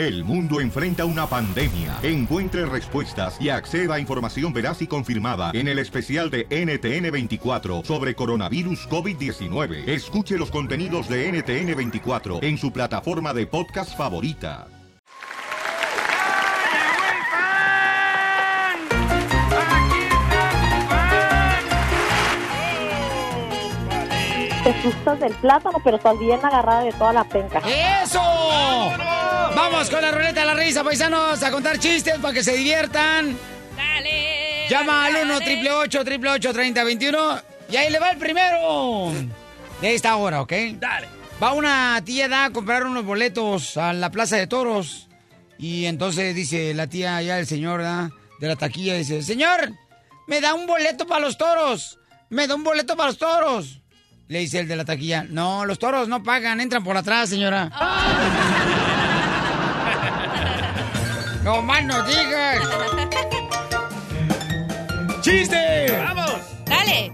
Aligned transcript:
El 0.00 0.24
mundo 0.24 0.62
enfrenta 0.62 1.04
una 1.04 1.26
pandemia. 1.26 1.98
Encuentre 2.02 2.64
respuestas 2.64 3.38
y 3.38 3.50
acceda 3.50 3.96
a 3.96 4.00
información 4.00 4.50
veraz 4.50 4.80
y 4.80 4.86
confirmada 4.86 5.50
en 5.52 5.68
el 5.68 5.78
especial 5.78 6.30
de 6.30 6.48
NTN24 6.48 7.84
sobre 7.84 8.14
coronavirus 8.14 8.88
COVID-19. 8.88 9.86
Escuche 9.86 10.38
los 10.38 10.50
contenidos 10.50 11.06
de 11.06 11.30
NTN24 11.30 12.42
en 12.42 12.56
su 12.56 12.72
plataforma 12.72 13.34
de 13.34 13.46
podcast 13.46 13.94
favorita. 13.94 14.68
Te 24.64 24.82
gustas 24.82 25.20
del 25.20 25.34
plátano, 25.34 25.78
pero 25.84 25.98
estás 25.98 26.18
bien 26.18 26.40
agarrada 26.42 26.84
de 26.84 26.92
toda 26.92 27.12
la 27.12 27.24
penca. 27.24 27.60
¡Eso! 28.02 28.29
Vamos 29.80 29.94
con 29.94 30.02
la 30.02 30.12
ruleta 30.12 30.40
de 30.40 30.46
la 30.46 30.52
risa, 30.52 30.84
paisanos, 30.84 31.42
a 31.42 31.50
contar 31.50 31.78
chistes 31.78 32.18
para 32.18 32.34
que 32.34 32.44
se 32.44 32.54
diviertan. 32.54 33.34
Dale. 33.74 34.68
Llama 34.68 35.06
al 35.06 35.14
dale, 35.14 35.24
1 35.24 35.40
dale. 35.40 35.72
888 35.72 36.52
3021 36.52 37.42
y 37.70 37.76
ahí 37.76 37.90
le 37.90 37.98
va 37.98 38.10
el 38.10 38.18
primero. 38.18 39.10
De 39.80 39.94
esta 39.94 40.16
hora, 40.16 40.42
¿ok? 40.42 40.52
Dale. 40.74 41.08
Va 41.42 41.54
una 41.54 41.98
tía 42.04 42.28
da 42.28 42.44
a 42.44 42.50
comprar 42.50 42.84
unos 42.84 43.06
boletos 43.06 43.78
a 43.78 43.94
la 43.94 44.10
Plaza 44.10 44.36
de 44.36 44.46
Toros. 44.46 45.08
Y 45.56 45.86
entonces 45.86 46.34
dice 46.34 46.74
la 46.74 46.86
tía, 46.86 47.22
ya 47.22 47.38
el 47.38 47.46
señor 47.46 47.80
¿da? 47.82 48.10
de 48.38 48.48
la 48.48 48.56
taquilla, 48.56 48.96
dice, 48.96 49.22
señor, 49.22 49.72
me 50.26 50.42
da 50.42 50.52
un 50.52 50.66
boleto 50.66 51.06
para 51.06 51.22
los 51.22 51.38
toros. 51.38 51.98
Me 52.28 52.46
da 52.46 52.54
un 52.54 52.64
boleto 52.64 52.98
para 52.98 53.08
los 53.08 53.16
toros. 53.16 53.80
Le 54.28 54.40
dice 54.40 54.58
el 54.58 54.68
de 54.68 54.76
la 54.76 54.84
taquilla, 54.84 55.24
no, 55.26 55.64
los 55.64 55.78
toros 55.78 56.06
no 56.06 56.22
pagan, 56.22 56.60
entran 56.60 56.84
por 56.84 56.98
atrás, 56.98 57.30
señora. 57.30 57.72
No 61.42 61.62
más 61.62 61.84
no 61.84 62.02
digas. 62.04 62.58
¡Chiste! 65.22 65.96
¡Vamos! 65.98 66.40
Dale. 66.66 67.12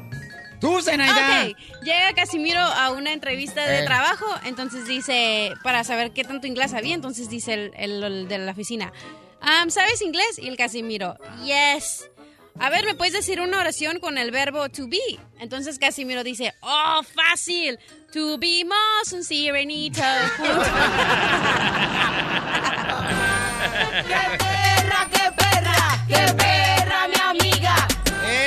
Tú, 0.60 0.80
Zenaida. 0.80 1.46
Ok, 1.50 1.56
llega 1.82 2.12
Casimiro 2.14 2.60
a 2.60 2.90
una 2.90 3.12
entrevista 3.12 3.66
de 3.66 3.80
Eh. 3.80 3.84
trabajo, 3.84 4.24
entonces 4.44 4.86
dice, 4.86 5.52
para 5.62 5.84
saber 5.84 6.12
qué 6.12 6.24
tanto 6.24 6.46
inglés 6.46 6.70
sabía, 6.70 6.94
entonces 6.94 7.28
dice 7.28 7.54
el, 7.54 7.72
el- 7.76 8.02
el 8.02 8.28
de 8.28 8.38
la 8.38 8.52
oficina, 8.52 8.92
"Am, 9.40 9.70
¿sabes 9.70 10.00
inglés? 10.02 10.38
Y 10.38 10.48
el 10.48 10.56
Casimiro, 10.56 11.16
yes. 11.44 12.08
A 12.58 12.70
ver, 12.70 12.86
¿me 12.86 12.94
puedes 12.94 13.12
decir 13.12 13.40
una 13.42 13.58
oración 13.60 14.00
con 14.00 14.16
el 14.16 14.30
verbo 14.30 14.70
to 14.70 14.88
be? 14.88 14.98
Entonces 15.40 15.78
Casimiro 15.78 16.24
dice, 16.24 16.54
oh, 16.62 17.02
fácil. 17.14 17.78
To 18.14 18.38
be 18.38 18.64
más 18.64 19.12
un 19.12 19.22
sirenito. 19.24 20.00
¡Qué 23.76 24.38
perra, 24.38 25.08
qué 25.12 25.32
perra! 25.36 26.04
¡Qué 26.08 26.34
perra, 26.34 27.08
mi 27.08 27.20
amiga! 27.20 27.88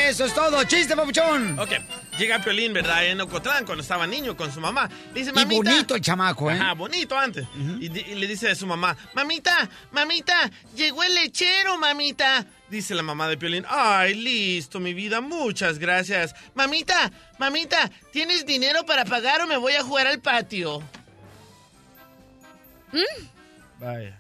Eso 0.09 0.25
es 0.25 0.33
todo. 0.33 0.63
Chiste, 0.63 0.95
papuchón. 0.95 1.57
Ok, 1.59 1.69
llega 2.17 2.39
Piolín, 2.39 2.73
¿verdad? 2.73 3.05
En 3.05 3.21
Ocotlán, 3.21 3.63
cuando 3.65 3.83
estaba 3.83 4.07
niño 4.07 4.35
con 4.35 4.51
su 4.51 4.59
mamá. 4.59 4.89
Le 5.13 5.19
dice, 5.19 5.31
Y 5.35 5.45
bonito 5.45 5.95
el 5.95 6.01
chamaco, 6.01 6.49
¿eh? 6.49 6.55
Ajá, 6.55 6.73
bonito 6.73 7.17
antes. 7.17 7.45
y, 7.79 7.89
le 7.89 8.27
dice 8.27 8.49
a 8.49 8.55
su 8.55 8.65
mamá, 8.65 8.97
mamita, 9.13 9.69
mamita, 9.91 10.49
llegó 10.75 11.03
el 11.03 11.13
lechero, 11.13 11.77
mamita. 11.77 12.45
Dice 12.69 12.95
la 12.95 13.03
mamá 13.03 13.27
de 13.27 13.37
Piolín, 13.37 13.65
ay, 13.69 14.15
listo, 14.15 14.79
mi 14.79 14.93
vida, 14.93 15.21
muchas 15.21 15.79
gracias. 15.79 16.35
Mamita, 16.55 17.11
mamita, 17.37 17.89
¿tienes 18.11 18.45
dinero 18.45 18.85
para 18.85 19.05
pagar 19.05 19.41
o 19.41 19.47
me 19.47 19.57
voy 19.57 19.73
a 19.73 19.83
jugar 19.83 20.07
al 20.07 20.19
patio? 20.19 20.81
Vaya. 23.79 24.18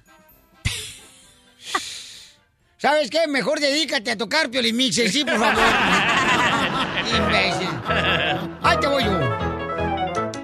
¿Sabes 2.79 3.09
qué? 3.09 3.27
Mejor 3.27 3.59
dedícate 3.59 4.11
a 4.11 4.17
tocar 4.17 4.49
Piolín 4.49 4.77
Mixer, 4.77 5.11
sí, 5.11 5.25
por 5.25 5.37
favor. 5.37 5.61
Imbécil. 7.17 7.67
Ahí 8.61 8.77
te 8.79 8.87
voy 8.87 9.03
yo. 9.03 9.19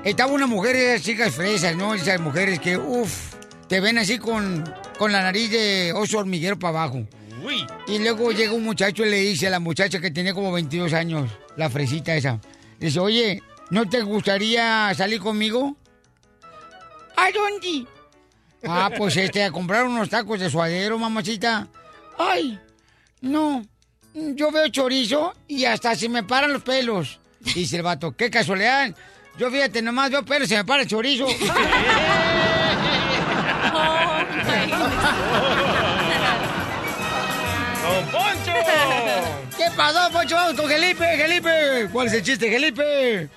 Estaba 0.04 0.34
una 0.34 0.46
mujer, 0.46 0.76
esas 0.76 1.02
chicas 1.02 1.34
fresas, 1.34 1.78
¿no? 1.78 1.94
Esas 1.94 2.20
mujeres 2.20 2.60
que, 2.60 2.76
uff, 2.76 3.36
te 3.70 3.80
ven 3.80 3.98
así 3.98 4.18
con, 4.18 4.66
con 4.98 5.14
la 5.14 5.22
nariz 5.22 5.50
de 5.50 5.94
oso 5.96 6.18
hormiguero 6.18 6.60
para 6.60 6.80
abajo. 6.80 7.08
Uy. 7.42 7.66
Y 7.88 8.00
luego 8.00 8.34
llega 8.34 8.52
un 8.52 8.66
muchacho 8.66 9.06
y 9.06 9.10
le 9.10 9.22
dice 9.22 9.48
a 9.48 9.52
la 9.52 9.62
muchacha 9.62 10.02
que 10.02 10.12
tenía 10.12 10.34
como 10.34 10.52
22 10.52 10.92
años, 10.92 11.32
la 11.56 11.70
fresita 11.70 12.18
esa. 12.18 12.42
Dice, 12.78 13.00
oye, 13.00 13.42
¿no 13.70 13.88
te 13.88 14.02
gustaría 14.02 14.94
salir 14.94 15.22
conmigo? 15.22 15.78
¿A 17.16 17.32
dónde? 17.32 17.88
Ah, 18.68 18.90
pues 18.98 19.16
este, 19.16 19.42
a 19.42 19.52
comprar 19.52 19.86
unos 19.86 20.10
tacos 20.10 20.38
de 20.42 20.50
suadero, 20.50 21.00
mamacita. 21.00 21.70
Ay, 22.18 22.60
no. 23.22 23.66
Yo 24.14 24.52
veo 24.52 24.68
chorizo 24.70 25.34
y 25.48 25.66
hasta 25.66 25.96
se 25.96 26.08
me 26.08 26.24
paran 26.24 26.54
los 26.54 26.64
pelos. 26.64 27.20
Dice 27.40 27.78
el 27.78 27.84
vato, 27.84 28.16
qué 28.16 28.30
casualidad. 28.30 28.96
Yo 29.38 29.52
fíjate, 29.52 29.82
nomás 29.82 30.12
veo 30.12 30.24
pelos 30.24 30.48
y 30.48 30.50
se 30.50 30.58
me 30.58 30.66
para 30.66 30.84
el 30.84 30.88
chorizo. 30.88 31.26
¡Don 37.84 38.06
Poncho! 38.12 38.52
¿Qué 39.58 39.66
pasó, 39.76 40.12
Poncho? 40.12 40.36
Vamos 40.36 40.60
con 40.60 40.70
Felipe, 40.70 41.18
Felipe. 41.18 41.90
¿Cuál 41.92 42.08
es 42.08 42.14
el 42.14 42.24
chiste, 42.24 42.50
Felipe? 42.50 43.30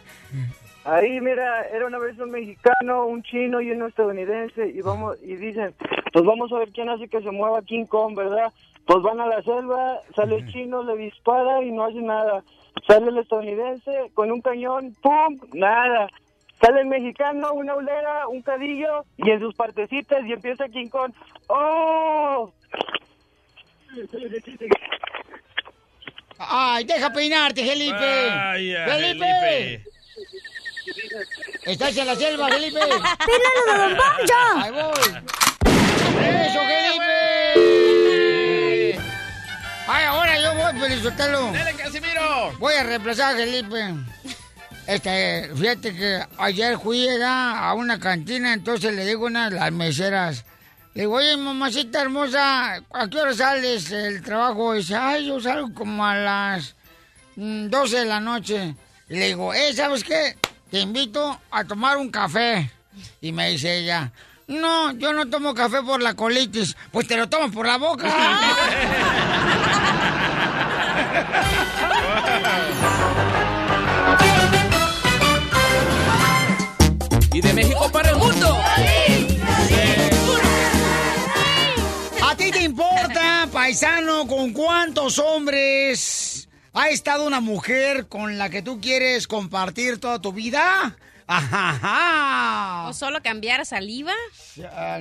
Ahí, 0.84 1.20
mira, 1.20 1.66
era 1.66 1.86
una 1.86 1.98
vez 1.98 2.18
un 2.18 2.30
mexicano, 2.30 3.06
un 3.06 3.22
chino 3.22 3.60
y 3.60 3.70
un 3.72 3.86
estadounidense 3.86 4.68
y 4.68 4.80
vamos 4.80 5.18
y 5.22 5.36
dicen, 5.36 5.74
pues 6.12 6.24
vamos 6.24 6.50
a 6.50 6.58
ver 6.60 6.70
quién 6.70 6.88
hace 6.88 7.08
que 7.08 7.20
se 7.20 7.30
mueva 7.30 7.60
King 7.60 7.84
Kong, 7.84 8.16
¿verdad? 8.16 8.52
Pues 8.88 9.02
van 9.02 9.20
a 9.20 9.26
la 9.26 9.42
selva, 9.42 10.00
sale 10.16 10.36
el 10.36 10.50
chino, 10.50 10.82
le 10.82 10.96
dispara 10.96 11.62
y 11.62 11.70
no 11.70 11.84
hace 11.84 12.00
nada. 12.00 12.42
Sale 12.86 13.10
el 13.10 13.18
estadounidense 13.18 14.10
con 14.14 14.32
un 14.32 14.40
cañón, 14.40 14.96
¡pum! 15.02 15.38
Nada. 15.52 16.08
Sale 16.58 16.80
el 16.80 16.86
mexicano, 16.86 17.52
una 17.52 17.74
ulera, 17.74 18.26
un 18.28 18.40
cadillo 18.40 19.04
y 19.18 19.30
en 19.30 19.40
sus 19.40 19.54
partecitas 19.54 20.24
y 20.24 20.32
empieza 20.32 20.66
King 20.70 20.88
Kong. 20.88 21.12
¡Oh! 21.48 22.50
Ay, 26.38 26.84
deja 26.84 27.12
peinarte, 27.12 27.66
Felipe. 27.66 28.30
Felipe. 28.86 29.84
Estás 31.66 31.94
en 31.94 32.06
la 32.06 32.14
selva, 32.14 32.48
Felipe. 32.48 32.80
¡Pínalo 32.80 33.60
de 33.66 33.78
Don 33.78 33.96
Poncho! 33.98 34.34
Ahí 34.56 34.72
voy. 34.72 35.27
Ay, 39.90 40.04
ahora 40.04 40.38
yo 40.38 40.54
voy, 40.54 40.80
Felizotelo. 40.80 41.50
¡Dale, 41.50 41.72
Casimiro! 41.72 42.52
Voy 42.58 42.74
a 42.74 42.82
reemplazar 42.82 43.34
a 43.34 43.38
Felipe. 43.38 43.94
Este, 44.86 45.50
fíjate 45.56 45.96
que 45.96 46.22
ayer 46.36 46.78
fui 46.78 47.08
a 47.24 47.72
una 47.74 47.98
cantina, 47.98 48.52
entonces 48.52 48.94
le 48.94 49.06
digo 49.06 49.24
a 49.24 49.28
una 49.28 49.48
de 49.48 49.56
las 49.56 49.72
meseras, 49.72 50.44
le 50.92 51.02
digo, 51.02 51.14
oye, 51.14 51.34
mamacita 51.38 52.02
hermosa, 52.02 52.74
¿a 52.74 53.08
qué 53.08 53.18
hora 53.18 53.32
sales 53.32 53.90
el 53.90 54.22
trabajo? 54.22 54.74
Y 54.74 54.78
dice, 54.78 54.94
ay, 54.94 55.26
yo 55.26 55.40
salgo 55.40 55.72
como 55.72 56.04
a 56.04 56.16
las 56.16 56.74
mm, 57.36 57.68
12 57.68 57.98
de 58.00 58.04
la 58.04 58.20
noche. 58.20 58.74
Y 59.08 59.16
le 59.16 59.28
digo, 59.28 59.54
eh, 59.54 59.72
¿sabes 59.72 60.04
qué? 60.04 60.36
Te 60.70 60.80
invito 60.80 61.40
a 61.50 61.64
tomar 61.64 61.96
un 61.96 62.10
café. 62.10 62.70
Y 63.22 63.32
me 63.32 63.50
dice 63.50 63.78
ella, 63.78 64.12
no, 64.48 64.92
yo 64.92 65.14
no 65.14 65.26
tomo 65.28 65.54
café 65.54 65.82
por 65.82 66.02
la 66.02 66.14
colitis. 66.14 66.76
Pues 66.90 67.06
te 67.06 67.16
lo 67.16 67.28
tomas 67.28 67.52
por 67.52 67.66
la 67.66 67.78
boca. 67.78 68.06
Y 77.32 77.40
de 77.40 77.52
México 77.52 77.88
para 77.92 78.10
el 78.10 78.16
mundo. 78.16 78.58
¿A 82.22 82.34
ti 82.36 82.50
te 82.50 82.62
importa, 82.62 83.48
paisano, 83.52 84.26
con 84.26 84.52
cuántos 84.52 85.20
hombres 85.20 86.48
ha 86.72 86.88
estado 86.88 87.24
una 87.24 87.40
mujer 87.40 88.08
con 88.08 88.38
la 88.38 88.50
que 88.50 88.62
tú 88.62 88.80
quieres 88.80 89.28
compartir 89.28 90.00
toda 90.00 90.20
tu 90.20 90.32
vida? 90.32 90.96
Ajá. 91.28 92.88
¿O 92.88 92.92
solo 92.92 93.22
cambiar 93.22 93.64
saliva? 93.66 94.14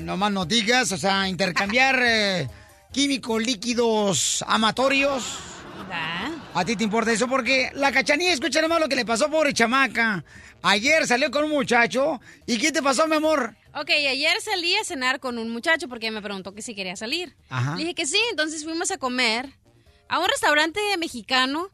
No 0.02 0.18
más 0.18 0.32
no 0.32 0.46
digas, 0.46 0.92
o 0.92 0.98
sea, 0.98 1.28
intercambiar 1.28 2.00
eh, 2.04 2.48
químicos 2.92 3.42
líquidos 3.42 4.46
amatorios. 4.48 5.40
Da. 5.86 6.32
¿A 6.54 6.66
ti 6.66 6.76
te 6.76 6.84
importa 6.84 7.12
eso? 7.12 7.28
Porque 7.28 7.72
la 7.76 7.92
cachanilla, 7.92 8.34
escucha 8.34 8.62
nomás 8.62 8.80
lo 8.80 8.90
que 8.90 8.96
le 8.96 9.06
pasó, 9.06 9.30
pobre 9.30 9.54
chamaca. 9.54 10.24
Ayer 10.62 11.06
salió 11.08 11.30
con 11.32 11.44
un 11.44 11.52
muchacho. 11.52 12.20
¿Y 12.46 12.58
qué 12.58 12.72
te 12.72 12.82
pasó, 12.82 13.08
mi 13.08 13.16
amor? 13.16 13.56
Ok, 13.74 13.90
ayer 13.92 14.42
salí 14.42 14.76
a 14.76 14.84
cenar 14.84 15.20
con 15.20 15.38
un 15.38 15.50
muchacho 15.50 15.88
porque 15.88 16.10
me 16.10 16.22
preguntó 16.22 16.54
que 16.54 16.62
si 16.62 16.74
quería 16.74 16.96
salir. 16.96 17.36
Ajá. 17.50 17.76
Le 17.76 17.84
dije 17.84 17.94
que 17.94 18.06
sí, 18.06 18.20
entonces 18.32 18.64
fuimos 18.64 18.90
a 18.92 18.98
comer 18.98 19.50
a 20.10 20.20
un 20.20 20.28
restaurante 20.28 20.80
mexicano 20.98 21.70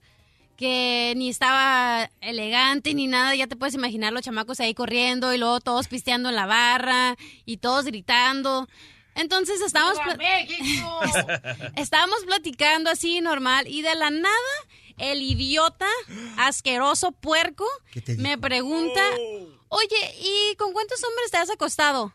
que 0.57 1.13
ni 1.15 1.29
estaba 1.29 2.09
elegante 2.21 2.93
ni 2.93 3.07
nada. 3.07 3.35
Ya 3.35 3.47
te 3.47 3.55
puedes 3.55 3.75
imaginar 3.75 4.13
los 4.13 4.21
chamacos 4.21 4.59
ahí 4.59 4.73
corriendo 4.73 5.33
y 5.33 5.37
luego 5.37 5.61
todos 5.61 5.87
pisteando 5.87 6.29
en 6.29 6.35
la 6.35 6.45
barra 6.45 7.15
y 7.45 7.57
todos 7.57 7.85
gritando. 7.85 8.67
Entonces 9.15 9.61
estábamos, 9.61 9.99
pla- 9.99 10.17
estábamos 11.75 12.23
platicando 12.25 12.89
así 12.89 13.21
normal 13.21 13.67
y 13.67 13.81
de 13.81 13.95
la 13.95 14.09
nada 14.09 14.33
el 14.97 15.21
idiota 15.21 15.87
asqueroso 16.37 17.11
puerco 17.11 17.65
me 18.17 18.37
pregunta, 18.37 19.01
oye, 19.69 20.15
¿y 20.19 20.55
con 20.55 20.71
cuántos 20.73 21.03
hombres 21.03 21.31
te 21.31 21.37
has 21.37 21.49
acostado? 21.49 22.13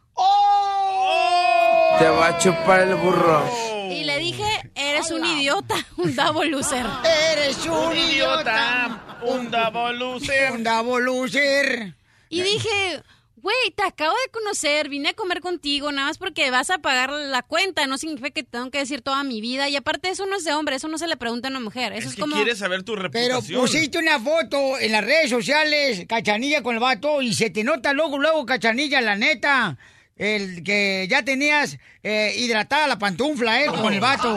Te 1.98 2.08
va 2.08 2.28
a 2.28 2.38
chupar 2.38 2.80
el 2.80 2.94
burro. 2.96 3.42
Y 3.90 4.04
le 4.04 4.18
dije, 4.18 4.44
eres 4.74 5.10
un 5.10 5.24
idiota, 5.24 5.74
un 5.96 6.14
double 6.14 6.50
loser. 6.50 6.86
Eres 7.32 7.64
un 7.66 7.96
idiota. 7.96 9.18
Un 9.22 9.50
double 9.50 9.94
loser. 9.98 10.52
Un 10.52 10.62
double 10.64 11.04
loser. 11.04 11.94
Y 12.28 12.42
dije, 12.42 13.02
güey, 13.42 13.56
te 13.74 13.82
acabo 13.82 14.12
de 14.24 14.30
conocer, 14.32 14.88
vine 14.88 15.10
a 15.10 15.14
comer 15.14 15.40
contigo, 15.40 15.90
nada 15.92 16.08
más 16.08 16.18
porque 16.18 16.50
vas 16.50 16.70
a 16.70 16.78
pagar 16.78 17.10
la 17.10 17.42
cuenta, 17.42 17.86
no 17.86 17.98
significa 17.98 18.30
que 18.30 18.42
tengo 18.42 18.70
que 18.70 18.78
decir 18.78 19.00
toda 19.02 19.22
mi 19.24 19.40
vida. 19.40 19.68
Y 19.68 19.76
aparte, 19.76 20.10
eso 20.10 20.26
no 20.26 20.36
es 20.36 20.44
de 20.44 20.52
hombre, 20.54 20.76
eso 20.76 20.88
no 20.88 20.98
se 20.98 21.06
le 21.06 21.16
pregunta 21.16 21.48
a 21.48 21.50
una 21.50 21.60
mujer. 21.60 21.92
Eso 21.92 22.00
Es 22.00 22.06
es, 22.10 22.14
que 22.16 22.20
como. 22.22 22.34
quieres 22.36 22.58
saber 22.58 22.82
tu 22.82 22.94
Pero 22.94 23.08
reputación. 23.36 23.60
pusiste 23.60 23.98
una 23.98 24.18
foto 24.20 24.78
en 24.78 24.92
las 24.92 25.04
redes 25.04 25.30
sociales, 25.30 26.04
cachanilla 26.08 26.62
con 26.62 26.74
el 26.74 26.80
vato, 26.80 27.22
y 27.22 27.34
se 27.34 27.50
te 27.50 27.64
nota 27.64 27.92
luego, 27.92 28.18
luego, 28.18 28.44
cachanilla, 28.46 29.00
la 29.00 29.16
neta. 29.16 29.78
El 30.16 30.64
que 30.64 31.06
ya 31.08 31.22
tenías 31.24 31.78
eh, 32.02 32.34
hidratada 32.36 32.88
la 32.88 32.98
pantufla, 32.98 33.62
¿eh? 33.62 33.66
Con 33.66 33.94
el 33.94 34.00
vato. 34.00 34.36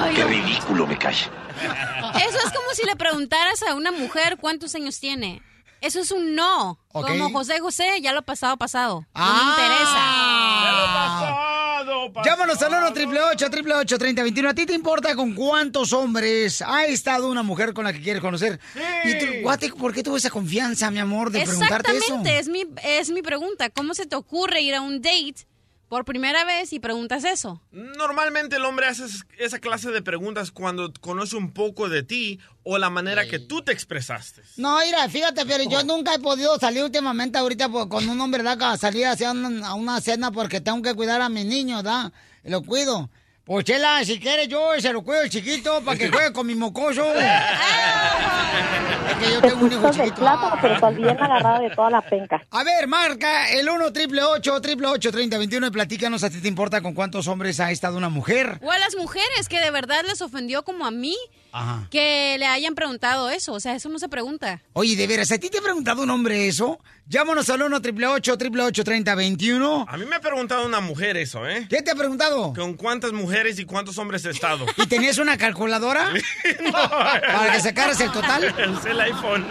Ay, 0.00 0.14
ridículo 0.22 0.86
me 0.86 0.98
cae. 0.98 1.14
Eso 1.14 2.38
es 2.44 2.52
como 2.52 2.70
si 2.74 2.84
le 2.84 2.96
preguntaras 2.96 3.62
a 3.62 3.74
una 3.74 3.92
mujer 3.92 4.36
cuántos 4.40 4.74
años 4.74 4.98
tiene. 5.00 5.40
Eso 5.82 6.00
es 6.00 6.10
un 6.10 6.34
no. 6.34 6.78
Como 6.92 7.30
José 7.30 7.58
José, 7.60 8.00
ya 8.00 8.12
lo 8.12 8.22
pasado, 8.22 8.56
pasado. 8.56 9.00
No 9.00 9.06
Ah. 9.14 9.42
me 9.44 9.50
interesa. 9.50 10.64
Ya 10.64 10.72
lo 10.72 10.86
pasado, 10.94 12.12
pasado. 12.12 12.24
Llámanos 12.24 12.62
al 12.62 12.68
1 12.72 12.86
888 12.88 13.30
888 13.32 13.98
3021 13.98 14.48
¿A 14.48 14.54
ti 14.54 14.66
te 14.66 14.74
importa 14.74 15.14
con 15.16 15.34
cuántos 15.34 15.92
hombres 15.92 16.62
ha 16.62 16.84
estado 16.86 17.28
una 17.30 17.42
mujer 17.42 17.74
con 17.74 17.84
la 17.84 17.92
que 17.92 18.00
quieres 18.00 18.22
conocer? 18.22 18.60
¿Y 19.04 19.18
tú, 19.18 19.26
guate, 19.42 19.70
por 19.72 19.92
qué 19.92 20.02
tuvo 20.02 20.16
esa 20.16 20.30
confianza, 20.30 20.90
mi 20.90 20.98
amor, 21.00 21.30
de 21.30 21.42
preguntarte 21.42 21.90
eso? 21.90 21.98
Exactamente, 21.98 22.38
es 22.38 22.48
mi, 22.48 22.64
es 22.84 23.10
mi 23.10 23.22
pregunta. 23.22 23.68
¿Cómo 23.70 23.94
se 23.94 24.06
te 24.06 24.14
ocurre 24.16 24.60
ir 24.60 24.74
a 24.74 24.80
un 24.80 25.00
date 25.02 25.34
por 25.92 26.06
primera 26.06 26.42
vez 26.46 26.72
y 26.72 26.80
preguntas 26.80 27.22
eso? 27.22 27.60
Normalmente 27.70 28.56
el 28.56 28.64
hombre 28.64 28.86
hace 28.86 29.04
es- 29.04 29.26
esa 29.36 29.58
clase 29.58 29.90
de 29.90 30.00
preguntas 30.00 30.50
cuando 30.50 30.90
conoce 31.02 31.36
un 31.36 31.52
poco 31.52 31.90
de 31.90 32.02
ti 32.02 32.40
o 32.62 32.78
la 32.78 32.88
manera 32.88 33.26
que 33.28 33.38
tú 33.38 33.60
te 33.60 33.72
expresaste. 33.72 34.40
No, 34.56 34.78
mira, 34.78 35.06
fíjate, 35.10 35.44
pero 35.44 35.64
yo 35.68 35.84
nunca 35.84 36.14
he 36.14 36.18
podido 36.18 36.58
salir 36.58 36.82
últimamente 36.82 37.36
ahorita 37.36 37.68
pues, 37.68 37.88
con 37.88 38.08
un 38.08 38.18
hombre, 38.22 38.42
¿verdad? 38.42 38.72
A 38.72 38.78
salir 38.78 39.04
hacia 39.04 39.32
una, 39.32 39.68
a 39.68 39.74
una 39.74 40.00
cena 40.00 40.30
porque 40.32 40.62
tengo 40.62 40.80
que 40.80 40.94
cuidar 40.94 41.20
a 41.20 41.28
mis 41.28 41.44
niños, 41.44 41.82
¿verdad? 41.82 42.10
Lo 42.44 42.62
cuido. 42.62 43.10
Pues, 43.44 43.66
Chela, 43.66 44.02
si 44.02 44.18
quieres 44.18 44.48
yo 44.48 44.70
se 44.78 44.94
lo 44.94 45.02
cuido 45.02 45.20
el 45.20 45.28
chiquito 45.28 45.82
para 45.84 45.98
que 45.98 46.08
juegue 46.10 46.32
con 46.32 46.46
mi 46.46 46.54
mocoso. 46.54 47.04
es 49.10 49.16
que 49.18 49.32
yo 49.34 49.40
Te 49.40 49.48
tengo 49.48 49.64
un 49.66 49.72
hijo 49.72 49.86
el 49.88 49.94
chiquito. 49.94 50.14
plátano, 50.16 50.56
pero 50.60 50.74
estás 50.74 50.96
bien 50.96 51.08
agarrada 51.20 51.60
de 51.60 51.70
toda 51.70 51.90
la 51.90 52.00
penca. 52.02 52.42
A 52.50 52.64
ver, 52.64 52.86
marca 52.86 53.50
el 53.50 53.68
1 53.68 53.92
triple 53.92 54.22
8 54.22 54.60
triple 54.60 54.86
8 54.88 55.10
3021 55.12 55.66
y 55.66 55.70
platícanos 55.70 56.24
a 56.24 56.30
ti 56.30 56.40
te 56.40 56.48
importa 56.48 56.80
con 56.80 56.94
cuántos 56.94 57.28
hombres 57.28 57.60
ha 57.60 57.70
estado 57.70 57.96
una 57.96 58.08
mujer. 58.08 58.58
O 58.62 58.70
a 58.70 58.78
las 58.78 58.96
mujeres 58.96 59.48
que 59.48 59.60
de 59.60 59.70
verdad 59.70 60.02
les 60.06 60.20
ofendió 60.22 60.62
como 60.64 60.86
a 60.86 60.90
mí 60.90 61.16
Ajá. 61.52 61.86
que 61.90 62.36
le 62.38 62.46
hayan 62.46 62.74
preguntado 62.74 63.30
eso. 63.30 63.52
O 63.52 63.60
sea, 63.60 63.74
eso 63.74 63.88
no 63.88 63.98
se 63.98 64.08
pregunta. 64.08 64.60
Oye, 64.72 64.96
de 64.96 65.06
veras, 65.06 65.30
¿a 65.32 65.38
ti 65.38 65.50
te 65.50 65.58
ha 65.58 65.62
preguntado 65.62 66.02
un 66.02 66.10
hombre 66.10 66.48
eso? 66.48 66.78
Llámanos 67.06 67.50
al 67.50 67.62
1 67.62 67.82
triple 67.82 68.06
8 68.06 68.38
triple 68.38 68.62
8 68.62 68.84
3021 68.84 69.86
A 69.88 69.96
mí 69.96 70.04
me 70.06 70.16
ha 70.16 70.20
preguntado 70.20 70.64
una 70.64 70.80
mujer 70.80 71.16
eso, 71.16 71.46
¿eh? 71.46 71.66
¿Qué 71.68 71.82
te 71.82 71.90
ha 71.90 71.94
preguntado? 71.94 72.54
¿Con 72.54 72.74
cuántas 72.74 73.12
mujeres 73.12 73.58
y 73.58 73.64
cuántos 73.64 73.98
hombres 73.98 74.24
he 74.24 74.30
estado? 74.30 74.64
¿Y 74.76 74.86
tenías 74.86 75.18
una 75.18 75.36
calculadora? 75.36 76.10
Para 76.72 77.52
que 77.52 77.60
sacaras 77.60 78.00
el 78.00 78.12
total. 78.12 78.31
Es 78.42 78.84
el 78.86 79.00
iPhone. 79.00 79.46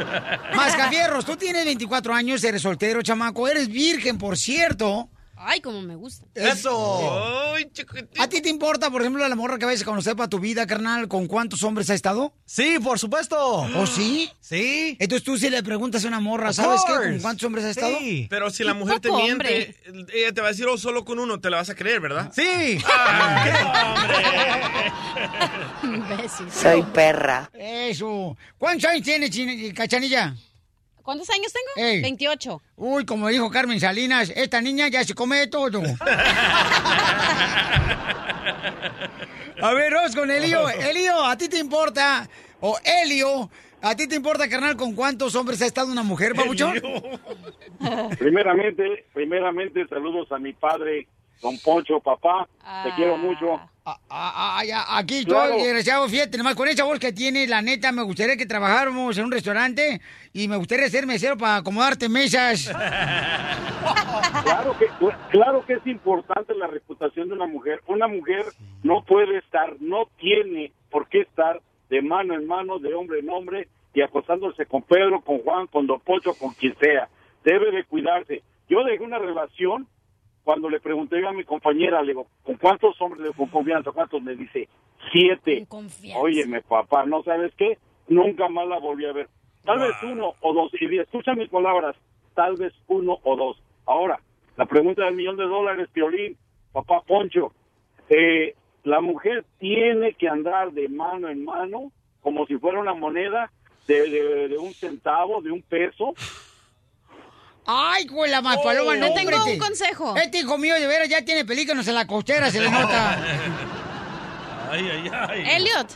Mascafierros, 0.55 1.25
tú 1.25 1.35
tienes 1.35 1.65
24 1.65 2.13
años, 2.13 2.43
eres 2.43 2.61
soltero, 2.61 3.01
chamaco, 3.01 3.47
eres 3.47 3.67
virgen, 3.67 4.17
por 4.17 4.37
cierto. 4.37 5.09
Ay, 5.43 5.59
como 5.59 5.81
me 5.81 5.95
gusta. 5.95 6.27
Eso. 6.35 7.53
Ay, 7.55 7.65
chiquitito. 7.71 8.21
¿A 8.21 8.27
ti 8.27 8.41
te 8.41 8.49
importa, 8.49 8.91
por 8.91 9.01
ejemplo, 9.01 9.27
la 9.27 9.35
morra 9.35 9.57
que 9.57 9.65
vayas 9.65 9.81
a 9.81 9.85
conocer 9.85 10.15
para 10.15 10.29
tu 10.29 10.39
vida, 10.39 10.67
carnal, 10.67 11.07
con 11.07 11.25
cuántos 11.27 11.63
hombres 11.63 11.89
ha 11.89 11.95
estado? 11.95 12.31
Sí, 12.45 12.77
por 12.83 12.99
supuesto. 12.99 13.37
¿O 13.39 13.87
sí? 13.87 14.29
Sí. 14.39 14.95
Entonces 14.99 15.23
tú 15.23 15.37
si 15.37 15.49
le 15.49 15.63
preguntas 15.63 16.05
a 16.05 16.09
una 16.09 16.19
morra, 16.19 16.49
Of 16.51 16.55
¿sabes 16.57 16.81
qué? 16.85 16.93
¿Con 16.93 17.19
cuántos 17.21 17.47
hombres 17.47 17.65
ha 17.65 17.69
estado? 17.71 17.97
Sí. 17.97 18.27
Pero 18.29 18.51
si 18.51 18.63
la 18.63 18.75
mujer 18.75 18.99
te 18.99 19.11
miente, 19.11 19.75
ella 20.13 20.31
te 20.31 20.41
va 20.41 20.47
a 20.47 20.51
decir, 20.51 20.67
oh, 20.67 20.77
solo 20.77 21.03
con 21.05 21.17
uno, 21.17 21.39
te 21.39 21.49
la 21.49 21.57
vas 21.57 21.69
a 21.71 21.75
creer, 21.75 22.01
¿verdad? 22.01 22.31
Sí. 22.35 22.77
Imbécil. 25.83 26.51
Soy 26.51 26.81
perra. 26.93 27.49
Eso. 27.53 28.37
¿Cuántos 28.57 28.89
años 28.91 29.03
tienes, 29.03 29.29
Chin- 29.31 29.73
Cachanilla? 29.73 30.35
¿Cuántos 31.03 31.29
años 31.29 31.51
tengo? 31.53 31.87
Ey. 31.87 32.01
28. 32.01 32.61
Uy, 32.77 33.05
como 33.05 33.27
dijo 33.27 33.49
Carmen 33.49 33.79
Salinas, 33.79 34.31
esta 34.35 34.61
niña 34.61 34.87
ya 34.87 35.03
se 35.03 35.13
come 35.13 35.37
de 35.37 35.47
todo. 35.47 35.81
A 39.61 39.73
ver, 39.73 39.93
vamos 39.93 40.15
con 40.15 40.29
Elio. 40.31 40.67
Elio, 40.89 41.23
¿a 41.23 41.37
ti 41.37 41.47
te 41.47 41.59
importa? 41.59 42.27
O 42.59 42.77
Elio, 43.03 43.49
¿a 43.81 43.95
ti 43.95 44.07
te 44.07 44.15
importa, 44.15 44.49
carnal, 44.49 44.75
con 44.75 44.95
cuántos 44.95 45.35
hombres 45.35 45.61
ha 45.61 45.67
estado 45.67 45.91
una 45.91 46.03
mujer, 46.03 46.33
babuchón? 46.33 46.81
Primeramente, 48.19 49.05
primeramente 49.13 49.87
saludos 49.87 50.31
a 50.31 50.39
mi 50.39 50.53
padre, 50.53 51.07
don 51.41 51.57
Poncho, 51.59 51.99
papá, 51.99 52.47
te 52.83 52.91
quiero 52.95 53.17
mucho. 53.17 53.59
Ah, 53.83 53.97
ah, 54.09 54.61
ah, 54.61 54.97
aquí 54.99 55.25
Claro. 55.25 55.45
estoy, 55.53 55.63
desgraciado, 55.63 56.07
fíjate, 56.07 56.37
nomás 56.37 56.55
con 56.55 56.67
esa 56.67 56.83
voz 56.83 56.99
que 56.99 57.11
tiene, 57.11 57.47
la 57.47 57.63
neta, 57.63 57.91
me 57.91 58.03
gustaría 58.03 58.37
que 58.37 58.45
trabajáramos 58.45 59.17
en 59.17 59.25
un 59.25 59.31
restaurante 59.31 60.01
y 60.33 60.47
me 60.47 60.55
gustaría 60.57 60.87
ser 60.87 61.07
mesero 61.07 61.35
para 61.37 61.57
acomodarte 61.57 62.07
mesas. 62.07 62.71
Claro 64.43 64.75
que, 64.77 64.87
claro 65.29 65.65
que 65.65 65.73
es 65.73 65.87
importante 65.87 66.53
la 66.55 66.67
reputación 66.67 67.27
de 67.27 67.33
una 67.35 67.47
mujer. 67.47 67.81
Una 67.87 68.07
mujer 68.07 68.45
no 68.83 69.03
puede 69.03 69.37
estar, 69.39 69.75
no 69.79 70.07
tiene 70.19 70.71
por 70.89 71.07
qué 71.09 71.21
estar 71.21 71.61
de 71.89 72.01
mano 72.01 72.35
en 72.35 72.47
mano, 72.47 72.79
de 72.79 72.93
hombre 72.93 73.19
en 73.19 73.29
hombre 73.29 73.67
y 73.93 74.01
acostándose 74.01 74.65
con 74.65 74.83
Pedro, 74.83 75.21
con 75.21 75.39
Juan, 75.39 75.67
con 75.67 75.87
Don 75.87 75.99
Poncho, 75.99 76.33
con 76.35 76.53
quien 76.53 76.75
sea. 76.79 77.09
Debe 77.43 77.71
de 77.71 77.83
cuidarse. 77.85 78.43
Yo 78.69 78.83
dejé 78.83 79.03
una 79.03 79.19
relación 79.19 79.87
cuando 80.43 80.69
le 80.69 80.79
pregunté 80.79 81.25
a 81.25 81.31
mi 81.31 81.43
compañera, 81.43 82.01
le 82.01 82.09
digo, 82.09 82.27
¿con 82.43 82.55
cuántos 82.55 82.99
hombres 83.01 83.21
le 83.21 83.27
digo, 83.27 83.37
con 83.37 83.49
confianza? 83.49 83.91
¿Cuántos? 83.91 84.21
Me 84.21 84.35
dice, 84.35 84.67
siete. 85.11 85.57
Óyeme, 86.19 86.61
papá, 86.61 87.05
¿no 87.05 87.23
sabes 87.23 87.53
qué? 87.55 87.77
Nunca 88.07 88.47
más 88.49 88.67
la 88.67 88.79
volví 88.79 89.05
a 89.05 89.13
ver. 89.13 89.27
Tal 89.63 89.79
vez 89.79 89.91
uno 90.03 90.33
o 90.41 90.53
dos. 90.53 90.71
Y 90.79 90.97
escucha 90.97 91.33
mis 91.35 91.49
palabras, 91.49 91.95
tal 92.33 92.55
vez 92.55 92.73
uno 92.87 93.17
o 93.23 93.35
dos. 93.35 93.61
Ahora, 93.85 94.19
la 94.57 94.65
pregunta 94.65 95.05
del 95.05 95.15
millón 95.15 95.37
de 95.37 95.43
dólares, 95.45 95.87
Piolín, 95.93 96.35
papá 96.73 97.01
Poncho, 97.01 97.53
eh, 98.09 98.55
la 98.83 98.99
mujer 99.01 99.45
tiene 99.59 100.13
que 100.13 100.27
andar 100.27 100.71
de 100.71 100.89
mano 100.89 101.29
en 101.29 101.45
mano 101.45 101.91
como 102.21 102.45
si 102.47 102.57
fuera 102.57 102.79
una 102.79 102.93
moneda 102.95 103.51
de, 103.87 104.09
de- 104.09 104.47
de 104.49 104.57
un 104.57 104.73
centavo, 104.73 105.41
de 105.41 105.51
un 105.51 105.61
peso. 105.61 106.13
Ay, 107.65 108.05
güey, 108.07 108.31
la 108.31 108.41
más 108.41 108.57
paloma, 108.57 108.95
no, 108.95 109.07
Te 109.09 109.13
tengo 109.19 109.37
hombre, 109.37 109.53
un 109.53 109.59
consejo. 109.59 110.15
Este 110.17 110.39
hijo 110.39 110.57
mío 110.57 110.73
de 110.75 110.87
veras 110.87 111.07
ya 111.09 111.23
tiene 111.23 111.45
pelícanos 111.45 111.87
en 111.87 111.95
la 111.95 112.07
costera, 112.07 112.49
se 112.49 112.59
le 112.59 112.69
nota. 112.71 113.19
Ay, 114.71 114.89
ay, 114.89 115.11
ay. 115.13 115.43
Elliot. 115.57 115.87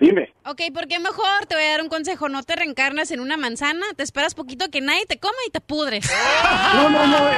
Dime. 0.00 0.32
Ok, 0.46 0.60
¿por 0.72 0.86
qué 0.86 1.00
mejor 1.00 1.46
te 1.48 1.56
voy 1.56 1.64
a 1.64 1.70
dar 1.72 1.82
un 1.82 1.88
consejo? 1.88 2.28
No 2.28 2.44
te 2.44 2.54
reencarnas 2.54 3.10
en 3.10 3.18
una 3.18 3.36
manzana, 3.36 3.84
te 3.96 4.04
esperas 4.04 4.34
poquito 4.36 4.70
que 4.70 4.80
nadie 4.80 5.04
te 5.06 5.18
coma 5.18 5.34
y 5.46 5.50
te 5.50 5.60
pudres. 5.60 6.08
No, 6.74 6.88
no, 6.88 7.06
no. 7.08 7.28
es- 7.28 7.34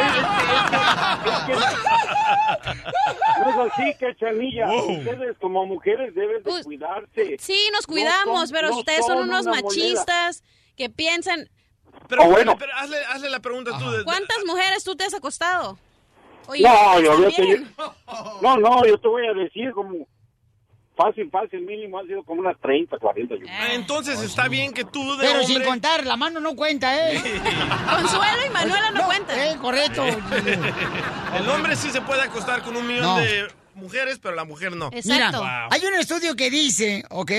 es 1.25 1.41
que- 1.47 1.53
es 1.53 1.59
que- 1.59 3.41
no 3.41 3.51
es 3.65 3.73
así, 3.73 3.95
cachanilla. 3.99 4.71
Ustedes 4.73 5.37
como 5.41 5.65
mujeres 5.65 6.15
deben 6.15 6.43
de 6.43 6.51
Pues, 6.51 6.65
cuidarse. 6.65 7.37
Sí, 7.41 7.59
nos 7.73 7.89
No 7.89 7.93
cuidamos, 7.95 8.49
son- 8.51 8.57
pero 8.57 8.69
no 8.69 8.77
ustedes 8.79 9.07
son 9.07 9.17
son 9.19 9.29
unos 9.31 9.47
moneda. 9.47 9.63
machistas 9.63 10.43
que 10.77 10.91
piensan... 10.91 11.49
Pero, 12.09 12.25
bueno. 12.27 12.57
pero 12.59 12.73
hazle, 12.77 12.97
hazle 13.05 13.31
la 13.31 13.41
pregunta 13.41 13.79
tú. 13.79 13.91
de- 13.91 14.05
¿Cuántas 14.05 14.39
mujeres 14.47 14.83
tú 14.85 14.97
te 14.97 15.05
has 15.05 15.15
acostado? 15.15 15.79
Oye, 16.47 16.63
No, 16.65 17.01
yo, 17.01 17.29
¿estás 17.29 17.47
yo 17.47 17.95
no, 18.43 18.57
no, 18.57 18.85
yo 18.87 18.99
te 18.99 19.07
voy 19.09 19.27
a 19.27 19.33
decir 19.35 19.71
como 19.73 20.09
fácil, 20.97 21.31
fácil, 21.31 21.61
mínimo, 21.63 21.99
han 21.99 22.07
sido 22.09 22.23
como 22.25 22.41
unas 22.41 22.59
30, 22.61 22.99
40. 22.99 23.37
yo. 23.37 23.47
Ah, 23.49 23.69
Entonces 23.73 24.21
está 24.21 24.49
bien 24.49 24.73
que 24.75 24.85
tú 24.85 25.01
de 25.17 25.25
Pero 25.27 25.41
hombre... 25.41 25.47
sin 25.47 25.63
contar, 25.63 26.05
la 26.05 26.17
mano 26.17 26.41
no 26.41 26.55
cuenta, 26.57 27.11
¿eh? 27.13 27.19
Consuelo 27.91 28.47
y 28.47 28.51
Manuela 28.51 28.91
no, 28.91 29.05
cuentan. 29.07 29.39
Eh, 29.39 29.57
correcto. 29.61 30.05
El 30.05 31.49
hombre 31.49 31.77
sí 31.77 31.91
se 31.91 32.01
puede 32.03 32.23
acostar 32.23 32.63
con 32.63 32.77
un 32.77 32.87
millón 32.87 33.03
No. 33.05 33.17
de 33.19 33.47
mujeres, 33.75 34.19
pero 34.21 34.35
la 34.35 34.45
mujer 34.45 34.75
no. 34.77 34.91
Mira, 35.05 35.31
Wow. 35.31 35.69
hay 35.71 35.85
un 35.87 35.95
estudio 35.95 36.35
que 36.37 36.51
dice, 36.51 37.05
¿ok? 37.11 37.31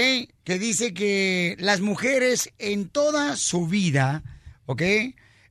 Que 0.44 0.58
dice 0.58 0.94
que 0.94 1.56
las 1.60 1.82
mujeres 1.82 2.52
en 2.58 2.90
toda 2.90 3.36
su 3.36 3.68
vida, 3.68 4.24
¿ok? 4.72 4.82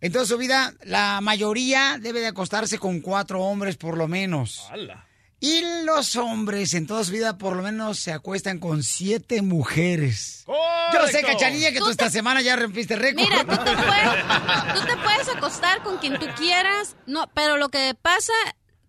En 0.03 0.13
toda 0.13 0.25
su 0.25 0.39
vida, 0.39 0.73
la 0.83 1.21
mayoría 1.21 1.99
debe 2.01 2.21
de 2.21 2.29
acostarse 2.29 2.79
con 2.79 3.01
cuatro 3.01 3.41
hombres 3.43 3.77
por 3.77 3.97
lo 3.99 4.09
menos. 4.09 4.67
¡Hala! 4.71 5.07
Y 5.43 5.63
los 5.85 6.17
hombres 6.17 6.75
en 6.75 6.87
toda 6.87 7.03
su 7.03 7.13
vida 7.13 7.39
por 7.39 7.57
lo 7.57 7.63
menos 7.63 7.99
se 7.99 8.13
acuestan 8.13 8.59
con 8.59 8.83
siete 8.83 9.41
mujeres. 9.41 10.45
Yo 10.47 11.07
sé, 11.07 11.13
¡Correcto! 11.23 11.27
Cachanilla, 11.33 11.73
que 11.73 11.79
tú 11.79 11.89
esta 11.89 12.11
semana 12.11 12.43
ya 12.43 12.57
rompiste 12.57 12.95
récord. 12.97 13.23
Mira, 13.25 13.39
tú 13.45 13.57
te, 13.65 13.77
puedes, 13.77 14.75
tú 14.81 14.87
te 14.87 14.97
puedes 14.99 15.29
acostar 15.35 15.83
con 15.83 15.97
quien 15.99 16.19
tú 16.19 16.27
quieras, 16.37 16.95
no, 17.07 17.31
pero 17.35 17.57
lo 17.57 17.71
que 17.71 17.95
pasa, 18.03 18.33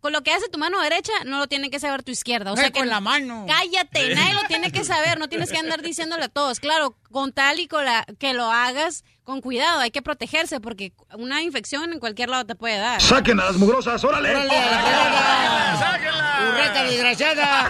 con 0.01 0.11
lo 0.11 0.23
que 0.23 0.33
hace 0.33 0.49
tu 0.49 0.57
mano 0.57 0.81
derecha, 0.81 1.13
no 1.25 1.39
lo 1.39 1.47
tiene 1.47 1.69
que 1.69 1.79
saber 1.79 2.03
tu 2.03 2.11
izquierda. 2.11 2.51
O 2.51 2.57
sea 2.57 2.71
que 2.71 2.79
con 2.79 2.89
la 2.89 2.99
mano. 2.99 3.45
Cállate, 3.47 4.09
Sí. 4.09 4.15
nadie 4.15 4.33
lo 4.33 4.43
tiene 4.49 4.71
que 4.73 4.83
saber, 4.83 5.19
no 5.19 5.29
tienes 5.29 5.51
que 5.51 5.57
andar 5.57 5.81
diciéndole 5.81 6.25
a 6.25 6.29
todos. 6.29 6.59
Claro, 6.59 6.97
con 7.11 7.31
tal 7.31 7.61
y 7.61 7.67
con 7.69 7.85
la, 7.85 8.05
que 8.19 8.33
lo 8.33 8.51
hagas 8.51 9.05
con 9.31 9.39
cuidado, 9.39 9.79
hay 9.79 9.91
que 9.91 10.01
protegerse 10.01 10.59
porque 10.59 10.91
una 11.13 11.41
infección 11.41 11.93
en 11.93 11.99
cualquier 11.99 12.27
lado 12.27 12.45
te 12.45 12.53
puede 12.53 12.77
dar. 12.77 13.01
¡Saquen 13.01 13.39
a 13.39 13.45
las 13.45 13.55
mugrosas! 13.55 14.03
¡Órale! 14.03 14.29
¡Órale, 14.29 14.49
fregada! 14.49 15.99
¡Urraca 16.49 16.83
desgraciada! 16.83 17.69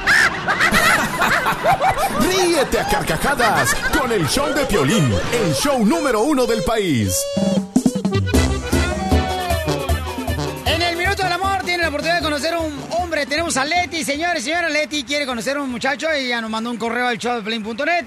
Ríete 2.20 2.80
a 2.80 2.88
carcajadas 2.88 3.75
con 3.96 4.12
el 4.12 4.27
show 4.27 4.51
de 4.56 4.65
Piolín, 4.65 5.13
el 5.32 5.53
show 5.53 5.86
número 5.86 6.22
uno 6.22 6.48
del 6.48 6.63
país. 6.63 7.15
En 10.65 10.82
el 10.82 10.98
Minuto 10.98 11.22
del 11.22 11.34
Amor 11.34 11.62
tiene 11.63 11.84
la 11.84 11.89
oportunidad 11.89 12.18
de 12.18 12.24
conocer 12.24 12.56
a 12.56 12.60
un 12.60 12.74
hombre. 13.00 13.27
Tenemos 13.27 13.56
a 13.56 13.65
Leti, 13.65 14.03
señores, 14.03 14.44
señora 14.44 14.68
Leti 14.68 15.03
quiere 15.03 15.27
conocer 15.27 15.58
a 15.58 15.62
un 15.62 15.70
muchacho. 15.70 16.10
Ella 16.10 16.41
nos 16.41 16.50
mandó 16.50 16.72
un 16.72 16.77
correo 16.77 17.06
al 17.06 17.20
showdeplane.net. 17.20 18.06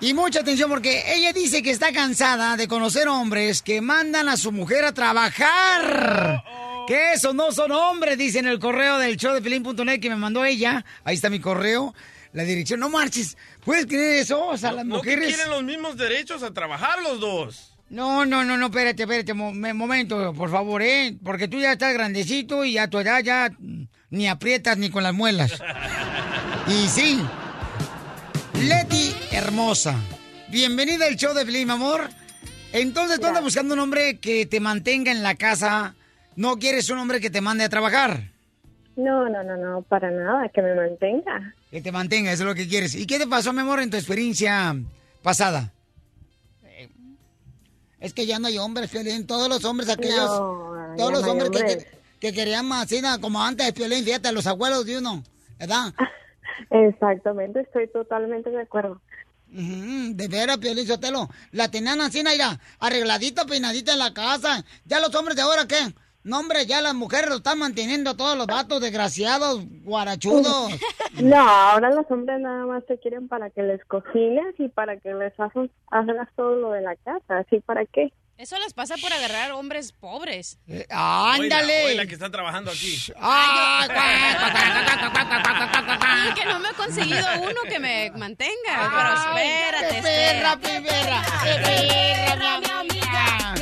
Y 0.00 0.14
mucha 0.14 0.40
atención 0.40 0.70
porque 0.70 1.02
ella 1.14 1.32
dice 1.32 1.62
que 1.62 1.70
está 1.70 1.92
cansada 1.92 2.56
de 2.56 2.68
conocer 2.68 3.08
hombres 3.08 3.62
que 3.62 3.80
mandan 3.80 4.28
a 4.28 4.36
su 4.36 4.52
mujer 4.52 4.84
a 4.84 4.92
trabajar. 4.94 6.44
Que 6.86 7.12
esos 7.14 7.34
no 7.34 7.50
son 7.52 7.72
hombres, 7.72 8.16
dice 8.16 8.38
en 8.38 8.46
el 8.46 8.60
correo 8.60 8.98
del 8.98 9.16
showdeplane.net 9.16 10.00
que 10.00 10.08
me 10.10 10.16
mandó 10.16 10.44
ella. 10.44 10.84
Ahí 11.04 11.16
está 11.16 11.28
mi 11.30 11.40
correo. 11.40 11.94
La 12.32 12.44
dirección, 12.44 12.78
no 12.78 12.88
marches. 12.90 13.36
¿Puedes 13.64 13.86
creer 13.86 14.20
eso? 14.22 14.46
O 14.46 14.56
sea, 14.56 14.70
las 14.72 14.86
¿No 14.86 15.00
que 15.00 15.10
mujeres... 15.16 15.34
tienen 15.34 15.50
los 15.50 15.64
mismos 15.64 15.96
derechos 15.96 16.42
a 16.44 16.52
trabajar 16.54 17.00
los 17.02 17.18
dos? 17.18 17.74
No, 17.90 18.24
no, 18.24 18.44
no, 18.44 18.56
no, 18.56 18.66
espérate, 18.66 19.02
espérate, 19.02 19.34
mo- 19.34 19.52
me- 19.52 19.72
momento, 19.72 20.32
por 20.34 20.50
favor, 20.50 20.82
¿eh? 20.82 21.16
Porque 21.24 21.48
tú 21.48 21.58
ya 21.58 21.72
estás 21.72 21.92
grandecito 21.94 22.64
y 22.64 22.76
a 22.78 22.88
tu 22.88 22.98
edad 22.98 23.20
ya 23.24 23.50
ni 24.10 24.28
aprietas 24.28 24.76
ni 24.78 24.90
con 24.90 25.02
las 25.02 25.14
muelas. 25.14 25.52
Y 26.68 26.86
sí, 26.88 27.18
Leti 28.60 29.14
hermosa, 29.30 29.94
bienvenida 30.48 31.06
al 31.06 31.16
show 31.16 31.32
de 31.34 31.44
mi 31.44 31.62
amor. 31.70 32.08
Entonces, 32.72 33.20
tú 33.20 33.26
andas 33.26 33.42
buscando 33.42 33.74
un 33.74 33.80
hombre 33.80 34.18
que 34.18 34.46
te 34.46 34.60
mantenga 34.60 35.12
en 35.12 35.22
la 35.22 35.36
casa, 35.36 35.94
no 36.36 36.58
quieres 36.58 36.90
un 36.90 36.98
hombre 36.98 37.20
que 37.20 37.30
te 37.30 37.40
mande 37.40 37.64
a 37.64 37.68
trabajar. 37.68 38.32
No, 38.96 39.28
no, 39.28 39.42
no, 39.44 39.56
no, 39.56 39.82
para 39.82 40.10
nada, 40.10 40.48
que 40.48 40.60
me 40.60 40.74
mantenga. 40.74 41.54
Que 41.70 41.80
te 41.80 41.92
mantenga, 41.92 42.32
eso 42.32 42.42
es 42.42 42.48
lo 42.48 42.54
que 42.54 42.66
quieres. 42.68 42.94
¿Y 42.94 43.06
qué 43.06 43.18
te 43.18 43.26
pasó, 43.26 43.52
mi 43.52 43.60
amor, 43.60 43.80
en 43.80 43.90
tu 43.90 43.96
experiencia 43.96 44.74
pasada? 45.22 45.72
Eh, 46.64 46.88
Es 48.00 48.12
que 48.12 48.26
ya 48.26 48.38
no 48.38 48.48
hay 48.48 48.58
hombres, 48.58 48.90
Piolín. 48.90 49.26
Todos 49.26 49.48
los 49.48 49.64
hombres 49.64 49.88
aquellos, 49.88 50.28
No, 50.28 50.94
todos 50.96 51.12
los 51.12 51.22
no 51.22 51.30
hombres 51.32 51.50
que, 51.50 51.58
hombres. 51.58 51.84
que, 51.84 51.98
que 52.20 52.32
querían 52.32 52.66
más, 52.66 52.90
na, 53.00 53.18
como 53.20 53.42
antes 53.42 53.66
de 53.66 53.72
Piolín, 53.72 54.04
fíjate, 54.04 54.32
los 54.32 54.46
abuelos 54.46 54.84
de 54.84 54.98
uno, 54.98 55.22
¿verdad? 55.58 55.94
Exactamente, 56.70 57.60
estoy 57.60 57.88
totalmente 57.88 58.50
de 58.50 58.60
acuerdo. 58.60 59.00
Ujú, 59.50 60.14
de 60.14 60.28
veras, 60.28 60.58
Piolín 60.58 60.86
Sotelo. 60.86 61.28
La 61.52 61.70
tenían 61.70 62.00
así, 62.00 62.22
mira, 62.22 62.58
arregladita, 62.80 63.46
peinadita 63.46 63.92
en 63.92 63.98
la 63.98 64.12
casa. 64.12 64.64
Ya 64.84 65.00
los 65.00 65.14
hombres 65.14 65.36
de 65.36 65.42
ahora, 65.42 65.66
¿qué? 65.66 65.94
No, 66.24 66.40
hombre, 66.40 66.66
ya 66.66 66.82
las 66.82 66.94
mujeres 66.94 67.30
lo 67.30 67.36
están 67.36 67.58
manteniendo 67.58 68.14
todos 68.14 68.36
los 68.36 68.46
vatos 68.46 68.80
desgraciados, 68.80 69.64
guarachudos. 69.82 70.72
No, 71.22 71.38
ahora 71.38 71.90
los 71.90 72.08
hombres 72.10 72.38
nada 72.38 72.66
más 72.66 72.84
te 72.86 72.98
quieren 72.98 73.26
para 73.28 73.50
que 73.50 73.62
les 73.62 73.82
cocines 73.86 74.54
y 74.58 74.68
para 74.68 74.98
que 74.98 75.14
les 75.14 75.32
hagas, 75.40 75.70
hagas 75.90 76.28
todo 76.36 76.54
lo 76.54 76.70
de 76.70 76.82
la 76.82 76.94
casa. 76.96 77.38
¿Así 77.38 77.58
para 77.60 77.86
qué? 77.86 78.12
Eso 78.38 78.56
les 78.60 78.72
pasa 78.72 78.94
por 78.98 79.12
agarrar 79.12 79.50
hombres 79.50 79.90
pobres. 79.90 80.58
¡Ándale! 80.90 81.86
Oye, 81.86 81.96
la 81.96 82.06
que 82.06 82.14
está 82.14 82.30
trabajando 82.30 82.70
aquí. 82.70 82.96
¡Ay, 83.20 83.88
que 86.34 86.44
no 86.44 86.60
me 86.60 86.68
he 86.68 86.74
conseguido 86.74 87.26
uno 87.42 87.60
que 87.68 87.80
me 87.80 88.12
mantenga. 88.12 88.54
Pero 88.94 89.14
espérate, 89.16 89.96
qué 89.96 90.02
perra, 90.02 90.56
perra, 90.56 91.22
qué 91.42 91.58
perra, 92.28 92.60
mi 92.60 92.70
amiga! 92.70 93.54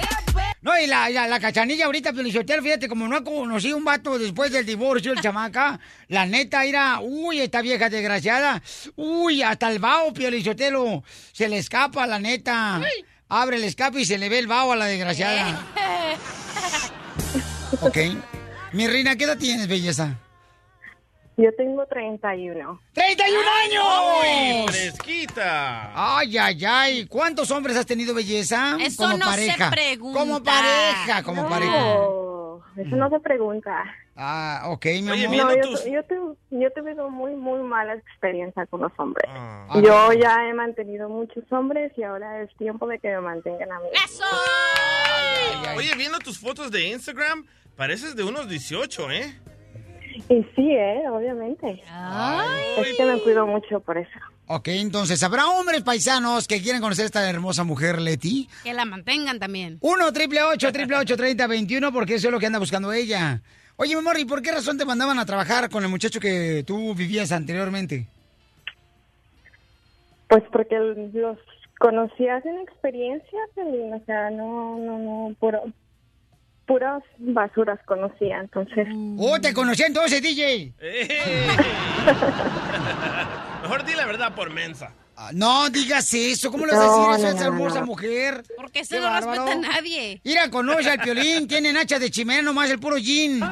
No, 0.60 0.78
y 0.78 0.86
la, 0.86 1.08
la, 1.08 1.26
la 1.26 1.40
cachanilla 1.40 1.86
ahorita, 1.86 2.12
Piolichotero, 2.12 2.62
fíjate, 2.62 2.86
como 2.86 3.08
no 3.08 3.16
ha 3.16 3.24
conocido 3.24 3.78
un 3.78 3.84
vato 3.84 4.18
después 4.18 4.52
del 4.52 4.66
divorcio, 4.66 5.12
el 5.12 5.22
chamaca, 5.22 5.80
la 6.08 6.26
neta, 6.26 6.60
mira, 6.62 6.98
uy, 7.00 7.40
esta 7.40 7.62
vieja 7.62 7.88
desgraciada, 7.88 8.62
uy, 8.96 9.42
hasta 9.42 9.70
el 9.70 9.78
vaho, 9.78 10.12
Piolichotero, 10.12 11.02
se 11.32 11.48
le 11.48 11.56
escapa, 11.58 12.06
la 12.06 12.18
neta. 12.18 12.82
Abre 13.28 13.56
el 13.56 13.64
escape 13.64 14.00
y 14.00 14.04
se 14.04 14.18
le 14.18 14.28
ve 14.28 14.38
el 14.38 14.46
vaho 14.46 14.72
a 14.72 14.76
la 14.76 14.86
desgraciada. 14.86 15.66
Ok. 17.82 17.98
Mi 18.72 18.86
reina, 18.86 19.16
¿qué 19.16 19.24
edad 19.24 19.36
tienes, 19.36 19.68
belleza? 19.68 20.16
Yo 21.36 21.52
tengo 21.56 21.84
31. 21.84 22.80
¡31 22.94 23.04
años! 23.64 23.84
¡Uy, 24.22 24.72
fresquita! 24.72 26.16
Ay, 26.16 26.38
ay, 26.38 26.64
ay. 26.64 27.06
¿Cuántos 27.06 27.50
hombres 27.50 27.76
has 27.76 27.84
tenido, 27.84 28.14
belleza? 28.14 28.76
Eso 28.80 29.02
como 29.02 29.18
no 29.18 29.32
se 29.32 29.54
pregunta. 29.70 30.18
Como 30.18 30.42
pareja, 30.42 31.22
como 31.24 31.42
no, 31.42 31.48
pareja. 31.48 31.78
eso 32.76 32.96
no 32.96 33.10
se 33.10 33.20
pregunta. 33.20 33.84
Ah, 34.16 34.62
ok, 34.68 34.84
mi 35.02 35.10
Oye, 35.10 35.26
amor. 35.26 35.36
No, 35.36 35.54
yo, 35.56 35.70
tus- 35.70 35.84
yo, 35.84 36.00
yo 36.50 36.66
he 36.66 36.70
tenido 36.70 37.10
muy, 37.10 37.34
muy 37.34 37.60
mala 37.60 37.94
experiencia 37.94 38.64
con 38.66 38.80
los 38.80 38.92
hombres. 38.96 39.26
Ah. 39.28 39.66
Ah, 39.68 39.80
Yo 39.84 40.12
ya 40.14 40.48
he 40.48 40.54
mantenido 40.54 41.08
muchos 41.08 41.44
hombres 41.52 41.92
y 41.98 42.02
ahora 42.02 42.42
es 42.42 42.48
tiempo 42.56 42.86
de 42.86 42.98
que 42.98 43.08
me 43.08 43.20
mantengan 43.20 43.70
a 43.72 43.78
mí. 43.80 43.88
¡Eso! 43.92 44.24
ay, 44.24 45.66
ay. 45.68 45.76
Oye, 45.78 45.94
viendo 45.96 46.18
tus 46.18 46.38
fotos 46.38 46.70
de 46.70 46.88
Instagram, 46.88 47.44
pareces 47.76 48.16
de 48.16 48.24
unos 48.24 48.48
18, 48.48 49.10
¿eh? 49.10 49.38
Y 50.30 50.42
sí, 50.56 50.70
¿eh? 50.72 51.02
Obviamente. 51.10 51.82
Es 52.78 52.96
que 52.96 53.04
me 53.04 53.20
cuido 53.20 53.46
mucho 53.46 53.80
por 53.80 53.98
eso. 53.98 54.10
Ok, 54.46 54.68
entonces, 54.68 55.22
¿habrá 55.22 55.46
hombres 55.48 55.82
paisanos 55.82 56.46
que 56.48 56.62
quieren 56.62 56.80
conocer 56.80 57.02
a 57.02 57.06
esta 57.06 57.28
hermosa 57.28 57.64
mujer, 57.64 58.00
Leti? 58.00 58.48
Que 58.64 58.72
la 58.72 58.84
mantengan 58.86 59.38
también. 59.38 59.76
1 59.82 60.12
triple 60.12 60.42
8 60.42 60.72
triple 60.72 60.96
8 60.96 61.16
30 61.16 61.46
21 61.46 61.92
porque 61.92 62.14
eso 62.14 62.28
es 62.28 62.32
lo 62.32 62.40
que 62.40 62.46
anda 62.46 62.58
buscando 62.58 62.92
ella. 62.92 63.42
Oye, 63.78 63.94
mi 63.94 64.00
amor, 64.00 64.18
¿y 64.18 64.24
por 64.24 64.40
qué 64.40 64.52
razón 64.52 64.78
te 64.78 64.86
mandaban 64.86 65.18
a 65.18 65.26
trabajar 65.26 65.68
con 65.68 65.82
el 65.82 65.90
muchacho 65.90 66.18
que 66.18 66.64
tú 66.66 66.94
vivías 66.94 67.30
anteriormente? 67.30 68.06
Pues 70.28 70.42
porque 70.50 70.78
los 70.78 71.36
conocí 71.78 72.26
hace 72.26 72.48
una 72.48 72.62
experiencia, 72.62 73.38
o 73.56 74.00
sea, 74.06 74.30
no, 74.30 74.78
no, 74.78 74.98
no, 74.98 75.34
puro, 75.38 75.64
puras 76.66 77.02
basuras 77.18 77.78
conocía, 77.84 78.40
entonces. 78.40 78.88
¡Oh, 79.18 79.38
te 79.40 79.52
conocí 79.52 79.82
entonces, 79.82 80.22
DJ! 80.22 80.72
¡Eh! 80.80 81.08
Mejor 83.62 83.84
di 83.84 83.94
la 83.94 84.06
verdad 84.06 84.34
por 84.34 84.50
mensa. 84.50 84.90
Ah, 85.18 85.30
No 85.32 85.70
digas 85.70 86.12
eso, 86.12 86.50
¿cómo 86.50 86.66
le 86.66 86.72
vas 86.72 86.82
a 86.82 86.86
No, 86.86 86.92
decir 87.08 87.18
eso 87.18 87.26
a 87.26 87.30
esa 87.38 87.46
hermosa 87.46 87.80
no. 87.80 87.86
mujer? 87.86 88.44
Porque 88.56 88.84
se 88.84 88.96
Qué 88.96 89.00
no 89.00 89.06
bárbaro. 89.08 89.44
respeta 89.46 89.68
a 89.68 89.72
nadie. 89.72 90.20
Mira, 90.24 90.50
conoce 90.50 90.90
al 90.90 90.98
piolín, 91.00 91.48
tienen 91.48 91.76
hacha 91.76 91.98
de 91.98 92.10
chimera 92.10 92.42
nomás 92.42 92.68
el 92.70 92.78
puro 92.78 92.98
jean. 92.98 93.40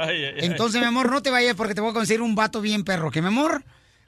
Ay, 0.00 0.24
ay, 0.24 0.24
ay. 0.26 0.46
Entonces, 0.46 0.80
mi 0.80 0.86
amor, 0.86 1.10
no 1.10 1.20
te 1.22 1.30
vayas 1.30 1.56
porque 1.56 1.74
te 1.74 1.80
voy 1.80 1.90
a 1.90 1.94
conseguir 1.94 2.22
un 2.22 2.36
vato 2.36 2.60
bien 2.60 2.84
perro, 2.84 3.10
¿que 3.10 3.20
mi 3.20 3.28
amor? 3.28 3.64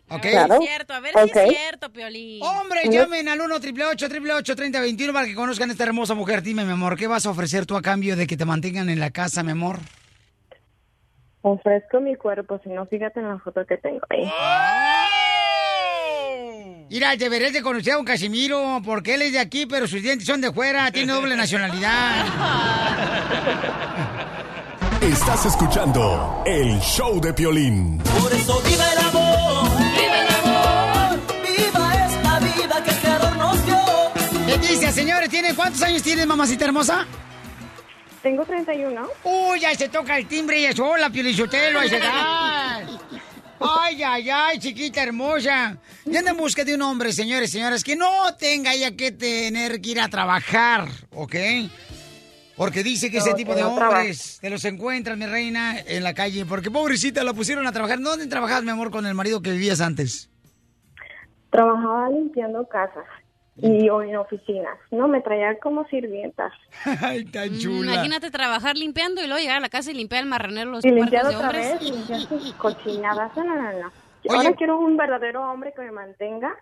¿Ok? 0.09 0.23
Claro. 0.23 0.55
Es 0.55 0.69
cierto, 0.69 0.95
a 0.95 1.01
ver 1.01 1.15
si 1.15 1.39
es 1.39 1.49
cierto, 1.59 1.93
Piolín. 1.93 2.41
Hombre, 2.45 2.83
llamen 2.89 3.29
al 3.29 3.41
1 3.41 3.55
888 3.57 4.55
3021 4.57 5.13
para 5.13 5.27
que 5.27 5.35
conozcan 5.35 5.69
a 5.69 5.73
esta 5.73 5.83
hermosa 5.85 6.15
mujer. 6.15 6.43
Dime, 6.43 6.65
mi 6.65 6.73
amor, 6.73 6.97
¿qué 6.97 7.09
vas 7.09 7.27
a 7.27 7.31
ofrecer 7.31 7.67
tú 7.67 7.77
a 7.77 7.83
cambio 7.83 8.15
de 8.17 8.27
que 8.29 8.37
te 8.37 8.45
mantengan 8.45 8.89
en 8.89 9.01
la 9.01 9.11
casa, 9.11 9.43
mi 9.43 9.51
amor? 9.53 9.81
Ofrezco 11.43 12.01
mi 12.01 12.17
cuerpo, 12.17 12.61
si 12.63 12.69
no, 12.71 12.87
fíjate 12.87 13.21
en 13.21 13.29
la 13.29 13.39
foto 13.39 13.65
que 13.67 13.79
tengo 13.79 14.01
ahí. 14.11 14.31
Mira, 16.91 17.17
deberías 17.17 17.53
de 17.53 17.63
conocer 17.63 17.95
a 17.95 17.99
un 17.99 18.05
Casimiro, 18.05 18.81
porque 18.85 19.15
él 19.15 19.23
es 19.23 19.33
de 19.33 19.39
aquí, 19.39 19.65
pero 19.65 19.87
sus 19.87 20.03
dientes 20.03 20.27
son 20.27 20.41
de 20.41 20.53
fuera, 20.53 20.91
tiene 20.91 21.13
doble 21.13 21.37
nacionalidad. 21.37 22.27
Estás 25.01 25.47
escuchando 25.47 26.43
el 26.45 26.79
show 26.81 27.19
de 27.21 27.33
Piolín. 27.33 27.99
Por 27.99 28.33
eso 28.33 28.61
viva 28.69 28.85
el 28.93 28.99
amor, 28.99 29.71
viva 29.95 30.21
el 30.21 30.29
amor, 30.45 31.21
viva 31.43 32.07
esta 32.07 32.39
vida 32.41 32.85
que 32.85 32.91
el 32.91 32.97
Creador 32.99 33.37
nos 33.39 33.67
dio. 33.67 33.77
¿Qué 34.47 34.59
dice, 34.59 34.93
señores? 34.93 35.31
¿Tiene 35.31 35.55
cuántos 35.55 35.81
años 35.83 36.03
tienes, 36.03 36.27
mamacita 36.27 36.67
hermosa? 36.67 37.07
Tengo 38.23 38.45
31. 38.45 39.09
Uy, 39.25 39.61
ya 39.61 39.75
se 39.75 39.89
toca 39.89 40.19
el 40.19 40.27
timbre 40.27 40.61
y 40.61 40.67
es 40.67 40.79
hola, 40.79 41.09
Piolichotelo, 41.11 41.81
ahí 41.81 41.89
se 41.89 41.99
da. 41.99 42.77
Ay, 43.63 44.03
ay, 44.03 44.31
ay, 44.31 44.59
chiquita 44.59 45.03
hermosa. 45.03 45.77
Y 46.05 46.17
anda 46.17 46.31
en 46.31 46.37
busca 46.37 46.65
de 46.65 46.75
un 46.75 46.83
hombre, 46.83 47.13
señores 47.13 47.51
y 47.51 47.53
señoras, 47.55 47.83
que 47.85 47.97
no 47.97 48.35
tenga 48.39 48.75
ya 48.75 48.95
que 48.97 49.13
tener 49.13 49.81
que 49.81 49.91
ir 49.91 50.01
a 50.01 50.09
trabajar, 50.09 50.89
¿ok? 51.15 51.35
Porque 52.57 52.83
dice 52.83 53.11
que 53.11 53.19
ese 53.19 53.31
No, 53.31 53.37
tipo 53.37 53.53
que 53.53 53.59
de 53.59 53.65
hombres 53.65 54.39
te 54.41 54.51
los 54.51 54.65
encuentran, 54.67 55.19
mi 55.19 55.25
reina, 55.27 55.79
en 55.79 56.03
la 56.03 56.13
calle. 56.13 56.45
Porque 56.45 56.71
pobrecita 56.71 57.25
la 57.25 57.33
pusieron 57.33 57.67
a 57.67 57.73
trabajar. 57.73 58.01
¿Dónde 58.01 58.27
trabajabas, 58.27 58.65
mi 58.65 58.71
amor, 58.71 58.91
con 58.91 59.07
el 59.07 59.15
marido 59.15 59.41
que 59.41 59.51
vivías 59.53 59.81
antes? 59.81 60.29
Trabajaba 61.51 62.11
limpiando 62.11 62.67
casas 62.69 63.05
y 63.63 63.89
o 63.89 64.03
en 64.03 64.17
oficinas. 64.17 64.79
No, 64.91 65.09
me 65.09 65.21
traía 65.21 65.59
como 65.59 65.87
sirvientas. 65.89 66.53
Ay, 67.03 67.25
tan 67.25 67.51
Mm, 67.53 67.85
Imagínate 67.85 68.31
trabajar 68.31 68.77
limpiando 68.77 69.23
y 69.23 69.27
luego 69.27 69.41
llegar 69.41 69.57
a 69.59 69.61
la 69.61 69.69
casa 69.69 69.91
y 69.91 69.95
limpiar 69.95 70.23
el 70.23 70.29
marranero 70.29 70.71
los 70.71 70.85
Y 70.85 70.91
limpiar 70.91 71.27
otra 71.27 71.41
hombres. 71.49 71.81
vez, 71.81 71.83
y 71.83 71.93
limpiar 71.93 72.21
sus 72.21 72.53
cochinadas. 72.55 73.37
No, 73.37 73.45
no, 73.45 73.73
no. 73.73 73.93
Ahora 74.29 74.53
quiero 74.55 74.79
un 74.79 74.97
verdadero 74.97 75.43
hombre 75.51 75.73
que 75.75 75.83
me 75.83 75.93
mantenga, 75.93 76.55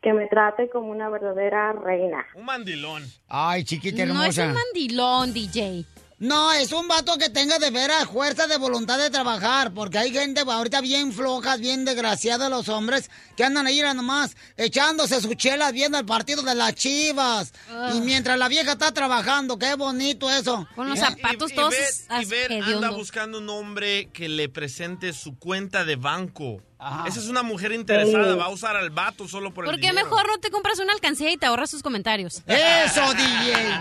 que 0.00 0.12
me 0.12 0.26
trate 0.26 0.68
como 0.70 0.90
una 0.90 1.08
verdadera 1.10 1.72
reina. 1.72 2.24
Un 2.34 2.44
mandilón. 2.44 3.02
Ay, 3.28 3.64
chiquita 3.64 4.04
No 4.06 4.22
es 4.24 4.36
hermosa. 4.38 4.46
un 4.48 4.54
mandilón, 4.54 5.32
DJ. 5.32 5.84
No, 6.22 6.52
es 6.52 6.70
un 6.70 6.86
vato 6.86 7.18
que 7.18 7.30
tenga 7.30 7.58
de 7.58 7.72
veras 7.72 8.04
fuerza 8.04 8.46
de 8.46 8.56
voluntad 8.56 8.96
de 8.96 9.10
trabajar, 9.10 9.74
porque 9.74 9.98
hay 9.98 10.12
gente 10.12 10.42
ahorita 10.42 10.80
bien 10.80 11.12
flojas, 11.12 11.58
bien 11.58 11.84
desgraciados 11.84 12.48
los 12.48 12.68
hombres, 12.68 13.10
que 13.36 13.42
andan 13.42 13.66
ahí 13.66 13.82
nomás 13.92 14.36
echándose 14.56 15.20
sus 15.20 15.36
chelas 15.36 15.72
viendo 15.72 15.98
el 15.98 16.06
partido 16.06 16.42
de 16.42 16.54
las 16.54 16.76
chivas. 16.76 17.52
Y 17.92 18.02
mientras 18.02 18.38
la 18.38 18.46
vieja 18.46 18.74
está 18.74 18.94
trabajando, 18.94 19.58
qué 19.58 19.74
bonito 19.74 20.30
eso. 20.30 20.64
Con 20.76 20.90
los 20.90 21.00
zapatos 21.00 21.50
Y 21.50 21.56
todos 21.56 21.74
ver, 21.74 22.52
y 22.52 22.60
ver 22.60 22.62
anda 22.62 22.90
buscando 22.90 23.38
un 23.38 23.48
hombre 23.48 24.08
que 24.12 24.28
le 24.28 24.48
presente 24.48 25.12
su 25.14 25.36
cuenta 25.36 25.84
de 25.84 25.96
banco. 25.96 26.62
Esa 27.06 27.20
es 27.20 27.28
una 27.28 27.42
mujer 27.42 27.72
interesada, 27.72 28.34
va 28.36 28.46
a 28.46 28.48
usar 28.48 28.76
al 28.76 28.90
vato 28.90 29.28
solo 29.28 29.52
por 29.52 29.64
el 29.64 29.70
¿Por 29.70 29.80
qué 29.80 29.88
dinero. 29.90 30.04
mejor 30.06 30.26
no 30.28 30.38
te 30.38 30.50
compras 30.50 30.78
una 30.80 30.92
alcancía 30.92 31.30
y 31.30 31.36
te 31.36 31.46
ahorras 31.46 31.70
sus 31.70 31.82
comentarios? 31.82 32.42
Eso, 32.46 33.02
DJ. 33.14 33.80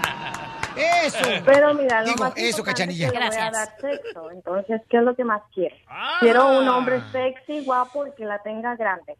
Eso. 1.05 1.17
Pero 1.45 1.73
mira, 1.73 2.01
lo 2.01 2.07
Digo, 2.09 2.23
más 2.23 2.33
eso, 2.37 2.63
cachanilla. 2.63 3.07
es 3.07 3.11
que 3.13 3.19
le 3.19 3.27
voy 3.27 3.35
a 3.37 3.49
Gracias. 3.49 3.79
dar 3.81 3.91
sexo. 3.91 4.31
Entonces, 4.31 4.81
¿qué 4.89 4.97
es 4.97 5.03
lo 5.03 5.15
que 5.15 5.23
más 5.25 5.41
quiero? 5.53 5.75
Ah. 5.87 6.17
Quiero 6.21 6.47
un 6.59 6.67
hombre 6.69 7.01
sexy, 7.11 7.63
guapo 7.65 8.07
y 8.07 8.11
que 8.15 8.23
la 8.25 8.39
tenga 8.43 8.75
grande. 8.75 9.17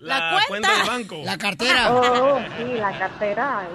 La 0.00 0.40
cuenta. 0.46 0.70
del 0.78 0.86
banco. 0.86 1.16
La 1.24 1.36
cartera. 1.38 1.92
Oh, 1.92 2.38
sí, 2.56 2.74
la 2.74 2.96
cartera 2.96 3.66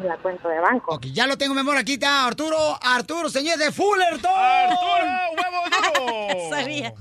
y 0.00 0.06
la 0.06 0.16
cuenta 0.18 0.48
de 0.48 0.60
banco. 0.60 0.94
Ok, 0.94 1.06
ya 1.06 1.26
lo 1.26 1.36
tengo, 1.36 1.54
mi 1.54 1.60
amor, 1.60 1.76
aquí 1.76 1.94
está 1.94 2.24
Arturo, 2.24 2.78
Arturo, 2.80 3.28
señor 3.28 3.58
de 3.58 3.72
Fullerton. 3.72 4.30
¡Arturo, 4.32 5.10
huevo 5.36 6.06
duro! 6.06 6.50
Sabía. 6.56 6.94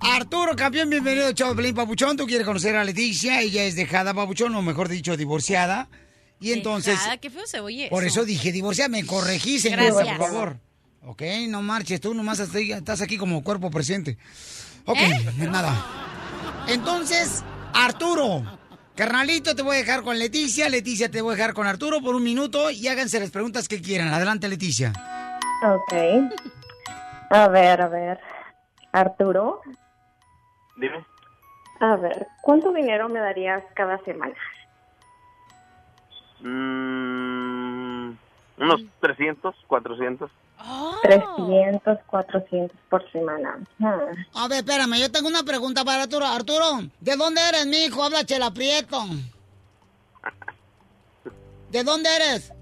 Arturo, 0.00 0.54
campeón, 0.56 0.90
bienvenido, 0.90 1.32
chavo 1.32 1.56
Pelín 1.56 1.74
Papuchón. 1.74 2.16
Tú 2.16 2.26
quieres 2.26 2.46
conocer 2.46 2.76
a 2.76 2.84
Leticia, 2.84 3.40
ella 3.40 3.64
es 3.64 3.74
dejada 3.76 4.14
Papuchón, 4.14 4.54
o 4.54 4.62
mejor 4.62 4.88
dicho, 4.88 5.16
divorciada. 5.16 5.88
Y 6.40 6.52
entonces, 6.52 6.94
Dejada, 6.98 7.16
qué 7.16 7.30
feo 7.30 7.46
se 7.46 7.58
oye 7.58 7.88
por 7.90 8.04
eso 8.04 8.24
dije 8.24 8.52
divorciada, 8.52 8.88
me 8.88 9.04
corregí, 9.04 9.58
señora, 9.58 9.84
Gracias. 9.84 10.18
por 10.18 10.26
favor. 10.28 10.56
Ok, 11.04 11.22
no 11.48 11.62
marches, 11.62 12.00
tú 12.00 12.14
nomás 12.14 12.38
estás 12.38 13.00
aquí 13.00 13.16
como 13.18 13.42
cuerpo 13.42 13.70
presente. 13.70 14.18
Ok, 14.84 14.98
¿Eh? 15.00 15.48
nada. 15.50 15.74
Entonces, 16.68 17.42
Arturo, 17.74 18.44
carnalito, 18.94 19.56
te 19.56 19.62
voy 19.62 19.76
a 19.76 19.78
dejar 19.80 20.02
con 20.02 20.16
Leticia, 20.18 20.68
Leticia 20.68 21.10
te 21.10 21.22
voy 21.22 21.32
a 21.32 21.36
dejar 21.36 21.54
con 21.54 21.66
Arturo 21.66 22.00
por 22.00 22.14
un 22.14 22.22
minuto 22.22 22.70
y 22.70 22.86
háganse 22.86 23.18
las 23.18 23.30
preguntas 23.30 23.66
que 23.66 23.80
quieran. 23.82 24.08
Adelante, 24.14 24.48
Leticia. 24.48 24.92
Ok. 25.64 25.92
A 27.30 27.48
ver, 27.48 27.80
a 27.82 27.88
ver. 27.88 28.20
Arturo, 28.92 29.60
Dime. 30.78 31.04
a 31.80 31.96
ver, 31.96 32.26
¿cuánto 32.40 32.72
dinero 32.72 33.08
me 33.08 33.18
darías 33.18 33.64
cada 33.74 33.98
semana? 34.04 34.34
Mm, 36.40 38.16
unos 38.58 38.80
300, 39.00 39.56
400. 39.66 40.30
Oh. 40.60 40.96
300, 41.02 41.98
400 42.06 42.76
por 42.88 43.10
semana. 43.10 43.58
Hmm. 43.78 43.86
A 44.34 44.48
ver, 44.48 44.58
espérame, 44.58 45.00
yo 45.00 45.10
tengo 45.10 45.28
una 45.28 45.42
pregunta 45.42 45.84
para 45.84 46.04
Arturo. 46.04 46.26
Arturo, 46.26 46.82
¿de 47.00 47.16
dónde 47.16 47.40
eres, 47.48 47.66
mi 47.66 47.84
hijo? 47.84 48.02
Habla 48.02 48.24
Chela 48.24 48.52
Prieto. 48.52 49.02
¿De 51.70 51.84
dónde 51.84 52.08
eres? 52.14 52.52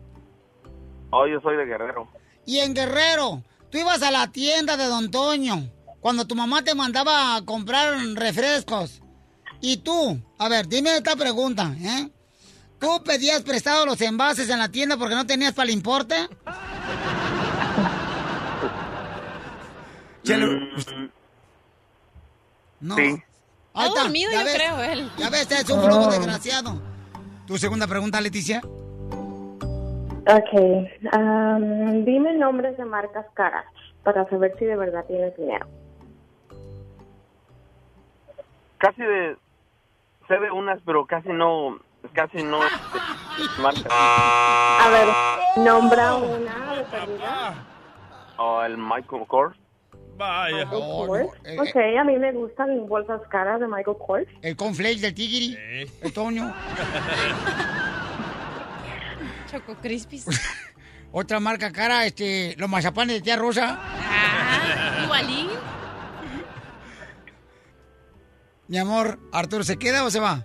Oh, 1.11 1.27
yo 1.27 1.41
soy 1.41 1.57
de 1.57 1.67
Guerrero. 1.67 2.09
Y 2.47 2.61
en 2.61 2.75
Guerrero, 2.75 3.43
tú 3.71 3.79
ibas 3.79 4.03
a 4.03 4.11
la 4.11 4.29
tienda 4.29 4.77
de 4.77 4.87
Don 4.87 5.11
Toño 5.11 5.76
cuando 6.07 6.25
tu 6.25 6.37
mamá 6.37 6.63
te 6.63 6.73
mandaba 6.73 7.35
a 7.35 7.45
comprar 7.45 7.99
refrescos. 8.15 9.03
Y 9.61 9.79
tú, 9.79 10.17
a 10.39 10.49
ver, 10.49 10.69
dime 10.69 10.97
esta 10.97 11.17
pregunta, 11.17 11.75
¿eh? 11.81 12.09
¿Tú 12.79 13.03
pedías 13.05 13.43
prestado 13.43 13.85
los 13.85 14.01
envases 14.01 14.49
en 14.49 14.61
la 14.61 14.69
tienda 14.69 14.97
porque 14.97 15.17
no 15.17 15.27
tenías 15.27 15.53
para 15.53 15.69
el 15.69 15.75
importe? 15.75 16.15
Chelo, 20.23 20.47
Mm, 20.47 21.09
no. 22.83 22.95
Sí. 22.95 23.03
Ahí 23.75 23.89
Está 23.89 24.03
dormido, 24.05 24.31
yo 24.31 24.45
ves. 24.45 24.55
creo, 24.55 24.83
él. 24.85 25.11
Ya 25.19 25.29
ves, 25.29 25.51
es 25.51 25.69
un 25.71 25.83
flojo 25.83 26.09
desgraciado. 26.09 26.81
Tu 27.49 27.59
segunda 27.59 27.89
pregunta, 27.89 28.21
Leticia. 28.21 28.61
Ok. 28.61 30.53
dime 32.05 32.33
nombres 32.39 32.77
de 32.79 32.85
marcas 32.85 33.27
caras 33.35 33.65
para 34.05 34.25
saber 34.31 34.55
si 34.57 34.67
de 34.67 34.77
verdad 34.77 35.05
tienes 35.09 35.37
dinero. 35.37 35.67
Casi 38.79 39.03
de... 39.03 39.37
Sé 40.29 40.39
de 40.39 40.51
unas, 40.51 40.81
pero 40.85 41.07
casi 41.07 41.29
no... 41.31 41.79
Casi 42.13 42.43
no... 42.43 42.63
este, 42.65 42.99
marca. 43.63 43.89
A 43.91 44.89
ver, 44.91 45.65
nombra 45.65 46.15
una 46.17 46.75
de 46.77 46.85
perdida. 46.85 47.55
O 48.39 48.63
el 48.63 48.77
Michael 48.77 49.25
Kors. 49.27 49.57
Vaya. 50.17 50.67
Kors. 50.67 51.11
no, 51.11 51.25
eh, 51.45 51.59
Ok, 51.61 51.77
a 52.01 52.05
mí 52.05 52.17
me 52.19 52.33
gustan 52.33 52.87
bolsas 52.89 53.21
caras 53.29 53.61
de 53.61 53.67
Michael 53.67 53.97
Kors. 54.05 54.27
El 54.43 54.57
conflex 54.57 55.01
del 55.01 55.15
tigre, 55.15 55.83
Eh. 55.83 55.91
el 56.03 56.13
Toño. 56.13 56.53
Choco 59.51 59.75
Crispis. 59.81 60.27
Otra 61.13 61.41
marca 61.41 61.73
cara, 61.73 62.05
este, 62.05 62.55
los 62.59 62.69
mazapanes 62.69 63.17
de 63.17 63.23
tía 63.23 63.37
Rosa. 63.37 63.79
Ah, 63.81 65.03
igualín. 65.05 65.49
Mi 68.69 68.79
amor, 68.79 69.19
Arturo, 69.33 69.63
¿se 69.63 69.79
queda 69.79 70.05
o 70.05 70.11
se 70.11 70.19
va? 70.21 70.45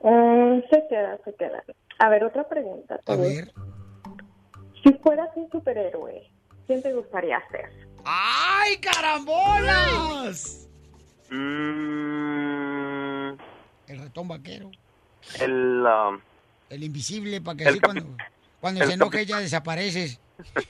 Mm, 0.00 0.60
se 0.70 0.84
queda, 0.88 1.18
se 1.24 1.34
queda. 1.34 1.62
A 1.98 2.08
ver, 2.08 2.24
otra 2.24 2.48
pregunta. 2.48 3.00
A 3.06 3.16
ver. 3.16 3.52
Si 4.84 4.92
fueras 5.02 5.30
un 5.34 5.50
superhéroe, 5.50 6.30
¿quién 6.66 6.82
te 6.82 6.92
gustaría 6.92 7.42
ser? 7.50 7.70
¡Ay, 8.04 8.76
carambolas! 8.78 10.68
Mm, 11.30 13.30
El 13.88 13.98
ratón 13.98 14.28
vaquero. 14.28 14.70
el... 15.40 15.84
um, 15.86 16.20
El 16.68 16.84
invisible, 16.84 17.40
para 17.40 17.56
que 17.56 17.66
así 17.68 17.80
cuando, 17.80 18.04
cuando 18.60 18.82
el 18.82 18.88
se 18.88 18.94
enoje 18.94 19.24
ya 19.26 19.38
desapareces. 19.40 20.20
el 20.54 20.64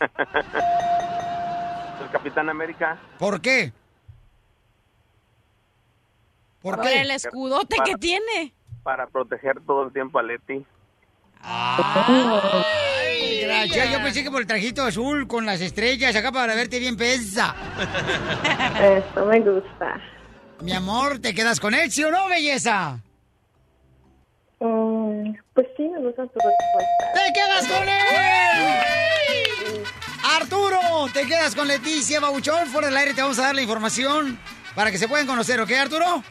Capitán 2.12 2.48
América. 2.48 2.98
¿Por 3.18 3.40
qué? 3.40 3.72
¿Por 6.64 6.76
Por 6.76 6.84
qué? 6.86 7.02
el 7.02 7.10
escudote 7.10 7.76
que 7.84 7.96
tiene. 7.96 8.54
Para 8.82 9.06
proteger 9.06 9.60
todo 9.66 9.84
el 9.84 9.92
tiempo 9.92 10.18
a 10.18 10.22
Leti. 10.22 10.64
Ay, 11.42 13.42
gracias. 13.42 13.92
Yo 13.92 14.02
pensé 14.02 14.24
que 14.24 14.30
por 14.30 14.40
el 14.40 14.46
trajito 14.46 14.82
azul 14.82 15.28
con 15.28 15.44
las 15.44 15.60
estrellas 15.60 16.16
acá 16.16 16.32
para 16.32 16.54
verte 16.54 16.78
bien 16.78 16.96
pesa. 16.96 17.54
Eso 18.80 19.26
me 19.26 19.40
gusta. 19.40 20.00
Mi 20.62 20.72
amor, 20.72 21.18
¿te 21.18 21.34
quedas 21.34 21.60
con 21.60 21.74
él, 21.74 21.92
sí 21.92 22.02
o 22.02 22.10
no, 22.10 22.28
belleza? 22.28 22.98
Mm, 24.60 25.34
pues 25.52 25.66
sí, 25.76 25.82
me 25.82 26.00
gustan 26.00 26.30
tus 26.30 26.42
respuestas. 26.42 27.12
¡Te 27.14 27.30
quedas 27.34 27.68
con 27.68 27.86
él! 27.86 29.82
Arturo, 30.40 30.78
te 31.12 31.26
quedas 31.26 31.54
con 31.54 31.68
Leticia 31.68 32.20
Babuchón. 32.20 32.68
Fuera 32.68 32.88
del 32.88 32.96
aire 32.96 33.12
te 33.12 33.20
vamos 33.20 33.38
a 33.38 33.42
dar 33.42 33.54
la 33.54 33.60
información 33.60 34.38
para 34.74 34.90
que 34.90 34.96
se 34.96 35.08
puedan 35.08 35.26
conocer, 35.26 35.60
¿ok, 35.60 35.70
Arturo? 35.72 36.24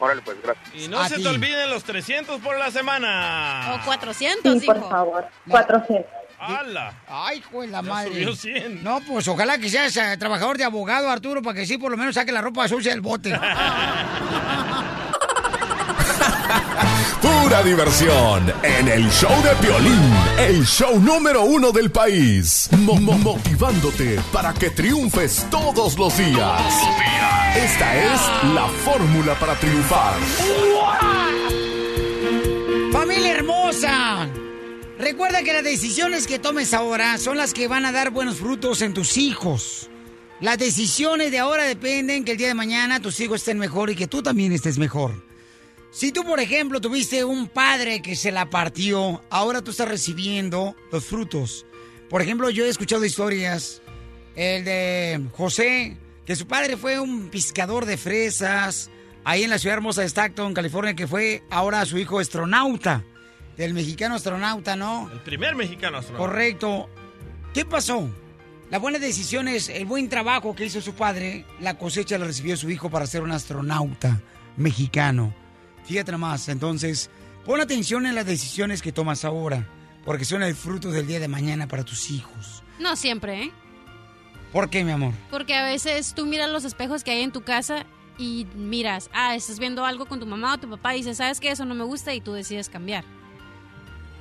Órale, 0.00 0.22
pues, 0.22 0.36
gracias. 0.42 0.68
Y 0.74 0.88
no 0.88 1.00
A 1.00 1.08
se 1.08 1.16
ti. 1.16 1.22
te 1.22 1.28
olviden 1.28 1.70
los 1.70 1.82
300 1.84 2.40
por 2.40 2.56
la 2.58 2.70
semana. 2.70 3.78
O 3.80 3.84
400, 3.84 4.60
Sí, 4.60 4.66
por 4.66 4.88
favor. 4.88 5.26
400. 5.48 6.06
¡Hala! 6.40 6.92
Ay, 7.08 7.42
pues 7.50 7.68
la 7.68 7.78
Ya 7.78 7.88
madre. 7.88 8.10
subió 8.12 8.36
100. 8.36 8.84
No, 8.84 9.00
pues 9.00 9.26
ojalá 9.26 9.58
que 9.58 9.68
seas 9.68 9.96
eh, 9.96 10.16
trabajador 10.18 10.56
de 10.56 10.62
abogado, 10.64 11.10
Arturo, 11.10 11.42
para 11.42 11.56
que 11.58 11.66
sí 11.66 11.78
por 11.78 11.90
lo 11.90 11.96
menos 11.96 12.14
saque 12.14 12.30
la 12.30 12.40
ropa 12.40 12.68
sucia 12.68 12.92
del 12.92 13.00
bote. 13.00 13.36
Pura 17.20 17.62
diversión 17.62 18.52
en 18.62 18.88
el 18.88 19.10
show 19.10 19.32
de 19.42 19.50
Piolín, 19.56 20.12
el 20.38 20.64
show 20.64 20.98
número 21.00 21.42
uno 21.42 21.72
del 21.72 21.90
país. 21.90 22.68
Mo- 22.78 22.94
mo- 22.96 23.18
motivándote 23.18 24.20
para 24.32 24.52
que 24.54 24.70
triunfes 24.70 25.46
todos 25.50 25.98
los 25.98 26.16
días. 26.16 26.62
Esta 27.58 28.14
es 28.14 28.54
la 28.54 28.68
fórmula 28.68 29.36
para 29.36 29.58
triunfar. 29.58 30.14
Familia 32.92 33.32
hermosa, 33.32 34.28
recuerda 34.96 35.42
que 35.42 35.52
las 35.52 35.64
decisiones 35.64 36.28
que 36.28 36.38
tomes 36.38 36.72
ahora 36.72 37.18
son 37.18 37.36
las 37.36 37.52
que 37.52 37.66
van 37.66 37.84
a 37.84 37.90
dar 37.90 38.12
buenos 38.12 38.36
frutos 38.36 38.80
en 38.80 38.94
tus 38.94 39.16
hijos. 39.16 39.90
Las 40.40 40.58
decisiones 40.58 41.32
de 41.32 41.40
ahora 41.40 41.64
dependen 41.64 42.24
que 42.24 42.30
el 42.32 42.38
día 42.38 42.46
de 42.46 42.54
mañana 42.54 43.02
tus 43.02 43.18
hijos 43.18 43.40
estén 43.40 43.58
mejor 43.58 43.90
y 43.90 43.96
que 43.96 44.06
tú 44.06 44.22
también 44.22 44.52
estés 44.52 44.78
mejor. 44.78 45.26
Si 45.90 46.12
tú, 46.12 46.22
por 46.22 46.38
ejemplo, 46.38 46.80
tuviste 46.80 47.24
un 47.24 47.48
padre 47.48 48.02
que 48.02 48.14
se 48.14 48.30
la 48.30 48.50
partió, 48.50 49.20
ahora 49.30 49.62
tú 49.62 49.72
estás 49.72 49.88
recibiendo 49.88 50.76
los 50.92 51.04
frutos. 51.04 51.66
Por 52.08 52.22
ejemplo, 52.22 52.50
yo 52.50 52.64
he 52.64 52.68
escuchado 52.68 53.04
historias, 53.04 53.82
el 54.36 54.64
de 54.64 55.20
José, 55.32 55.96
que 56.28 56.36
su 56.36 56.46
padre 56.46 56.76
fue 56.76 57.00
un 57.00 57.30
pescador 57.30 57.86
de 57.86 57.96
fresas, 57.96 58.90
ahí 59.24 59.44
en 59.44 59.48
la 59.48 59.58
ciudad 59.58 59.78
hermosa 59.78 60.02
de 60.02 60.08
Stockton, 60.08 60.52
California, 60.52 60.92
que 60.92 61.06
fue 61.06 61.42
ahora 61.48 61.86
su 61.86 61.96
hijo 61.96 62.18
astronauta, 62.18 63.02
del 63.56 63.72
mexicano 63.72 64.14
astronauta, 64.14 64.76
¿no? 64.76 65.10
El 65.10 65.20
primer 65.20 65.56
mexicano 65.56 65.96
astronauta. 65.96 66.28
Correcto. 66.28 66.90
¿Qué 67.54 67.64
pasó? 67.64 68.10
La 68.70 68.78
buena 68.78 68.98
decisión 68.98 69.48
es 69.48 69.70
el 69.70 69.86
buen 69.86 70.10
trabajo 70.10 70.54
que 70.54 70.66
hizo 70.66 70.82
su 70.82 70.92
padre, 70.92 71.46
la 71.60 71.78
cosecha 71.78 72.18
la 72.18 72.26
recibió 72.26 72.58
su 72.58 72.68
hijo 72.68 72.90
para 72.90 73.06
ser 73.06 73.22
un 73.22 73.32
astronauta 73.32 74.20
mexicano. 74.58 75.34
Fíjate 75.86 76.12
nomás, 76.12 76.50
entonces, 76.50 77.08
pon 77.46 77.62
atención 77.62 78.04
en 78.04 78.14
las 78.14 78.26
decisiones 78.26 78.82
que 78.82 78.92
tomas 78.92 79.24
ahora, 79.24 79.66
porque 80.04 80.26
son 80.26 80.42
el 80.42 80.54
fruto 80.54 80.90
del 80.90 81.06
día 81.06 81.20
de 81.20 81.28
mañana 81.28 81.68
para 81.68 81.86
tus 81.86 82.10
hijos. 82.10 82.62
No 82.78 82.96
siempre, 82.96 83.44
¿eh? 83.44 83.52
¿Por 84.52 84.70
qué, 84.70 84.84
mi 84.84 84.92
amor? 84.92 85.12
Porque 85.30 85.54
a 85.54 85.64
veces 85.64 86.14
tú 86.14 86.26
miras 86.26 86.50
los 86.50 86.64
espejos 86.64 87.04
que 87.04 87.10
hay 87.10 87.22
en 87.22 87.32
tu 87.32 87.42
casa 87.42 87.84
y 88.18 88.46
miras, 88.54 89.10
ah, 89.12 89.34
estás 89.34 89.58
viendo 89.58 89.84
algo 89.84 90.06
con 90.06 90.20
tu 90.20 90.26
mamá 90.26 90.54
o 90.54 90.58
tu 90.58 90.68
papá 90.68 90.94
y 90.94 90.98
dices, 90.98 91.18
¿sabes 91.18 91.40
qué? 91.40 91.50
Eso 91.50 91.64
no 91.64 91.74
me 91.74 91.84
gusta 91.84 92.14
y 92.14 92.20
tú 92.20 92.32
decides 92.32 92.68
cambiar. 92.68 93.04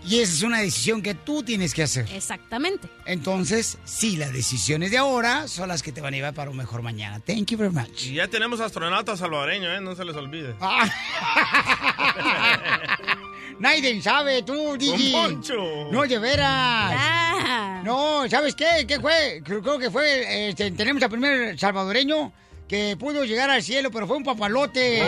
Y 0.06 0.20
esa 0.20 0.34
es 0.34 0.44
una 0.44 0.60
decisión 0.60 1.02
que 1.02 1.16
tú 1.16 1.44
tienes 1.44 1.74
que 1.74 1.84
hacer. 1.84 2.08
Exactamente. 2.14 2.88
Entonces, 3.06 3.78
sí, 3.84 4.16
las 4.16 4.32
decisiones 4.32 4.92
de 4.92 4.98
ahora 4.98 5.50
son 5.50 5.68
las 5.68 5.84
que 5.84 5.92
te 5.92 6.00
van 6.00 6.14
a 6.14 6.18
llevar 6.18 6.34
para 6.34 6.50
un 6.50 6.56
mejor 6.56 6.82
mañana. 6.82 7.20
Thank 7.20 7.48
you 7.48 7.58
very 7.58 7.74
much. 7.74 8.06
Y 8.06 8.14
ya 8.14 8.30
tenemos 8.30 8.62
astronautas 8.62 9.20
salvadoreños, 9.20 9.78
¿eh? 9.78 9.82
No 9.82 9.96
se 9.96 10.06
les 10.06 10.16
olvide. 10.16 10.56
Nadie 13.60 14.02
sabe, 14.02 14.44
tú, 14.44 14.78
Digi. 14.78 15.12
Poncho. 15.12 15.56
No, 15.92 16.04
de 16.04 16.20
veras. 16.20 16.94
Ah. 16.96 17.82
No, 17.84 18.28
¿sabes 18.30 18.56
qué? 18.56 18.86
¿Qué 18.88 19.00
fue? 19.00 19.42
Creo, 19.44 19.62
creo 19.62 19.80
que 19.80 19.90
fue, 19.90 20.50
este, 20.50 20.72
tenemos 20.72 21.02
al 21.04 21.10
primer 21.10 21.58
salvadoreño 21.60 22.32
que 22.68 22.96
pudo 23.00 23.24
llegar 23.24 23.50
al 23.50 23.64
cielo, 23.64 23.90
pero 23.92 24.08
fue 24.08 24.18
un 24.18 24.24
papalote. 24.24 25.02
Oh, 25.04 25.08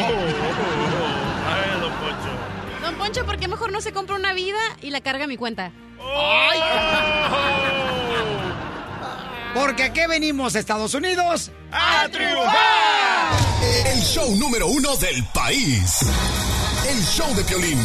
Ay, 1.48 1.80
don 1.82 1.92
Poncho. 1.94 2.30
Don 2.82 2.96
Poncho, 2.96 3.26
¿por 3.26 3.38
qué 3.38 3.48
mejor 3.48 3.72
no 3.72 3.82
se 3.82 3.92
compra 3.92 4.16
una 4.16 4.34
vida 4.34 4.60
y 4.82 4.90
la 4.92 5.02
carga 5.02 5.26
a 5.26 5.28
mi 5.28 5.38
cuenta? 5.38 5.72
Porque 9.54 9.84
aquí 9.84 10.02
venimos, 10.08 10.56
Estados 10.56 10.94
Unidos, 10.94 11.52
¡A 11.72 12.08
triunfar! 12.10 13.34
El 13.86 14.00
show 14.02 14.36
número 14.36 14.68
uno 14.68 14.96
del 14.98 15.24
país. 15.34 16.00
El 16.88 17.04
show 17.04 17.34
de 17.36 17.44
Piolín. 17.44 17.80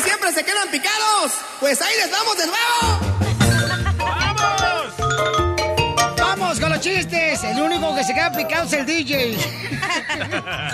Que 0.00 0.08
siempre 0.08 0.32
se 0.32 0.44
quedan 0.44 0.68
picados. 0.70 1.32
Pues 1.58 1.80
ahí 1.82 1.94
les 1.96 2.10
vamos 2.10 2.36
de 2.36 2.46
nuevo. 2.46 3.00
¡Vamos! 3.98 4.94
¡Vamos 6.16 6.60
con 6.60 6.70
los 6.70 6.80
chistes! 6.80 7.44
El 7.44 7.60
único 7.60 7.94
que 7.94 8.04
se 8.04 8.14
queda 8.14 8.32
picado 8.32 8.64
es 8.66 8.72
el 8.72 8.86
DJ. 8.86 9.36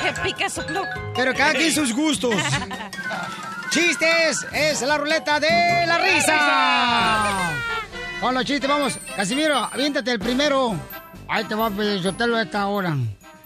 ¿Qué 0.03 0.13
pica 0.23 0.49
solo? 0.49 0.83
Pero 1.15 1.35
cada 1.35 1.55
quien 1.55 1.73
sus 1.73 1.93
gustos. 1.95 2.35
Chistes 3.71 4.47
es 4.53 4.83
la 4.83 4.99
ruleta 4.99 5.41
de 5.41 5.87
la 5.87 5.99
risa. 5.99 7.53
Con 8.21 8.35
los 8.35 8.45
chistes, 8.45 8.69
vamos. 8.69 8.99
Casimiro, 9.17 9.57
aviéntate 9.59 10.13
el 10.13 10.19
primero. 10.19 10.75
Ahí 11.29 11.45
te 11.45 11.55
va 11.55 11.67
a 11.67 11.71
felicitarlo 11.71 12.37
a 12.37 12.43
esta 12.43 12.67
hora. 12.67 12.97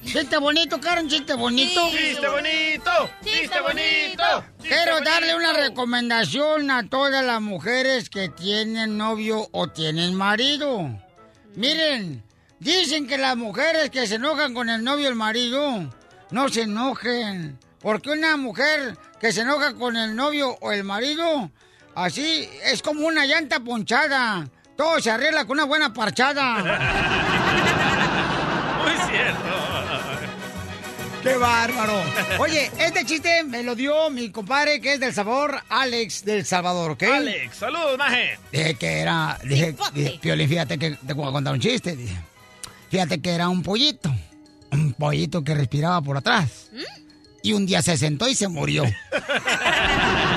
Chiste 0.05 0.39
bonito, 0.39 0.81
Karen, 0.81 1.09
chiste 1.09 1.35
bonito. 1.35 1.89
¡Chiste 1.91 2.27
bonito! 2.27 2.91
¡Chiste 3.23 3.61
bonito! 3.61 4.45
Quiero 4.63 5.01
darle 5.03 5.37
una 5.37 5.53
recomendación 5.53 6.71
a 6.71 6.89
todas 6.89 7.25
las 7.25 7.41
mujeres 7.41 8.09
que 8.09 8.29
tienen 8.29 8.97
novio 8.97 9.49
o 9.53 9.69
tienen 9.69 10.15
marido. 10.15 10.89
Miren, 11.55 12.25
dicen 12.59 13.07
que 13.07 13.19
las 13.19 13.37
mujeres 13.37 13.91
que 13.91 14.07
se 14.07 14.15
enojan 14.15 14.55
con 14.55 14.71
el 14.71 14.83
novio 14.83 15.07
o 15.07 15.11
el 15.11 15.17
marido, 15.17 15.91
no 16.31 16.49
se 16.49 16.63
enojen. 16.63 17.59
Porque 17.81 18.11
una 18.11 18.37
mujer 18.37 18.97
que 19.21 19.33
se 19.33 19.43
enoja 19.43 19.75
con 19.75 19.97
el 19.97 20.17
novio 20.17 20.57
o 20.61 20.73
el 20.73 20.83
marido, 20.83 21.51
así 21.95 22.49
es 22.65 22.83
como 22.83 23.07
una 23.07 23.27
llanta 23.27 23.61
ponchada. 23.61 24.49
Todo 24.77 24.99
se 24.99 25.11
arregla 25.11 25.45
con 25.45 25.59
una 25.59 25.65
buena 25.65 25.93
parchada. 25.93 27.27
¡Qué 31.23 31.37
bárbaro! 31.37 32.03
Oye, 32.39 32.71
este 32.79 33.05
chiste 33.05 33.45
me 33.45 33.63
lo 33.63 33.75
dio 33.75 34.09
mi 34.11 34.31
compadre 34.31 34.81
que 34.81 34.95
es 34.95 35.01
del 35.01 35.13
sabor, 35.13 35.61
Alex 35.69 36.25
del 36.25 36.47
Salvador, 36.47 36.93
¿ok? 36.93 37.03
Alex, 37.03 37.57
saludos, 37.57 37.99
maje. 37.99 38.39
Dije 38.51 38.75
que 38.75 38.99
era. 39.01 39.39
Dije, 39.45 39.77
dije, 39.93 40.19
Piolín, 40.21 40.49
fíjate 40.49 40.79
que 40.79 40.93
te 40.93 41.13
voy 41.13 41.29
a 41.29 41.33
contar 41.33 41.53
un 41.53 41.61
chiste. 41.61 41.95
Dije, 41.95 42.17
fíjate 42.89 43.21
que 43.21 43.31
era 43.31 43.49
un 43.51 43.63
pollito. 43.63 44.11
Un 44.73 44.95
pollito 44.95 45.45
que 45.45 45.55
respiraba 45.55 46.01
por 46.01 46.17
atrás. 46.17 46.71
Y 47.43 47.53
un 47.53 47.67
día 47.67 47.83
se 47.83 47.97
sentó 47.99 48.29
y 48.29 48.35
se 48.35 48.49
murió. 48.49 48.85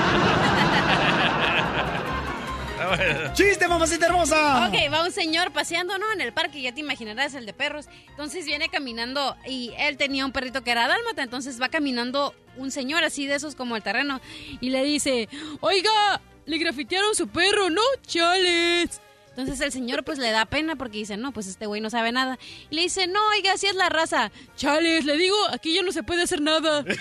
¡Chiste, 3.34 3.68
mamacita 3.68 4.06
hermosa! 4.06 4.68
Ok, 4.68 4.92
va 4.92 5.04
un 5.04 5.12
señor 5.12 5.52
paseando, 5.52 5.98
¿no? 5.98 6.10
En 6.12 6.20
el 6.20 6.32
parque, 6.32 6.60
ya 6.60 6.72
te 6.72 6.80
imaginarás, 6.80 7.34
el 7.34 7.46
de 7.46 7.52
perros. 7.52 7.86
Entonces 8.08 8.46
viene 8.46 8.68
caminando 8.68 9.36
y 9.46 9.72
él 9.78 9.96
tenía 9.96 10.24
un 10.24 10.32
perrito 10.32 10.62
que 10.62 10.70
era 10.70 10.88
dálmata, 10.88 11.22
entonces 11.22 11.60
va 11.60 11.68
caminando 11.68 12.34
un 12.56 12.70
señor 12.70 13.04
así 13.04 13.26
de 13.26 13.34
esos 13.34 13.54
como 13.54 13.76
el 13.76 13.82
terreno 13.82 14.20
y 14.60 14.70
le 14.70 14.84
dice, 14.84 15.28
oiga, 15.60 16.20
le 16.46 16.58
grafitearon 16.58 17.14
su 17.14 17.28
perro, 17.28 17.70
¿no? 17.70 17.82
Chales. 18.06 19.00
Entonces 19.30 19.60
el 19.60 19.72
señor 19.72 20.04
pues 20.04 20.18
le 20.18 20.30
da 20.30 20.44
pena 20.44 20.76
porque 20.76 20.98
dice, 20.98 21.16
no, 21.16 21.32
pues 21.32 21.48
este 21.48 21.66
güey 21.66 21.80
no 21.80 21.90
sabe 21.90 22.12
nada. 22.12 22.38
Y 22.70 22.76
le 22.76 22.82
dice, 22.82 23.08
no, 23.08 23.18
oiga, 23.30 23.54
así 23.54 23.66
es 23.66 23.74
la 23.74 23.88
raza. 23.88 24.30
Chales, 24.56 25.04
le 25.04 25.16
digo, 25.16 25.36
aquí 25.52 25.74
ya 25.74 25.82
no 25.82 25.90
se 25.90 26.04
puede 26.04 26.22
hacer 26.22 26.40
nada. 26.40 26.84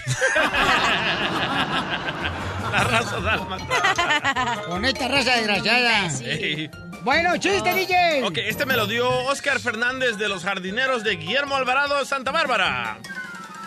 La 2.73 2.83
raza 2.83 3.19
dálmata. 3.19 4.63
Con 4.67 4.83
esta 4.85 5.07
raza 5.07 5.35
desgraciada. 5.35 6.07
Ey. 6.21 6.69
Bueno, 7.03 7.37
chiste, 7.37 7.73
DJ. 7.73 8.23
Ok, 8.23 8.37
este 8.39 8.65
me 8.65 8.75
lo 8.75 8.87
dio 8.87 9.07
Oscar 9.25 9.59
Fernández 9.59 10.17
de 10.17 10.27
los 10.29 10.43
jardineros 10.43 11.03
de 11.03 11.15
Guillermo 11.17 11.55
Alvarado, 11.55 12.03
Santa 12.05 12.31
Bárbara. 12.31 12.97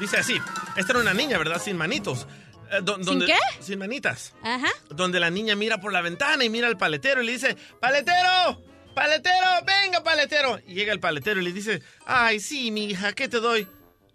Dice 0.00 0.16
así, 0.18 0.36
esta 0.76 0.92
era 0.92 1.00
una 1.00 1.14
niña, 1.14 1.38
¿verdad? 1.38 1.60
Sin 1.62 1.76
manitos. 1.76 2.26
Eh, 2.72 2.80
do- 2.82 2.96
donde- 2.98 3.26
qué? 3.26 3.38
Sin 3.60 3.78
manitas. 3.78 4.34
Ajá. 4.42 4.68
Donde 4.90 5.20
la 5.20 5.30
niña 5.30 5.54
mira 5.54 5.78
por 5.80 5.92
la 5.92 6.00
ventana 6.00 6.44
y 6.44 6.50
mira 6.50 6.66
al 6.66 6.76
paletero 6.76 7.22
y 7.22 7.26
le 7.26 7.32
dice, 7.32 7.56
¡Paletero! 7.80 8.60
¡Paletero! 8.94 9.46
¡Venga, 9.64 10.02
paletero! 10.02 10.58
Y 10.66 10.74
llega 10.74 10.92
el 10.92 10.98
paletero 11.00 11.40
y 11.40 11.44
le 11.44 11.52
dice, 11.52 11.82
¡Ay, 12.06 12.40
sí, 12.40 12.70
mi 12.70 12.86
hija, 12.86 13.12
¿qué 13.12 13.28
te 13.28 13.38
doy? 13.38 13.68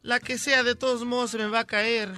La 0.04 0.20
que 0.20 0.40
sea, 0.40 0.64
de 0.64 0.74
todos 0.74 1.06
modos 1.06 1.30
se 1.32 1.38
me 1.38 1.46
va 1.46 1.60
a 1.60 1.66
caer. 1.66 2.10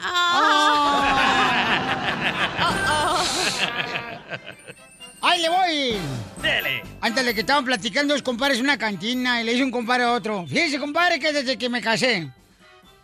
¡Ahí 5.21 5.41
le 5.41 5.49
voy! 5.49 5.97
Dele. 6.41 6.81
Antes 7.01 7.25
de 7.25 7.33
que 7.33 7.41
estaban 7.41 7.65
platicando, 7.65 8.13
dos 8.13 8.23
compadres 8.23 8.61
una 8.61 8.77
cantina 8.77 9.41
y 9.41 9.43
le 9.43 9.51
dice 9.51 9.65
un 9.65 9.71
compadre 9.71 10.03
a 10.05 10.13
otro. 10.13 10.47
Fíjese, 10.47 10.79
compadre, 10.79 11.19
que 11.19 11.33
desde 11.33 11.57
que 11.57 11.67
me 11.67 11.81
casé, 11.81 12.31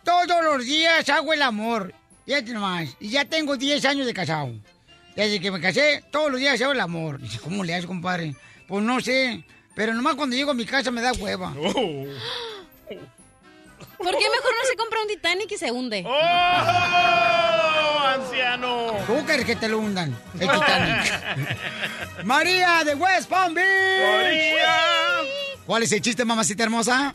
todos 0.02 0.42
los 0.42 0.64
días 0.64 1.06
hago 1.10 1.34
el 1.34 1.42
amor. 1.42 1.92
Fíjate 2.24 2.52
nomás. 2.54 2.96
Y 3.00 3.10
ya 3.10 3.26
tengo 3.26 3.58
10 3.58 3.84
años 3.84 4.06
de 4.06 4.14
casado. 4.14 4.50
Desde 5.14 5.40
que 5.40 5.50
me 5.50 5.60
casé, 5.60 6.04
todos 6.10 6.30
los 6.30 6.40
días 6.40 6.58
hago 6.62 6.72
el 6.72 6.80
amor. 6.80 7.20
Dice, 7.20 7.38
¿cómo 7.38 7.64
le 7.64 7.74
haces, 7.74 7.86
compadre? 7.86 8.34
Pues 8.66 8.82
no 8.82 8.98
sé. 9.00 9.44
Pero 9.74 9.92
nomás 9.92 10.14
cuando 10.14 10.36
llego 10.36 10.52
a 10.52 10.54
mi 10.54 10.64
casa 10.64 10.90
me 10.90 11.02
da 11.02 11.12
hueva. 11.12 11.52
¿Por 14.02 14.16
qué 14.16 14.24
mejor 14.30 14.52
no 14.60 14.64
se 14.68 14.76
compra 14.76 15.00
un 15.02 15.08
Titanic 15.08 15.52
y 15.52 15.58
se 15.58 15.70
hunde? 15.70 16.04
¡Oh, 16.06 16.12
anciano! 18.06 18.86
Tú 19.06 19.24
quieres 19.26 19.44
que 19.44 19.56
te 19.56 19.68
lo 19.68 19.78
hundan. 19.78 20.16
El 20.38 20.48
Titanic. 20.50 22.24
María 22.24 22.82
de 22.84 22.94
West 22.94 23.28
Palm 23.28 23.54
Beach. 23.54 24.24
María. 24.24 24.78
¿Cuál 25.66 25.82
es 25.82 25.92
el 25.92 26.00
chiste, 26.00 26.24
mamacita 26.24 26.62
hermosa? 26.64 27.14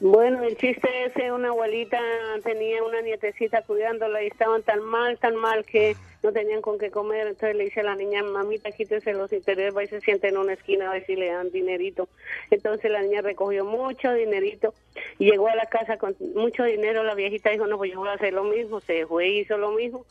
Bueno, 0.00 0.42
el 0.44 0.56
chiste 0.56 0.88
es 1.04 1.12
que 1.12 1.30
una 1.30 1.48
abuelita 1.48 2.00
tenía 2.42 2.82
una 2.82 3.02
nietecita 3.02 3.60
cuidándola 3.60 4.22
y 4.22 4.28
estaban 4.28 4.62
tan 4.62 4.80
mal, 4.80 5.18
tan 5.18 5.36
mal 5.36 5.62
que 5.66 5.94
no 6.22 6.32
tenían 6.32 6.62
con 6.62 6.78
qué 6.78 6.90
comer. 6.90 7.26
Entonces 7.26 7.54
le 7.54 7.64
dice 7.64 7.80
a 7.80 7.82
la 7.82 7.96
niña, 7.96 8.22
mamita, 8.22 8.72
quítese 8.72 9.12
los 9.12 9.30
intereses, 9.30 9.76
va 9.76 9.84
y 9.84 9.88
se 9.88 10.00
siente 10.00 10.28
en 10.28 10.38
una 10.38 10.54
esquina 10.54 10.88
a 10.88 10.94
ver 10.94 11.04
si 11.04 11.16
le 11.16 11.26
dan 11.26 11.50
dinerito. 11.50 12.08
Entonces 12.50 12.90
la 12.90 13.02
niña 13.02 13.20
recogió 13.20 13.66
mucho 13.66 14.10
dinerito 14.14 14.72
y 15.18 15.30
llegó 15.30 15.48
a 15.48 15.54
la 15.54 15.66
casa 15.66 15.98
con 15.98 16.16
mucho 16.34 16.64
dinero. 16.64 17.04
La 17.04 17.14
viejita 17.14 17.50
dijo, 17.50 17.66
no, 17.66 17.76
pues 17.76 17.92
yo 17.92 17.98
voy 17.98 18.08
a 18.08 18.14
hacer 18.14 18.32
lo 18.32 18.44
mismo. 18.44 18.80
Se 18.80 19.06
fue 19.06 19.28
y 19.28 19.40
hizo 19.40 19.58
lo 19.58 19.72
mismo. 19.72 20.06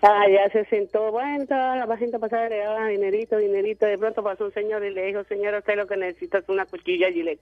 Allá 0.00 0.48
se 0.50 0.64
sentó, 0.66 1.10
bueno, 1.10 1.44
toda 1.46 1.84
la 1.84 1.96
gente 1.96 2.20
pasada 2.20 2.48
le 2.48 2.58
daba 2.58 2.86
dinerito, 2.86 3.36
dinerito. 3.38 3.84
De 3.84 3.98
pronto 3.98 4.22
pasó 4.22 4.44
un 4.44 4.52
señor 4.52 4.84
y 4.84 4.90
le 4.90 5.06
dijo, 5.06 5.24
señora, 5.24 5.58
usted 5.58 5.74
lo 5.74 5.88
que 5.88 5.96
necesita 5.96 6.38
es 6.38 6.48
una 6.48 6.66
cuchilla 6.66 7.10
Gillette. 7.10 7.40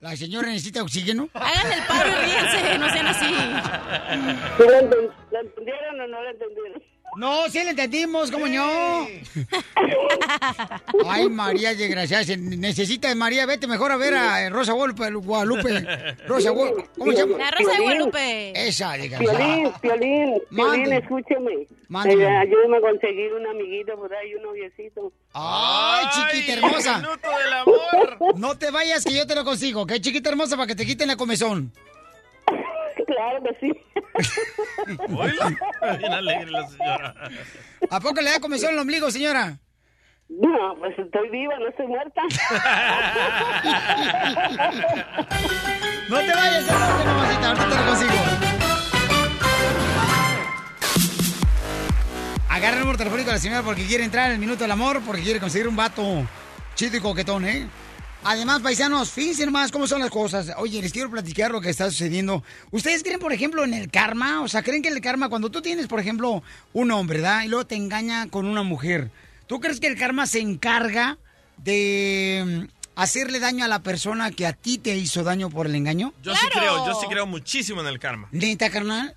La 0.00 0.16
señora 0.16 0.48
necesita 0.48 0.82
oxígeno. 0.82 1.28
Hagan 1.32 1.72
el 1.72 1.86
paro 1.86 2.10
y 2.10 2.14
ríense, 2.24 2.78
no 2.78 2.90
sean 2.90 3.06
así. 3.06 3.32
¿La 5.30 5.40
entendieron 5.40 6.00
o 6.00 6.06
no 6.08 6.22
la 6.22 6.30
entendieron? 6.30 6.82
No, 7.14 7.46
sí 7.50 7.62
le 7.62 7.70
entendimos, 7.70 8.30
¿cómo 8.30 8.48
no? 8.48 9.06
Ay, 11.06 11.28
María, 11.28 11.74
desgraciada. 11.74 12.24
se 12.24 12.38
Necesita, 12.38 13.14
María, 13.14 13.44
vete 13.44 13.66
mejor 13.66 13.92
a 13.92 13.96
ver 13.98 14.14
a 14.14 14.48
Rosa 14.48 14.72
Guadalupe. 14.72 15.86
Rosa 16.26 16.50
Guadalupe. 16.50 16.88
¿Cómo 16.96 17.12
se 17.12 17.18
llama? 17.18 17.36
La 17.38 17.50
Rosa 17.50 17.72
de 17.72 17.82
Guadalupe. 17.82 18.52
Esa, 18.68 18.92
desgraciada. 18.92 19.38
Piolín, 19.38 19.72
Piolín, 19.82 20.42
Piolín, 20.50 20.82
Mande. 20.82 20.96
escúcheme. 20.96 21.66
Mándeme. 21.88 22.24
Eh, 22.24 22.36
ayúdeme 22.38 22.76
a 22.78 22.80
conseguir 22.80 23.34
un 23.34 23.46
amiguito 23.46 23.94
por 23.96 24.12
ahí, 24.14 24.34
un 24.34 24.42
noviecito. 24.44 25.12
Ay, 25.34 26.06
chiquita 26.12 26.52
hermosa. 26.54 26.96
Minuto 26.98 27.28
del 27.44 27.52
amor. 27.52 28.18
No 28.38 28.56
te 28.58 28.70
vayas 28.70 29.04
que 29.04 29.14
yo 29.14 29.26
te 29.26 29.34
lo 29.34 29.44
consigo, 29.44 29.82
¿ok? 29.82 29.92
Chiquita 30.00 30.30
hermosa 30.30 30.56
para 30.56 30.66
que 30.66 30.74
te 30.74 30.86
quiten 30.86 31.08
la 31.08 31.16
comezón. 31.16 31.72
Claro 33.06 33.42
que 33.42 33.54
sí. 33.60 33.72
Bien 35.98 36.12
alegre 36.12 36.50
la 36.50 36.68
señora. 36.68 37.14
¿A 37.90 38.00
poco 38.00 38.20
le 38.20 38.30
da 38.30 38.38
comezón 38.40 38.74
el 38.74 38.78
ombligo, 38.78 39.10
señora? 39.10 39.58
No, 40.28 40.74
pues 40.78 40.96
estoy 40.98 41.28
viva, 41.30 41.58
no 41.58 41.68
estoy 41.68 41.86
muerta. 41.88 42.22
No 46.08 46.18
te 46.18 46.32
vayas, 46.34 46.64
mamacita, 46.66 47.48
ahorita 47.48 47.68
te 47.68 47.74
lo 47.74 47.84
consigo. 47.86 48.12
Agarra 52.52 52.74
el 52.74 52.80
número 52.80 52.98
telefónico 52.98 53.30
de 53.30 53.36
la 53.36 53.40
señora 53.40 53.62
porque 53.62 53.86
quiere 53.86 54.04
entrar 54.04 54.26
en 54.26 54.32
el 54.32 54.38
minuto 54.38 54.64
del 54.64 54.70
amor, 54.70 55.00
porque 55.06 55.22
quiere 55.22 55.40
conseguir 55.40 55.66
un 55.68 55.74
vato 55.74 56.28
chido 56.74 56.98
y 56.98 57.00
coquetón, 57.00 57.46
¿eh? 57.46 57.66
Además, 58.24 58.60
paisanos, 58.60 59.10
fíjense 59.10 59.46
nomás 59.46 59.72
cómo 59.72 59.86
son 59.86 60.00
las 60.02 60.10
cosas. 60.10 60.52
Oye, 60.58 60.82
les 60.82 60.92
quiero 60.92 61.10
platicar 61.10 61.50
lo 61.50 61.62
que 61.62 61.70
está 61.70 61.90
sucediendo. 61.90 62.44
¿Ustedes 62.70 63.02
creen, 63.02 63.20
por 63.20 63.32
ejemplo, 63.32 63.64
en 63.64 63.72
el 63.72 63.90
karma? 63.90 64.42
O 64.42 64.48
sea, 64.48 64.62
¿creen 64.62 64.82
que 64.82 64.90
el 64.90 65.00
karma, 65.00 65.30
cuando 65.30 65.50
tú 65.50 65.62
tienes, 65.62 65.86
por 65.86 65.98
ejemplo, 65.98 66.42
un 66.74 66.90
hombre, 66.90 67.22
¿verdad? 67.22 67.44
Y 67.44 67.48
luego 67.48 67.66
te 67.66 67.74
engaña 67.74 68.28
con 68.28 68.44
una 68.44 68.62
mujer. 68.62 69.10
¿Tú 69.46 69.58
crees 69.58 69.80
que 69.80 69.86
el 69.86 69.96
karma 69.96 70.26
se 70.26 70.40
encarga 70.40 71.16
de 71.56 72.68
mm, 72.68 73.00
hacerle 73.00 73.40
daño 73.40 73.64
a 73.64 73.68
la 73.68 73.82
persona 73.82 74.30
que 74.30 74.46
a 74.46 74.52
ti 74.52 74.76
te 74.76 74.94
hizo 74.94 75.24
daño 75.24 75.48
por 75.48 75.68
el 75.68 75.74
engaño? 75.74 76.12
Yo 76.22 76.34
sí 76.36 76.46
creo, 76.52 76.86
yo 76.86 77.00
sí 77.00 77.06
creo 77.08 77.24
muchísimo 77.24 77.80
en 77.80 77.86
el 77.86 77.98
karma. 77.98 78.28
¿Neta, 78.30 78.68
carnal? 78.68 79.16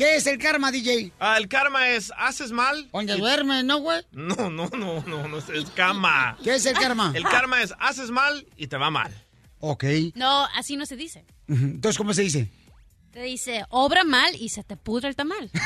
¿Qué 0.00 0.16
es 0.16 0.26
el 0.26 0.38
karma, 0.38 0.72
DJ? 0.72 1.12
Ah, 1.20 1.36
el 1.36 1.46
karma 1.46 1.90
es, 1.90 2.10
haces 2.16 2.52
mal. 2.52 2.88
Donde 2.90 3.16
duerme, 3.16 3.62
¿no, 3.62 3.80
güey? 3.80 4.00
No, 4.12 4.48
no, 4.48 4.66
no, 4.70 5.04
no, 5.06 5.28
no 5.28 5.36
es 5.36 5.50
el 5.50 5.70
karma. 5.74 6.38
¿Qué 6.42 6.54
es 6.54 6.64
el 6.64 6.72
karma? 6.72 7.12
El 7.14 7.24
karma 7.24 7.62
es, 7.62 7.74
haces 7.78 8.10
mal 8.10 8.46
y 8.56 8.68
te 8.68 8.78
va 8.78 8.90
mal. 8.90 9.12
Ok. 9.58 9.84
No, 10.14 10.46
así 10.56 10.78
no 10.78 10.86
se 10.86 10.96
dice. 10.96 11.26
Entonces, 11.48 11.98
¿cómo 11.98 12.14
se 12.14 12.22
dice? 12.22 12.50
Te 13.10 13.20
dice, 13.24 13.66
obra 13.68 14.02
mal 14.04 14.34
y 14.36 14.48
se 14.48 14.64
te 14.64 14.78
pudre 14.78 15.10
el 15.10 15.16
tamal. 15.16 15.50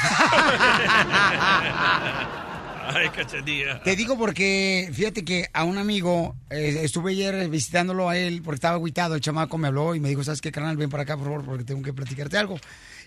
Ay, 2.86 3.08
cachanilla. 3.10 3.84
Te 3.84 3.94
digo 3.94 4.18
porque, 4.18 4.90
fíjate 4.92 5.24
que 5.24 5.48
a 5.52 5.62
un 5.62 5.78
amigo, 5.78 6.34
eh, 6.50 6.80
estuve 6.82 7.12
ayer 7.12 7.48
visitándolo 7.48 8.08
a 8.08 8.16
él 8.16 8.42
porque 8.42 8.56
estaba 8.56 8.78
aguitado, 8.78 9.14
el 9.14 9.20
chamaco 9.20 9.58
me 9.58 9.68
habló 9.68 9.94
y 9.94 10.00
me 10.00 10.08
dijo, 10.08 10.24
¿sabes 10.24 10.40
qué, 10.40 10.50
carnal? 10.50 10.76
Ven 10.76 10.90
para 10.90 11.04
acá, 11.04 11.16
por 11.16 11.26
favor, 11.26 11.44
porque 11.44 11.62
tengo 11.62 11.82
que 11.82 11.92
platicarte 11.92 12.36
algo. 12.36 12.58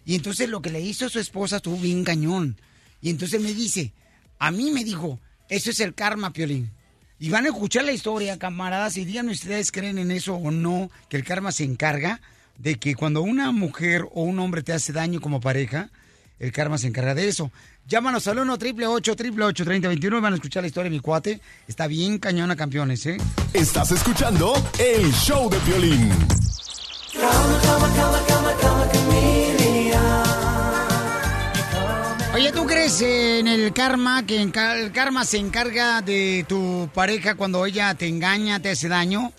Y 0.07 0.15
entonces 0.15 0.47
lo 0.47 0.61
que 0.61 0.69
le 0.69 0.79
hizo 0.79 1.05
a 1.05 1.09
su 1.09 1.19
esposa 1.19 1.57
estuvo 1.57 1.75
bien 1.75 2.05
cañón. 2.05 2.55
Y 3.01 3.09
entonces 3.09 3.41
me 3.41 3.53
dice, 3.53 3.91
a 4.39 4.51
mí 4.51 4.71
me 4.71 4.85
dijo, 4.85 5.19
eso 5.49 5.69
es 5.69 5.81
el 5.81 5.93
karma, 5.93 6.31
Piolín. 6.31 6.71
Y 7.19 7.29
van 7.29 7.43
a 7.43 7.49
escuchar 7.49 7.83
la 7.83 7.91
historia, 7.91 8.39
camaradas, 8.39 8.95
y 8.95 9.03
díganme 9.03 9.33
ustedes 9.33 9.69
creen 9.69 9.97
en 9.97 10.11
eso 10.11 10.35
o 10.35 10.49
no, 10.49 10.89
que 11.09 11.17
el 11.17 11.25
karma 11.25 11.51
se 11.51 11.65
encarga 11.65 12.21
de 12.57 12.75
que 12.75 12.95
cuando 12.95 13.21
una 13.21 13.51
mujer 13.51 14.05
o 14.13 14.23
un 14.23 14.39
hombre 14.39 14.63
te 14.63 14.71
hace 14.71 14.93
daño 14.93 15.19
como 15.19 15.41
pareja, 15.41 15.89
el 16.39 16.53
karma 16.53 16.77
se 16.77 16.87
encarga 16.87 17.13
de 17.13 17.27
eso. 17.27 17.51
Llámanos 17.85 18.29
al 18.29 18.39
1 18.39 18.53
888 18.53 19.11
888 19.11 19.65
3021 19.65 20.21
van 20.21 20.31
a 20.31 20.35
escuchar 20.37 20.63
la 20.63 20.67
historia 20.67 20.89
de 20.89 20.95
mi 20.95 21.01
cuate. 21.01 21.41
Está 21.67 21.85
bien 21.85 22.17
cañona, 22.17 22.55
campeones, 22.55 23.05
¿eh? 23.07 23.17
Estás 23.51 23.91
escuchando 23.91 24.53
el 24.79 25.11
show 25.11 25.49
de 25.49 25.59
violín. 25.59 26.11
Oye, 32.37 32.51
¿tú 32.51 32.67
crees 32.67 33.01
en 33.01 33.47
el 33.47 33.73
karma, 33.73 34.23
que 34.23 34.39
el 34.39 34.51
karma 34.51 35.25
se 35.25 35.39
encarga 35.39 36.03
de 36.03 36.45
tu 36.47 36.87
pareja 36.93 37.33
cuando 37.33 37.65
ella 37.65 37.95
te 37.95 38.07
engaña, 38.07 38.61
te 38.61 38.69
hace 38.69 38.87
daño? 38.87 39.33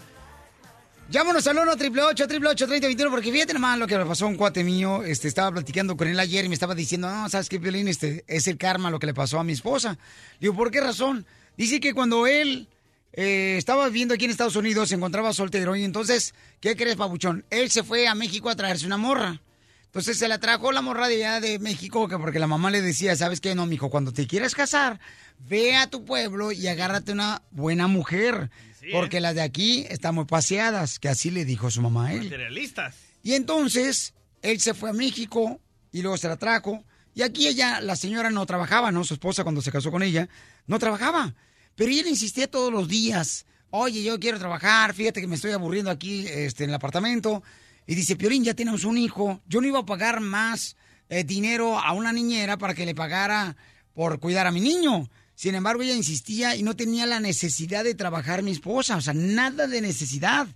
Llámanos 1.08 1.46
al 1.46 1.58
1 1.58 1.70
888 1.74 2.24
888 2.24 2.66
3021 2.66 3.10
porque 3.12 3.30
fíjate 3.30 3.54
nomás 3.54 3.78
lo 3.78 3.86
que 3.86 3.96
le 3.96 4.04
pasó 4.04 4.24
a 4.24 4.28
un 4.28 4.34
cuate 4.34 4.64
mío. 4.64 5.04
Este, 5.04 5.28
estaba 5.28 5.52
platicando 5.52 5.96
con 5.96 6.08
él 6.08 6.18
ayer 6.18 6.44
y 6.44 6.48
me 6.48 6.54
estaba 6.54 6.74
diciendo, 6.74 7.08
no, 7.08 7.28
¿sabes 7.28 7.48
qué, 7.48 7.58
Violín? 7.58 7.86
Este, 7.86 8.24
es 8.26 8.48
el 8.48 8.58
karma 8.58 8.90
lo 8.90 8.98
que 8.98 9.06
le 9.06 9.14
pasó 9.14 9.38
a 9.38 9.44
mi 9.44 9.52
esposa. 9.52 9.96
Digo, 10.40 10.54
¿por 10.54 10.72
qué 10.72 10.80
razón? 10.80 11.24
Dice 11.56 11.78
que 11.78 11.94
cuando 11.94 12.26
él 12.26 12.66
eh, 13.12 13.54
estaba 13.58 13.86
viviendo 13.86 14.14
aquí 14.14 14.24
en 14.24 14.32
Estados 14.32 14.56
Unidos 14.56 14.88
se 14.88 14.96
encontraba 14.96 15.32
soltero 15.32 15.76
y 15.76 15.84
entonces, 15.84 16.34
¿qué 16.60 16.74
crees, 16.74 16.96
papuchón? 16.96 17.44
Él 17.50 17.70
se 17.70 17.84
fue 17.84 18.08
a 18.08 18.16
México 18.16 18.50
a 18.50 18.56
traerse 18.56 18.86
una 18.86 18.96
morra. 18.96 19.40
Entonces 19.88 20.18
se 20.18 20.28
la 20.28 20.38
trajo 20.38 20.70
la 20.70 20.82
morra 20.82 21.08
de 21.08 21.24
allá 21.24 21.40
de 21.40 21.58
México, 21.58 22.08
que 22.08 22.18
porque 22.18 22.38
la 22.38 22.46
mamá 22.46 22.70
le 22.70 22.82
decía, 22.82 23.16
¿sabes 23.16 23.40
qué? 23.40 23.54
No, 23.54 23.64
mijo, 23.64 23.88
cuando 23.88 24.12
te 24.12 24.26
quieras 24.26 24.54
casar, 24.54 25.00
ve 25.38 25.76
a 25.76 25.88
tu 25.88 26.04
pueblo 26.04 26.52
y 26.52 26.66
agárrate 26.66 27.12
una 27.12 27.42
buena 27.50 27.86
mujer. 27.86 28.50
porque 28.92 29.20
las 29.20 29.34
de 29.34 29.42
aquí 29.42 29.86
están 29.88 30.14
muy 30.14 30.24
paseadas, 30.24 30.98
que 30.98 31.08
así 31.08 31.30
le 31.30 31.44
dijo 31.44 31.70
su 31.70 31.82
mamá 31.82 32.08
a 32.08 32.12
él. 32.12 32.24
Materialistas. 32.24 32.94
Y 33.22 33.32
entonces, 33.34 34.14
él 34.42 34.60
se 34.60 34.74
fue 34.74 34.90
a 34.90 34.92
México 34.92 35.60
y 35.90 36.02
luego 36.02 36.16
se 36.16 36.28
la 36.28 36.36
trajo. 36.36 36.84
Y 37.14 37.22
aquí 37.22 37.48
ella, 37.48 37.80
la 37.80 37.96
señora 37.96 38.30
no 38.30 38.46
trabajaba, 38.46 38.92
¿no? 38.92 39.04
Su 39.04 39.14
esposa 39.14 39.42
cuando 39.42 39.62
se 39.62 39.72
casó 39.72 39.90
con 39.90 40.02
ella, 40.02 40.28
no 40.66 40.78
trabajaba. 40.78 41.34
Pero 41.74 41.90
ella 41.90 42.08
insistía 42.08 42.50
todos 42.50 42.72
los 42.72 42.88
días, 42.88 43.46
oye, 43.70 44.02
yo 44.02 44.18
quiero 44.20 44.38
trabajar, 44.38 44.94
fíjate 44.94 45.20
que 45.20 45.26
me 45.26 45.36
estoy 45.36 45.52
aburriendo 45.52 45.90
aquí 45.90 46.26
este, 46.28 46.64
en 46.64 46.70
el 46.70 46.76
apartamento. 46.76 47.42
Y 47.88 47.94
dice, 47.94 48.16
Piorín, 48.16 48.44
ya 48.44 48.52
tenemos 48.52 48.84
un 48.84 48.98
hijo, 48.98 49.40
yo 49.48 49.62
no 49.62 49.66
iba 49.66 49.78
a 49.78 49.86
pagar 49.86 50.20
más 50.20 50.76
eh, 51.08 51.24
dinero 51.24 51.78
a 51.78 51.94
una 51.94 52.12
niñera 52.12 52.58
para 52.58 52.74
que 52.74 52.84
le 52.84 52.94
pagara 52.94 53.56
por 53.94 54.20
cuidar 54.20 54.46
a 54.46 54.52
mi 54.52 54.60
niño. 54.60 55.08
Sin 55.34 55.54
embargo, 55.54 55.80
ella 55.82 55.94
insistía 55.94 56.54
y 56.54 56.62
no 56.62 56.76
tenía 56.76 57.06
la 57.06 57.18
necesidad 57.18 57.84
de 57.84 57.94
trabajar 57.94 58.42
mi 58.42 58.50
esposa, 58.50 58.96
o 58.96 59.00
sea, 59.00 59.14
nada 59.14 59.66
de 59.66 59.80
necesidad. 59.80 60.48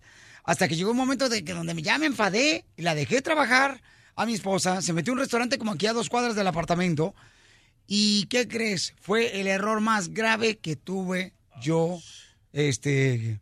Hasta 0.45 0.69
que 0.69 0.77
llegó 0.77 0.91
un 0.91 0.99
momento 0.99 1.31
de 1.31 1.43
que 1.43 1.55
donde 1.55 1.81
ya 1.81 1.97
me 1.97 2.05
enfadé 2.05 2.67
y 2.77 2.83
la 2.83 2.95
dejé 2.95 3.23
trabajar 3.23 3.81
a 4.15 4.27
mi 4.27 4.35
esposa, 4.35 4.83
se 4.83 4.93
metió 4.93 5.13
a 5.13 5.15
un 5.15 5.21
restaurante 5.21 5.57
como 5.57 5.73
aquí 5.73 5.87
a 5.87 5.95
dos 5.95 6.11
cuadras 6.11 6.37
del 6.37 6.47
apartamento. 6.47 7.15
¿Y 7.87 8.27
qué 8.27 8.47
crees? 8.47 8.93
Fue 9.01 9.41
el 9.41 9.47
error 9.47 9.81
más 9.81 10.11
grave 10.11 10.59
que 10.59 10.77
tuve 10.77 11.33
yo 11.63 11.99
este, 12.53 13.41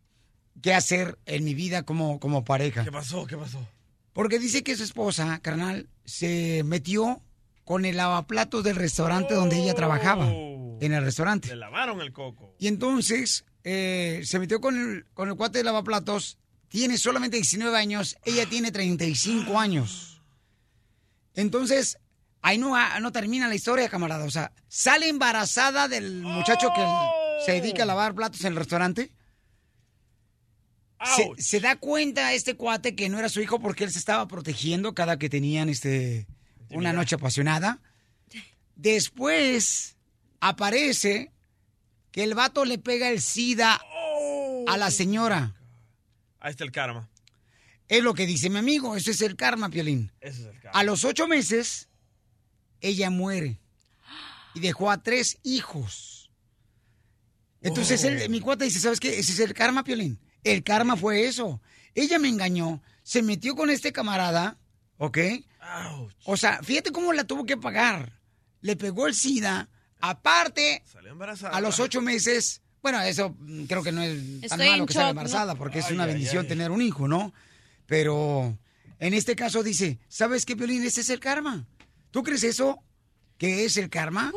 que 0.63 0.75
hacer 0.75 1.19
en 1.27 1.43
mi 1.43 1.55
vida 1.55 1.83
como, 1.83 2.21
como 2.21 2.45
pareja. 2.45 2.85
¿Qué 2.85 2.93
pasó? 2.93 3.27
¿Qué 3.27 3.37
pasó? 3.37 3.67
Porque 4.13 4.39
dice 4.39 4.63
que 4.63 4.77
su 4.77 4.83
esposa, 4.83 5.39
carnal, 5.41 5.89
se 6.05 6.63
metió 6.65 7.23
con 7.65 7.85
el 7.85 7.97
lavaplatos 7.97 8.65
del 8.65 8.77
restaurante 8.77 9.35
donde 9.35 9.63
ella 9.63 9.75
trabajaba. 9.75 10.27
En 10.27 10.93
el 10.93 11.05
restaurante. 11.05 11.49
Le 11.49 11.57
lavaron 11.57 12.01
el 12.01 12.13
coco. 12.13 12.55
Y 12.59 12.67
entonces 12.67 13.45
eh, 13.65 14.23
se 14.25 14.39
metió 14.39 14.61
con 14.61 14.77
el, 14.77 15.07
con 15.15 15.29
el 15.29 15.37
cuate 15.37 15.59
de 15.59 15.65
lavaplatos. 15.65 16.39
Tiene 16.69 16.97
solamente 16.97 17.37
19 17.37 17.77
años, 17.77 18.17
ella 18.25 18.47
tiene 18.49 18.73
35 18.73 19.59
años. 19.59 20.23
Entonces, 21.35 21.99
ahí 22.43 22.59
no, 22.59 22.75
no 23.01 23.13
termina 23.13 23.49
la 23.49 23.55
historia, 23.55 23.89
camarada. 23.89 24.25
O 24.25 24.31
sea, 24.31 24.53
sale 24.69 25.09
embarazada 25.09 25.89
del 25.89 26.23
muchacho 26.23 26.71
que 26.75 26.85
se 27.45 27.61
dedica 27.61 27.83
a 27.83 27.87
lavar 27.87 28.15
platos 28.15 28.41
en 28.43 28.53
el 28.53 28.57
restaurante. 28.57 29.11
Se, 31.37 31.43
se 31.43 31.61
da 31.61 31.77
cuenta 31.77 32.33
este 32.35 32.57
cuate 32.57 32.95
que 32.95 33.09
no 33.09 33.19
era 33.19 33.29
su 33.29 33.41
hijo 33.41 33.59
porque 33.61 33.85
él 33.85 33.91
se 33.93 33.99
estaba 33.99 34.29
protegiendo 34.29 34.95
cada 34.95 35.19
que 35.19 35.29
tenían 35.31 35.69
este 35.69 36.27
una 36.71 36.93
noche 36.93 37.15
apasionada. 37.17 37.81
Después 38.77 39.97
aparece 40.41 41.33
que 42.13 42.23
el 42.25 42.35
vato 42.35 42.65
le 42.65 42.79
pega 42.79 43.09
el 43.11 43.21
SIDA 43.21 43.81
a 44.67 44.77
la 44.77 44.91
señora. 44.91 45.55
Ahí 46.41 46.51
está 46.53 46.65
el 46.65 46.73
karma. 46.73 47.09
Es 47.89 48.03
lo 48.03 48.15
que 48.15 48.27
dice 48.27 48.49
mi 48.51 48.59
amigo, 48.59 48.97
eso 48.97 49.11
es 49.11 49.21
el 49.21 49.37
karma, 49.37 49.69
Piolín. 49.69 50.13
Ese 50.21 50.43
es 50.43 50.47
el 50.49 50.61
karma. 50.61 50.79
A 50.79 50.85
los 50.85 51.05
ocho 51.05 51.27
meses, 51.27 51.89
ella 52.81 53.11
muere 53.11 53.59
y 54.55 54.61
dejó 54.61 54.91
a 54.91 55.03
tres 55.03 55.39
hijos. 55.43 56.31
Entonces 57.63 58.03
él- 58.05 58.31
mi 58.31 58.41
cuate 58.41 58.65
dice, 58.65 58.81
¿sabes 58.81 59.01
qué? 59.01 59.19
Ese 59.19 59.33
es 59.33 59.41
el 59.41 59.53
karma, 59.55 59.85
Piolín. 59.85 60.19
El 60.45 60.63
karma 60.63 60.97
fue 60.97 61.27
eso. 61.27 61.61
Ella 61.95 62.19
me 62.19 62.29
engañó, 62.29 62.83
se 63.03 63.23
metió 63.23 63.55
con 63.55 63.71
este 63.71 63.93
camarada, 63.93 64.59
¿ok? 64.99 65.19
O 66.25 66.37
sea, 66.37 66.63
fíjate 66.63 66.93
cómo 66.93 67.13
la 67.13 67.25
tuvo 67.25 67.45
que 67.45 67.57
pagar. 67.57 68.19
Le 68.61 68.77
pegó 68.77 69.07
el 69.07 69.15
SIDA, 69.15 69.69
aparte, 70.01 70.83
Salió 70.85 71.13
embarazada. 71.13 71.57
a 71.57 71.61
los 71.61 71.81
ocho 71.81 72.01
meses, 72.03 72.63
bueno, 72.83 73.01
eso 73.03 73.37
creo 73.69 73.83
que 73.83 73.93
no 73.93 74.03
es 74.03 74.17
tan 74.49 74.61
Estoy 74.61 74.69
malo 74.71 74.87
que 74.87 74.93
sea 74.93 75.11
embarazada, 75.11 75.53
¿no? 75.55 75.59
porque 75.59 75.81
es 75.81 75.91
una 75.91 76.05
ay, 76.05 76.13
bendición 76.13 76.43
ay. 76.43 76.49
tener 76.49 76.71
un 76.71 76.83
hijo, 76.83 77.09
¿no? 77.09 77.33
Pero 77.87 78.59
en 78.99 79.15
este 79.15 79.35
caso 79.37 79.63
dice, 79.63 79.99
¿sabes 80.09 80.45
qué, 80.47 80.57
Piolín? 80.57 80.85
Ese 80.85 81.01
es 81.01 81.11
el 81.11 81.21
karma. 81.21 81.67
¿Tú 82.11 82.23
crees 82.23 82.45
eso? 82.45 82.83
¿Que 83.39 83.65
es 83.65 83.77
el 83.77 83.89
karma? 83.91 84.33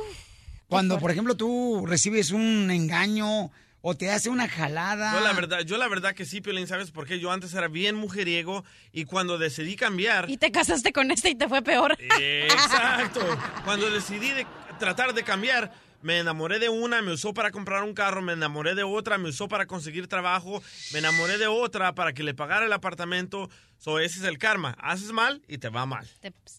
Cuando, 0.67 0.97
por 0.99 1.11
ejemplo, 1.11 1.35
tú 1.37 1.85
recibes 1.85 2.31
un 2.31 2.71
engaño 2.71 3.51
o 3.86 3.96
te 3.96 4.10
hace 4.10 4.30
una 4.30 4.48
jalada. 4.48 5.12
Yo 5.12 5.19
la 5.19 5.34
verdad, 5.34 5.60
yo 5.60 5.78
la 5.78 5.89
verdad 5.89 6.15
que 6.15 6.24
sí, 6.24 6.39
Piolín, 6.39 6.67
¿sabes 6.67 6.89
por 6.89 7.06
qué? 7.06 7.19
Yo 7.19 7.34
antes 7.34 7.54
era 7.54 7.67
bien 7.67 7.96
mujeriego 7.96 8.63
y 8.93 9.04
cuando 9.04 9.38
decidí 9.38 9.76
cambiar... 9.76 10.30
Y 10.30 10.38
te 10.38 10.54
casaste 10.54 10.93
con 10.93 11.12
este 11.12 11.32
y 11.32 11.36
te 11.36 11.50
fue 11.50 11.62
peor. 11.62 11.98
Exacto. 12.00 13.19
Cuando 13.65 13.91
decidí 13.91 14.30
de 14.30 14.48
tratar 14.80 15.13
de 15.13 15.24
cambiar, 15.24 15.74
me 16.02 16.19
enamoré 16.19 16.60
de 16.60 16.69
una, 16.69 17.02
me 17.02 17.12
usó 17.12 17.34
para 17.34 17.52
comprar 17.52 17.84
un 17.84 17.93
carro, 17.93 18.22
me 18.22 18.32
enamoré 18.32 18.74
de 18.74 18.84
otra, 18.84 19.17
me 19.17 19.28
usó 19.28 19.50
para 19.50 19.65
conseguir 19.65 20.08
trabajo, 20.08 20.63
me 20.93 21.00
enamoré 21.00 21.38
de 21.38 21.48
otra 21.48 21.93
para 21.93 22.13
que 22.13 22.24
le 22.24 22.34
pagara 22.34 22.65
el 22.65 22.74
apartamento. 22.74 23.50
So, 23.84 24.00
ese 24.00 24.19
es 24.19 24.26
el 24.26 24.38
karma. 24.38 24.78
Haces 24.80 25.12
mal 25.12 25.41
y 25.46 25.58
te 25.58 25.67
va 25.67 25.86
mal. 25.86 26.08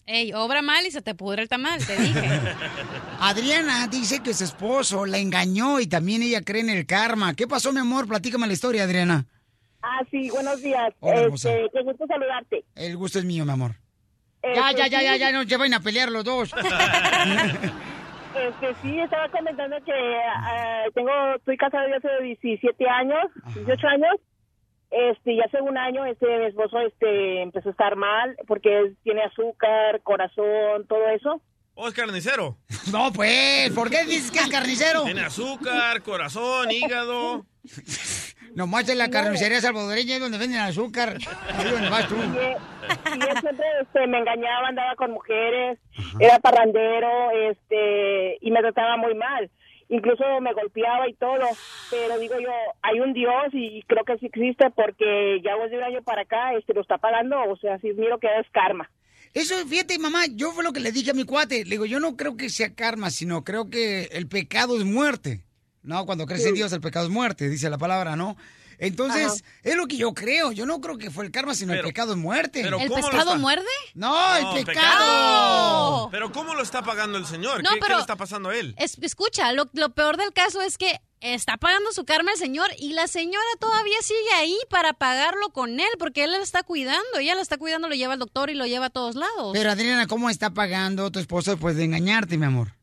Ey, 0.05 0.31
obra 0.33 0.61
mal 0.61 0.85
y 0.85 0.91
se 0.91 1.01
te 1.01 1.15
pudre 1.15 1.41
el 1.41 1.49
tamal, 1.49 1.83
te 1.83 1.97
dije. 1.97 2.21
Adriana 3.19 3.87
dice 3.87 4.21
que 4.21 4.31
su 4.31 4.43
esposo 4.43 5.07
la 5.07 5.17
engañó 5.17 5.79
y 5.79 5.87
también 5.87 6.21
ella 6.21 6.43
cree 6.43 6.61
en 6.61 6.69
el 6.69 6.85
karma. 6.85 7.33
¿Qué 7.33 7.47
pasó, 7.47 7.73
mi 7.73 7.79
amor? 7.79 8.07
Platícame 8.07 8.45
la 8.45 8.53
historia, 8.53 8.83
Adriana. 8.83 9.25
Ah, 9.81 10.01
sí, 10.11 10.29
buenos 10.29 10.61
días. 10.61 10.93
Hola, 10.99 11.21
hermosa. 11.21 11.49
este, 11.51 11.69
qué 11.73 11.81
gusto 11.83 12.05
saludarte. 12.05 12.63
El 12.75 12.95
gusto 12.95 13.17
es 13.17 13.25
mío, 13.25 13.43
mi 13.43 13.51
amor. 13.53 13.71
Ya, 14.43 14.69
Este, 14.69 14.81
ya, 14.81 14.87
ya, 14.87 15.01
ya, 15.01 15.15
ya, 15.17 15.31
no 15.31 15.49
se 15.49 15.57
vayan 15.57 15.73
a 15.73 15.79
pelear 15.79 16.11
los 16.11 16.23
dos. 16.23 16.53
Este, 18.35 18.75
sí, 18.81 18.99
estaba 18.99 19.29
comentando 19.29 19.77
que 19.85 19.93
ah, 20.27 20.83
tengo, 20.93 21.09
estoy 21.37 21.55
casada 21.55 21.85
desde 21.85 22.09
hace 22.09 22.23
17 22.25 22.89
años, 22.89 23.23
18 23.55 23.87
años. 23.87 24.15
Este, 24.95 25.33
y 25.33 25.41
hace 25.41 25.61
un 25.61 25.77
año, 25.77 26.05
este, 26.05 26.25
mi 26.37 26.45
esposo, 26.45 26.79
este, 26.79 27.41
empezó 27.41 27.67
a 27.67 27.71
estar 27.73 27.95
mal 27.97 28.37
porque 28.47 28.79
él 28.79 28.97
tiene 29.03 29.23
azúcar, 29.23 30.01
corazón, 30.03 30.87
todo 30.87 31.09
eso. 31.09 31.41
¿O 31.73 31.87
es 31.89 31.93
carnicero? 31.93 32.57
No, 32.91 33.11
pues, 33.11 33.71
¿por 33.71 33.89
qué 33.89 34.05
dices 34.05 34.31
que 34.31 34.39
es 34.39 34.47
carnicero? 34.47 35.03
Tiene 35.03 35.21
azúcar, 35.21 36.01
corazón, 36.01 36.71
hígado. 36.71 37.45
Nomás 38.55 38.87
en 38.87 38.99
la 38.99 39.09
carnicería 39.09 39.59
salvadoreña 39.59 40.15
es 40.15 40.21
donde 40.21 40.37
venden 40.37 40.61
azúcar. 40.61 41.17
Ahí 41.53 41.71
donde 41.71 41.89
vas 41.89 42.07
tú. 42.07 42.15
Y, 42.15 43.17
y 43.17 43.39
siempre 43.41 43.65
este, 43.81 44.07
me 44.07 44.19
engañaba, 44.19 44.69
andaba 44.69 44.95
con 44.95 45.11
mujeres, 45.11 45.77
era 46.19 46.39
parrandero, 46.39 47.31
este, 47.31 48.37
y 48.39 48.51
me 48.51 48.61
trataba 48.61 48.95
muy 48.95 49.13
mal. 49.15 49.49
Incluso 49.89 50.23
me 50.41 50.53
golpeaba 50.53 51.07
y 51.07 51.13
todo, 51.13 51.45
pero 51.91 52.17
digo 52.17 52.39
yo, 52.39 52.49
hay 52.81 52.99
un 52.99 53.13
Dios 53.13 53.53
y 53.53 53.83
creo 53.87 54.03
que 54.03 54.17
sí 54.17 54.27
existe 54.27 54.71
porque 54.71 55.41
ya 55.43 55.55
desde 55.57 55.77
un 55.77 55.83
año 55.83 56.01
para 56.01 56.23
acá 56.23 56.53
este, 56.53 56.73
lo 56.73 56.81
está 56.81 56.97
pagando, 56.97 57.37
o 57.43 57.55
sea, 57.57 57.77
sí 57.79 57.93
miro 57.93 58.19
que 58.19 58.27
es 58.39 58.47
karma. 58.51 58.89
Eso, 59.33 59.53
fíjate, 59.67 59.99
mamá, 59.99 60.25
yo 60.31 60.51
fue 60.53 60.63
lo 60.63 60.71
que 60.71 60.79
le 60.79 60.93
dije 60.93 61.11
a 61.11 61.13
mi 61.13 61.25
cuate. 61.25 61.65
Le 61.65 61.71
digo, 61.71 61.85
yo 61.85 61.99
no 61.99 62.15
creo 62.15 62.37
que 62.37 62.49
sea 62.49 62.73
karma, 62.73 63.09
sino 63.09 63.43
creo 63.43 63.69
que 63.69 64.03
el 64.13 64.27
pecado 64.27 64.77
es 64.77 64.85
muerte. 64.85 65.43
No, 65.83 66.05
cuando 66.05 66.25
crees 66.25 66.45
en. 66.45 66.55
Dios, 66.55 66.71
el 66.71 66.81
pecado 66.81 67.05
es 67.05 67.11
muerte, 67.11 67.49
dice 67.49 67.69
la 67.69 67.77
palabra, 67.77 68.15
¿no? 68.15 68.37
Entonces, 68.77 69.43
es 69.63 69.75
lo 69.75 69.87
que 69.87 69.97
yo 69.97 70.13
creo. 70.13 70.51
Yo 70.51 70.65
no 70.65 70.81
creo 70.81 70.97
que 70.97 71.11
fue 71.11 71.25
el 71.25 71.31
karma, 71.31 71.55
sino 71.55 71.73
el 71.73 71.81
pecado 71.81 72.13
es 72.13 72.17
muerte. 72.17 72.61
pero 72.63 72.79
¿El 72.79 72.87
¿cómo 72.89 73.01
lo 73.01 73.09
pescado 73.09 73.37
muerde? 73.37 73.65
No, 73.93 74.35
el 74.57 74.65
pecado. 74.65 76.09
Pero 76.11 76.31
¿cómo 76.31 76.55
lo 76.55 76.61
está 76.63 76.83
pagando 76.83 77.17
el 77.17 77.25
señor? 77.25 77.63
No, 77.63 77.69
¿Qué, 77.69 77.75
qué 77.75 77.81
pero- 77.81 77.95
le 77.95 78.01
está 78.01 78.15
pasando 78.15 78.49
a 78.49 78.55
él? 78.55 78.75
Es- 78.77 78.97
escucha, 79.01 79.51
lo, 79.53 79.69
lo 79.73 79.89
peor 79.93 80.17
del 80.17 80.33
caso 80.33 80.61
es 80.61 80.77
que 80.77 80.99
está 81.21 81.57
pagando 81.57 81.91
su 81.91 82.05
karma 82.05 82.31
el 82.31 82.37
señor 82.37 82.69
y 82.77 82.93
la 82.93 83.07
señora 83.07 83.45
todavía 83.59 83.97
sigue 84.01 84.31
ahí 84.35 84.57
para 84.69 84.93
pagarlo 84.93 85.49
con 85.49 85.79
él 85.79 85.89
porque 85.97 86.23
él 86.23 86.31
la 86.31 86.39
está 86.39 86.63
cuidando. 86.63 87.17
Ella 87.19 87.35
la 87.35 87.41
está 87.41 87.57
cuidando, 87.57 87.87
lo 87.89 87.95
lleva 87.95 88.13
al 88.13 88.19
doctor 88.19 88.49
y 88.49 88.53
lo 88.53 88.65
lleva 88.65 88.87
a 88.87 88.89
todos 88.89 89.15
lados. 89.15 89.51
Pero 89.53 89.71
Adriana, 89.71 90.07
¿cómo 90.07 90.29
está 90.29 90.51
pagando 90.53 91.11
tu 91.11 91.19
esposo 91.19 91.51
después 91.51 91.75
de 91.75 91.85
engañarte, 91.85 92.37
mi 92.37 92.45
amor? 92.45 92.73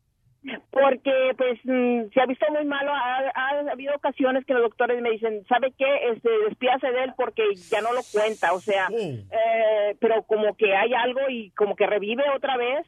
Porque, 0.70 1.34
pues, 1.36 1.60
mm, 1.64 2.10
se 2.12 2.20
ha 2.20 2.26
visto 2.26 2.46
muy 2.50 2.64
malo. 2.64 2.92
Ha, 2.92 3.30
ha 3.34 3.70
habido 3.70 3.94
ocasiones 3.94 4.44
que 4.44 4.54
los 4.54 4.62
doctores 4.62 5.00
me 5.00 5.10
dicen, 5.10 5.44
¿sabe 5.48 5.72
qué? 5.78 6.10
Este, 6.10 6.28
despídase 6.48 6.90
de 6.90 7.04
él 7.04 7.12
porque 7.16 7.42
ya 7.70 7.80
no 7.80 7.92
lo 7.92 8.00
cuenta. 8.12 8.52
O 8.52 8.60
sea, 8.60 8.88
eh, 8.90 9.96
pero 10.00 10.22
como 10.24 10.56
que 10.56 10.74
hay 10.74 10.92
algo 10.94 11.20
y 11.28 11.50
como 11.52 11.76
que 11.76 11.86
revive 11.86 12.24
otra 12.34 12.56
vez. 12.56 12.86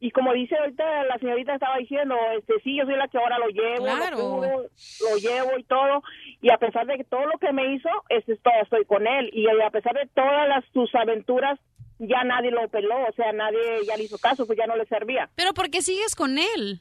Y 0.00 0.10
como 0.10 0.34
dice 0.34 0.54
ahorita 0.56 1.04
la 1.04 1.18
señorita 1.18 1.54
estaba 1.54 1.78
diciendo, 1.78 2.14
este, 2.36 2.60
sí, 2.62 2.76
yo 2.76 2.84
soy 2.84 2.96
la 2.96 3.08
que 3.08 3.16
ahora 3.16 3.38
lo 3.38 3.48
llevo, 3.48 3.84
Claro. 3.86 4.18
lo, 4.42 5.16
llevo 5.16 5.58
y 5.58 5.62
todo. 5.64 6.02
Y 6.42 6.50
a 6.52 6.58
pesar 6.58 6.86
de 6.86 6.98
que 6.98 7.04
todo 7.04 7.24
lo 7.26 7.38
que 7.38 7.52
me 7.52 7.72
hizo, 7.74 7.88
este, 8.10 8.36
todavía 8.36 8.64
estoy 8.64 8.84
con 8.84 9.06
él. 9.06 9.30
Y 9.32 9.46
a 9.48 9.70
pesar 9.70 9.94
de 9.94 10.06
todas 10.14 10.46
las, 10.48 10.64
sus 10.74 10.94
aventuras, 10.94 11.58
ya 11.98 12.24
nadie 12.24 12.50
lo 12.50 12.68
peló. 12.68 12.96
O 13.08 13.12
sea, 13.12 13.32
nadie 13.32 13.84
ya 13.86 13.96
le 13.96 14.04
hizo 14.04 14.18
caso, 14.18 14.46
pues 14.46 14.58
ya 14.58 14.66
no 14.66 14.76
le 14.76 14.86
servía. 14.86 15.28
Pero 15.34 15.54
¿por 15.54 15.70
qué 15.70 15.82
sigues 15.82 16.14
con 16.14 16.38
él? 16.38 16.80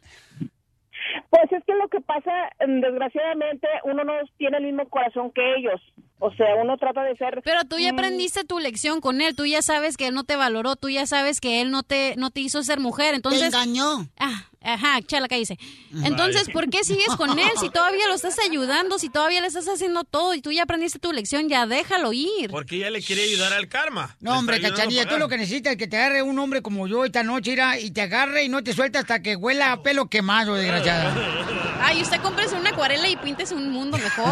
Pues 1.30 1.52
es 1.52 1.64
que 1.66 1.76
lo 1.76 1.88
que 1.90 2.02
pasa, 2.02 2.32
mm, 2.66 2.80
desgraciadamente, 2.80 3.68
uno 3.84 4.04
no 4.04 4.14
tiene 4.38 4.58
el 4.58 4.64
mismo 4.64 4.88
corazón 4.90 5.32
que 5.32 5.56
ellos. 5.56 5.82
O 6.26 6.34
sea, 6.36 6.56
uno 6.56 6.78
trata 6.78 7.04
de 7.04 7.18
ser... 7.18 7.42
Pero 7.44 7.66
tú 7.66 7.78
ya 7.78 7.92
mm, 7.92 7.96
aprendiste 7.96 8.46
tu 8.46 8.58
lección 8.58 9.02
con 9.02 9.20
él, 9.20 9.36
tú 9.36 9.46
ya 9.46 9.62
sabes 9.62 9.98
que 9.98 10.08
él 10.08 10.14
no 10.14 10.24
te 10.24 10.38
valoró, 10.38 10.78
tú 10.78 10.88
ya 10.88 11.06
sabes 11.06 11.42
que 11.42 11.60
él 11.60 11.70
no 11.70 11.84
te, 11.84 12.16
no 12.16 12.32
te 12.32 12.40
hizo 12.40 12.64
ser 12.64 12.80
mujer, 12.80 13.14
entonces... 13.14 13.54
engañó. 13.54 14.08
Ah, 14.18 14.46
ajá, 14.62 15.02
chala, 15.02 15.28
cállese. 15.28 15.58
Entonces, 16.06 16.48
¿por 16.48 16.70
qué 16.70 16.86
sigues 16.86 17.14
con 17.18 17.38
él 17.38 17.50
si 17.60 17.70
todavía 17.70 18.08
lo 18.08 18.14
estás 18.14 18.40
ayudando, 18.40 19.00
si 19.00 19.10
todavía 19.10 19.42
le 19.42 19.48
estás 19.48 19.68
haciendo 19.68 20.06
todo 20.06 20.34
y 20.34 20.42
tú 20.42 20.54
ya 20.54 20.64
aprendiste 20.64 20.98
tu 20.98 21.12
lección, 21.12 21.50
ya 21.50 21.68
déjalo 21.68 22.14
ir? 22.14 22.50
Porque 22.50 22.78
ella 22.78 22.90
le 22.90 23.02
quiere 23.02 23.24
ayudar 23.24 23.52
al 23.52 23.68
karma. 23.68 24.16
No, 24.22 24.40
hombre, 24.40 24.62
cachanilla, 24.62 25.06
tú 25.06 25.18
lo 25.18 25.28
que 25.28 25.38
necesitas 25.38 25.74
es 25.74 25.78
que 25.78 25.88
te 25.88 25.98
agarre 25.98 26.24
un 26.24 26.40
hombre 26.40 26.62
como 26.62 26.88
yo 26.88 27.04
esta 27.04 27.24
noche, 27.24 27.52
irá, 27.52 27.78
y 27.78 27.92
te 27.92 28.00
agarre 28.00 28.46
y 28.46 28.48
no 28.48 28.64
te 28.64 28.72
suelta 28.72 29.00
hasta 29.00 29.22
que 29.22 29.36
huela 29.36 29.74
a 29.74 29.84
pelo 29.84 30.08
quemado, 30.08 30.54
desgraciada. 30.54 31.14
Ay, 31.84 32.02
usted 32.02 32.22
cómprese 32.22 32.56
una 32.56 32.70
acuarela 32.70 33.08
y 33.10 33.16
píntese 33.18 33.54
un 33.56 33.72
mundo 33.72 33.98
mejor. 33.98 34.26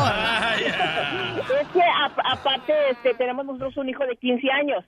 Es 1.61 1.67
que 1.73 1.81
a- 1.81 2.31
aparte 2.33 2.73
este, 2.91 3.13
tenemos 3.15 3.45
nosotros 3.45 3.75
un 3.77 3.89
hijo 3.89 4.05
de 4.05 4.15
15 4.17 4.49
años. 4.51 4.83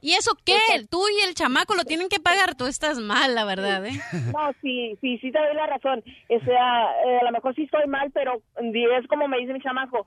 ¿Y 0.00 0.12
eso 0.14 0.32
qué? 0.44 0.58
Tú 0.90 1.02
y 1.08 1.26
el 1.28 1.34
chamaco 1.34 1.74
lo 1.74 1.84
tienen 1.84 2.08
que 2.10 2.20
pagar. 2.20 2.54
Tú 2.54 2.66
estás 2.66 2.98
mal, 2.98 3.34
la 3.34 3.44
verdad, 3.44 3.84
¿eh? 3.86 3.98
No, 4.34 4.52
sí, 4.60 4.98
sí, 5.00 5.18
sí 5.18 5.32
te 5.32 5.38
doy 5.38 5.54
la 5.54 5.66
razón. 5.66 6.02
O 6.28 6.44
sea, 6.44 6.84
eh, 7.06 7.18
a 7.20 7.24
lo 7.24 7.32
mejor 7.32 7.54
sí 7.54 7.62
estoy 7.62 7.86
mal, 7.86 8.10
pero 8.12 8.42
es 8.56 9.06
como 9.08 9.28
me 9.28 9.38
dice 9.38 9.52
mi 9.54 9.60
chamaco. 9.62 10.06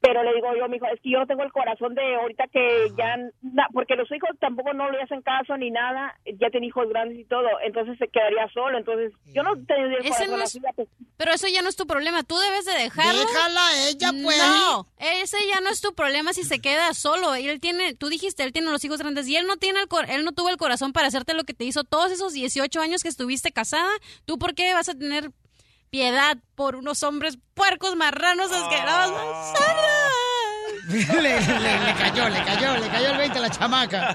Pero 0.00 0.22
le 0.22 0.32
digo 0.34 0.46
yo, 0.56 0.68
mijo, 0.68 0.86
es 0.86 1.00
que 1.00 1.10
yo 1.10 1.18
no 1.18 1.26
tengo 1.26 1.42
el 1.42 1.50
corazón 1.52 1.94
de 1.96 2.14
ahorita 2.14 2.44
que 2.52 2.88
ya, 2.96 3.16
na- 3.42 3.66
porque 3.72 3.96
los 3.96 4.08
hijos 4.12 4.30
tampoco 4.38 4.72
no 4.72 4.88
le 4.90 5.02
hacen 5.02 5.22
caso 5.22 5.56
ni 5.56 5.72
nada, 5.72 6.16
ya 6.38 6.50
tiene 6.50 6.68
hijos 6.68 6.88
grandes 6.88 7.18
y 7.18 7.24
todo, 7.24 7.48
entonces 7.64 7.98
se 7.98 8.06
quedaría 8.06 8.48
solo, 8.54 8.78
entonces 8.78 9.12
yo 9.34 9.42
no 9.42 9.54
tendría 9.54 9.98
el 9.98 10.06
Ese 10.06 10.08
corazón 10.10 10.30
no 10.30 10.36
es- 10.36 10.42
así, 10.44 10.60
pues, 10.76 10.88
Pero 11.16 11.32
eso 11.32 11.48
ya 11.48 11.62
no 11.62 11.68
es 11.68 11.74
tu 11.74 11.86
problema. 11.86 12.22
Tú 12.22 12.38
debes 12.38 12.64
de 12.64 12.74
dejarlo. 12.74 13.20
Déjala, 13.20 13.60
ella, 13.88 14.10
pues. 14.22 14.38
No, 14.38 14.86
ese 14.98 15.36
ya 15.52 15.60
no 15.60 15.68
es 15.70 15.80
tu 15.80 15.92
problema 15.94 16.32
si 16.32 16.44
se 16.44 16.60
queda 16.60 16.94
solo. 16.94 17.34
Él 17.34 17.58
tiene, 17.60 17.94
tú 17.94 18.08
dijiste, 18.08 18.44
él 18.44 18.52
tiene 18.52 18.70
los 18.70 18.84
hijos 18.84 19.00
grandes 19.00 19.26
y 19.26 19.34
él 19.36 19.48
no 19.48 19.56
tiene 19.56 19.80
el 19.80 19.88
cor- 19.88 20.08
él 20.08 20.24
no 20.24 20.30
tuvo 20.30 20.48
el 20.50 20.56
corazón 20.58 20.92
para 20.92 21.08
hacerte 21.08 21.34
lo 21.34 21.42
que 21.42 21.54
te 21.54 21.64
hizo 21.64 21.82
todos 21.82 22.12
esos 22.12 22.32
18 22.34 22.80
años 22.80 23.02
que 23.02 23.08
estuviste 23.08 23.50
casada. 23.50 23.90
¿Tú 24.26 24.38
por 24.38 24.54
qué 24.54 24.72
vas 24.74 24.88
a 24.88 24.94
tener 24.94 25.30
piedad 25.90 26.36
por 26.54 26.76
unos 26.76 27.02
hombres 27.02 27.38
puercos, 27.54 27.96
marranos, 27.96 28.50
asquerosos? 28.52 29.58
le, 30.88 31.00
le- 31.20 31.40
le 31.40 31.94
cayó, 31.98 32.28
le 32.30 32.42
cayó, 32.44 32.76
le 32.78 32.88
cayó 32.88 33.10
el 33.12 33.18
20 33.18 33.38
a 33.38 33.40
la 33.42 33.50
chamaca. 33.50 34.14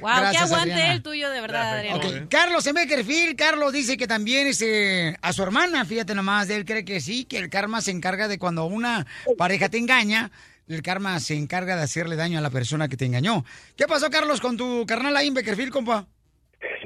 Wow, 0.00 0.10
qué 0.14 0.20
Gracias, 0.20 0.42
aguante 0.52 0.72
Adriana. 0.72 0.92
el 0.92 1.02
tuyo, 1.02 1.30
de 1.30 1.40
verdad, 1.40 1.78
Adriana. 1.78 1.96
Ok, 1.96 2.28
Carlos 2.28 2.66
en 2.68 2.74
Beckerfield, 2.76 3.36
Carlos 3.36 3.72
dice 3.72 3.96
que 3.96 4.06
también 4.06 4.46
este, 4.46 5.16
a 5.20 5.32
su 5.32 5.42
hermana, 5.42 5.84
fíjate 5.84 6.14
nomás, 6.14 6.48
él 6.50 6.64
cree 6.64 6.84
que 6.84 7.00
sí, 7.00 7.24
que 7.24 7.38
el 7.38 7.50
karma 7.50 7.80
se 7.80 7.90
encarga 7.90 8.28
de 8.28 8.38
cuando 8.38 8.66
una 8.66 9.04
pareja 9.36 9.68
te 9.68 9.78
engaña, 9.78 10.30
el 10.68 10.82
karma 10.82 11.18
se 11.18 11.34
encarga 11.34 11.74
de 11.74 11.82
hacerle 11.82 12.14
daño 12.14 12.38
a 12.38 12.42
la 12.42 12.50
persona 12.50 12.86
que 12.88 12.96
te 12.96 13.06
engañó. 13.06 13.44
¿Qué 13.76 13.86
pasó, 13.88 14.10
Carlos, 14.10 14.40
con 14.40 14.56
tu 14.56 14.86
carnal 14.86 15.16
ahí 15.16 15.26
en 15.26 15.34
Beckerfield, 15.34 15.72
compa? 15.72 16.06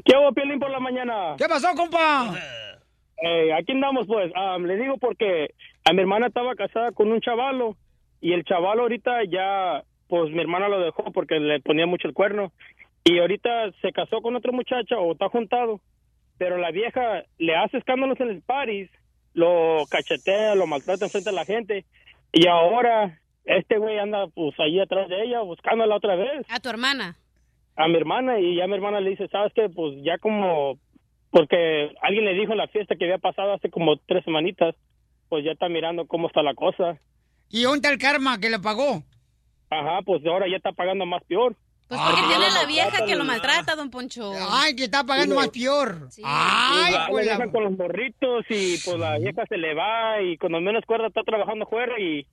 ¿Qué 0.04 0.14
hago, 0.16 0.32
Piolín, 0.32 0.58
por 0.58 0.70
la 0.70 0.80
mañana? 0.80 1.34
¿Qué 1.36 1.46
pasó, 1.46 1.74
compa? 1.74 2.34
Eh, 3.26 3.52
aquí 3.54 3.72
andamos, 3.72 4.06
pues. 4.06 4.30
Ah, 4.34 4.58
les 4.60 4.78
digo 4.78 4.98
porque 4.98 5.54
a 5.88 5.92
mi 5.94 6.00
hermana 6.00 6.26
estaba 6.26 6.54
casada 6.54 6.92
con 6.92 7.10
un 7.10 7.20
chavalo 7.20 7.74
y 8.20 8.32
el 8.34 8.44
chavalo 8.44 8.82
ahorita 8.82 9.24
ya, 9.30 9.82
pues 10.08 10.30
mi 10.30 10.40
hermana 10.40 10.68
lo 10.68 10.78
dejó 10.80 11.04
porque 11.12 11.40
le 11.40 11.60
ponía 11.60 11.86
mucho 11.86 12.06
el 12.06 12.12
cuerno 12.14 12.52
y 13.04 13.18
ahorita 13.18 13.70
se 13.80 13.92
casó 13.92 14.20
con 14.20 14.36
otra 14.36 14.52
muchacha 14.52 14.98
o 14.98 15.12
está 15.12 15.28
juntado, 15.30 15.80
pero 16.38 16.58
la 16.58 16.70
vieja 16.70 17.22
le 17.38 17.54
hace 17.56 17.78
escándalos 17.78 18.20
en 18.20 18.28
el 18.28 18.42
Paris, 18.42 18.90
lo 19.32 19.84
cachetea, 19.90 20.54
lo 20.54 20.66
maltrata 20.66 21.06
enfrente 21.06 21.30
de 21.30 21.36
la 21.36 21.44
gente 21.46 21.84
y 22.32 22.46
ahora 22.46 23.18
este 23.46 23.78
güey 23.78 23.98
anda 23.98 24.26
pues 24.34 24.58
ahí 24.60 24.80
atrás 24.80 25.08
de 25.08 25.22
ella 25.22 25.40
buscándola 25.40 25.96
otra 25.96 26.16
vez 26.16 26.46
A 26.50 26.60
tu 26.60 26.68
hermana. 26.68 27.16
a 27.76 27.88
mi 27.88 27.96
hermana 27.96 28.38
y 28.40 28.56
ya 28.56 28.66
mi 28.66 28.74
hermana 28.74 29.00
le 29.00 29.10
dice, 29.10 29.28
¿sabes 29.28 29.52
qué? 29.54 29.68
Pues 29.68 29.94
ya 30.02 30.18
como, 30.18 30.78
porque 31.34 31.92
alguien 32.00 32.24
le 32.24 32.34
dijo 32.34 32.52
en 32.52 32.58
la 32.58 32.68
fiesta 32.68 32.94
que 32.94 33.04
había 33.06 33.18
pasado 33.18 33.54
hace 33.54 33.68
como 33.68 33.96
tres 34.06 34.24
semanitas, 34.24 34.76
pues 35.28 35.44
ya 35.44 35.50
está 35.50 35.68
mirando 35.68 36.06
cómo 36.06 36.28
está 36.28 36.42
la 36.44 36.54
cosa. 36.54 36.96
¿Y 37.50 37.62
dónde 37.64 37.78
está 37.78 37.90
el 37.90 37.98
karma 37.98 38.38
que 38.38 38.50
le 38.50 38.60
pagó? 38.60 39.02
Ajá, 39.68 39.98
pues 40.06 40.24
ahora 40.26 40.46
ya 40.48 40.56
está 40.58 40.70
pagando 40.70 41.04
más 41.06 41.24
peor. 41.24 41.56
Pues 41.88 42.00
porque 42.00 42.20
Ah, 42.22 42.28
tiene 42.28 42.50
la 42.52 42.66
vieja 42.66 43.04
que 43.04 43.16
lo 43.16 43.24
maltrata, 43.24 43.74
don 43.74 43.90
Poncho. 43.90 44.32
Ay, 44.48 44.76
que 44.76 44.84
está 44.84 45.02
pagando 45.02 45.34
Sí, 45.34 45.40
más 45.40 45.48
peor. 45.48 46.08
Y 46.18 46.22
Ay, 46.24 46.94
pues 47.10 47.26
la 47.26 47.50
con 47.50 47.64
los 47.64 47.76
morritos 47.76 48.44
y 48.48 48.78
pues 48.78 48.96
la 48.96 49.18
vieja 49.18 49.42
se 49.48 49.56
le 49.58 49.74
va 49.74 50.22
y 50.22 50.38
cuando 50.38 50.60
menos 50.60 50.84
cuerda 50.86 51.08
está 51.08 51.22
trabajando 51.24 51.66
fuera 51.66 51.98
y 51.98 52.26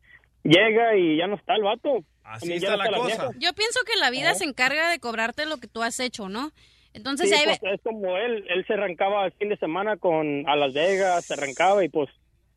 llega 0.44 0.96
y 0.96 1.18
ya 1.18 1.26
no 1.26 1.38
está 1.38 1.56
el 1.56 1.64
vato. 1.64 2.04
Así 2.24 2.54
está 2.54 2.72
no 2.72 2.78
la 2.78 2.86
está 2.86 2.98
cosa. 2.98 3.08
vieja. 3.08 3.30
Yo 3.40 3.54
pienso 3.54 3.80
que 3.84 4.00
la 4.00 4.12
vida 4.12 4.36
se 4.36 4.44
encarga 4.44 4.90
de 4.92 5.00
cobrarte 5.00 5.48
lo 5.48 5.58
que 5.58 5.68
tú 5.68 5.82
has 5.82 6.00
hecho, 6.00 6.30
¿no? 6.30 6.52
Entonces 6.94 7.30
Sí, 7.30 7.36
ahí 7.36 7.46
ve- 7.48 7.58
pues, 7.60 7.74
es 7.76 7.82
como 7.84 8.18
él, 8.18 8.46
él 8.50 8.66
se 8.68 8.74
arrancaba 8.74 9.26
el 9.26 9.32
fin 9.34 9.50
de 9.50 9.58
semana 9.58 9.98
con 9.98 10.48
a 10.48 10.56
Las 10.56 10.74
Vegas, 10.74 11.26
se 11.26 11.34
arrancaba 11.34 11.84
y 11.84 11.90
pues 11.90 12.10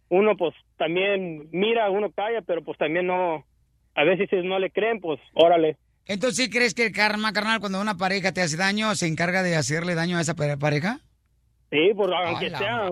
uno 0.08 0.36
pues 0.36 0.54
también 0.76 1.48
mira, 1.52 1.90
uno 1.90 2.10
calla, 2.10 2.42
pero 2.42 2.62
pues 2.64 2.76
también 2.78 3.06
no, 3.06 3.44
a 3.94 4.04
veces 4.04 4.28
si 4.30 4.36
no 4.36 4.58
le 4.58 4.70
creen, 4.70 5.00
pues 5.00 5.20
órale. 5.34 5.76
Entonces, 6.06 6.36
¿sí 6.44 6.50
crees 6.50 6.74
que 6.74 6.86
el 6.86 6.92
karma, 6.92 7.32
carnal, 7.32 7.60
cuando 7.60 7.80
una 7.80 7.96
pareja 7.96 8.32
te 8.32 8.42
hace 8.42 8.56
daño, 8.58 8.94
se 8.94 9.06
encarga 9.06 9.42
de 9.42 9.56
hacerle 9.56 9.94
daño 9.94 10.18
a 10.18 10.20
esa 10.20 10.34
pare- 10.34 10.58
pareja? 10.58 10.98
Sí, 11.70 11.92
pues 11.96 12.10
aunque 12.12 12.50
la 12.50 12.58
sea, 12.58 12.90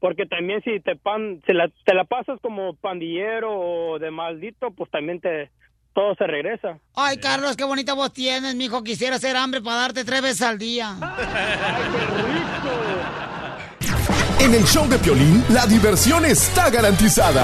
porque 0.00 0.26
también 0.26 0.62
si 0.62 0.80
te 0.80 0.96
pan, 0.96 1.42
se 1.46 1.52
la, 1.54 1.68
te 1.84 1.94
la 1.94 2.04
pasas 2.04 2.40
como 2.40 2.74
pandillero 2.76 3.50
o 3.52 3.98
de 3.98 4.10
maldito, 4.10 4.70
pues 4.70 4.90
también 4.90 5.20
te 5.20 5.50
todo 5.96 6.14
se 6.14 6.26
regresa. 6.26 6.78
Ay, 6.94 7.16
Carlos, 7.16 7.56
qué 7.56 7.64
bonita 7.64 7.94
voz 7.94 8.12
tienes, 8.12 8.54
mijo. 8.54 8.84
Quisiera 8.84 9.16
hacer 9.16 9.34
hambre 9.34 9.62
para 9.62 9.78
darte 9.78 10.04
tres 10.04 10.20
veces 10.20 10.42
al 10.42 10.58
día. 10.58 10.94
En 14.38 14.54
el 14.54 14.64
show 14.64 14.86
de 14.86 14.98
Piolín, 14.98 15.42
la 15.48 15.66
diversión 15.66 16.24
está 16.26 16.68
garantizada. 16.68 17.42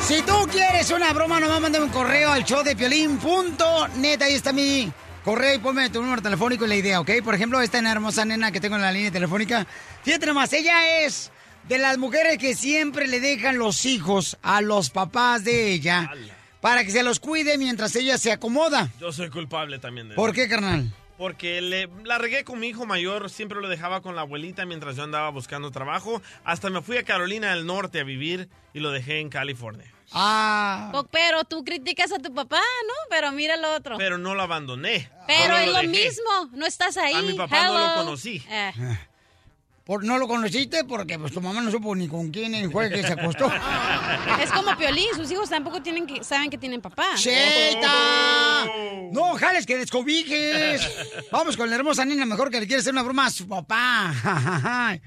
Si 0.00 0.22
tú 0.22 0.48
quieres 0.50 0.90
una 0.90 1.12
broma, 1.12 1.38
nomás 1.38 1.60
mándame 1.60 1.84
un 1.84 1.90
correo 1.90 2.32
al 2.32 2.42
show 2.44 2.64
de 2.64 2.74
piolín.net. 2.74 4.22
Ahí 4.22 4.32
está 4.32 4.52
mi 4.52 4.90
correo 5.24 5.54
y 5.54 5.58
ponme 5.58 5.90
tu 5.90 6.00
número 6.00 6.22
telefónico 6.22 6.64
y 6.64 6.68
la 6.68 6.76
idea, 6.76 7.00
¿ok? 7.00 7.10
Por 7.22 7.34
ejemplo, 7.34 7.60
esta 7.60 7.78
hermosa 7.78 8.24
nena 8.24 8.50
que 8.50 8.60
tengo 8.60 8.76
en 8.76 8.82
la 8.82 8.90
línea 8.90 9.10
telefónica. 9.10 9.66
Fíjate 10.02 10.26
nomás, 10.26 10.52
ella 10.54 11.02
es 11.02 11.31
de 11.68 11.78
las 11.78 11.98
mujeres 11.98 12.38
que 12.38 12.54
siempre 12.54 13.06
le 13.06 13.20
dejan 13.20 13.58
los 13.58 13.84
hijos 13.84 14.36
a 14.42 14.60
los 14.60 14.90
papás 14.90 15.44
de 15.44 15.72
ella 15.72 16.10
para 16.60 16.84
que 16.84 16.90
se 16.90 17.02
los 17.02 17.20
cuide 17.20 17.58
mientras 17.58 17.94
ella 17.96 18.18
se 18.18 18.32
acomoda. 18.32 18.90
Yo 19.00 19.12
soy 19.12 19.30
culpable 19.30 19.78
también 19.78 20.08
de 20.08 20.14
¿Por 20.14 20.30
eso. 20.30 20.36
qué, 20.36 20.48
carnal? 20.48 20.92
Porque 21.18 21.60
le, 21.60 21.88
la 22.04 22.18
regué 22.18 22.42
con 22.42 22.58
mi 22.58 22.68
hijo 22.68 22.84
mayor, 22.86 23.30
siempre 23.30 23.60
lo 23.60 23.68
dejaba 23.68 24.00
con 24.00 24.16
la 24.16 24.22
abuelita 24.22 24.64
mientras 24.66 24.96
yo 24.96 25.04
andaba 25.04 25.28
buscando 25.30 25.70
trabajo. 25.70 26.20
Hasta 26.44 26.70
me 26.70 26.82
fui 26.82 26.96
a 26.96 27.04
Carolina 27.04 27.54
del 27.54 27.66
Norte 27.66 28.00
a 28.00 28.04
vivir 28.04 28.48
y 28.74 28.80
lo 28.80 28.90
dejé 28.90 29.20
en 29.20 29.28
California. 29.28 29.86
Ah. 30.12 30.92
Pero 31.10 31.44
tú 31.44 31.64
criticas 31.64 32.12
a 32.12 32.18
tu 32.18 32.34
papá, 32.34 32.60
¿no? 32.86 32.94
Pero 33.08 33.32
mira 33.32 33.56
lo 33.56 33.74
otro. 33.74 33.98
Pero 33.98 34.18
no 34.18 34.34
lo 34.34 34.42
abandoné. 34.42 35.10
Pero 35.26 35.56
es 35.56 35.72
lo 35.72 35.82
mismo, 35.84 36.50
no 36.52 36.66
estás 36.66 36.96
ahí. 36.96 37.14
A 37.14 37.22
mi 37.22 37.34
papá 37.34 37.66
no 37.68 37.78
lo 37.78 37.94
conocí. 38.04 38.42
Eh. 38.50 38.72
Por, 39.84 40.04
no 40.04 40.16
lo 40.16 40.28
conociste 40.28 40.84
porque 40.84 41.18
pues 41.18 41.32
tu 41.32 41.40
mamá 41.40 41.60
no 41.60 41.70
supo 41.70 41.94
ni 41.96 42.06
con 42.06 42.30
quién 42.30 42.70
fue 42.70 42.88
que 42.88 43.02
se 43.02 43.12
acostó. 43.12 43.50
Es 44.42 44.50
como 44.52 44.76
Piolín, 44.76 45.08
sus 45.16 45.30
hijos 45.32 45.48
tampoco 45.50 45.82
tienen 45.82 46.06
que, 46.06 46.22
saben 46.22 46.50
que 46.50 46.58
tienen 46.58 46.80
papá. 46.80 47.14
¡Cheta! 47.16 48.66
No, 49.10 49.34
jales, 49.34 49.66
que 49.66 49.76
descobijes. 49.76 51.28
Vamos 51.30 51.56
con 51.56 51.68
la 51.68 51.76
hermosa 51.76 52.04
niña 52.04 52.24
mejor 52.26 52.50
que 52.50 52.60
le 52.60 52.66
quiere 52.66 52.80
hacer 52.80 52.92
una 52.92 53.02
broma 53.02 53.26
a 53.26 53.30
su 53.30 53.48
papá. 53.48 54.12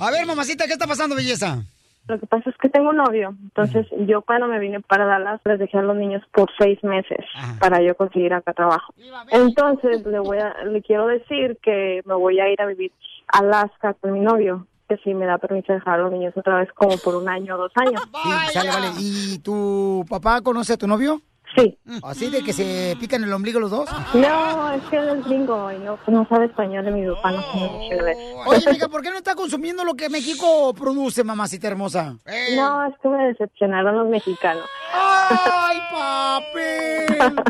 A 0.00 0.10
ver, 0.10 0.26
mamacita, 0.26 0.66
¿qué 0.66 0.72
está 0.72 0.86
pasando, 0.86 1.16
belleza? 1.16 1.62
Lo 2.06 2.18
que 2.18 2.26
pasa 2.26 2.50
es 2.50 2.56
que 2.56 2.68
tengo 2.68 2.90
un 2.90 2.96
novio, 2.96 3.36
entonces 3.40 3.86
yo 4.08 4.22
cuando 4.22 4.48
me 4.48 4.58
vine 4.58 4.80
para 4.80 5.06
Dallas 5.06 5.40
les 5.44 5.60
dejé 5.60 5.78
a 5.78 5.82
los 5.82 5.96
niños 5.96 6.22
por 6.32 6.50
seis 6.58 6.82
meses 6.82 7.24
para 7.60 7.80
yo 7.82 7.94
conseguir 7.94 8.34
acá 8.34 8.52
trabajo. 8.52 8.92
Entonces 9.30 10.04
le 10.04 10.18
voy 10.18 10.38
a, 10.38 10.64
le 10.64 10.82
quiero 10.82 11.06
decir 11.06 11.58
que 11.62 12.02
me 12.04 12.14
voy 12.14 12.40
a 12.40 12.50
ir 12.50 12.60
a 12.60 12.66
vivir 12.66 12.90
Alaska 13.32 13.94
con 13.94 14.12
mi 14.12 14.20
novio, 14.20 14.66
que 14.88 14.96
si 14.98 15.14
me 15.14 15.26
da 15.26 15.38
permiso 15.38 15.72
de 15.72 15.78
dejar 15.78 16.00
a 16.00 16.02
los 16.02 16.12
niños 16.12 16.34
otra 16.36 16.58
vez 16.58 16.68
como 16.74 16.96
por 16.98 17.16
un 17.16 17.28
año 17.28 17.54
o 17.54 17.58
dos 17.58 17.72
años. 17.76 18.02
Sí, 18.22 18.30
sale, 18.52 18.70
vale. 18.70 18.88
¿Y 18.98 19.38
tu 19.38 20.04
papá 20.08 20.40
conoce 20.40 20.74
a 20.74 20.76
tu 20.76 20.86
novio? 20.86 21.22
Sí. 21.56 21.78
¿Así 22.02 22.30
de 22.30 22.42
que 22.42 22.52
se 22.52 22.96
pican 23.00 23.24
el 23.24 23.32
ombligo 23.32 23.58
los 23.58 23.70
dos? 23.70 23.88
No, 24.14 24.72
es 24.72 24.82
que 24.84 24.96
él 24.96 25.08
es 25.08 25.24
gringo 25.24 25.70
y 25.72 25.78
no, 25.78 25.98
no 26.06 26.26
sabe 26.28 26.46
español 26.46 26.86
y 26.88 26.92
mi 26.92 27.14
papá 27.14 27.32
no 27.32 27.42
sabe 27.42 27.70
mucho 27.70 27.94
inglés. 27.94 28.16
Oye, 28.46 28.70
mija, 28.70 28.88
¿por 28.88 29.02
qué 29.02 29.10
no 29.10 29.16
está 29.16 29.34
consumiendo 29.34 29.84
lo 29.84 29.94
que 29.94 30.08
México 30.08 30.72
produce, 30.74 31.24
mamacita 31.24 31.68
hermosa? 31.68 32.16
No, 32.54 32.86
es 32.86 32.94
que 33.02 33.08
me 33.08 33.26
decepcionaron 33.28 33.96
los 33.96 34.08
mexicanos. 34.08 34.64
¡Ay, 34.92 35.78
papi! 35.92 37.40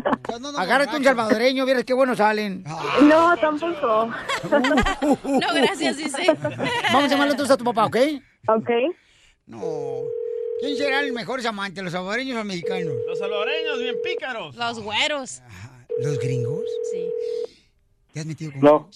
Agárrate 0.58 0.96
un 0.96 1.04
salvadoreño, 1.04 1.64
vieras 1.64 1.84
qué 1.84 1.94
buenos 1.94 2.18
salen. 2.18 2.64
No, 3.02 3.36
tampoco. 3.36 4.10
No, 5.24 5.54
gracias, 5.54 5.96
dice. 5.96 6.26
Vamos 6.92 7.04
a 7.04 7.06
llamarle 7.06 7.32
entonces 7.32 7.54
a 7.54 7.56
tu 7.56 7.64
papá, 7.64 7.86
¿ok? 7.86 7.96
Ok. 8.48 8.70
No. 9.46 10.02
¿Quién 10.60 10.76
será 10.76 11.00
el 11.00 11.12
mejor 11.12 11.44
amante, 11.46 11.82
los 11.82 11.92
salvadoreños 11.92 12.34
o 12.34 12.38
los 12.38 12.46
mexicanos? 12.46 12.92
Los 13.06 13.18
salvadoreños, 13.18 13.78
bien 13.78 13.96
pícaros. 14.04 14.56
Los 14.56 14.80
güeros. 14.82 15.42
¿Los 16.02 16.18
gringos? 16.18 16.64
Sí. 16.92 17.10
¿Te 18.12 18.20
has 18.20 18.26
metido 18.26 18.52
con 18.52 18.60
No, 18.60 18.88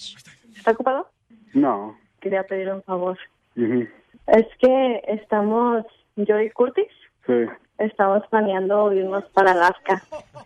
¿Está 0.56 0.70
ocupado? 0.72 1.08
no. 1.52 1.98
Quería 2.20 2.42
pedir 2.44 2.70
un 2.70 2.82
favor. 2.84 3.18
Es 4.26 4.46
que 4.58 5.02
estamos, 5.08 5.84
yo 6.16 6.40
y 6.40 6.48
Curtis, 6.50 6.86
Sí, 7.26 7.32
estamos 7.78 8.22
planeando 8.30 8.90
irnos 8.92 9.24
para 9.34 9.52
Alaska 9.52 10.02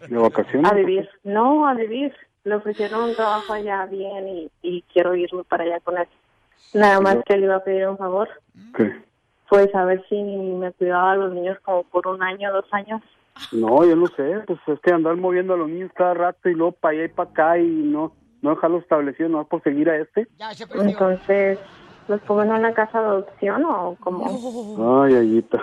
de 0.08 0.16
vacaciones. 0.16 0.70
a 0.70 0.74
vivir. 0.74 1.08
No, 1.24 1.66
a 1.68 1.74
vivir. 1.74 2.12
Le 2.44 2.54
ofrecieron 2.56 3.10
un 3.10 3.14
trabajo 3.16 3.52
allá 3.52 3.86
bien 3.86 4.28
y, 4.28 4.50
y 4.62 4.82
quiero 4.92 5.14
irme 5.14 5.44
para 5.44 5.64
allá 5.64 5.80
con 5.80 5.98
él. 5.98 6.06
Nada 6.74 7.00
más 7.00 7.18
que 7.26 7.36
le 7.36 7.44
iba 7.46 7.56
a 7.56 7.64
pedir 7.64 7.86
un 7.88 7.96
favor. 7.98 8.28
¿Qué? 8.76 8.92
Pues 9.48 9.74
a 9.74 9.84
ver 9.84 10.04
si 10.08 10.16
me 10.22 10.72
cuidaba 10.72 11.12
a 11.12 11.16
los 11.16 11.32
niños 11.32 11.58
como 11.62 11.84
por 11.84 12.06
un 12.06 12.22
año, 12.22 12.52
dos 12.52 12.66
años. 12.72 13.02
No, 13.52 13.84
yo 13.84 13.96
no 13.96 14.08
sé, 14.08 14.40
pues 14.46 14.58
es 14.66 14.80
que 14.80 14.92
andar 14.92 15.16
moviendo 15.16 15.54
a 15.54 15.56
los 15.56 15.68
niños 15.68 15.90
cada 15.94 16.14
rato 16.14 16.48
y 16.48 16.54
luego 16.54 16.72
para 16.72 16.94
allá 16.94 17.04
y 17.04 17.08
para 17.08 17.30
acá 17.30 17.58
y 17.58 17.66
no 17.66 18.12
no 18.42 18.50
dejarlos 18.50 18.82
establecidos, 18.82 19.30
no 19.32 19.44
por 19.46 19.62
seguir 19.62 19.88
a 19.90 19.96
este. 19.96 20.28
Entonces, 20.74 21.58
¿los 22.06 22.20
pongo 22.22 22.42
en 22.42 22.50
una 22.52 22.72
casa 22.72 23.00
de 23.00 23.06
adopción 23.06 23.64
o 23.64 23.96
como? 24.00 25.04
Ay, 25.04 25.14
Ayita. 25.14 25.60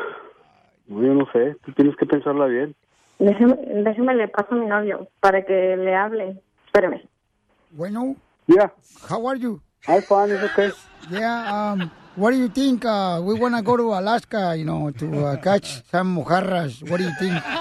No, 0.87 1.01
yo 1.01 1.13
no 1.13 1.25
sé, 1.31 1.55
tú 1.65 1.71
tienes 1.73 1.95
que 1.95 2.05
pensarla 2.05 2.45
bien. 2.45 2.75
Déjeme, 3.19 3.55
déjeme 3.55 4.13
le 4.15 4.27
paso 4.27 4.55
a 4.55 4.57
mi 4.57 4.65
novio 4.65 5.07
para 5.19 5.43
que 5.45 5.77
le 5.77 5.95
hable. 5.95 6.41
Espéreme. 6.65 7.07
Bueno, 7.71 8.15
Yeah, 8.47 8.69
how 9.09 9.25
are 9.27 9.39
you? 9.39 9.59
I'm 9.87 10.01
fine, 10.03 10.31
it's 10.31 10.43
okay. 10.43 10.71
Yeah, 11.09 11.71
um, 11.73 11.91
what 12.15 12.31
do 12.31 12.37
you 12.37 12.49
think? 12.49 12.85
Uh, 12.85 13.21
we 13.23 13.33
wanna 13.33 13.61
go 13.61 13.77
to 13.77 13.93
Alaska, 13.93 14.55
you 14.57 14.65
know, 14.65 14.91
to 14.91 15.25
uh, 15.25 15.37
catch 15.37 15.83
some 15.91 16.15
mojarras. 16.15 16.89
What 16.89 16.97
do 16.97 17.03
you 17.03 17.13
think? 17.19 17.41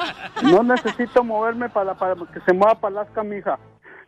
No 0.43 0.63
necesito 0.63 1.23
moverme 1.23 1.69
para, 1.69 1.95
para 1.95 2.17
que 2.17 2.41
se 2.45 2.53
mueva 2.53 2.75
para 2.75 3.01
Alaska, 3.01 3.23
mija. 3.23 3.59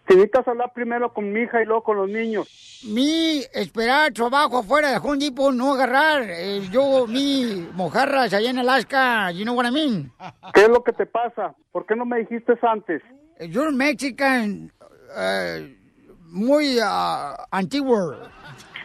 Te 0.07 0.14
necesitas 0.14 0.47
hablar 0.49 0.72
primero 0.74 1.12
con 1.14 1.32
mi 1.32 1.42
hija 1.42 1.62
y 1.62 1.64
luego 1.64 1.82
con 1.82 1.97
los 1.97 2.09
niños. 2.09 2.47
Mi 2.84 3.42
esperar 3.53 4.12
trabajo 4.12 4.59
afuera 4.59 4.90
de 4.90 4.99
Home 4.99 5.18
Depot, 5.18 5.55
no 5.55 5.74
agarrar 5.74 6.24
eh, 6.28 6.68
yo 6.70 7.07
mi 7.07 7.68
mojarras 7.72 8.32
allá 8.34 8.51
en 8.51 8.59
Alaska, 8.59 9.30
you 9.30 9.44
know 9.44 9.55
what 9.55 9.66
I 9.66 9.70
mean? 9.70 10.12
¿Qué 10.53 10.62
es 10.62 10.68
lo 10.68 10.82
que 10.82 10.92
te 10.92 11.07
pasa? 11.07 11.55
¿Por 11.72 11.86
qué 11.86 11.97
no 11.97 12.05
me 12.05 12.18
dijiste 12.18 12.55
antes? 12.62 13.03
You're 13.40 13.72
Mexican, 13.72 14.72
uh, 15.16 15.66
muy 16.26 16.78
uh, 16.78 17.34
antiguo. 17.51 18.14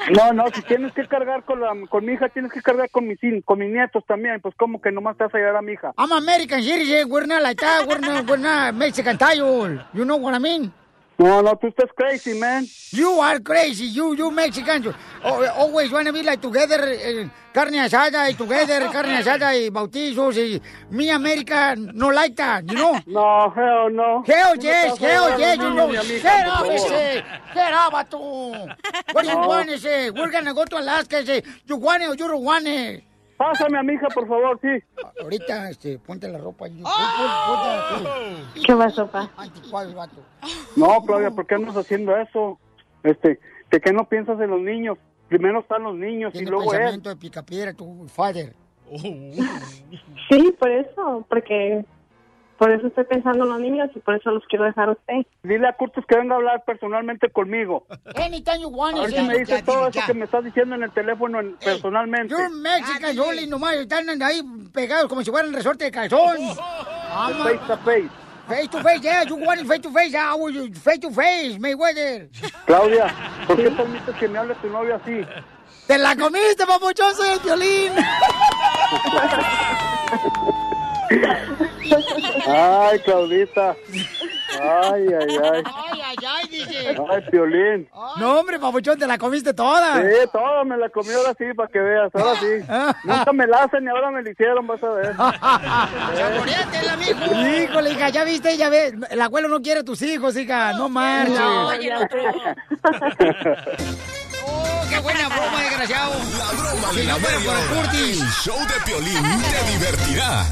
No, 0.09 0.33
no, 0.33 0.45
si 0.53 0.61
tienes 0.63 0.93
que 0.93 1.07
cargar 1.07 1.43
con, 1.43 1.61
la, 1.61 1.73
con 1.89 2.05
mi 2.05 2.13
hija, 2.13 2.29
tienes 2.29 2.51
que 2.51 2.61
cargar 2.61 2.89
con 2.89 3.07
mis, 3.07 3.19
con 3.45 3.59
mis 3.59 3.69
nietos 3.69 4.03
también. 4.07 4.41
Pues, 4.41 4.55
¿cómo 4.55 4.81
que 4.81 4.91
nomás 4.91 5.17
te 5.17 5.25
vas 5.25 5.35
a 5.35 5.37
llevar 5.37 5.57
a 5.57 5.61
mi 5.61 5.73
hija? 5.73 5.93
I'm 5.97 6.11
American 6.11 6.61
citizen, 6.61 7.09
we're 7.09 7.27
not 7.27 7.41
like 7.41 7.61
that, 7.61 7.87
we're 7.87 7.99
not, 7.99 8.27
we're 8.27 8.37
not 8.37 8.73
Mexican 8.73 9.17
you 9.93 10.05
know 10.05 10.17
what 10.17 10.33
I 10.33 10.39
mean? 10.39 10.71
No, 11.21 11.39
no, 11.43 11.55
tú 11.55 11.67
estás 11.67 11.91
crazy, 11.95 12.33
man. 12.33 12.65
You 12.91 13.21
are 13.21 13.39
crazy, 13.39 13.85
you, 13.85 14.15
you 14.15 14.31
Mexicans. 14.31 14.87
Always 15.23 15.91
wanna 15.91 16.11
be 16.11 16.23
like 16.23 16.41
together, 16.41 16.83
eh, 16.83 17.29
carne 17.53 17.79
asada 17.79 18.27
y 18.27 18.33
together, 18.33 18.89
carne 18.91 19.17
asada 19.17 19.55
y 19.55 19.69
bautizos 19.69 20.35
y 20.35 20.59
me 20.89 21.11
America 21.11 21.75
no 21.75 22.09
like 22.09 22.35
that, 22.35 22.63
you 22.65 22.75
know? 22.75 22.99
No, 23.05 23.51
hell 23.51 23.91
no. 23.91 24.23
Hell 24.23 24.55
yes, 24.59 24.97
hell 24.97 25.39
yes, 25.39 25.57
you 25.57 25.73
know. 25.75 25.87
mi 25.89 26.19
Get 26.19 26.47
up, 26.47 26.65
ese. 26.65 27.23
Get 27.53 27.71
up, 27.71 27.93
vato. 27.93 28.67
What 29.13 29.23
do 29.23 29.29
you 29.29 29.37
want, 29.37 29.69
ese? 29.69 30.11
We're 30.11 30.31
gonna 30.31 30.55
go 30.55 30.65
to 30.65 30.79
Alaska, 30.79 31.17
ese. 31.17 31.43
You 31.67 31.77
want 31.77 32.01
it 32.01 32.09
or 32.09 32.15
you 32.15 32.27
don't 32.27 32.43
want 32.43 32.65
it? 32.65 33.03
Pásame 33.41 33.77
a 33.79 33.83
mi 33.83 33.93
hija, 33.93 34.07
por 34.13 34.27
favor, 34.27 34.59
sí. 34.61 34.67
Ahorita, 35.21 35.69
este, 35.69 35.97
ponte 35.99 36.27
la 36.27 36.37
ropa. 36.37 36.65
Pon- 36.65 36.83
pon- 36.83 38.03
ponte- 38.03 38.61
¿Qué 38.65 38.75
pasó, 38.75 39.07
pa? 39.07 39.29
Anticuado, 39.37 39.93
vato. 39.95 40.17
No, 40.75 41.01
Claudia, 41.05 41.31
¿por 41.31 41.47
qué 41.47 41.55
andas 41.55 41.75
haciendo 41.75 42.15
eso? 42.17 42.59
Este, 43.03 43.39
¿de 43.71 43.79
qué 43.81 43.91
no 43.93 44.07
piensas 44.07 44.39
en 44.39 44.49
los 44.51 44.61
niños? 44.61 44.97
Primero 45.27 45.61
están 45.61 45.83
los 45.83 45.95
niños 45.95 46.35
y 46.35 46.45
luego 46.45 46.65
él. 46.73 46.79
pensamiento 46.79 47.09
de 47.09 47.15
picapiedra, 47.15 47.73
tu 47.73 48.07
father. 48.09 48.53
Sí, 50.29 50.55
por 50.59 50.69
eso, 50.69 51.25
porque 51.29 51.85
por 52.61 52.69
eso 52.71 52.85
estoy 52.85 53.05
pensando 53.05 53.43
en 53.43 53.49
los 53.49 53.59
niños 53.59 53.89
y 53.95 53.99
por 54.01 54.13
eso 54.13 54.29
los 54.29 54.43
quiero 54.45 54.65
dejar 54.65 54.89
a 54.89 54.91
usted. 54.91 55.25
Dile 55.41 55.67
a 55.67 55.73
Curtis 55.73 56.05
que 56.07 56.15
venga 56.15 56.35
a 56.35 56.37
hablar 56.37 56.63
personalmente 56.63 57.27
conmigo. 57.31 57.87
Anytime 58.15 58.59
you 58.61 58.67
want 58.69 58.99
A 58.99 59.01
ver 59.01 59.09
it, 59.09 59.15
si 59.15 59.21
me 59.23 59.37
dice 59.39 59.57
ya, 59.57 59.63
todo 59.65 59.89
ya. 59.89 60.01
eso 60.01 60.05
que 60.05 60.13
me 60.13 60.25
estás 60.25 60.43
diciendo 60.43 60.75
en 60.75 60.83
el 60.83 60.91
teléfono 60.91 61.39
en- 61.39 61.55
personalmente. 61.55 62.27
You're 62.31 62.49
Mexican, 62.51 63.17
only 63.17 63.47
nomás 63.47 63.73
están 63.77 64.21
ahí 64.21 64.43
pegados 64.71 65.09
como 65.09 65.23
si 65.23 65.31
fueran 65.31 65.51
resorte 65.51 65.85
de 65.85 65.91
calzón. 65.91 66.37
Ama- 67.11 67.45
Face 67.45 67.57
to 67.65 67.77
face. 67.77 68.09
Face 68.47 68.67
to 68.67 68.77
face, 68.83 69.01
yeah, 69.01 69.23
you 69.23 69.37
want 69.37 69.59
it 69.59 69.65
face 69.67 69.81
to 69.81 69.89
face, 69.89 70.11
yeah, 70.11 70.31
I 70.31 70.35
will- 70.37 70.71
face 70.75 70.99
to 70.99 71.09
face, 71.09 71.57
Mayweather. 71.59 72.29
Claudia, 72.67 73.07
¿por 73.47 73.57
qué 73.57 73.71
permites 73.71 74.15
que 74.17 74.27
me 74.27 74.37
hable 74.37 74.53
tu 74.61 74.69
novio 74.69 74.97
así? 74.97 75.25
¡Te 75.87 75.97
la 75.97 76.15
comiste, 76.15 76.63
papuchón, 76.67 77.15
soy 77.15 77.29
el 77.29 77.39
violín! 77.39 77.91
Ay, 82.47 82.99
Claudita. 82.99 83.75
Ay, 84.61 85.07
ay, 85.07 85.37
ay. 85.43 85.63
Ay, 85.65 86.01
ay, 86.03 86.15
ay, 86.27 86.47
dice. 86.49 86.89
Ay, 86.89 87.21
Piolín. 87.31 87.87
No, 88.17 88.39
hombre, 88.39 88.59
papuchón, 88.59 88.97
te 88.99 89.07
la 89.07 89.17
comiste 89.17 89.53
toda. 89.53 90.01
Sí, 90.01 90.07
toda 90.31 90.63
me 90.65 90.77
la 90.77 90.89
comió 90.89 91.17
ahora 91.19 91.33
sí, 91.37 91.45
para 91.55 91.69
que 91.69 91.79
veas, 91.79 92.13
ahora 92.13 92.39
sí. 92.39 92.47
Nunca 93.07 93.33
me 93.33 93.47
la 93.47 93.63
hacen 93.63 93.85
y 93.85 93.87
ahora 93.87 94.11
me 94.11 94.21
la 94.21 94.29
hicieron, 94.29 94.67
vas 94.67 94.83
a 94.83 94.89
ver. 94.89 95.15
Saboreátela, 95.15 96.97
mijo. 96.97 97.47
Híjole, 97.63 97.91
hija, 97.91 98.09
ya 98.09 98.23
viste, 98.25 98.57
ya 98.57 98.69
ves. 98.69 98.93
El 99.09 99.21
abuelo 99.21 99.47
no 99.47 99.61
quiere 99.61 99.79
a 99.81 99.83
tus 99.85 100.01
hijos, 100.01 100.35
hija, 100.35 100.73
no 100.73 100.89
marches. 100.89 101.39
No, 101.39 101.69
Oh, 104.43 104.81
qué 104.89 104.99
buena 104.99 105.29
broma, 105.29 105.61
desgraciado. 105.61 106.13
La 106.37 106.51
broma 106.51 106.87
de 106.93 107.01
Si 107.01 107.07
no 107.07 107.15
fuera 107.15 107.37
por 107.39 107.77
Curtis. 107.77 108.21
El 108.21 108.27
show 108.27 108.57
de 108.59 108.73
Piolín 108.85 109.23
te 109.23 109.71
divertirá. 109.71 110.43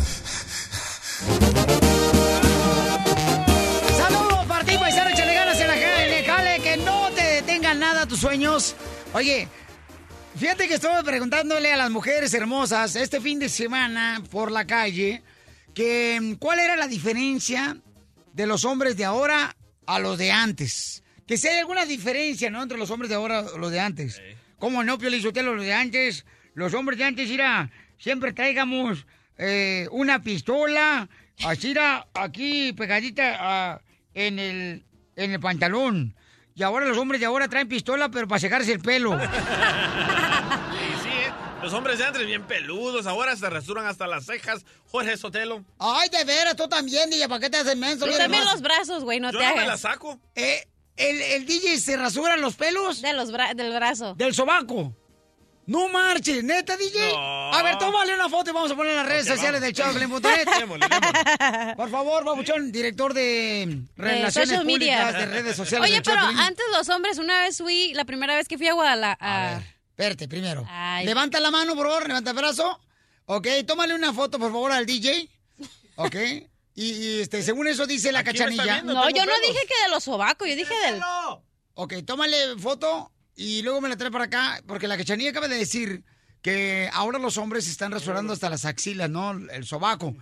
Saludos 3.98 4.46
para 4.48 4.64
ti, 4.64 4.78
paisano, 4.78 5.10
échale 5.10 5.34
ganas 5.34 5.60
en 5.60 5.68
la 5.68 5.74
calle, 5.74 6.24
jale, 6.24 6.60
que 6.62 6.78
no 6.78 7.10
te 7.12 7.22
detengan 7.22 7.80
nada 7.80 8.06
tus 8.06 8.20
sueños. 8.20 8.76
Oye, 9.14 9.50
fíjate 10.38 10.70
que 10.70 10.76
estuve 10.76 11.04
preguntándole 11.04 11.74
a 11.74 11.78
las 11.78 11.90
mujeres 11.92 12.34
hermosas 12.34 12.96
este 12.96 13.20
fin 13.20 13.38
de 13.40 13.50
semana 13.50 14.24
por 14.32 14.50
la 14.50 14.66
calle 14.66 15.22
que 15.74 16.38
cuál 16.40 16.60
era 16.60 16.78
la 16.78 16.88
diferencia 16.88 17.76
de 18.34 18.48
los 18.48 18.64
hombres 18.64 18.96
de 18.96 19.04
ahora 19.04 19.56
a 19.86 20.00
los 20.00 20.18
de 20.18 20.32
antes. 20.32 21.04
Que 21.28 21.38
si 21.38 21.50
hay 21.50 21.58
alguna 21.58 21.86
diferencia, 21.86 22.50
¿no? 22.50 22.64
Entre 22.64 22.78
los 22.78 22.92
hombres 22.92 23.10
de 23.10 23.16
ahora 23.16 23.44
y 23.54 23.58
los 23.60 23.72
de 23.72 23.82
antes. 23.82 24.22
¿Cómo 24.58 24.84
no, 24.86 24.98
Pio 24.98 25.10
Lizotelo, 25.10 25.54
los 25.54 25.66
de 25.66 25.74
antes? 25.74 26.26
Los 26.54 26.74
hombres 26.74 26.98
de 26.98 27.04
antes, 27.04 27.30
mira, 27.30 27.70
siempre 27.98 28.32
traigamos 28.32 29.06
eh, 29.40 29.88
una 29.92 30.22
pistola, 30.22 31.10
así 31.44 31.72
era, 31.72 32.06
aquí 32.14 32.74
pegadita 32.74 33.38
ah, 33.40 33.82
en, 34.14 34.38
el, 34.38 34.86
en 35.16 35.32
el 35.32 35.40
pantalón. 35.40 36.16
Y 36.56 36.62
ahora 36.64 36.86
los 36.86 36.98
hombres 36.98 37.20
de 37.22 37.26
ahora 37.26 37.48
traen 37.48 37.68
pistola, 37.70 38.10
pero 38.10 38.28
para 38.28 38.40
secarse 38.40 38.72
el 38.74 38.80
pelo. 38.82 39.18
Sí, 39.20 39.26
sí, 41.04 41.10
¿eh? 41.10 41.32
Los 41.64 41.74
hombres 41.74 41.98
de 42.00 42.06
antes 42.06 42.26
bien 42.26 42.44
peludos, 42.44 43.06
ahora 43.08 43.36
se 43.36 43.50
rasuran 43.50 43.86
hasta 43.86 44.08
las 44.08 44.26
cejas. 44.26 44.66
Jorge 44.92 45.16
Sotelo. 45.18 45.64
Ay, 45.78 46.10
de 46.10 46.24
veras, 46.26 46.56
tú 46.56 46.68
también, 46.68 47.10
DJ, 47.10 47.28
¿para 47.30 47.40
qué 47.42 47.50
te 47.50 47.58
haces 47.58 47.78
menso? 47.78 48.06
También 48.08 48.44
los 48.46 48.62
brazos, 48.62 49.04
güey, 49.04 49.20
no 49.20 49.32
Yo 49.32 49.40
te 49.40 49.46
no 49.46 49.54
me 49.56 49.62
hagas. 49.62 49.68
la 49.68 49.78
saco. 49.78 50.20
Eh, 50.36 50.68
¿el, 50.98 51.22
¿El 51.22 51.46
DJ 51.46 51.78
se 51.80 51.96
rasura 51.98 52.36
los 52.38 52.56
pelos? 52.56 53.02
De 53.02 53.14
los 53.14 53.32
bra- 53.32 53.54
del 53.56 53.74
brazo. 53.74 54.16
Del 54.16 54.34
sobaco. 54.34 54.94
No 55.70 55.88
marches, 55.88 56.44
neta, 56.44 56.76
DJ. 56.78 57.12
No. 57.14 57.54
A 57.54 57.62
ver, 57.62 57.78
tómale 57.78 58.16
una 58.16 58.28
foto 58.28 58.50
y 58.50 58.54
vamos 58.54 58.72
a 58.72 58.76
poner 58.76 58.94
en 58.94 58.98
las 58.98 59.06
redes 59.06 59.28
Ok, 59.28 59.36
sociales 59.36 59.62
del 59.62 59.72
démosle. 60.58 60.88
Por 61.78 61.92
favor, 61.92 62.24
Babuchón, 62.26 62.72
director 62.72 63.14
de 63.14 63.68
De 63.68 63.88
Relaciones 63.96 64.66
media. 64.66 65.06
Públicas 65.06 65.14
de 65.14 65.26
redes 65.28 65.56
sociales. 65.56 65.86
Oye, 65.88 66.02
del 66.02 66.04
pero 66.04 66.20
antes 66.22 66.66
los 66.76 66.90
hombres, 66.90 67.20
una 67.20 67.42
vez 67.42 67.58
fui, 67.60 67.94
la 67.94 68.04
primera 68.06 68.36
vez 68.36 68.48
que 68.48 68.58
fui 68.58 68.68
a 68.68 68.72
A 68.72 68.74
Guadalajara. 68.74 69.58
ver, 69.60 69.64
espérate, 69.92 70.28
primero. 70.28 70.66
Ay. 70.68 71.06
Levanta 71.06 71.40
la 71.40 71.52
mano, 71.52 71.76
por 71.76 71.86
favor, 71.88 72.08
levanta 72.08 72.32
el 72.32 72.36
brazo. 72.38 72.80
Ok, 73.26 73.48
tómale 73.68 73.94
una 73.94 74.12
foto, 74.12 74.40
por 74.40 74.52
favor, 74.52 74.72
al 74.72 74.88
DJ. 74.88 75.30
Ok. 75.98 76.16
Y, 76.74 76.84
y, 76.94 77.20
este, 77.22 77.44
según 77.44 77.68
eso 77.68 77.86
dice 77.86 78.12
la 78.12 78.24
cachanilla. 78.24 78.64
viendo. 78.64 78.94
No, 78.96 79.08
yo 79.12 79.24
no 79.24 79.34
dije 79.42 79.60
que 79.68 79.84
de 79.84 79.90
los 79.92 80.04
sobacos, 80.04 80.48
yo 80.48 80.56
dije 80.56 80.74
del... 80.86 81.00
Ok, 81.76 81.94
tómale 82.08 82.58
foto 82.58 83.12
y 83.40 83.62
luego 83.62 83.80
me 83.80 83.88
la 83.88 83.96
trae 83.96 84.12
para 84.12 84.26
acá, 84.26 84.62
porque 84.68 84.86
la 84.86 84.98
cachanilla 84.98 85.30
acaba 85.30 85.48
de 85.48 85.56
decir 85.56 86.04
que 86.42 86.90
ahora 86.92 87.20
los 87.20 87.38
hombres 87.38 87.64
se 87.64 87.72
están 87.72 87.90
rasurando 87.90 88.34
hasta 88.34 88.50
las 88.50 88.66
axilas, 88.66 89.10
¿no? 89.10 89.32
El 89.32 89.66
sobaco. 89.66 90.14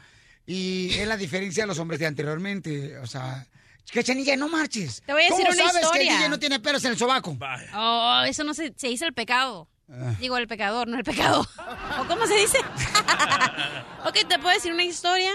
Y 0.45 0.93
es 0.93 1.07
la 1.07 1.17
diferencia 1.17 1.63
de 1.63 1.67
los 1.67 1.79
hombres 1.79 1.99
de 1.99 2.05
anteriormente. 2.05 2.99
O 2.99 3.07
sea, 3.07 3.47
cachanilla, 3.91 4.35
no 4.37 4.49
marches. 4.49 5.01
Te 5.03 5.13
voy 5.13 5.23
a 5.23 5.29
decir 5.29 5.47
¿Cómo 5.47 5.59
una 5.59 5.71
sabes 5.71 5.87
que 5.93 6.01
el. 6.01 6.09
DJ 6.09 6.29
no 6.29 6.37
tiene 6.37 6.59
pelos 6.59 6.85
en 6.85 6.91
el 6.91 6.97
sobaco? 6.99 7.35
Oh, 7.73 8.21
eso 8.27 8.43
no 8.43 8.53
se, 8.53 8.71
se 8.77 8.87
dice 8.87 9.05
el 9.05 9.13
pecado. 9.15 9.67
Ah. 9.89 10.13
Digo, 10.19 10.37
el 10.37 10.47
pecador, 10.47 10.87
no 10.87 10.95
el 10.95 11.03
pecado. 11.03 11.41
¿O 11.99 12.05
cómo 12.05 12.27
se 12.27 12.35
dice? 12.35 12.59
ok, 14.05 14.27
¿te 14.29 14.37
puedo 14.37 14.53
decir 14.53 14.71
una 14.71 14.83
historia? 14.83 15.31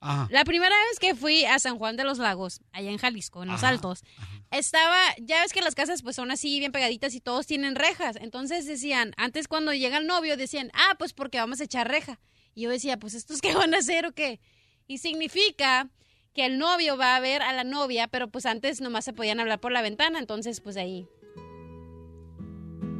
Ajá. 0.00 0.28
La 0.30 0.44
primera 0.44 0.74
vez 0.90 0.98
que 0.98 1.14
fui 1.14 1.46
a 1.46 1.58
San 1.58 1.78
Juan 1.78 1.96
de 1.96 2.04
los 2.04 2.18
Lagos, 2.18 2.60
allá 2.72 2.90
en 2.90 2.98
Jalisco, 2.98 3.42
en 3.42 3.48
Los 3.48 3.64
Altos, 3.64 4.02
estaba, 4.50 4.98
ya 5.18 5.40
ves 5.42 5.52
que 5.52 5.60
las 5.60 5.74
casas 5.74 6.02
pues 6.02 6.16
son 6.16 6.30
así 6.30 6.58
bien 6.58 6.72
pegaditas 6.72 7.14
y 7.14 7.20
todos 7.20 7.46
tienen 7.46 7.76
rejas. 7.76 8.16
Entonces 8.16 8.66
decían, 8.66 9.12
antes 9.16 9.48
cuando 9.48 9.72
llega 9.72 9.98
el 9.98 10.06
novio 10.06 10.36
decían, 10.36 10.70
ah, 10.74 10.96
pues 10.98 11.12
porque 11.12 11.38
vamos 11.38 11.60
a 11.60 11.64
echar 11.64 11.88
reja. 11.88 12.20
Y 12.54 12.62
yo 12.62 12.70
decía, 12.70 12.96
pues 12.98 13.14
estos 13.14 13.40
qué 13.42 13.54
van 13.54 13.74
a 13.74 13.78
hacer 13.78 14.06
o 14.06 14.12
qué. 14.12 14.40
Y 14.86 14.98
significa 14.98 15.88
que 16.34 16.46
el 16.46 16.58
novio 16.58 16.96
va 16.96 17.16
a 17.16 17.20
ver 17.20 17.42
a 17.42 17.52
la 17.52 17.64
novia, 17.64 18.08
pero 18.08 18.28
pues 18.28 18.46
antes 18.46 18.80
nomás 18.80 19.04
se 19.04 19.12
podían 19.12 19.40
hablar 19.40 19.60
por 19.60 19.72
la 19.72 19.82
ventana, 19.82 20.18
entonces 20.18 20.60
pues 20.60 20.76
ahí. 20.76 21.08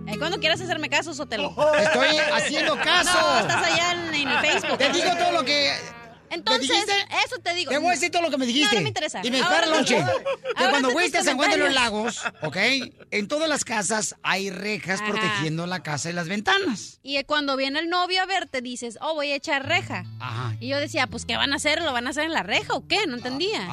Ahí 0.07 0.19
cuando 0.19 0.41
quieras 0.41 0.61
hacerme 0.61 0.89
caso, 0.89 1.15
Sotelo. 1.15 1.55
Estoy 1.79 2.17
haciendo 2.33 2.77
caso. 2.77 3.21
No, 3.21 3.39
estás 3.41 3.65
allá 3.65 3.93
en, 3.93 4.15
en 4.15 4.29
el 4.29 4.39
Facebook. 4.39 4.79
Te 4.79 4.93
digo 4.93 5.11
todo 5.17 5.33
lo 5.33 5.45
que... 5.45 5.73
Entonces, 6.31 6.71
eso 7.27 7.37
te 7.43 7.55
digo. 7.55 7.71
Te 7.71 7.79
voy 7.79 7.89
a 7.89 7.91
decir 7.93 8.11
todo 8.11 8.23
lo 8.23 8.31
que 8.31 8.39
me 8.39 8.47
dijiste. 8.47 8.75
No, 8.77 8.81
no 8.81 8.83
me 8.85 8.89
interesa. 8.89 9.21
Y 9.23 9.31
me 9.31 9.39
espera 9.41 9.67
lonche. 9.67 9.97
Que 9.97 10.69
cuando 10.69 10.89
te 10.89 10.95
fuiste 10.95 11.19
a 11.19 11.25
San 11.25 11.37
Juan 11.37 11.51
de 11.51 11.57
los. 11.59 11.75
Lagos, 11.75 12.23
¿ok? 12.43 12.57
En 13.11 13.29
todas 13.29 13.49
las 13.49 13.65
casas 13.65 14.17
hay 14.23 14.51
rejas 14.51 15.01
Ajá. 15.01 15.11
protegiendo 15.11 15.67
la 15.67 15.83
casa 15.83 16.11
y 16.11 16.13
las 16.13 16.29
ventanas. 16.29 16.99
Y 17.03 17.23
cuando 17.25 17.57
viene 17.57 17.79
el 17.81 17.89
novio 17.89 18.23
a 18.23 18.27
verte, 18.27 18.61
dices, 18.61 18.99
oh, 19.01 19.15
voy 19.15 19.31
a 19.33 19.37
echar 19.37 19.67
reja. 19.67 20.05
Ajá. 20.19 20.57
Y 20.61 20.69
yo 20.69 20.79
decía, 20.79 21.07
pues, 21.07 21.25
¿qué 21.27 21.37
van 21.37 21.53
a 21.53 21.57
hacer? 21.57 21.83
¿Lo 21.83 21.93
van 21.93 22.07
a 22.07 22.11
hacer 22.11 22.25
en 22.25 22.33
la 22.33 22.43
reja 22.43 22.75
o 22.75 22.87
qué? 22.87 23.07
No 23.07 23.17
entendía. 23.17 23.69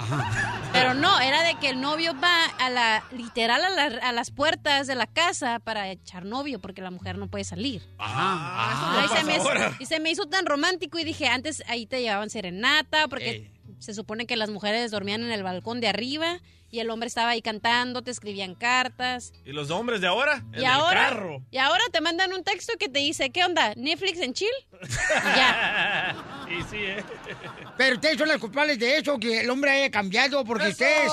Pero 0.74 0.94
no, 0.94 1.20
era 1.20 1.44
de 1.44 1.56
que 1.56 1.70
el 1.70 1.82
novio 1.82 2.14
va 2.22 2.46
a 2.60 2.70
la, 2.70 3.04
literal, 3.12 3.64
a, 3.64 3.70
la- 3.70 4.00
a 4.08 4.12
las 4.12 4.32
puertas 4.32 4.86
de 4.88 4.96
la 4.96 5.08
casa 5.08 5.60
para 5.60 5.90
echar 5.90 6.26
novio, 6.26 6.60
porque 6.60 6.82
la 6.82 6.92
mujer 6.92 7.18
no 7.18 7.28
puede 7.28 7.44
salir. 7.44 7.82
Ajá. 7.98 9.08
Se 9.18 9.24
me, 9.24 9.36
ahora. 9.38 9.76
y 9.80 9.86
se 9.86 10.00
me 10.00 10.12
hizo 10.12 10.26
tan 10.28 10.46
romántico 10.46 11.00
y 11.00 11.04
dije, 11.04 11.28
antes 11.28 11.64
ahí 11.68 11.86
te 11.86 12.02
llevaban 12.02 12.30
serenata, 12.48 13.08
porque 13.08 13.30
Ey. 13.30 13.52
se 13.80 13.94
supone 13.94 14.26
que 14.26 14.36
las 14.36 14.50
mujeres 14.50 14.92
dormían 14.92 15.22
en 15.22 15.32
el 15.32 15.44
balcón 15.44 15.82
de 15.82 15.88
arriba 15.88 16.40
y 16.70 16.80
el 16.80 16.90
hombre 16.90 17.08
estaba 17.08 17.30
ahí 17.30 17.42
cantando, 17.42 18.02
te 18.02 18.12
escribían 18.12 18.54
cartas. 18.56 19.32
¿Y 19.46 19.52
los 19.54 19.70
hombres 19.72 20.02
de 20.02 20.08
ahora? 20.08 20.44
En 20.54 20.62
Y 20.62 20.66
el 20.66 20.72
ahora, 20.72 21.10
carro. 21.10 21.42
y 21.52 21.58
ahora 21.58 21.84
te 21.92 22.02
mandan 22.02 22.34
un 22.34 22.44
texto 22.44 22.74
que 22.78 22.90
te 22.90 23.00
dice, 23.00 23.30
¿qué 23.30 23.44
onda? 23.46 23.74
¿Netflix 23.76 24.20
en 24.20 24.34
chill? 24.34 24.50
Y 24.74 24.86
ya. 25.36 26.16
y 26.50 26.62
sí, 26.70 26.78
¿eh? 26.78 27.04
Pero 27.78 27.96
ustedes 27.96 28.18
son 28.18 28.28
los 28.28 28.38
culpables 28.38 28.80
de 28.80 28.98
eso, 28.98 29.18
que 29.18 29.42
el 29.42 29.50
hombre 29.50 29.72
haya 29.72 29.92
cambiado, 29.92 30.44
porque 30.44 30.70
ustedes 30.70 31.12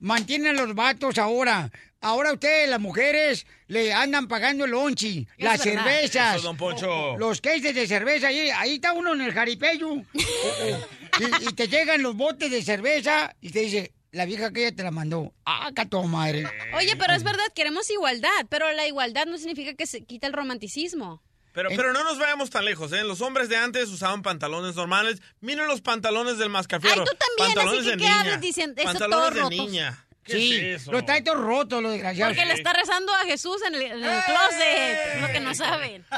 mantienen 0.00 0.58
a 0.58 0.64
los 0.64 0.74
vatos 0.74 1.18
ahora. 1.18 1.70
Ahora 2.06 2.32
ustedes, 2.32 2.68
las 2.68 2.78
mujeres, 2.78 3.46
le 3.66 3.92
andan 3.92 4.28
pagando 4.28 4.64
el 4.64 4.70
lonchi, 4.70 5.26
Es 5.36 5.44
las 5.44 5.64
verdad. 5.64 5.84
cervezas, 5.84 6.36
Eso, 6.36 6.44
don 6.44 6.56
Poncho. 6.56 7.16
los 7.16 7.40
cases 7.40 7.74
de 7.74 7.86
cerveza. 7.88 8.28
Ahí, 8.28 8.48
ahí 8.50 8.74
está 8.76 8.92
uno 8.92 9.12
en 9.12 9.22
el 9.22 9.32
jaripeyo. 9.32 9.92
y, 10.14 11.48
y 11.48 11.52
te 11.54 11.68
llegan 11.68 12.02
los 12.02 12.14
botes 12.16 12.50
de 12.50 12.62
cerveza 12.62 13.34
y 13.40 13.50
te 13.50 13.60
dice, 13.60 13.92
la 14.12 14.24
vieja 14.24 14.52
que 14.52 14.66
ella 14.66 14.76
te 14.76 14.82
la 14.84 14.90
mandó. 14.92 15.32
Ah, 15.44 15.70
cato 15.74 16.02
madre. 16.04 16.48
Oye, 16.74 16.94
pero 16.96 17.12
es 17.14 17.22
verdad, 17.24 17.44
queremos 17.54 17.90
igualdad, 17.90 18.30
pero 18.48 18.70
la 18.72 18.86
igualdad 18.86 19.26
no 19.26 19.36
significa 19.38 19.74
que 19.74 19.86
se 19.86 20.04
quita 20.04 20.26
el 20.26 20.32
romanticismo. 20.32 21.22
Pero, 21.52 21.70
pero 21.74 21.92
no 21.94 22.04
nos 22.04 22.18
vayamos 22.18 22.50
tan 22.50 22.66
lejos, 22.66 22.92
¿eh? 22.92 23.02
Los 23.02 23.22
hombres 23.22 23.48
de 23.48 23.56
antes 23.56 23.88
usaban 23.88 24.20
pantalones 24.22 24.76
normales. 24.76 25.22
Miren 25.40 25.66
los 25.68 25.80
pantalones 25.80 26.36
del 26.36 26.50
mascafierro. 26.50 27.00
Ay, 27.02 27.06
tú 27.10 27.16
también, 27.16 27.54
pantalones 27.56 27.80
así 27.80 27.90
que 27.90 27.96
de 27.96 27.96
¿qué 27.96 28.04
niña. 28.04 28.20
hablas 28.20 28.40
diciendo? 28.42 28.74
Eso 28.82 28.90
pantalones 28.90 29.34
de 29.34 29.40
rotos. 29.40 29.58
niña. 29.58 30.05
¿Qué 30.26 30.32
Sí, 30.32 30.54
es 30.56 30.82
eso? 30.82 30.92
lo 30.92 31.04
trae 31.04 31.22
todo 31.22 31.36
roto, 31.36 31.80
lo 31.80 31.90
desgraciado. 31.90 32.32
Porque 32.32 32.44
le 32.46 32.54
está 32.54 32.72
rezando 32.72 33.14
a 33.14 33.24
Jesús 33.24 33.58
en 33.66 33.74
el, 33.76 33.82
en 33.82 34.04
el 34.04 34.22
closet, 34.24 35.14
es 35.14 35.22
lo 35.22 35.28
que 35.28 35.40
no 35.40 35.54
saben. 35.54 36.04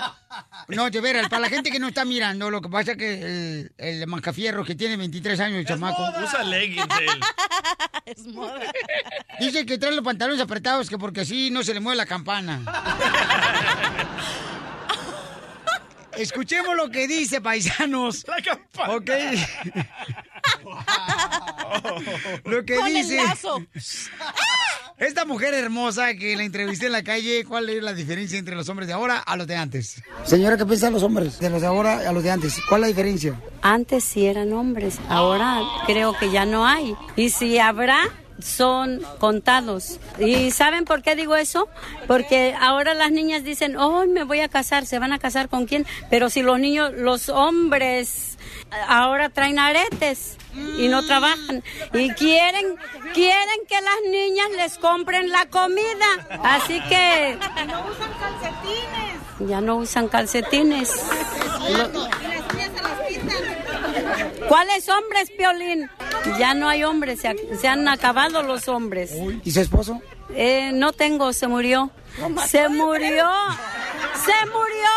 No, 0.68 0.90
de 0.90 1.00
veras, 1.00 1.28
para 1.30 1.40
la 1.40 1.48
gente 1.48 1.70
que 1.70 1.78
no 1.78 1.88
está 1.88 2.04
mirando, 2.04 2.50
lo 2.50 2.60
que 2.60 2.68
pasa 2.68 2.92
es 2.92 2.98
que 2.98 3.14
el, 3.14 3.72
el 3.78 4.06
Mancafierro, 4.06 4.64
que 4.64 4.74
tiene 4.74 4.98
23 4.98 5.40
años, 5.40 5.58
el 5.60 5.66
chamaco. 5.66 6.02
Usa 6.22 6.42
leggings 6.42 6.86
él. 7.00 7.08
es 8.04 8.26
moda. 8.26 8.60
Dice 9.40 9.64
que 9.64 9.78
trae 9.78 9.92
los 9.94 10.04
pantalones 10.04 10.40
apretados, 10.40 10.90
que 10.90 10.98
porque 10.98 11.22
así 11.22 11.50
no 11.50 11.62
se 11.62 11.72
le 11.72 11.80
mueve 11.80 11.96
la 11.96 12.06
campana. 12.06 12.60
Escuchemos 16.18 16.76
lo 16.76 16.90
que 16.90 17.06
dice, 17.08 17.40
paisanos. 17.40 18.24
La 18.26 18.42
campana. 18.42 18.94
Ok. 18.94 19.10
lo 22.44 22.64
que 22.64 22.76
Con 22.76 22.86
el 22.88 22.94
dice. 22.94 23.16
lazo. 23.24 23.62
Esta 24.98 25.24
mujer 25.24 25.54
hermosa 25.54 26.14
que 26.14 26.34
la 26.36 26.42
entrevisté 26.42 26.86
en 26.86 26.92
la 26.92 27.04
calle, 27.04 27.44
¿cuál 27.44 27.68
es 27.70 27.80
la 27.82 27.92
diferencia 27.94 28.36
entre 28.36 28.56
los 28.56 28.68
hombres 28.68 28.88
de 28.88 28.94
ahora 28.94 29.18
a 29.18 29.36
los 29.36 29.46
de 29.46 29.54
antes? 29.54 30.02
Señora, 30.24 30.56
¿qué 30.56 30.66
piensan 30.66 30.92
los 30.92 31.04
hombres 31.04 31.38
de 31.38 31.50
los 31.50 31.60
de 31.60 31.68
ahora 31.68 32.08
a 32.08 32.12
los 32.12 32.24
de 32.24 32.32
antes? 32.32 32.56
¿Cuál 32.68 32.80
es 32.80 32.82
la 32.82 32.88
diferencia? 32.88 33.40
Antes 33.62 34.02
sí 34.02 34.26
eran 34.26 34.52
hombres, 34.52 34.98
ahora 35.08 35.60
creo 35.86 36.18
que 36.18 36.32
ya 36.32 36.44
no 36.46 36.66
hay. 36.66 36.96
Y 37.14 37.30
si 37.30 37.60
habrá, 37.60 38.08
son 38.40 39.00
contados. 39.18 39.98
¿Y 40.18 40.50
saben 40.50 40.84
por 40.84 41.02
qué 41.02 41.16
digo 41.16 41.36
eso? 41.36 41.68
Porque 42.06 42.54
ahora 42.60 42.94
las 42.94 43.10
niñas 43.10 43.44
dicen, 43.44 43.76
oh, 43.76 44.06
me 44.06 44.24
voy 44.24 44.40
a 44.40 44.48
casar, 44.48 44.86
¿se 44.86 44.98
van 44.98 45.12
a 45.12 45.18
casar 45.18 45.48
con 45.48 45.66
quién? 45.66 45.86
Pero 46.10 46.30
si 46.30 46.42
los 46.42 46.58
niños, 46.58 46.92
los 46.94 47.28
hombres 47.28 48.38
ahora 48.86 49.28
traen 49.30 49.58
aretes 49.58 50.36
y 50.78 50.88
no 50.88 51.04
trabajan 51.04 51.62
y 51.92 52.10
quieren 52.12 52.76
quieren 53.14 53.60
que 53.68 53.80
las 53.80 54.10
niñas 54.10 54.48
les 54.56 54.78
compren 54.78 55.30
la 55.30 55.46
comida 55.46 56.06
así 56.42 56.80
que 56.88 57.38
no 57.66 57.86
usan 57.86 58.10
calcetines. 58.18 59.48
ya 59.48 59.60
no 59.60 59.76
usan 59.76 60.08
calcetines 60.08 61.02
Lo-. 61.76 62.08
¿Cuáles 64.48 64.88
hombres, 64.88 65.30
Piolín? 65.36 65.90
Ya 66.38 66.54
no 66.54 66.68
hay 66.68 66.84
hombres, 66.84 67.20
se, 67.20 67.28
ha- 67.28 67.34
se 67.60 67.68
han 67.68 67.86
acabado 67.88 68.42
los 68.42 68.68
hombres. 68.68 69.12
¿Y 69.44 69.50
su 69.50 69.60
esposo? 69.60 70.00
Eh, 70.34 70.70
no 70.74 70.92
tengo, 70.92 71.32
se 71.32 71.46
murió. 71.48 71.90
Se 72.46 72.68
murió. 72.68 73.28
Se 74.24 74.46
murió 74.46 74.88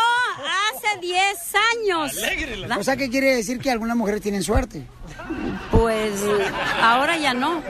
hace 0.74 1.00
10 1.00 1.18
años. 1.80 2.12
O 2.78 2.82
sea, 2.82 2.96
¿qué 2.96 3.08
quiere 3.08 3.34
decir 3.36 3.58
que 3.60 3.70
algunas 3.70 3.96
mujeres 3.96 4.20
tienen 4.20 4.42
suerte? 4.42 4.84
Pues 5.70 6.12
ahora 6.82 7.16
ya 7.16 7.32
no. 7.32 7.62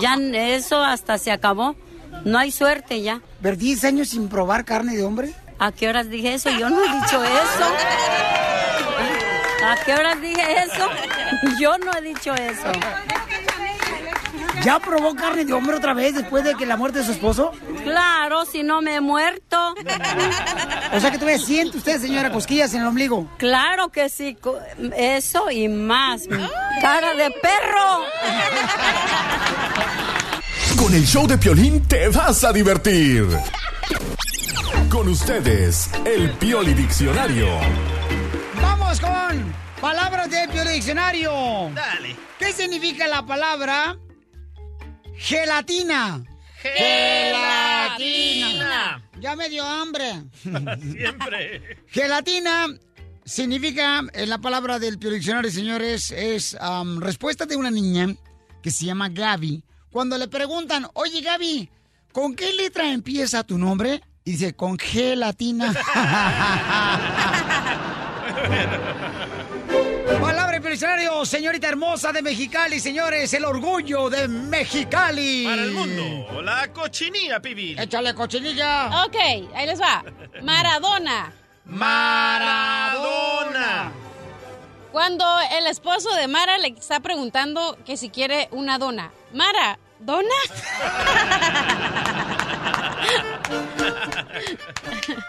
Ya 0.00 0.14
eso 0.16 0.82
hasta 0.82 1.16
se 1.18 1.30
acabó. 1.30 1.76
No 2.24 2.38
hay 2.38 2.50
suerte 2.50 3.00
ya. 3.00 3.20
¿Ver 3.40 3.56
10 3.56 3.84
años 3.84 4.08
sin 4.08 4.28
probar 4.28 4.64
carne 4.64 4.96
de 4.96 5.04
hombre? 5.04 5.32
¿A 5.58 5.72
qué 5.72 5.88
horas 5.88 6.10
dije 6.10 6.34
eso? 6.34 6.50
Yo 6.50 6.68
no 6.68 6.78
he 6.84 6.88
dicho 7.00 7.22
eso. 7.24 7.74
¿A 9.68 9.76
qué 9.84 9.94
horas 9.94 10.20
dije 10.20 10.42
eso? 10.64 10.88
Yo 11.60 11.76
no 11.78 11.92
he 11.96 12.00
dicho 12.00 12.34
eso. 12.34 12.72
¿Ya 14.64 14.78
probó 14.80 15.14
carne 15.14 15.44
de 15.44 15.52
hombre 15.52 15.76
otra 15.76 15.94
vez 15.94 16.14
después 16.14 16.42
de 16.42 16.54
que 16.54 16.66
la 16.66 16.76
muerte 16.76 17.00
de 17.00 17.04
su 17.04 17.12
esposo? 17.12 17.52
Claro, 17.84 18.44
si 18.44 18.62
no 18.62 18.80
me 18.80 18.96
he 18.96 19.00
muerto. 19.00 19.74
O 20.92 21.00
sea 21.00 21.10
que 21.10 21.18
todavía 21.18 21.38
siente 21.38 21.78
usted, 21.78 22.00
señora, 22.00 22.32
cosquillas 22.32 22.72
en 22.74 22.80
el 22.80 22.86
ombligo. 22.86 23.28
Claro 23.36 23.90
que 23.90 24.08
sí, 24.08 24.36
eso 24.96 25.50
y 25.50 25.68
más. 25.68 26.22
Cara 26.80 27.14
de 27.14 27.30
perro. 27.30 28.04
Con 30.76 30.94
el 30.94 31.06
show 31.06 31.26
de 31.26 31.38
Piolín 31.38 31.86
te 31.86 32.08
vas 32.08 32.42
a 32.44 32.52
divertir. 32.52 33.26
Con 34.90 35.08
ustedes, 35.08 35.90
el 36.04 36.30
Pioli 36.32 36.72
Diccionario. 36.72 37.48
Vamos 38.88 39.00
con 39.02 39.54
palabras 39.82 40.30
de 40.30 40.48
Pio 40.48 40.64
Diccionario. 40.64 41.30
Dale. 41.74 42.16
¿Qué 42.38 42.54
significa 42.54 43.06
la 43.06 43.26
palabra 43.26 43.98
gelatina? 45.14 46.24
Gelatina. 46.62 48.00
Ya 49.20 49.36
me 49.36 49.50
dio 49.50 49.62
hambre. 49.62 50.24
Siempre. 50.42 51.76
Gelatina 51.88 52.68
significa, 53.26 54.04
en 54.10 54.30
la 54.30 54.38
palabra 54.38 54.78
del 54.78 54.98
Pio 54.98 55.10
Diccionario, 55.10 55.50
señores, 55.50 56.10
es 56.10 56.56
respuesta 57.00 57.44
de 57.44 57.56
una 57.56 57.70
niña 57.70 58.16
que 58.62 58.70
se 58.70 58.86
llama 58.86 59.10
Gaby. 59.10 59.62
Cuando 59.90 60.16
le 60.16 60.28
preguntan, 60.28 60.88
oye 60.94 61.20
Gaby, 61.20 61.68
¿con 62.10 62.34
qué 62.34 62.54
letra 62.54 62.90
empieza 62.90 63.44
tu 63.44 63.58
nombre? 63.58 64.00
Y 64.24 64.30
dice, 64.30 64.54
con 64.54 64.78
gelatina. 64.78 65.74
Palabra 70.20 70.48
diccionario, 70.78 71.24
señorita 71.24 71.68
hermosa 71.68 72.12
de 72.12 72.22
Mexicali, 72.22 72.78
señores, 72.78 73.32
el 73.34 73.44
orgullo 73.44 74.08
de 74.10 74.28
Mexicali. 74.28 75.44
Para 75.44 75.62
el 75.62 75.72
mundo, 75.72 76.40
la 76.42 76.72
cochinilla 76.72 77.40
pibil. 77.40 77.76
Échale 77.78 78.14
cochinilla. 78.14 79.04
Ok, 79.04 79.16
ahí 79.54 79.66
les 79.66 79.80
va. 79.80 80.04
Maradona. 80.42 81.32
Maradona. 81.64 83.90
Cuando 84.92 85.24
el 85.58 85.66
esposo 85.66 86.14
de 86.14 86.28
Mara 86.28 86.58
le 86.58 86.68
está 86.68 87.00
preguntando 87.00 87.76
que 87.84 87.96
si 87.96 88.10
quiere 88.10 88.48
una 88.52 88.78
dona. 88.78 89.10
Mara, 89.32 89.78
¿dona? 89.98 90.28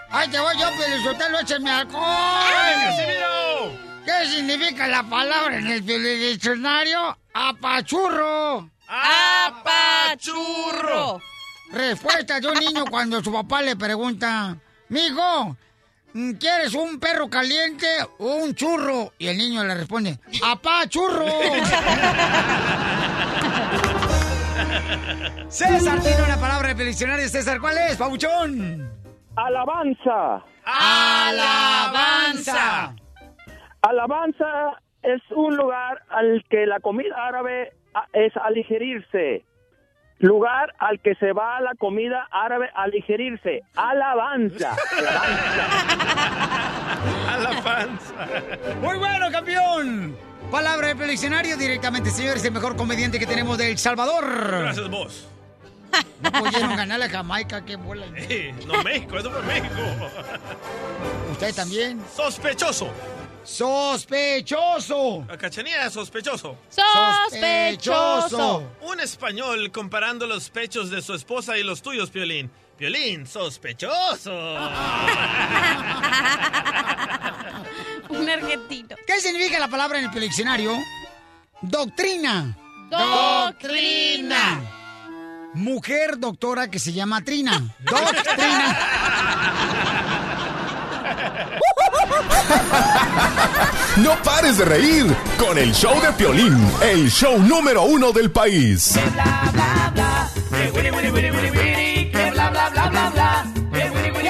¡Ay, 0.10 0.28
te 0.30 0.40
voy 0.40 0.58
yo, 0.60 0.68
Pelizotelo, 0.78 1.40
échame 1.40 1.72
alcohol! 1.72 2.04
¡Casimiro! 2.84 3.72
¿Qué 4.06 4.26
significa 4.28 4.88
la 4.88 5.04
palabra 5.04 5.58
en 5.58 5.68
el 5.68 5.86
diccionario? 5.86 7.18
¡Apachurro! 7.34 8.70
¡Apachurro! 9.48 11.22
Respuesta 11.72 12.40
de 12.40 12.48
un 12.48 12.56
niño 12.56 12.86
cuando 12.90 13.24
su 13.24 13.32
papá 13.32 13.62
le 13.62 13.76
pregunta, 13.76 14.58
Mijo, 14.90 15.56
¿quieres 16.40 16.74
un 16.74 17.00
perro 17.00 17.30
caliente 17.30 17.88
o 18.18 18.26
un 18.36 18.56
churro? 18.56 19.14
Y 19.20 19.28
el 19.28 19.38
niño 19.38 19.64
le 19.64 19.76
responde, 19.76 20.18
¡Apachurro! 20.44 21.26
César 25.50 26.00
tiene 26.02 26.24
una 26.24 26.38
palabra 26.38 26.74
de 26.74 26.86
diccionario. 26.86 27.28
César, 27.28 27.60
¿cuál 27.60 27.78
es, 27.78 27.98
pabuchón? 27.98 28.90
Alabanza. 29.36 30.44
Alabanza. 30.66 32.16
Alabanza 33.82 34.82
es 35.02 35.22
un 35.32 35.56
lugar 35.56 36.02
al 36.10 36.44
que 36.50 36.66
la 36.66 36.80
comida 36.80 37.16
árabe 37.28 37.74
es 38.14 38.36
aligerirse. 38.38 39.46
Lugar 40.20 40.74
al 40.80 41.00
que 41.00 41.16
se 41.16 41.32
va 41.32 41.62
la 41.62 41.76
comida 41.76 42.28
árabe 42.32 42.70
a 42.76 42.84
aligerirse. 42.84 43.62
Alabanza. 43.76 44.76
A 47.30 47.38
la 47.38 47.62
panza. 47.64 48.28
Muy 48.82 48.98
bueno, 48.98 49.32
campeón. 49.32 50.29
Palabra 50.52 50.93
del 50.95 51.10
diccionario 51.10 51.56
directamente, 51.58 52.10
señores, 52.10 52.43
el 52.43 52.52
mejor 52.52 52.76
comediante 52.76 53.20
que 53.20 53.28
tenemos 53.28 53.58
de 53.58 53.72
El 53.72 53.78
Salvador. 53.78 54.26
Gracias, 54.26 54.89
vos. 54.89 55.28
No 56.22 56.32
pudieron 56.32 56.76
ganar 56.76 57.02
a 57.02 57.10
Jamaica, 57.10 57.64
qué 57.64 57.76
bola. 57.76 58.06
Eh, 58.16 58.54
no, 58.66 58.84
México, 58.84 59.18
eso 59.18 59.32
fue 59.32 59.41
México. 59.43 59.76
Usted 61.32 61.56
también. 61.56 62.02
Sospechoso. 62.16 62.89
Sospechoso. 63.43 65.26
La 65.28 65.38
cachanilla 65.38 65.86
es 65.86 65.93
sospechoso. 65.93 66.58
Sospechoso. 67.30 68.64
Un 68.82 69.00
español 69.00 69.72
comparando 69.72 70.28
los 70.28 70.50
pechos 70.50 70.89
de 70.89 71.02
su 71.02 71.14
esposa 71.14 71.58
y 71.58 71.64
los 71.64 71.82
tuyos, 71.82 72.10
Piolín. 72.10 72.52
Piolín, 72.78 73.28
sospechoso. 73.28 74.32
¿Qué 79.20 79.28
significa 79.28 79.60
la 79.60 79.68
palabra 79.68 80.00
en 80.00 80.06
el 80.06 80.22
diccionario? 80.22 80.72
Doctrina. 81.62 82.58
Doctrina. 82.90 84.62
Mujer 85.56 86.18
doctora 86.18 86.72
que 86.72 86.80
se 86.80 86.94
llama 86.94 87.22
Trina. 87.22 87.76
Doctrina. 87.80 88.80
No 93.98 94.16
pares 94.24 94.58
de 94.58 94.64
reír 94.64 95.14
con 95.38 95.58
el 95.58 95.74
show 95.74 96.02
de 96.02 96.14
Piolín, 96.14 96.72
el 96.82 97.12
show 97.12 97.38
número 97.40 97.84
uno 97.84 98.14
del 98.14 98.32
país. 98.32 98.98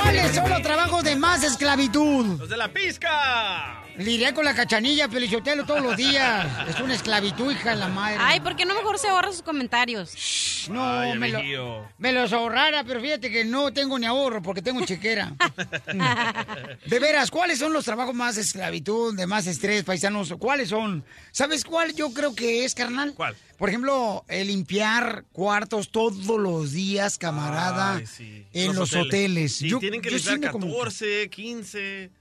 ¿Cuáles 0.01 0.33
son 0.33 0.49
los 0.49 0.61
trabajos 0.63 1.03
de 1.03 1.15
más 1.15 1.43
esclavitud? 1.43 2.39
¡Los 2.39 2.49
de 2.49 2.57
la 2.57 2.73
pizca! 2.73 3.83
Lidiar 3.99 4.33
con 4.33 4.45
la 4.45 4.55
cachanilla, 4.55 5.09
Pelichotelo, 5.09 5.65
todos 5.65 5.81
los 5.81 5.97
días. 5.97 6.47
Es 6.69 6.79
una 6.79 6.95
esclavitud, 6.95 7.51
hija 7.51 7.71
de 7.71 7.75
la 7.75 7.89
madre. 7.89 8.17
Ay, 8.21 8.39
¿por 8.39 8.55
qué 8.55 8.63
no 8.65 8.73
mejor 8.73 8.97
se 8.97 9.09
ahorra 9.09 9.29
sus 9.33 9.41
comentarios? 9.41 10.67
No, 10.69 10.99
Ay, 11.01 11.17
me, 11.19 11.27
lo, 11.27 11.85
me 11.97 12.13
los 12.13 12.31
ahorrara, 12.31 12.85
pero 12.85 13.01
fíjate 13.01 13.29
que 13.29 13.43
no 13.43 13.73
tengo 13.73 13.99
ni 13.99 14.05
ahorro 14.05 14.41
porque 14.41 14.61
tengo 14.61 14.85
chequera. 14.85 15.33
De 16.85 16.99
veras, 16.99 17.29
¿cuáles 17.29 17.59
son 17.59 17.73
los 17.73 17.83
trabajos 17.83 18.15
más 18.15 18.37
esclavitud, 18.37 19.15
de 19.17 19.27
más 19.27 19.47
estrés, 19.47 19.83
paisanos? 19.83 20.33
¿Cuáles 20.39 20.69
son? 20.69 21.03
¿Sabes 21.31 21.65
cuál 21.65 21.93
yo 21.93 22.13
creo 22.13 22.33
que 22.33 22.63
es, 22.63 22.75
carnal? 22.75 23.13
¿Cuál? 23.15 23.35
Por 23.57 23.67
ejemplo, 23.67 24.23
el 24.29 24.47
limpiar 24.47 25.25
cuartos 25.33 25.91
todos 25.91 26.25
los 26.39 26.71
días, 26.71 27.17
camarada, 27.17 27.95
Ay, 27.97 28.05
sí. 28.07 28.45
en 28.53 28.75
los, 28.75 28.93
hoteles. 28.95 29.55
Sí, 29.57 29.67
Yo- 29.67 29.79
tienen 29.79 30.01
que 30.01 30.09
yo 30.09 30.15
limpiar 30.15 30.39
me 30.39 30.49
como- 30.51 30.67
14, 30.67 31.29
15. 31.29 32.11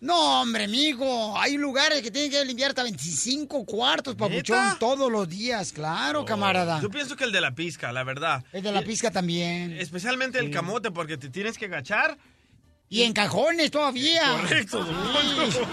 No, 0.00 0.42
hombre, 0.42 0.64
amigo. 0.64 1.38
Hay 1.38 1.56
lugares 1.56 2.02
que 2.02 2.10
tienen 2.10 2.30
que 2.30 2.44
limpiar 2.44 2.68
hasta 2.70 2.82
25 2.82 3.64
cuartos, 3.64 4.14
papuchón, 4.14 4.56
¿Neta? 4.58 4.76
todos 4.78 5.10
los 5.10 5.28
días. 5.28 5.72
Claro, 5.72 6.24
camarada. 6.24 6.80
Yo 6.82 6.90
pienso 6.90 7.16
que 7.16 7.24
el 7.24 7.32
de 7.32 7.40
la 7.40 7.54
pizca, 7.54 7.92
la 7.92 8.04
verdad. 8.04 8.44
El 8.52 8.62
de 8.62 8.72
la 8.72 8.82
pizca 8.82 9.10
también. 9.10 9.72
Especialmente 9.72 10.38
el 10.38 10.50
camote, 10.50 10.90
porque 10.90 11.16
te 11.16 11.30
tienes 11.30 11.56
que 11.56 11.64
agachar. 11.66 12.18
Y 12.88 13.02
en 13.02 13.12
cajones 13.14 13.70
todavía. 13.70 14.22
Correcto, 14.40 14.86
Sí. 14.86 15.58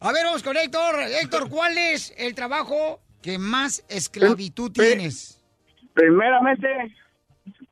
A 0.00 0.10
ver, 0.10 0.24
vamos 0.24 0.42
con 0.42 0.56
Héctor. 0.56 1.00
Héctor, 1.22 1.48
¿cuál 1.48 1.78
es 1.78 2.12
el 2.16 2.34
trabajo 2.34 3.00
que 3.22 3.38
más 3.38 3.84
esclavitud 3.88 4.72
tienes? 4.72 5.40
Primeramente, 5.94 6.66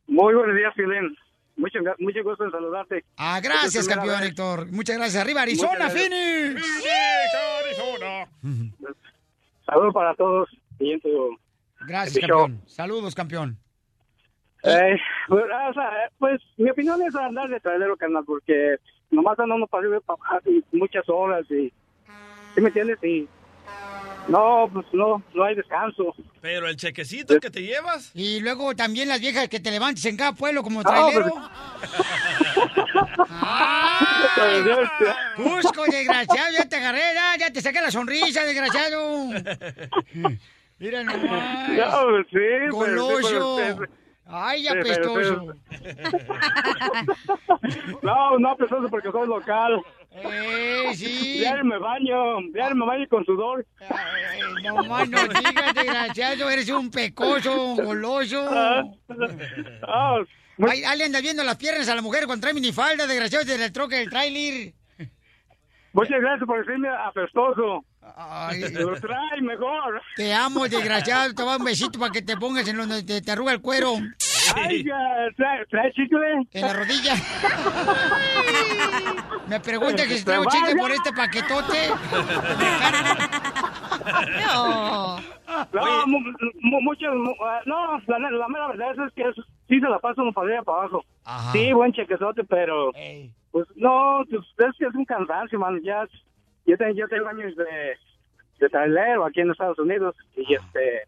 muy 0.06 0.34
buenos 0.34 0.54
días, 0.54 0.72
Filén. 0.76 1.16
Mucho, 1.60 1.78
mucho 1.98 2.24
gusto 2.24 2.44
en 2.44 2.50
saludarte. 2.50 3.04
Ah, 3.18 3.38
gracias, 3.42 3.86
campeón. 3.86 4.22
Héctor. 4.22 4.72
Muchas 4.72 4.96
gracias. 4.96 5.22
Arriba, 5.22 5.42
Arizona, 5.42 5.74
gracias. 5.74 6.08
Phoenix. 6.08 6.62
Saludos 9.66 9.94
para 9.94 10.14
todos. 10.14 10.48
Gracias, 11.86 12.18
campeón. 12.18 12.62
Saludos, 12.66 13.14
campeón. 13.14 13.58
Eh, 14.62 14.96
pues, 15.28 15.44
o 15.44 15.72
sea, 15.74 16.10
pues, 16.18 16.40
mi 16.56 16.70
opinión 16.70 17.00
es 17.02 17.14
andar 17.14 17.48
de 17.48 17.60
trailero, 17.60 17.96
carnal, 17.96 18.24
porque 18.24 18.76
nomás 19.10 19.38
andando 19.38 19.66
para 19.66 19.82
arriba 19.82 19.98
y 19.98 20.00
para 20.00 20.18
abajo 20.22 20.50
y 20.50 20.64
muchas 20.76 21.08
horas 21.08 21.44
y... 21.50 21.72
¿Sí 22.54 22.60
me 22.60 22.68
entiendes? 22.68 23.02
Y... 23.04 23.28
No, 24.30 24.70
pues 24.72 24.86
no, 24.92 25.22
no 25.34 25.44
hay 25.44 25.54
descanso. 25.56 26.14
Pero 26.40 26.68
el 26.68 26.76
chequecito 26.76 27.38
que 27.40 27.50
te 27.50 27.62
llevas. 27.62 28.12
Y 28.14 28.38
luego 28.40 28.74
también 28.76 29.08
las 29.08 29.20
viejas 29.20 29.48
que 29.48 29.58
te 29.60 29.70
levantes 29.72 30.04
en 30.04 30.16
cada 30.16 30.32
pueblo 30.32 30.62
como 30.62 30.82
No, 30.82 30.88
trailero. 30.88 31.30
pues- 31.30 31.44
¡Ay! 33.28 34.62
Cusco, 35.36 35.84
desgraciado, 35.84 36.50
ya 36.56 36.68
te 36.68 36.76
agarré, 36.76 37.00
ya, 37.14 37.36
ya 37.38 37.52
te 37.52 37.60
saqué 37.60 37.80
la 37.80 37.90
sonrisa, 37.90 38.44
desgraciado. 38.44 39.26
Mira 40.78 41.02
nomás. 41.04 41.68
No, 41.70 42.06
pues 42.10 42.26
sí, 42.30 42.32
pero- 42.32 42.70
Goloso. 42.70 43.56
pero- 43.58 43.86
Ay, 44.26 44.66
pero- 44.68 44.80
apestoso. 44.80 45.54
No, 48.02 48.38
no 48.38 48.50
apestoso 48.50 48.88
porque 48.88 49.10
soy 49.10 49.26
local. 49.26 49.82
Eh, 50.12 50.92
sí. 50.94 51.38
Diario 51.38 51.64
me 51.64 51.78
baño, 51.78 52.16
diario 52.52 52.76
me 52.76 52.86
baño 52.86 53.06
con 53.08 53.24
sudor. 53.24 53.64
No 54.64 54.84
más 54.84 55.08
no 55.08 55.22
digas, 55.22 55.74
desgraciado, 55.74 56.50
eres 56.50 56.68
un 56.68 56.90
pecoso, 56.90 57.64
un 57.74 57.84
goloso. 57.84 58.44
Ah, 58.50 58.82
Ay, 60.68 60.82
ahí 60.84 60.98
le 60.98 61.04
anda 61.04 61.20
viendo 61.20 61.42
las 61.42 61.56
piernas 61.56 61.88
a 61.88 61.94
la 61.94 62.02
mujer 62.02 62.26
cuando 62.26 62.42
trae 62.42 62.52
minifalda, 62.54 63.06
desgraciado, 63.06 63.44
desde 63.44 63.64
el 63.64 63.72
troque 63.72 63.96
del 63.96 64.10
trailer. 64.10 64.74
Muchas 65.92 66.20
gracias 66.20 66.46
por 66.46 66.64
decirme 66.64 66.88
apestoso. 66.88 67.84
Ay. 68.16 68.60
Lo 68.72 69.00
trae 69.00 69.40
mejor. 69.40 70.02
Te 70.16 70.32
amo, 70.34 70.68
desgraciado, 70.68 71.34
te 71.34 71.42
va 71.42 71.56
un 71.56 71.64
besito 71.64 71.98
para 71.98 72.12
que 72.12 72.22
te 72.22 72.36
pongas 72.36 72.66
en 72.68 72.76
donde 72.76 73.02
te, 73.02 73.22
te 73.22 73.30
arruga 73.30 73.52
el 73.52 73.60
cuero. 73.60 73.94
Ay, 74.56 74.84
trae, 75.36 75.66
trae 75.66 75.92
chicle. 75.92 76.46
En 76.52 76.60
la 76.62 76.72
rodilla. 76.72 77.14
Me 79.48 79.60
pregunta 79.60 80.02
que 80.06 80.16
si 80.18 80.24
traigo 80.24 80.44
chicle 80.44 80.74
vaya. 80.74 80.80
por 80.80 80.90
este 80.92 81.12
paquetote. 81.12 81.90
No. 84.46 85.16
No, 85.72 86.06
mu- 86.06 86.20
mu- 86.60 86.80
muchas, 86.82 87.12
mu- 87.14 87.34
ah, 87.44 87.60
no, 87.66 87.98
la, 88.06 88.30
la 88.30 88.48
mera 88.48 88.68
verdad 88.68 88.92
es 89.06 89.12
que 89.14 89.22
es- 89.22 89.34
sí 89.68 89.80
se 89.80 89.88
la 89.88 89.98
pasa 89.98 90.22
uno 90.22 90.32
para 90.32 90.46
arriba 90.46 90.62
y 90.62 90.64
para 90.64 90.78
abajo. 90.78 91.04
Ajá. 91.24 91.52
Sí, 91.52 91.72
buen 91.72 91.92
chequezote, 91.92 92.44
pero 92.44 92.92
pues 93.50 93.66
no, 93.76 94.22
pues, 94.30 94.42
es 94.70 94.76
que 94.78 94.86
es 94.86 94.94
un 94.94 95.04
cansancio, 95.04 95.58
man. 95.58 95.80
Ya, 95.82 96.06
yo 96.66 96.76
tengo, 96.78 96.94
yo 96.94 97.08
tengo 97.08 97.28
años 97.28 97.54
de, 97.56 97.96
de 98.60 98.68
trailero 98.68 99.24
aquí 99.26 99.40
en 99.40 99.50
Estados 99.50 99.78
Unidos 99.80 100.14
y 100.36 100.54
este, 100.54 101.02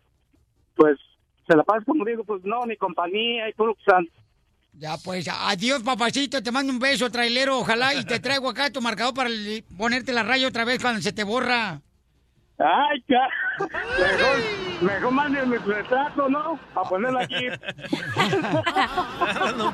pues 0.75 0.99
se 1.47 1.57
la 1.57 1.63
pasa 1.65 1.85
como 1.85 2.05
digo, 2.05 2.25
pues 2.25 2.43
no, 2.45 2.65
ni 2.67 2.77
compañía 2.77 3.49
y 3.49 3.53
puro 3.55 3.77
san- 3.87 4.09
Ya 4.75 4.97
pues, 5.05 5.29
adiós 5.29 5.83
papacito, 5.83 6.43
te 6.43 6.51
mando 6.53 6.73
un 6.73 6.79
beso, 6.79 7.11
trailero, 7.11 7.59
ojalá 7.59 7.95
y 7.95 8.05
te 8.05 8.21
traigo 8.25 8.49
acá 8.51 8.71
tu 8.71 8.81
marcador 8.81 9.15
para 9.15 9.31
ponerte 9.77 10.13
la 10.13 10.23
raya 10.23 10.49
otra 10.49 10.65
vez 10.65 10.81
cuando 10.81 11.01
se 11.01 11.13
te 11.13 11.25
borra. 11.25 11.81
Ay, 12.59 13.03
ya. 13.09 13.27
Mejor, 13.59 14.39
mejor 14.83 15.11
manden 15.13 15.51
mi 15.51 15.57
retrato, 15.57 16.29
¿no? 16.29 16.61
A 16.77 16.83
ponerlo 16.89 17.19
aquí. 17.19 17.35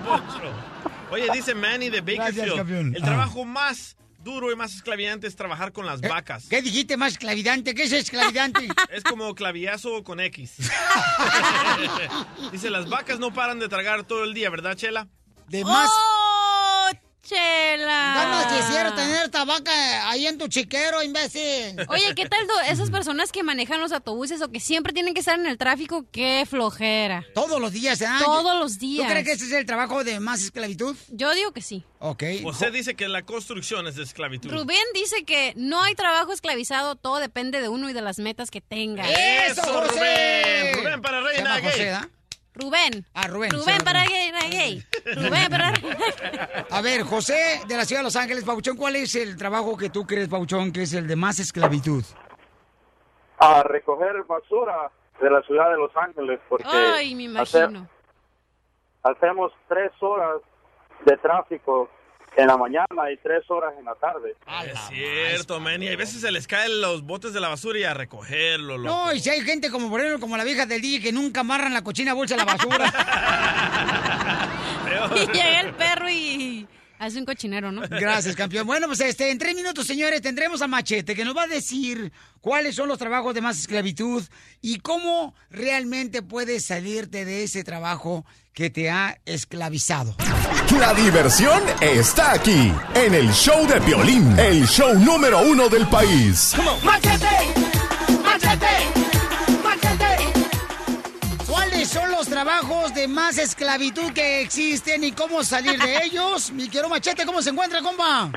Poncho. 0.04 0.52
Oye, 1.10 1.26
dice 1.32 1.54
Manny 1.54 1.90
de 1.90 2.00
Gracias, 2.00 2.18
Bakersfield. 2.36 2.56
campeón. 2.56 2.94
El 2.96 3.02
Ah. 3.02 3.06
trabajo 3.06 3.44
más 3.44 3.96
duro 4.28 4.52
y 4.52 4.56
más 4.56 4.74
esclaviante 4.74 5.26
es 5.26 5.36
trabajar 5.36 5.72
con 5.72 5.86
las 5.86 6.00
vacas. 6.00 6.46
¿Qué 6.48 6.60
dijiste 6.60 6.96
más 6.96 7.12
esclavidante? 7.12 7.74
¿Qué 7.74 7.84
es 7.84 7.92
esclavidante? 7.92 8.68
Es 8.90 9.04
como 9.04 9.34
clavillazo 9.34 10.02
con 10.04 10.20
X. 10.20 10.56
Dice, 12.52 12.70
las 12.70 12.88
vacas 12.88 13.18
no 13.18 13.32
paran 13.32 13.58
de 13.58 13.68
tragar 13.68 14.04
todo 14.04 14.24
el 14.24 14.34
día, 14.34 14.50
¿verdad, 14.50 14.76
Chela? 14.76 15.08
De 15.48 15.64
más. 15.64 15.88
¡Oh, 15.90 16.27
chela! 17.28 18.14
Ganas 18.16 18.46
quisiera 18.46 18.94
tener 18.94 19.26
esta 19.26 19.44
vaca 19.44 20.08
ahí 20.08 20.26
en 20.26 20.38
tu 20.38 20.48
chiquero, 20.48 21.02
imbécil. 21.02 21.76
Oye, 21.88 22.14
¿qué 22.14 22.26
tal 22.26 22.46
esas 22.68 22.90
personas 22.90 23.32
que 23.32 23.42
manejan 23.42 23.80
los 23.80 23.92
autobuses 23.92 24.40
o 24.40 24.48
que 24.50 24.60
siempre 24.60 24.92
tienen 24.92 25.12
que 25.14 25.20
estar 25.20 25.38
en 25.38 25.46
el 25.46 25.58
tráfico? 25.58 26.06
¡Qué 26.10 26.46
flojera! 26.48 27.24
Todos 27.34 27.60
los 27.60 27.72
días, 27.72 28.00
¿eh? 28.00 28.06
Todos 28.24 28.58
los 28.58 28.78
días. 28.78 29.06
¿Tú 29.06 29.12
crees 29.12 29.26
que 29.26 29.32
ese 29.32 29.44
es 29.44 29.52
el 29.52 29.66
trabajo 29.66 30.04
de 30.04 30.20
más 30.20 30.42
esclavitud? 30.42 30.96
Yo 31.08 31.34
digo 31.34 31.52
que 31.52 31.60
sí. 31.60 31.84
Ok. 31.98 32.24
José 32.42 32.70
dice 32.70 32.94
que 32.94 33.08
la 33.08 33.22
construcción 33.22 33.86
es 33.86 33.96
de 33.96 34.04
esclavitud. 34.04 34.50
Rubén 34.50 34.84
dice 34.94 35.24
que 35.24 35.52
no 35.56 35.82
hay 35.82 35.94
trabajo 35.94 36.32
esclavizado, 36.32 36.96
todo 36.96 37.18
depende 37.18 37.60
de 37.60 37.68
uno 37.68 37.90
y 37.90 37.92
de 37.92 38.02
las 38.02 38.18
metas 38.18 38.50
que 38.50 38.60
tenga. 38.60 39.04
¡Eso, 39.08 39.62
Rubén! 39.62 40.74
Rubén 40.74 41.02
para 41.02 41.20
Reina 41.20 41.58
llama. 41.58 41.70
José. 41.70 42.17
Rubén. 42.58 43.04
Ah, 43.14 43.26
Rubén. 43.28 43.50
Rubén 43.52 43.78
para 43.84 44.04
Reina 44.04 44.40
Gay. 44.50 44.84
Rubén 45.14 45.48
para 45.50 45.72
A 46.70 46.80
ver, 46.82 47.02
José 47.02 47.60
de 47.68 47.76
la 47.76 47.84
ciudad 47.84 48.00
de 48.00 48.04
Los 48.04 48.16
Ángeles, 48.16 48.44
Pauchón, 48.44 48.76
¿cuál 48.76 48.96
es 48.96 49.14
el 49.14 49.36
trabajo 49.36 49.76
que 49.76 49.90
tú 49.90 50.04
crees, 50.06 50.28
Pauchón, 50.28 50.72
que 50.72 50.82
es 50.82 50.92
el 50.94 51.06
de 51.06 51.16
más 51.16 51.38
esclavitud? 51.38 52.04
a 53.40 53.62
recoger 53.62 54.24
basura 54.24 54.90
de 55.20 55.30
la 55.30 55.40
ciudad 55.42 55.70
de 55.70 55.76
Los 55.76 55.96
Ángeles 55.96 56.40
porque 56.48 56.64
Ay, 56.66 57.14
me 57.14 57.38
hace- 57.40 57.58
imagino. 57.60 57.88
hacemos 59.04 59.52
tres 59.68 59.92
horas 60.00 60.40
de 61.06 61.16
tráfico 61.18 61.88
en 62.38 62.46
la 62.46 62.56
mañana 62.56 63.10
y 63.12 63.16
tres 63.16 63.42
horas 63.50 63.74
en 63.78 63.84
la 63.84 63.96
tarde. 63.96 64.36
Es 64.64 64.78
cierto, 64.88 65.58
Manny. 65.58 65.88
A 65.88 65.96
veces 65.96 66.20
se 66.20 66.30
les 66.30 66.46
caen 66.46 66.80
los 66.80 67.02
botes 67.02 67.32
de 67.32 67.40
la 67.40 67.48
basura 67.48 67.80
y 67.80 67.84
a 67.84 67.94
recogerlo, 67.94 68.78
loco. 68.78 68.94
No, 68.94 69.12
y 69.12 69.18
si 69.18 69.28
hay 69.28 69.40
gente 69.40 69.70
como 69.70 69.90
por 69.90 70.00
ejemplo, 70.00 70.20
como 70.20 70.36
la 70.36 70.44
vieja 70.44 70.64
del 70.64 70.80
DJ 70.80 71.00
que 71.00 71.12
nunca 71.12 71.40
amarran 71.40 71.74
la 71.74 71.82
cochina 71.82 72.14
bolsa 72.14 72.36
a 72.36 72.38
la 72.38 72.44
basura. 72.44 72.92
Y 75.14 75.26
llega 75.26 75.60
el 75.60 75.74
perro 75.74 76.08
y 76.10 76.66
hace 76.98 77.18
un 77.18 77.24
cochinero, 77.24 77.70
¿no? 77.72 77.82
Gracias, 77.88 78.34
campeón. 78.36 78.66
Bueno, 78.66 78.86
pues 78.86 79.00
este, 79.00 79.30
en 79.30 79.38
tres 79.38 79.54
minutos, 79.54 79.86
señores, 79.86 80.20
tendremos 80.22 80.62
a 80.62 80.66
Machete, 80.66 81.14
que 81.14 81.24
nos 81.24 81.36
va 81.36 81.44
a 81.44 81.46
decir 81.46 82.12
cuáles 82.40 82.74
son 82.74 82.88
los 82.88 82.98
trabajos 82.98 83.34
de 83.34 83.40
más 83.40 83.58
esclavitud 83.58 84.22
y 84.60 84.78
cómo 84.80 85.34
realmente 85.50 86.22
puedes 86.22 86.64
salirte 86.64 87.24
de 87.24 87.44
ese 87.44 87.64
trabajo 87.64 88.24
que 88.52 88.70
te 88.70 88.90
ha 88.90 89.18
esclavizado. 89.24 90.16
La 90.78 90.94
diversión 90.94 91.60
está 91.80 92.32
aquí, 92.32 92.72
en 92.94 93.14
el 93.14 93.32
show 93.32 93.66
de 93.66 93.80
violín, 93.80 94.38
el 94.38 94.66
show 94.66 94.94
número 94.94 95.40
uno 95.40 95.68
del 95.68 95.86
país. 95.88 96.54
¡Machete! 96.84 97.26
¡Machete! 98.22 98.66
¡Machete! 99.62 100.32
¿Cuáles 101.46 101.88
son 101.88 102.10
los 102.10 102.28
trabajos 102.28 102.94
de 102.94 103.08
más 103.08 103.38
esclavitud 103.38 104.12
que 104.12 104.40
existen 104.42 105.04
y 105.04 105.12
cómo 105.12 105.42
salir 105.42 105.78
de 105.78 106.04
ellos. 106.04 106.52
Mi 106.52 106.68
quiero 106.68 106.88
machete, 106.88 107.26
¿cómo 107.26 107.42
se 107.42 107.50
encuentra, 107.50 107.82
compa? 107.82 108.30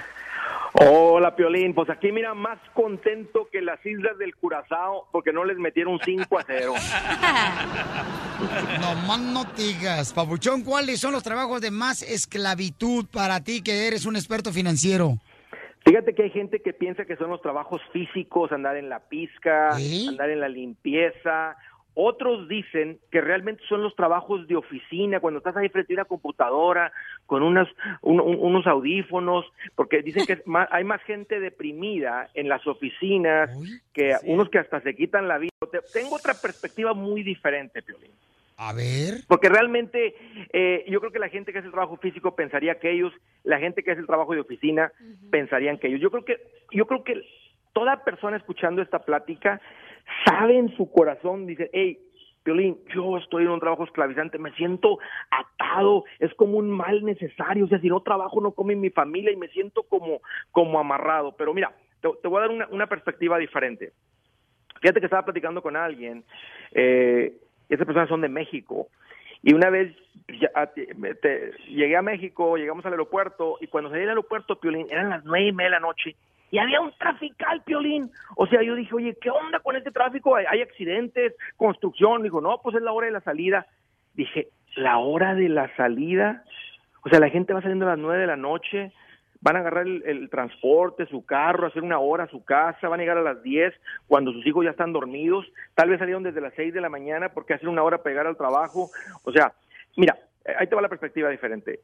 Hola, 0.74 1.36
Piolín. 1.36 1.74
Pues 1.74 1.89
aquí, 1.89 2.11
mira, 2.11 2.34
más 2.34 2.57
contento 2.74 3.49
que 3.51 3.61
las 3.61 3.86
islas 3.86 4.17
del 4.17 4.36
Curazao 4.36 5.07
porque 5.11 5.34
no 5.34 5.43
les 5.43 5.57
metieron 5.57 5.99
5 6.03 6.39
a 6.39 6.43
0. 6.47 6.74
No 8.80 8.95
más 9.07 9.19
no 9.19 9.43
digas. 9.55 10.13
Papuchón, 10.13 10.63
¿cuáles 10.63 10.99
son 10.99 11.11
los 11.11 11.24
trabajos 11.24 11.61
de 11.61 11.72
más 11.72 12.01
esclavitud 12.01 13.05
para 13.11 13.43
ti 13.43 13.61
que 13.61 13.88
eres 13.88 14.05
un 14.05 14.15
experto 14.15 14.51
financiero? 14.51 15.17
Fíjate 15.86 16.13
que 16.13 16.24
hay 16.24 16.30
gente 16.30 16.61
que 16.61 16.74
piensa 16.74 17.05
que 17.05 17.15
son 17.17 17.30
los 17.32 17.41
trabajos 17.41 17.82
físicos, 17.91 18.51
andar 18.51 18.78
en 18.78 18.88
la 18.88 18.99
pizca, 18.99 19.76
andar 20.07 20.30
en 20.30 20.39
la 20.39 20.47
limpieza. 20.47 21.55
Otros 21.94 22.48
dicen 22.48 23.00
que 23.12 23.20
realmente 23.20 23.62
son 23.68 23.84
los 23.84 23.96
trabajos 23.96 24.48
de 24.48 24.56
oficina, 24.56 25.20
cuando 25.20 25.39
estás 25.39 25.58
ahí 25.58 25.68
frente 25.70 25.94
a 25.94 25.98
una 25.98 26.06
computadora, 26.06 26.92
con 27.26 27.44
unas, 27.44 27.68
un- 28.02 28.22
un- 28.22 28.38
unos 28.39 28.66
audífonos, 28.66 29.46
porque 29.76 30.02
dicen 30.02 30.26
que 30.26 30.34
es 30.34 30.48
más- 30.48 30.70
hay 30.72 30.84
más 30.86 31.02
gente 31.04 31.39
deprimida 31.39 32.30
en 32.34 32.48
las 32.48 32.66
oficinas 32.66 33.50
que 33.94 34.16
unos 34.24 34.50
que 34.50 34.60
hasta 34.60 34.80
se 34.82 34.96
quitan 34.96 35.28
la 35.28 35.38
vida. 35.38 35.52
Te- 35.72 35.82
Tengo 35.94 36.16
otra 36.16 36.34
perspectiva 36.42 36.94
muy 36.94 37.24
diferente, 37.24 37.82
Piolín. 37.82 38.12
A 38.58 38.74
ver. 38.74 39.22
Porque 39.28 39.50
realmente 39.50 40.16
eh, 40.54 40.86
yo 40.88 41.00
creo 41.00 41.12
que 41.12 41.20
la 41.20 41.30
gente 41.30 41.52
que 41.52 41.58
hace 41.60 41.68
el 41.68 41.74
trabajo 41.74 41.98
físico 41.98 42.36
pensaría 42.36 42.76
que 42.80 42.92
ellos, 42.92 43.12
la 43.44 43.58
gente 43.60 43.82
que 43.84 43.92
hace 43.92 44.02
el 44.02 44.08
trabajo 44.08 44.34
de 44.34 44.42
oficina 44.42 44.92
pensarían 45.32 45.78
que 45.80 45.88
ellos. 45.88 46.00
Yo 46.00 46.12
creo 46.12 46.24
que, 46.26 46.38
yo 46.72 46.86
creo 46.86 47.04
que 47.04 47.22
toda 47.74 48.03
persona 48.03 48.38
escuchando 48.38 48.82
esta 48.82 48.99
plática 48.99 49.61
sabe 50.26 50.57
en 50.57 50.76
su 50.76 50.91
corazón, 50.91 51.45
dice, 51.47 51.69
hey, 51.74 51.99
Piolín, 52.43 52.78
yo 52.93 53.17
estoy 53.17 53.43
en 53.43 53.49
un 53.51 53.59
trabajo 53.59 53.84
esclavizante, 53.84 54.39
me 54.39 54.51
siento 54.53 54.97
atado, 55.30 56.05
es 56.19 56.34
como 56.34 56.57
un 56.57 56.72
mal 56.72 57.03
necesario, 57.05 57.65
o 57.65 57.67
sea, 57.67 57.80
si 57.80 57.88
no 57.88 58.01
trabajo 58.01 58.41
no 58.41 58.51
come 58.51 58.76
mi 58.76 58.89
familia 58.89 59.32
y 59.32 59.36
me 59.36 59.47
siento 59.49 59.84
como, 59.84 60.22
como 60.51 60.80
amarrado. 60.80 61.36
Pero 61.38 61.53
mira, 61.53 61.72
te, 62.01 62.28
voy 62.28 62.38
a 62.38 62.41
dar 62.41 62.49
una, 62.49 62.67
una 62.72 62.88
perspectiva 62.88 63.38
diferente. 63.38 63.91
Fíjate 64.82 64.99
que 64.99 65.05
estaba 65.05 65.24
platicando 65.26 65.61
con 65.61 65.76
alguien, 65.76 66.24
eh, 66.72 67.34
esas 67.69 67.86
personas 67.86 68.09
son 68.09 68.22
de 68.22 68.30
México, 68.30 68.88
y 69.43 69.53
una 69.53 69.69
vez 69.69 69.95
ya- 70.39 70.65
te- 70.74 70.88
te- 71.22 71.51
llegué 71.67 71.95
a 71.95 72.01
México, 72.01 72.57
llegamos 72.57 72.84
al 72.88 72.93
aeropuerto, 72.93 73.57
y 73.61 73.67
cuando 73.67 73.89
salí 73.91 74.01
del 74.01 74.09
aeropuerto, 74.09 74.59
Piolín, 74.59 74.88
eran 74.89 75.09
las 75.09 75.24
nueve 75.26 75.47
y 75.47 75.51
media 75.51 75.69
de 75.69 75.76
la 75.76 75.80
noche, 75.80 76.15
y 76.52 76.58
había 76.58 76.82
un 76.82 76.91
trafical, 76.97 77.64
Piolín. 77.64 78.12
O 78.36 78.45
sea, 78.45 78.62
yo 78.62 78.76
dije, 78.76 78.93
oye, 78.93 79.18
¿qué 79.22 79.30
onda 79.30 79.60
con 79.62 79.78
este 79.78 79.89
tráfico? 79.89 80.36
¿Hay, 80.36 80.45
hay 80.49 80.62
accidentes, 80.62 81.34
construcción? 81.56 82.24
Dijo, 82.24 82.41
no, 82.41 82.60
pues 82.62 82.76
es 82.76 82.82
la 82.82 82.91
hora 82.91 83.08
de 83.08 83.14
la 83.14 83.22
salida. 83.22 83.66
Dije, 84.14 84.49
¿la 84.76 84.97
hora 84.97 85.34
de 85.34 85.47
la 85.47 85.74
salida? 85.78 86.43
O 87.06 87.10
sea, 87.10 87.20
la 87.20 87.30
gente 87.30 87.54
va 87.54 87.62
saliendo 87.62 87.86
a 87.86 87.91
las 87.91 87.99
nueve 87.99 88.20
de 88.20 88.28
la 88.28 88.36
noche, 88.36 88.91
van 89.39 89.56
a 89.56 89.60
agarrar 89.60 89.88
el, 89.88 90.30
transporte, 90.30 91.06
su 91.08 91.26
carro, 91.26 91.68
hacer 91.68 91.84
una 91.84 91.99
hora 91.99 92.26
a 92.26 92.30
su 92.30 92.43
casa, 92.43 92.89
van 92.89 92.99
a 92.99 93.04
llegar 93.04 93.18
a 93.18 93.22
las 93.22 93.41
10 93.41 93.74
cuando 94.08 94.34
sus 94.34 94.45
hijos 94.45 94.66
ya 94.66 94.72
están 94.72 94.93
dormidos, 94.93 95.45
tal 95.74 95.89
vez 95.89 95.99
salieron 95.99 96.22
desde 96.22 96.41
las 96.41 96.54
6 96.56 96.74
de 96.74 96.82
la 96.82 96.89
mañana 96.89 97.30
porque 97.30 97.54
hacen 97.54 97.70
una 97.70 97.82
hora 97.82 97.99
para 97.99 98.12
llegar 98.12 98.28
al 98.28 98.38
trabajo. 98.38 98.89
O 99.24 99.32
sea, 99.32 99.54
mira, 99.95 100.18
eh, 100.45 100.54
ahí 100.60 100.68
te 100.68 100.76
va 100.76 100.82
la 100.82 100.89
perspectiva 100.89 101.30
diferente. 101.30 101.80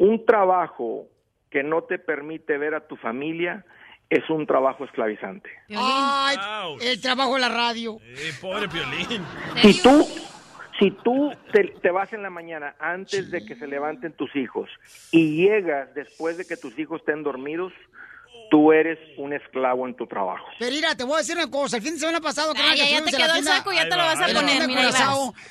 Un 0.00 0.26
trabajo 0.26 1.06
que 1.50 1.62
no 1.62 1.84
te 1.84 1.98
permite 1.98 2.58
ver 2.58 2.74
a 2.74 2.86
tu 2.86 2.96
familia 2.96 3.64
es 4.10 4.28
un 4.30 4.46
trabajo 4.46 4.84
esclavizante. 4.84 5.50
Ay, 5.76 6.36
el 6.80 7.00
trabajo 7.00 7.36
en 7.36 7.42
la 7.42 7.48
radio. 7.48 7.98
Eh, 8.02 8.32
pobre 8.40 8.68
Piolín. 8.68 9.22
Si 9.60 9.82
tú, 9.82 10.06
si 10.78 10.90
tú 10.90 11.32
te, 11.52 11.64
te 11.82 11.90
vas 11.90 12.12
en 12.12 12.22
la 12.22 12.30
mañana 12.30 12.74
antes 12.78 13.30
de 13.30 13.44
que 13.44 13.54
se 13.56 13.66
levanten 13.66 14.12
tus 14.12 14.34
hijos 14.34 14.70
y 15.10 15.36
llegas 15.42 15.94
después 15.94 16.38
de 16.38 16.46
que 16.46 16.56
tus 16.56 16.78
hijos 16.78 17.00
estén 17.00 17.22
dormidos, 17.22 17.72
tú 18.50 18.72
eres 18.72 18.98
un 19.16 19.32
esclavo 19.32 19.86
en 19.86 19.94
tu 19.94 20.06
trabajo. 20.06 20.44
Pero 20.58 20.74
mira, 20.74 20.94
te 20.94 21.04
voy 21.04 21.14
a 21.14 21.18
decir 21.18 21.36
una 21.36 21.50
cosa. 21.50 21.76
El 21.76 21.82
fin 21.82 21.94
de 21.94 22.00
semana 22.00 22.20
pasado, 22.20 22.52
Ay, 22.56 22.78
que 22.78 22.90
ya 22.90 23.04
te 23.04 23.16
quedó 23.16 23.34
el 23.34 23.44
saco, 23.44 23.72
ya 23.72 23.88
te 23.88 23.96
lo 23.96 23.96
vas 23.96 24.20
a 24.20 24.26
poner, 24.26 24.66
mira. 24.66 24.90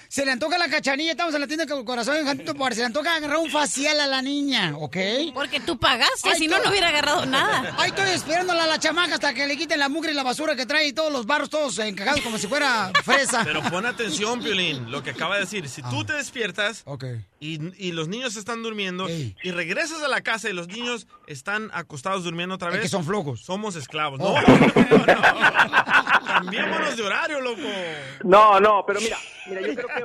Se 0.07 0.25
le 0.25 0.31
antoja 0.31 0.57
la 0.57 0.69
cachanilla, 0.69 1.11
estamos 1.11 1.33
en 1.35 1.41
la 1.41 1.47
tienda 1.47 1.65
con 1.65 1.83
corazón 1.85 2.15
en 2.15 2.27
se 2.27 2.79
le 2.79 2.85
antoja 2.85 3.15
agarrar 3.15 3.37
un 3.37 3.49
facial 3.49 3.99
a 3.99 4.07
la 4.07 4.21
niña, 4.21 4.73
¿ok? 4.77 4.97
Porque 5.33 5.59
tú 5.59 5.77
pagaste, 5.77 6.35
si 6.35 6.47
no, 6.47 6.61
no 6.61 6.69
hubiera 6.69 6.89
agarrado 6.89 7.25
nada. 7.25 7.75
Ahí 7.77 7.89
estoy 7.89 8.09
esperándola 8.09 8.63
a 8.63 8.67
la 8.67 8.79
chamaca 8.79 9.15
hasta 9.15 9.33
que 9.33 9.47
le 9.47 9.57
quiten 9.57 9.79
la 9.79 9.89
mugre 9.89 10.11
y 10.11 10.15
la 10.15 10.23
basura 10.23 10.55
que 10.55 10.65
trae 10.65 10.87
y 10.87 10.93
todos 10.93 11.11
los 11.11 11.25
barros 11.25 11.49
todos 11.49 11.79
encajados 11.79 12.21
como 12.21 12.37
si 12.37 12.47
fuera 12.47 12.91
fresa. 13.03 13.41
Pero 13.43 13.61
pon 13.63 13.85
atención, 13.85 14.39
Piolín, 14.43 14.91
lo 14.91 15.03
que 15.03 15.11
acaba 15.11 15.35
de 15.35 15.41
decir. 15.41 15.67
Si 15.69 15.81
tú 15.83 16.03
te 16.05 16.13
despiertas 16.13 16.83
y, 17.39 17.59
y 17.77 17.91
los 17.91 18.07
niños 18.07 18.35
están 18.35 18.63
durmiendo 18.63 19.07
y 19.09 19.51
regresas 19.51 20.01
a 20.01 20.07
la 20.07 20.21
casa 20.21 20.49
y 20.49 20.53
los 20.53 20.67
niños 20.67 21.07
están 21.27 21.69
acostados 21.73 22.23
durmiendo 22.23 22.55
otra 22.55 22.69
vez. 22.71 22.81
que 22.81 22.88
son 22.88 23.03
flojos. 23.03 23.41
Somos 23.41 23.75
esclavos. 23.75 24.19
Oh. 24.21 24.33
No, 24.41 24.41
no, 24.41 25.05
no. 25.05 26.27
Cambiémonos 26.27 26.97
de 26.97 27.03
horario, 27.03 27.41
loco. 27.41 27.61
No, 28.23 28.59
no, 28.59 28.83
pero 28.85 28.99
mira, 29.01 29.17
mira, 29.47 29.61
yo 29.61 29.75
creo 29.75 29.88
que, 29.88 30.01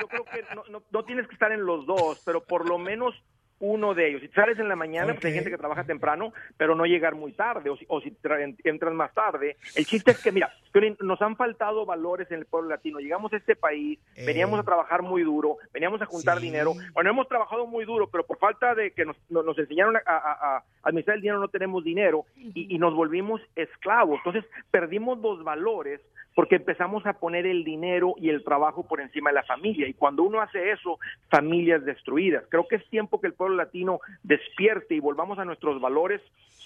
yo 0.00 0.08
creo 0.08 0.24
que 0.24 0.54
no, 0.54 0.62
no- 0.70 0.82
no 0.90 1.04
tienes 1.04 1.26
que 1.26 1.34
estar 1.34 1.52
en 1.52 1.64
los 1.64 1.86
dos, 1.86 2.20
pero 2.24 2.42
por 2.44 2.68
lo 2.68 2.78
menos 2.78 3.14
uno 3.60 3.94
de 3.94 4.08
ellos. 4.08 4.20
Si 4.20 4.28
sales 4.28 4.58
en 4.58 4.68
la 4.68 4.76
mañana, 4.76 5.12
pues 5.14 5.24
hay 5.26 5.32
gente 5.34 5.50
que 5.50 5.56
trabaja 5.58 5.84
temprano, 5.84 6.32
pero 6.56 6.74
no 6.74 6.84
llegar 6.84 7.14
muy 7.14 7.32
tarde, 7.32 7.70
o 7.70 7.76
si, 7.76 7.84
o 7.88 8.00
si 8.00 8.10
tra- 8.10 8.54
entras 8.64 8.92
más 8.92 9.12
tarde. 9.14 9.56
El 9.74 9.86
chiste 9.86 10.10
es 10.10 10.22
que, 10.22 10.32
mira, 10.32 10.52
nos 11.00 11.22
han 11.22 11.36
faltado 11.36 11.86
valores 11.86 12.30
en 12.30 12.38
el 12.40 12.46
pueblo 12.46 12.68
latino. 12.70 12.98
Llegamos 12.98 13.32
a 13.32 13.36
este 13.36 13.56
país, 13.56 13.98
veníamos 14.26 14.58
a 14.60 14.64
trabajar 14.64 15.02
muy 15.02 15.22
duro, 15.22 15.56
veníamos 15.72 16.02
a 16.02 16.06
juntar 16.06 16.40
dinero. 16.40 16.74
Bueno, 16.92 17.10
hemos 17.10 17.28
trabajado 17.28 17.66
muy 17.66 17.84
duro, 17.84 18.08
pero 18.10 18.24
por 18.26 18.38
falta 18.38 18.74
de 18.74 18.90
que 18.90 19.04
nos, 19.04 19.16
nos- 19.30 19.44
nos 19.44 19.58
enseñaron 19.58 19.96
a, 19.96 20.00
a- 20.04 20.56
a 20.56 20.64
administrar 20.82 21.16
el 21.16 21.22
dinero, 21.22 21.38
no 21.40 21.48
tenemos 21.48 21.84
dinero 21.84 22.24
y, 22.36 22.74
y 22.74 22.78
nos 22.78 22.92
volvimos 22.94 23.40
esclavos. 23.56 24.18
Entonces, 24.24 24.44
perdimos 24.70 25.18
los 25.20 25.42
valores 25.44 26.00
porque 26.34 26.56
empezamos 26.56 27.06
a 27.06 27.12
poner 27.12 27.46
el 27.46 27.62
dinero 27.62 28.14
y 28.18 28.28
el 28.28 28.42
trabajo 28.42 28.84
por 28.88 29.00
encima 29.00 29.30
de 29.30 29.34
la 29.34 29.44
familia. 29.44 29.86
Y 29.86 29.94
cuando 29.94 30.24
uno 30.24 30.40
hace 30.40 30.72
eso, 30.72 30.98
familias 31.30 31.84
destruidas. 31.84 32.42
Creo 32.48 32.66
que 32.66 32.74
es 32.74 32.84
tiempo 32.90 33.20
que 33.20 33.28
el 33.28 33.34
pueblo 33.34 33.43
latino 33.48 34.00
despierte 34.22 34.94
y 34.94 35.00
volvamos 35.00 35.38
a 35.38 35.44
nuestros 35.44 35.80
valores 35.80 36.20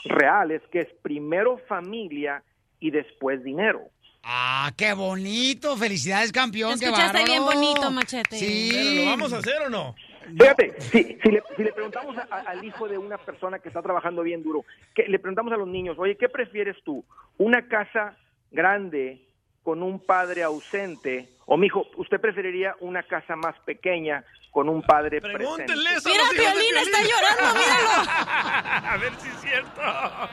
reales, 0.04 0.62
que 0.70 0.80
es 0.80 0.88
primero 1.02 1.58
familia 1.68 2.42
y 2.80 2.90
después 2.90 3.42
dinero. 3.42 3.80
Ah, 4.22 4.72
qué 4.76 4.92
bonito. 4.92 5.76
Felicidades, 5.76 6.32
campeón. 6.32 6.74
Te 6.74 6.80
qué 6.80 6.84
escuchaste 6.86 7.24
bien 7.24 7.44
bárbaro. 7.44 7.60
bonito, 7.60 7.90
Machete. 7.90 8.36
Sí. 8.36 8.70
¿Pero 8.72 8.90
lo 9.04 9.10
vamos 9.10 9.32
a 9.32 9.38
hacer 9.38 9.62
o 9.66 9.70
no? 9.70 9.94
Fíjate, 10.38 10.74
si, 10.80 11.18
si, 11.22 11.30
le, 11.30 11.42
si 11.56 11.62
le 11.64 11.72
preguntamos 11.72 12.16
a- 12.18 12.26
a- 12.30 12.40
al 12.50 12.62
hijo 12.62 12.86
de 12.86 12.98
una 12.98 13.16
persona 13.16 13.58
que 13.60 13.68
está 13.68 13.80
trabajando 13.80 14.22
bien 14.22 14.42
duro, 14.42 14.64
que 14.94 15.04
le 15.08 15.18
preguntamos 15.18 15.52
a 15.52 15.56
los 15.56 15.66
niños, 15.68 15.96
oye, 15.98 16.16
¿qué 16.16 16.28
prefieres 16.28 16.76
tú? 16.84 17.02
¿Una 17.38 17.66
casa 17.66 18.16
grande 18.50 19.22
con 19.68 19.82
un 19.82 19.98
padre 20.00 20.42
ausente? 20.44 21.28
O, 21.44 21.58
mijo, 21.58 21.86
¿usted 21.98 22.18
preferiría 22.18 22.74
una 22.80 23.02
casa 23.02 23.36
más 23.36 23.54
pequeña 23.66 24.24
con 24.50 24.66
un 24.66 24.80
padre 24.80 25.20
Pregúntenle 25.20 25.90
presente? 25.90 25.98
eso 25.98 26.08
a 26.08 26.12
Mira, 26.12 26.24
los 26.24 26.32
hijos 26.32 26.36
de 26.36 26.36
Piolín, 26.38 26.70
Piolín. 26.70 26.88
está 26.88 27.02
llorando, 27.02 27.60
míralo. 27.60 28.88
A 28.88 28.96
ver 28.96 29.12
si 29.20 29.28
es 29.28 29.40
cierto. 29.42 29.80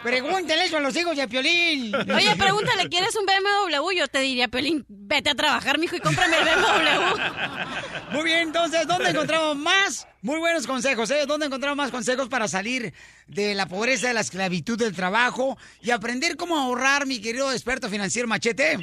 Pregúntele 0.03 0.63
eso 0.63 0.77
a 0.77 0.79
los 0.79 0.95
hijos 0.95 1.17
de 1.17 1.27
Piolín. 1.27 1.93
Oye, 1.93 2.35
pregúntale, 2.37 2.87
¿quieres 2.87 3.13
un 3.17 3.25
BMW? 3.25 3.91
Yo 3.97 4.07
te 4.07 4.19
diría, 4.19 4.47
Pelín, 4.47 4.85
vete 4.87 5.31
a 5.31 5.35
trabajar, 5.35 5.79
mijo, 5.79 5.97
y 5.97 5.99
cómprame 5.99 6.37
el 6.37 6.45
BMW. 6.45 8.11
Muy 8.13 8.23
bien, 8.23 8.39
entonces, 8.39 8.87
¿dónde 8.87 9.09
encontramos 9.09 9.57
más? 9.57 10.07
Muy 10.21 10.39
buenos 10.39 10.65
consejos, 10.65 11.11
¿eh? 11.11 11.25
¿Dónde 11.27 11.47
encontramos 11.47 11.75
más 11.75 11.91
consejos 11.91 12.29
para 12.29 12.47
salir 12.47 12.93
de 13.27 13.53
la 13.53 13.65
pobreza, 13.65 14.07
de 14.07 14.13
la 14.13 14.21
esclavitud 14.21 14.79
del 14.79 14.95
trabajo 14.95 15.57
y 15.81 15.91
aprender 15.91 16.37
cómo 16.37 16.57
ahorrar, 16.57 17.05
mi 17.05 17.19
querido 17.19 17.51
experto 17.51 17.89
financiero 17.89 18.29
Machete? 18.29 18.77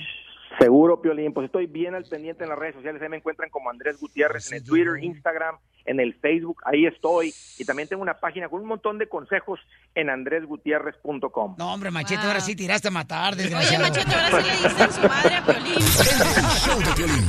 Seguro, 0.58 1.00
Piolín, 1.00 1.32
pues 1.32 1.46
estoy 1.46 1.66
bien 1.66 1.94
al 1.94 2.04
pendiente 2.04 2.44
en 2.44 2.50
las 2.50 2.58
redes 2.58 2.74
sociales, 2.74 3.00
ahí 3.02 3.08
me 3.08 3.16
encuentran 3.18 3.50
como 3.50 3.70
Andrés 3.70 3.98
Gutiérrez 4.00 4.50
en 4.50 4.58
el 4.58 4.64
Twitter, 4.64 5.02
Instagram, 5.02 5.56
en 5.84 6.00
el 6.00 6.14
Facebook, 6.14 6.62
ahí 6.64 6.86
estoy. 6.86 7.34
Y 7.58 7.64
también 7.64 7.88
tengo 7.88 8.02
una 8.02 8.14
página 8.14 8.48
con 8.48 8.60
un 8.60 8.68
montón 8.68 8.98
de 8.98 9.08
consejos 9.08 9.60
en 9.94 10.10
andresgutierrez.com. 10.10 11.56
No, 11.58 11.72
hombre, 11.72 11.90
Machete, 11.90 12.26
ahora 12.26 12.40
sí 12.40 12.54
tiraste 12.54 12.88
a 12.88 12.90
matar, 12.90 13.36
desgraciado. 13.36 13.84
Machete, 13.88 14.14
ahora 14.14 14.42
sí 14.42 14.62
le 14.62 14.68
dicen 14.68 14.92
su 14.92 15.08
madre 15.08 15.34
a 15.36 15.44
Piolín. 15.44 15.74
El 15.76 15.82
show 15.82 16.78
de 16.78 16.92
Piolín. 16.96 17.28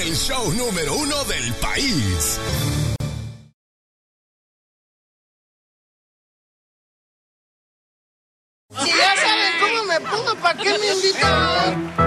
El 0.00 0.14
show 0.14 0.52
número 0.52 0.94
uno 0.96 1.24
del 1.24 1.52
país. 1.60 2.40
Si 8.70 8.90
ya 8.90 9.14
saben 9.16 9.52
cómo 9.60 9.84
me 9.84 10.00
pongo, 10.00 10.34
¿para 10.42 10.58
qué 10.58 10.78
me 10.78 10.94
invitan? 10.94 12.01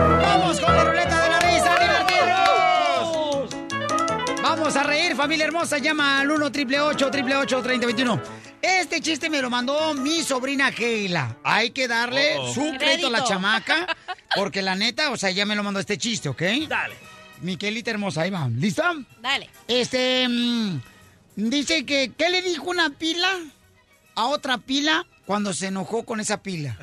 Familia 5.26 5.46
hermosa. 5.46 5.80
Llama 5.80 6.20
al 6.20 6.30
1 6.30 6.46
888 6.46 7.62
3021 7.64 8.22
Este 8.62 9.02
chiste 9.02 9.28
me 9.28 9.42
lo 9.42 9.50
mandó 9.50 9.96
mi 9.96 10.22
sobrina 10.22 10.72
Keila. 10.72 11.38
Hay 11.44 11.72
que 11.72 11.88
darle 11.88 12.36
su 12.54 12.76
crédito 12.78 13.08
a 13.08 13.10
la 13.10 13.24
chamaca, 13.24 13.88
porque 14.36 14.62
la 14.62 14.76
neta, 14.76 15.10
o 15.10 15.18
sea, 15.18 15.32
ya 15.32 15.48
me 15.48 15.56
lo 15.56 15.64
mandó 15.64 15.80
este 15.80 15.98
chiste, 15.98 16.30
¿ok? 16.30 16.44
Dale. 16.70 16.96
Miquelita 17.42 17.90
hermosa, 17.90 18.22
ahí 18.22 18.30
va. 18.30 18.48
¿Lista? 18.50 18.94
Dale. 19.20 19.50
Este, 19.68 20.28
mm, 20.30 20.80
dice 21.38 21.88
que, 21.88 22.12
¿qué 22.16 22.30
le 22.30 22.44
dijo 22.44 22.70
una 22.70 22.92
pila 22.92 23.32
a 24.14 24.26
otra 24.26 24.60
pila 24.60 25.08
cuando 25.26 25.56
se 25.56 25.68
enojó 25.68 26.06
con 26.06 26.20
esa 26.20 26.44
pila? 26.44 26.78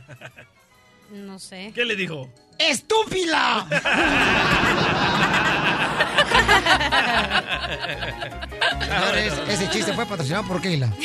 No 1.12 1.38
sé. 1.38 1.70
¿Qué 1.76 1.84
le 1.84 1.94
dijo? 1.94 2.28
¡Estúpila! 2.58 3.68
Ese 9.48 9.68
chiste 9.70 9.92
fue 9.92 10.06
patrocinado 10.06 10.44
por 10.44 10.60
Keila. 10.60 10.90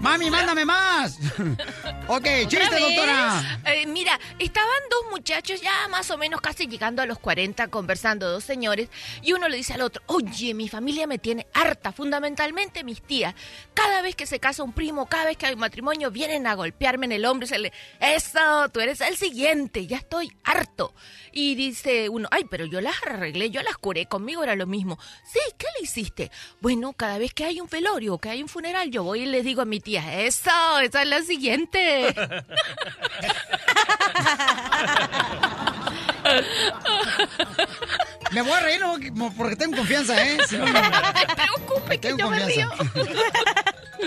Mami, 0.00 0.30
mándame 0.30 0.64
más. 0.64 1.18
ok, 2.08 2.26
chiste, 2.46 2.78
doctora. 2.78 3.60
Eh, 3.64 3.86
mira, 3.86 4.18
estaban 4.38 4.82
dos 4.90 5.10
muchachos 5.10 5.60
ya 5.60 5.88
más 5.88 6.10
o 6.10 6.18
menos 6.18 6.40
casi 6.40 6.66
llegando 6.66 7.00
a 7.00 7.06
los 7.06 7.18
40 7.18 7.68
conversando, 7.68 8.30
dos 8.30 8.44
señores, 8.44 8.88
y 9.22 9.32
uno 9.32 9.48
le 9.48 9.56
dice 9.56 9.74
al 9.74 9.80
otro, 9.80 10.02
oye, 10.06 10.52
mi 10.52 10.68
familia 10.68 11.06
me 11.06 11.18
tiene 11.18 11.46
harta, 11.54 11.92
fundamentalmente 11.92 12.84
mis 12.84 13.00
tías. 13.02 13.34
Cada 13.72 14.02
vez 14.02 14.14
que 14.16 14.26
se 14.26 14.40
casa 14.40 14.62
un 14.62 14.72
primo, 14.72 15.06
cada 15.06 15.26
vez 15.26 15.36
que 15.36 15.46
hay 15.46 15.54
un 15.54 15.60
matrimonio, 15.60 16.10
vienen 16.10 16.46
a 16.46 16.54
golpearme 16.54 17.06
en 17.06 17.12
el 17.12 17.24
hombro 17.24 17.46
y 17.46 17.48
se 17.48 17.58
le, 17.58 17.72
eso, 18.00 18.68
tú 18.72 18.80
eres 18.80 19.00
el 19.00 19.16
siguiente, 19.16 19.86
ya 19.86 19.96
estoy 19.96 20.32
harto. 20.44 20.94
Y 21.32 21.54
dice 21.54 22.08
uno, 22.08 22.28
ay, 22.30 22.44
pero 22.50 22.66
yo 22.66 22.80
las 22.80 22.94
arreglé, 23.02 23.50
yo 23.50 23.62
las 23.62 23.78
curé, 23.78 24.06
conmigo 24.06 24.42
era 24.42 24.54
lo 24.54 24.66
mismo. 24.66 24.98
Sí, 25.24 25.40
¿qué 25.56 25.66
le 25.78 25.84
hiciste? 25.84 26.30
Bueno, 26.60 26.92
cada 26.92 27.18
vez 27.18 27.32
que 27.32 27.44
hay 27.44 27.60
un 27.60 27.68
velorio, 27.68 28.18
que 28.18 28.28
hay 28.28 28.42
un 28.42 28.48
funeral, 28.48 28.90
yo 28.90 29.02
voy 29.02 29.22
y 29.22 29.26
les 29.26 29.44
digo 29.44 29.62
a 29.62 29.64
mi 29.64 29.80
tía, 29.84 30.22
eso, 30.22 30.78
esa 30.80 31.02
es 31.02 31.08
la 31.08 31.22
siguiente. 31.22 32.14
Me 38.32 38.42
voy 38.42 38.52
a 38.52 38.60
reír 38.60 38.80
no, 39.14 39.32
porque 39.36 39.56
tengo 39.56 39.76
confianza, 39.76 40.20
¿eh? 40.26 40.38
Si 40.48 40.56
no, 40.56 40.66
no, 40.66 40.72
te 41.14 41.34
preocupes, 41.36 41.98
que 42.00 42.16
yo 42.16 42.30
me 42.30 42.44
río. 42.46 42.70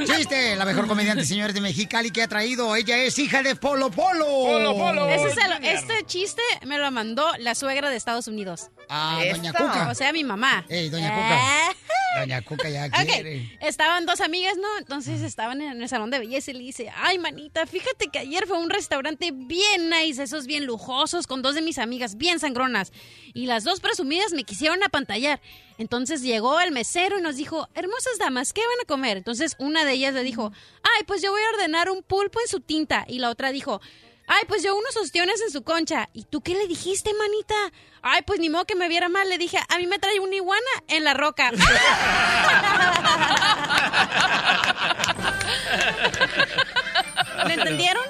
Chiste, 0.06 0.56
la 0.56 0.66
mejor 0.66 0.88
comediante, 0.88 1.26
señores 1.26 1.54
de 1.54 1.62
Mexicali 1.62 2.12
que 2.12 2.22
ha 2.24 2.28
traído. 2.28 2.76
Ella 2.76 2.98
es 2.98 3.18
hija 3.20 3.42
de 3.44 3.56
Polo 3.56 3.90
Polo. 3.92 5.08
Ese 5.10 5.28
es 5.28 5.38
el- 5.38 5.64
este 5.66 6.06
chiste 6.06 6.42
me 6.66 6.78
lo 6.78 6.90
mandó 6.92 7.26
la 7.40 7.56
suegra 7.56 7.90
de 7.90 7.96
Estados 7.96 8.28
Unidos. 8.28 8.70
Ah, 8.90 9.22
doña 9.32 9.52
Cuca. 9.54 9.90
O 9.90 9.96
sea, 9.96 10.14
mi 10.14 10.24
mamá. 10.24 10.66
Ey, 10.70 10.90
doña 10.90 11.08
Eh. 11.08 11.12
Cuca. 11.12 12.20
Doña 12.22 12.42
Cuca 12.42 12.70
ya 12.70 12.86
Ok, 12.88 13.06
quiere. 13.06 13.58
estaban 13.62 14.06
dos 14.06 14.22
amigas, 14.22 14.56
¿no? 14.58 14.68
Entonces 14.80 15.22
estaban 15.22 15.62
en 15.62 15.82
el 15.82 15.90
salón 15.90 16.10
de 16.10 16.20
belleza 16.20 16.52
y 16.52 16.56
le 16.56 16.60
dice, 16.62 16.92
ay, 16.96 17.20
manita, 17.20 17.66
fíjate 17.68 18.08
que 18.08 18.20
ayer 18.20 18.48
fue 18.48 18.58
a 18.58 18.60
un 18.60 18.70
restaurante 18.70 19.32
bien 19.34 19.90
nice, 19.90 20.24
esos 20.24 20.46
bien 20.48 20.66
lujosos, 20.66 21.28
con 21.28 21.42
dos 21.42 21.54
de 21.56 21.62
mis 21.62 21.78
amigas 21.78 22.18
bien 22.18 22.40
sangronas. 22.40 22.92
Y 23.34 23.46
las 23.46 23.64
dos 23.64 23.82
presumidas 23.82 24.32
me 24.34 24.44
quisieron 24.46 24.82
apantallar. 24.84 25.40
Entonces 25.78 26.22
llegó 26.22 26.60
el 26.60 26.72
mesero 26.72 27.20
y 27.20 27.22
nos 27.22 27.36
dijo, 27.36 27.68
hermosas 27.76 28.18
damas, 28.20 28.54
¿qué 28.54 28.62
van 28.62 28.84
a 28.84 28.88
comer? 28.88 29.18
Entonces 29.18 29.56
una 29.60 29.86
de 29.86 29.94
ellas 29.94 30.14
le 30.14 30.24
dijo, 30.24 30.52
ay, 30.84 31.04
pues 31.06 31.22
yo 31.22 31.32
voy 31.32 31.42
a 31.42 31.56
ordenar 31.56 31.90
un 31.90 32.04
pulpo 32.04 32.40
en 32.42 32.48
su 32.48 32.60
tinta. 32.60 33.06
Y 33.08 33.20
la 33.20 33.30
otra 33.30 33.52
dijo, 33.52 33.82
Ay, 34.30 34.44
pues 34.46 34.62
yo 34.62 34.76
unos 34.76 34.98
ostiones 34.98 35.42
en 35.42 35.52
su 35.52 35.64
concha. 35.64 36.10
¿Y 36.12 36.26
tú 36.26 36.42
qué 36.42 36.54
le 36.54 36.68
dijiste, 36.68 37.14
manita? 37.14 37.56
Ay, 38.02 38.24
pues 38.24 38.42
ni 38.42 38.50
modo 38.50 38.66
que 38.66 38.76
me 38.76 38.90
viera 38.90 39.08
mal. 39.08 39.30
Le 39.30 39.38
dije, 39.38 39.58
a 39.58 39.78
mí 39.78 39.88
me 39.88 40.00
trae 40.00 40.20
una 40.20 40.36
iguana 40.36 40.68
en 40.90 41.06
la 41.06 41.14
roca. 41.14 41.50
¿Me 47.48 47.54
entendieron? 47.54 48.04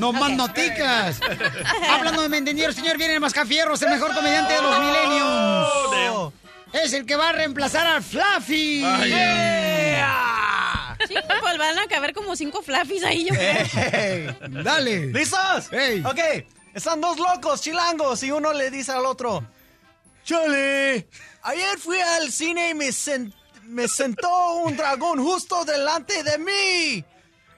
No 0.00 0.12
más 0.12 0.32
noticas. 0.32 1.20
Hablando 1.90 2.22
de 2.22 2.28
me 2.28 2.38
entendieron, 2.38 2.74
señor, 2.74 2.98
viene 2.98 3.14
el 3.14 3.20
Mascafierros, 3.20 3.80
el 3.82 3.90
mejor 3.90 4.12
comediante 4.14 4.54
de 4.54 4.62
los 4.62 4.80
millenniums. 4.80 6.32
Es 6.72 6.92
el 6.92 7.04
que 7.06 7.16
va 7.16 7.28
a 7.30 7.32
reemplazar 7.32 7.86
al 7.86 8.02
Fluffy. 8.02 8.82
Ay. 8.84 9.08
Yeah. 9.10 10.96
Sí, 11.06 11.14
pues 11.40 11.58
van 11.58 11.78
a 11.78 11.86
caber 11.88 12.14
como 12.14 12.36
cinco 12.36 12.62
fluffies 12.62 13.02
ahí, 13.04 13.26
yo 13.26 13.34
creo. 13.34 14.36
Dale. 14.62 15.06
¿Listos? 15.06 15.68
Ok. 16.04 16.18
Están 16.74 17.00
dos 17.00 17.18
locos, 17.18 17.60
chilangos, 17.60 18.22
y 18.22 18.30
uno 18.30 18.52
le 18.52 18.70
dice 18.70 18.92
al 18.92 19.04
otro, 19.04 19.44
Chale, 20.24 21.06
ayer 21.42 21.78
fui 21.78 21.98
al 22.00 22.30
cine 22.32 22.70
y 22.70 22.74
me, 22.74 22.86
sen- 22.88 23.34
me 23.64 23.88
sentó 23.88 24.54
un 24.54 24.76
dragón 24.76 25.22
justo 25.22 25.64
delante 25.64 26.22
de 26.22 26.38
mí. 26.38 27.04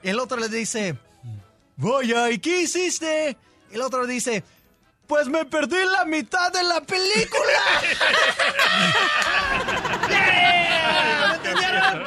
Y 0.03 0.09
el 0.09 0.19
otro 0.19 0.37
le 0.37 0.49
dice, 0.49 0.97
vaya, 1.77 2.29
¿y 2.31 2.39
qué 2.39 2.63
hiciste? 2.63 3.37
Y 3.71 3.75
el 3.75 3.81
otro 3.81 4.03
le 4.03 4.13
dice, 4.13 4.43
pues 5.07 5.27
me 5.27 5.45
perdí 5.45 5.77
la 5.91 6.05
mitad 6.05 6.51
de 6.51 6.63
la 6.63 6.81
película. 6.81 7.59
¿Me 10.09 11.35
entendieron? 11.35 12.03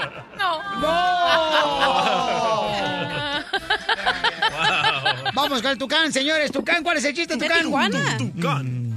Vamos 5.34 5.62
con 5.62 5.70
el 5.70 5.78
Tucán, 5.78 6.12
señores. 6.12 6.50
Tucán, 6.50 6.82
¿cuál 6.82 6.96
es 6.96 7.04
el 7.04 7.14
chiste, 7.14 7.36
Tucán? 7.36 7.62
Tucán. 7.62 8.88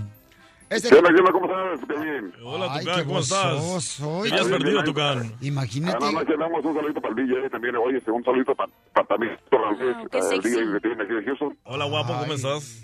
Este... 0.70 0.88
¿Qué 0.88 0.96
onda, 0.96 1.10
qué 1.14 1.20
onda? 1.20 1.32
¿Cómo 1.34 1.46
estás? 1.48 1.88
Qué 1.88 2.00
bien. 2.02 2.34
Hola, 2.44 2.68
Ay, 2.72 2.86
Tucán, 2.86 3.06
¿cómo 3.06 3.20
estás? 3.20 3.98
Te 3.98 4.04
habías 4.06 4.32
Bien, 4.32 4.50
perdido, 4.50 4.72
bien, 4.72 4.86
Tucán. 4.86 5.36
Imagínate. 5.42 5.98
Ah, 5.98 6.12
no, 6.14 6.20
no, 6.20 6.26
que 6.26 6.38
damos 6.38 6.64
un 6.66 6.74
saludito 6.76 7.02
para 7.02 7.14
el 7.14 7.28
DJ 7.28 7.50
también. 7.50 7.76
Oye, 7.76 8.02
un 8.08 8.24
saludito 8.24 8.56
para, 8.56 8.72
para 8.94 9.08
también 9.08 9.38
para 9.50 9.70
el, 9.72 10.10
qué 10.10 10.18
el 10.18 10.24
sexy. 10.24 10.50
DJ 10.50 10.72
que 10.74 10.80
tiene 10.80 11.04
aquí 11.04 11.14
de 11.14 11.24
Houston. 11.26 11.58
Hola, 11.64 11.86
guapo, 11.86 12.18
¿cómo 12.18 12.34
estás? 12.34 12.82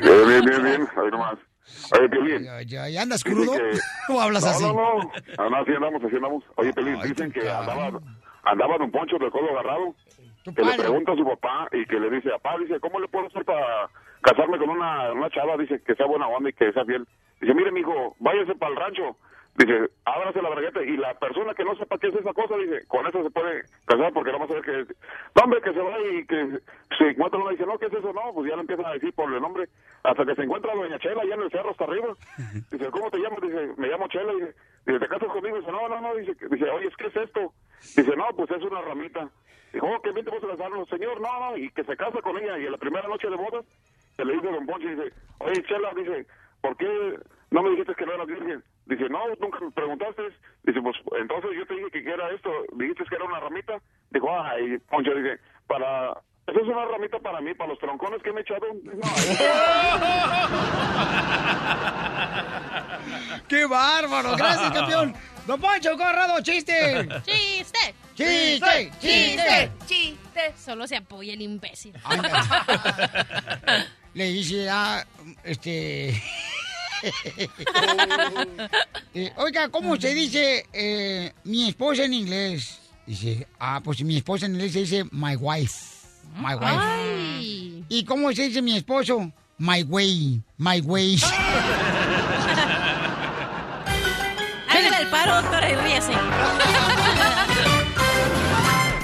Bien, 0.00 0.28
bien, 0.28 0.44
bien, 0.44 0.62
bien. 0.62 0.88
Ahí 0.96 1.10
nomás. 1.10 1.38
Oye, 1.92 2.08
Piolín. 2.08 2.44
Ya, 2.66 2.88
ya 2.88 3.02
andas 3.02 3.22
crudo 3.24 3.52
que- 3.52 3.78
o 4.12 4.20
hablas 4.20 4.44
no, 4.44 4.50
así. 4.50 4.64
No, 4.64 4.72
no, 4.72 5.50
no, 5.50 5.56
así 5.56 5.72
andamos, 5.72 6.02
así 6.04 6.16
andamos. 6.16 6.44
Oye, 6.56 6.72
Piolín, 6.72 7.00
dicen 7.02 7.32
que 7.32 7.48
andaba, 7.48 8.00
andaba 8.44 8.78
Don 8.78 8.90
Poncho 8.90 9.18
del 9.18 9.30
codo 9.30 9.50
agarrado. 9.50 9.94
Que 10.44 10.62
le 10.64 10.74
pregunta 10.78 11.12
a 11.12 11.16
su 11.16 11.24
papá 11.26 11.68
y 11.72 11.84
que 11.84 12.00
le 12.00 12.08
dice, 12.10 12.30
papá, 12.30 12.56
dice, 12.58 12.80
¿cómo 12.80 12.98
le 13.00 13.08
puedo 13.08 13.26
hacer 13.26 13.44
para 13.44 13.90
casarme 14.22 14.56
con 14.58 14.70
una, 14.70 15.12
una 15.12 15.28
chava? 15.30 15.58
Dice, 15.58 15.82
que 15.82 15.94
sea 15.94 16.06
buena 16.06 16.26
onda 16.26 16.48
y 16.48 16.52
que 16.54 16.72
sea 16.72 16.84
fiel. 16.86 17.06
Dice, 17.40 17.52
mire, 17.52 17.70
mijo, 17.70 18.16
váyase 18.18 18.54
para 18.54 18.72
el 18.72 18.78
rancho. 18.78 19.16
Dice, 19.58 19.90
ábrase 20.04 20.40
la 20.40 20.50
bragueta 20.50 20.80
y 20.84 20.96
la 20.96 21.18
persona 21.18 21.52
que 21.52 21.64
no 21.64 21.74
sepa 21.74 21.98
qué 21.98 22.06
es 22.06 22.14
esa 22.14 22.32
cosa, 22.32 22.56
dice, 22.56 22.86
con 22.86 23.04
eso 23.08 23.24
se 23.24 23.30
puede 23.30 23.64
casar 23.86 24.12
porque 24.12 24.30
no 24.30 24.38
va 24.38 24.44
a 24.44 24.48
saber 24.48 24.62
que... 24.62 24.94
No, 25.34 25.42
hombre, 25.42 25.60
que 25.60 25.72
se 25.72 25.80
va 25.80 25.98
y 25.98 26.24
que 26.26 26.60
se 26.96 27.08
encuentra 27.08 27.40
una 27.40 27.50
y 27.50 27.56
dice, 27.56 27.66
no, 27.66 27.76
¿qué 27.76 27.86
es 27.86 27.92
eso? 27.92 28.12
No, 28.12 28.32
pues 28.32 28.48
ya 28.48 28.54
le 28.54 28.60
empiezan 28.60 28.86
a 28.86 28.92
decir 28.92 29.12
por 29.14 29.32
el 29.32 29.40
nombre 29.40 29.68
hasta 30.04 30.24
que 30.24 30.36
se 30.36 30.42
encuentra 30.42 30.76
Doña 30.76 30.98
Chela 31.00 31.22
allá 31.22 31.34
en 31.34 31.42
el 31.42 31.50
cerro 31.50 31.70
hasta 31.70 31.84
arriba. 31.84 32.14
Dice, 32.70 32.90
¿cómo 32.92 33.10
te 33.10 33.18
llamas? 33.18 33.40
Dice, 33.42 33.74
me 33.76 33.88
llamo 33.88 34.06
Chela. 34.06 34.32
Dice, 34.32 34.54
dice, 34.86 35.00
¿te 35.00 35.08
casas 35.08 35.28
conmigo? 35.28 35.58
Dice, 35.58 35.72
no, 35.72 35.88
no, 35.88 36.00
no. 36.00 36.14
Dice, 36.14 36.36
dice, 36.48 36.70
oye, 36.70 36.88
¿qué 36.96 37.06
es 37.06 37.16
esto? 37.16 37.52
Dice, 37.96 38.16
no, 38.16 38.26
pues 38.36 38.50
es 38.52 38.62
una 38.62 38.80
ramita. 38.82 39.28
Dijo, 39.72 39.88
oh, 39.88 40.00
que 40.00 40.12
bien 40.12 40.24
te 40.24 40.30
vas 40.30 40.44
a 40.44 40.56
casar. 40.56 40.70
Señor, 40.88 41.20
no, 41.20 41.40
no. 41.40 41.56
Y 41.56 41.68
que 41.70 41.82
se 41.82 41.96
casa 41.96 42.22
con 42.22 42.38
ella 42.38 42.58
y 42.58 42.66
en 42.66 42.72
la 42.72 42.78
primera 42.78 43.08
noche 43.08 43.28
de 43.28 43.36
bodas 43.36 43.64
se 44.16 44.24
le 44.24 44.34
dice 44.34 44.48
a 44.48 44.52
Don 44.52 44.66
Poncho, 44.66 44.86
dice, 44.86 45.12
oye, 45.38 45.62
Chela, 45.64 45.92
dice, 45.96 46.26
¿por 46.60 46.76
qué 46.76 47.18
no 47.50 47.62
me 47.62 47.70
dijiste 47.70 47.94
que 47.96 48.06
no 48.06 48.14
eras 48.14 48.26
virgen? 48.28 48.62
Dice, 48.88 49.06
no, 49.10 49.18
nunca 49.38 49.60
me 49.60 49.70
preguntaste. 49.70 50.22
Dice, 50.64 50.80
pues 50.80 50.96
entonces 51.20 51.50
yo 51.56 51.66
te 51.66 51.74
dije 51.74 51.90
que 51.90 52.10
era 52.10 52.30
esto. 52.30 52.50
Dijiste 52.72 53.04
que 53.04 53.16
era 53.16 53.26
una 53.26 53.38
ramita. 53.40 53.78
Dijo, 54.10 54.28
ay, 54.42 54.78
Poncho, 54.90 55.14
dice, 55.14 55.38
para... 55.66 56.12
Eso 56.46 56.60
es 56.60 56.68
una 56.68 56.86
ramita 56.86 57.18
para 57.18 57.42
mí, 57.42 57.52
para 57.52 57.68
los 57.68 57.78
troncones 57.78 58.22
que 58.22 58.32
me 58.32 58.40
he 58.40 58.42
echado. 58.42 58.62
¡Qué 63.48 63.66
bárbaro! 63.66 64.34
Gracias, 64.34 64.72
campeón. 64.72 65.14
Don 65.46 65.60
Poncho 65.60 65.94
Corrado, 65.98 66.40
chiste. 66.42 67.06
¡Chiste! 67.26 67.94
¡Chiste! 68.14 68.90
¡Chiste! 68.98 69.70
¡Chiste! 69.86 70.54
Solo 70.56 70.86
se 70.86 70.96
apoya 70.96 71.34
el 71.34 71.42
imbécil. 71.42 71.92
Le 74.14 74.24
dice 74.24 74.70
a 74.70 75.06
este. 75.44 76.14
Eh, 79.14 79.32
oiga, 79.36 79.68
¿cómo 79.70 79.96
se 79.96 80.14
dice 80.14 80.66
eh, 80.72 81.32
mi 81.44 81.68
esposa 81.68 82.04
en 82.04 82.12
inglés? 82.12 82.78
Dice, 83.06 83.48
ah, 83.58 83.80
pues 83.82 84.04
mi 84.04 84.18
esposa 84.18 84.46
en 84.46 84.52
inglés 84.52 84.72
se 84.72 84.80
dice 84.80 85.04
my 85.10 85.34
wife. 85.34 85.74
My 86.36 86.54
wife. 86.54 86.66
Ay. 86.66 87.84
¿Y 87.88 88.04
cómo 88.04 88.30
se 88.32 88.42
dice 88.42 88.60
mi 88.62 88.76
esposo? 88.76 89.32
My 89.58 89.82
way. 89.82 90.42
My 90.58 90.80
way. 90.80 91.18
Hágale 94.68 94.98
el 95.00 95.08
paro, 95.08 95.42
doctora, 95.42 95.70
y 95.70 95.74
ríase. 95.74 96.12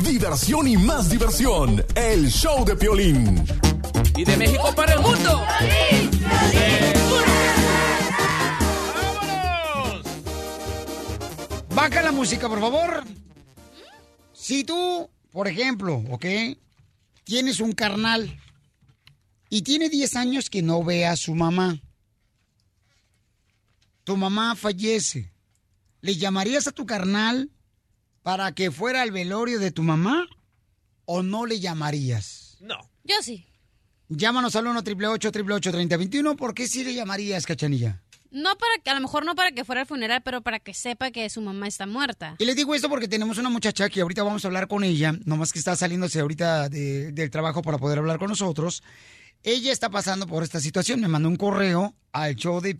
Diversión 0.03 0.69
y 0.69 0.77
más 0.77 1.09
diversión. 1.11 1.85
El 1.95 2.31
show 2.31 2.65
de 2.65 2.77
Piolín. 2.77 3.45
Y 4.17 4.25
de 4.25 4.37
México 4.37 4.73
para 4.77 4.93
el 4.95 5.01
mundo. 5.01 5.45
Baja 11.75 12.03
la 12.03 12.13
música, 12.13 12.49
por 12.49 12.61
favor. 12.61 13.05
Si 14.33 14.63
tú, 14.63 15.11
por 15.33 15.49
ejemplo, 15.49 16.05
¿ok? 16.11 16.25
Tienes 17.25 17.59
un 17.59 17.73
carnal 17.73 18.39
y 19.51 19.63
tiene 19.63 19.89
10 19.89 20.15
años 20.17 20.51
que 20.51 20.63
no 20.63 20.85
ve 20.85 21.05
a 21.07 21.17
su 21.17 21.35
mamá. 21.35 21.81
tu 24.05 24.17
mamá 24.17 24.55
fallece, 24.55 25.33
¿le 26.01 26.15
llamarías 26.15 26.69
a 26.69 26.73
tu 26.73 26.85
carnal 26.87 27.51
para 28.23 28.53
que 28.53 28.71
fuera 28.71 29.03
al 29.03 29.11
velorio 29.11 29.59
de 29.59 29.71
tu 29.71 29.83
mamá 29.83 30.29
o 31.07 31.23
no 31.23 31.45
le 31.45 31.59
llamarías? 31.59 32.59
No. 32.61 32.77
Yo 33.03 33.17
sí. 33.23 33.47
Llámanos 34.09 34.55
al 34.55 34.67
1 34.67 34.79
888 34.79 35.73
3021 35.73 36.37
¿Por 36.37 36.55
qué 36.55 36.69
sí 36.69 36.85
le 36.85 36.95
llamarías, 36.95 37.47
Cachanilla? 37.47 38.04
No 38.35 38.57
para 38.59 38.83
que, 38.83 38.91
a 38.91 38.95
lo 38.95 39.01
mejor 39.01 39.25
no 39.25 39.35
para 39.35 39.53
que 39.53 39.65
fuera 39.65 39.83
al 39.83 39.87
funeral, 39.87 40.23
pero 40.25 40.43
para 40.43 40.59
que 40.59 40.75
sepa 40.75 41.11
que 41.13 41.31
su 41.31 41.41
mamá 41.41 41.69
está 41.69 41.87
muerta. 41.87 42.35
Y 42.39 42.45
les 42.45 42.57
digo 42.57 42.75
esto 42.75 42.89
porque 42.89 43.07
tenemos 43.09 43.39
una 43.39 43.49
muchacha 43.49 43.89
que 43.89 44.01
ahorita 44.01 44.23
vamos 44.25 44.45
a 44.45 44.49
hablar 44.49 44.67
con 44.69 44.83
ella, 44.83 45.15
nomás 45.25 45.53
que 45.53 45.59
está 45.61 45.77
saliéndose 45.77 46.19
ahorita 46.21 46.69
de- 46.69 47.13
del 47.13 47.31
trabajo 47.31 47.63
para 47.63 47.79
poder 47.79 47.99
hablar 47.99 48.19
con 48.19 48.29
nosotros. 48.29 48.83
Ella 49.45 49.73
está 49.73 49.89
pasando 49.89 50.27
por 50.27 50.43
esta 50.43 50.59
situación, 50.61 51.01
me 51.01 51.09
mandó 51.09 51.29
un 51.29 51.37
correo 51.37 51.95
al 52.13 52.35
show 52.35 52.61
de 52.61 52.77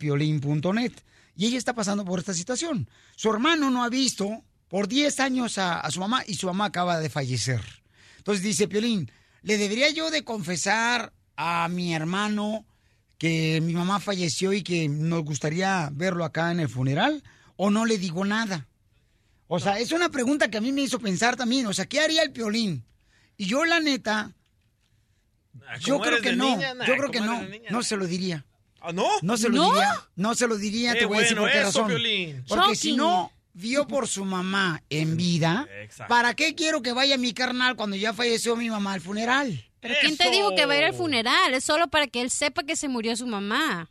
y 1.37 1.45
ella 1.45 1.57
está 1.57 1.73
pasando 1.73 2.03
por 2.05 2.19
esta 2.19 2.33
situación. 2.33 2.89
Su 3.15 3.29
hermano 3.31 3.69
no 3.69 3.83
ha 3.83 3.89
visto 3.89 4.43
por 4.67 4.87
10 4.87 5.19
años 5.19 5.57
a, 5.57 5.79
a 5.79 5.91
su 5.91 5.99
mamá 5.99 6.23
y 6.27 6.35
su 6.35 6.47
mamá 6.47 6.65
acaba 6.65 6.99
de 6.99 7.09
fallecer. 7.09 7.61
Entonces 8.17 8.43
dice 8.43 8.67
Piolín, 8.67 9.11
¿le 9.41 9.57
debería 9.57 9.89
yo 9.91 10.11
de 10.11 10.23
confesar 10.23 11.13
a 11.37 11.67
mi 11.69 11.93
hermano 11.93 12.65
que 13.17 13.61
mi 13.61 13.73
mamá 13.73 13.99
falleció 13.99 14.53
y 14.53 14.63
que 14.63 14.87
nos 14.89 15.23
gustaría 15.23 15.89
verlo 15.93 16.25
acá 16.25 16.51
en 16.51 16.59
el 16.59 16.69
funeral 16.69 17.23
o 17.55 17.69
no 17.69 17.85
le 17.85 17.97
digo 17.97 18.25
nada? 18.25 18.67
O 19.47 19.59
sea, 19.59 19.79
es 19.79 19.91
una 19.91 20.09
pregunta 20.09 20.49
que 20.49 20.57
a 20.57 20.61
mí 20.61 20.71
me 20.71 20.81
hizo 20.81 20.99
pensar 20.99 21.35
también. 21.35 21.67
O 21.67 21.73
sea, 21.73 21.85
¿qué 21.85 21.99
haría 21.99 22.23
el 22.23 22.31
Piolín? 22.31 22.83
Y 23.37 23.45
yo, 23.45 23.63
la 23.65 23.79
neta, 23.79 24.31
yo 25.79 25.95
¿cómo 25.95 26.05
creo 26.05 26.21
que 26.21 26.35
no. 26.35 26.55
niña? 26.55 26.73
Nah, 26.73 26.85
yo 26.85 26.95
creo 26.97 27.11
que 27.11 27.19
¿cómo 27.19 27.41
no. 27.41 27.47
No 27.69 27.83
se 27.83 27.97
lo 27.97 28.07
diría. 28.07 28.45
¿Ah, 28.81 28.91
no? 28.91 29.07
No 29.21 29.37
se 29.37 29.49
lo 29.49 29.55
¿No? 29.55 29.69
diría. 29.69 29.93
No 30.15 30.35
se 30.35 30.47
lo 30.47 30.57
diría, 30.57 30.93
te 30.93 31.05
voy 31.05 31.17
a 31.17 31.21
decir 31.21 31.37
por 31.37 31.51
qué 31.51 31.61
razón. 31.61 31.87
Piolín. 31.87 32.43
Porque 32.47 32.75
si 32.75 32.95
no 32.95 33.31
vio 33.55 33.87
por 33.87 34.07
su 34.07 34.25
mamá 34.25 34.83
en 34.89 35.15
vida, 35.17 35.67
Exacto. 35.81 36.09
¿para 36.13 36.35
qué 36.35 36.53
quiero 36.55 36.81
que 36.81 36.91
vaya 36.91 37.17
mi 37.17 37.33
carnal 37.33 37.75
cuando 37.75 37.95
ya 37.95 38.13
falleció 38.13 38.55
mi 38.55 38.69
mamá 38.69 38.93
al 38.93 39.01
funeral? 39.01 39.65
¿Pero 39.79 39.95
quién 40.01 40.17
te 40.17 40.29
dijo 40.29 40.53
que 40.55 40.65
va 40.65 40.73
a 40.73 40.77
ir 40.77 40.83
al 40.83 40.93
funeral? 40.93 41.53
Es 41.53 41.63
solo 41.63 41.87
para 41.87 42.07
que 42.07 42.21
él 42.21 42.29
sepa 42.29 42.63
que 42.63 42.75
se 42.75 42.87
murió 42.89 43.15
su 43.15 43.25
mamá. 43.25 43.89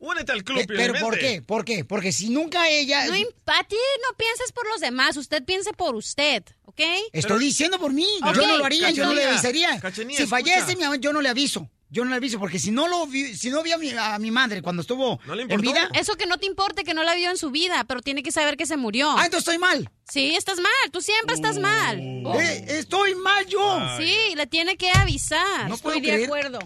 Únete 0.00 0.30
al 0.30 0.44
club, 0.44 0.64
Pe- 0.64 0.74
¿Pero 0.76 0.94
por 1.00 1.18
qué? 1.18 1.42
¿Por 1.42 1.64
qué? 1.64 1.84
Porque 1.84 2.12
si 2.12 2.28
nunca 2.28 2.68
ella... 2.68 3.06
No, 3.06 3.14
Pati, 3.44 3.74
no 3.74 4.16
pienses 4.16 4.52
por 4.52 4.68
los 4.68 4.80
demás. 4.80 5.16
Usted 5.16 5.42
piense 5.44 5.72
por 5.72 5.96
usted, 5.96 6.44
¿ok? 6.66 6.80
Estoy 7.12 7.40
diciendo 7.40 7.80
por 7.80 7.92
mí. 7.92 8.06
Yo 8.20 8.46
no 8.46 8.58
lo 8.58 8.64
haría, 8.64 8.90
yo 8.90 9.06
no 9.06 9.14
le 9.14 9.24
avisaría. 9.24 9.80
Cachanilla, 9.80 10.18
si 10.18 10.22
escucha. 10.22 10.42
fallece 10.44 10.76
mi 10.76 10.84
mamá, 10.84 10.96
yo 10.96 11.12
no 11.12 11.20
le 11.20 11.28
aviso. 11.30 11.68
Yo 11.90 12.04
no 12.04 12.10
le 12.10 12.16
aviso, 12.16 12.38
porque 12.38 12.58
si 12.58 12.70
no 12.70 12.86
lo 12.86 13.06
vi, 13.06 13.34
si 13.34 13.48
no 13.48 13.62
vi 13.62 13.72
a 13.72 13.78
mi, 13.78 13.90
a 13.92 14.18
mi 14.18 14.30
madre 14.30 14.60
cuando 14.60 14.82
estuvo 14.82 15.18
en 15.26 15.60
vida... 15.62 15.88
Eso 15.94 16.16
que 16.16 16.26
no 16.26 16.36
te 16.36 16.44
importe, 16.44 16.84
que 16.84 16.92
no 16.92 17.02
la 17.02 17.14
vio 17.14 17.30
en 17.30 17.38
su 17.38 17.50
vida, 17.50 17.84
pero 17.84 18.02
tiene 18.02 18.22
que 18.22 18.30
saber 18.30 18.58
que 18.58 18.66
se 18.66 18.76
murió. 18.76 19.08
Ah, 19.12 19.24
entonces 19.24 19.38
estoy 19.48 19.56
mal. 19.58 19.90
Sí, 20.06 20.34
estás 20.36 20.58
mal. 20.58 20.90
Tú 20.92 21.00
siempre 21.00 21.34
estás 21.34 21.58
mal. 21.58 21.98
Eh, 21.98 22.64
estoy 22.78 23.14
mal 23.14 23.46
yo. 23.46 23.80
Sí, 23.96 24.34
le 24.36 24.46
tiene 24.46 24.76
que 24.76 24.90
avisar. 24.92 25.66
No 25.68 25.76
Estoy 25.76 25.92
puedo 25.94 25.94
de 26.00 26.02
creer. 26.02 26.24
acuerdo. 26.26 26.58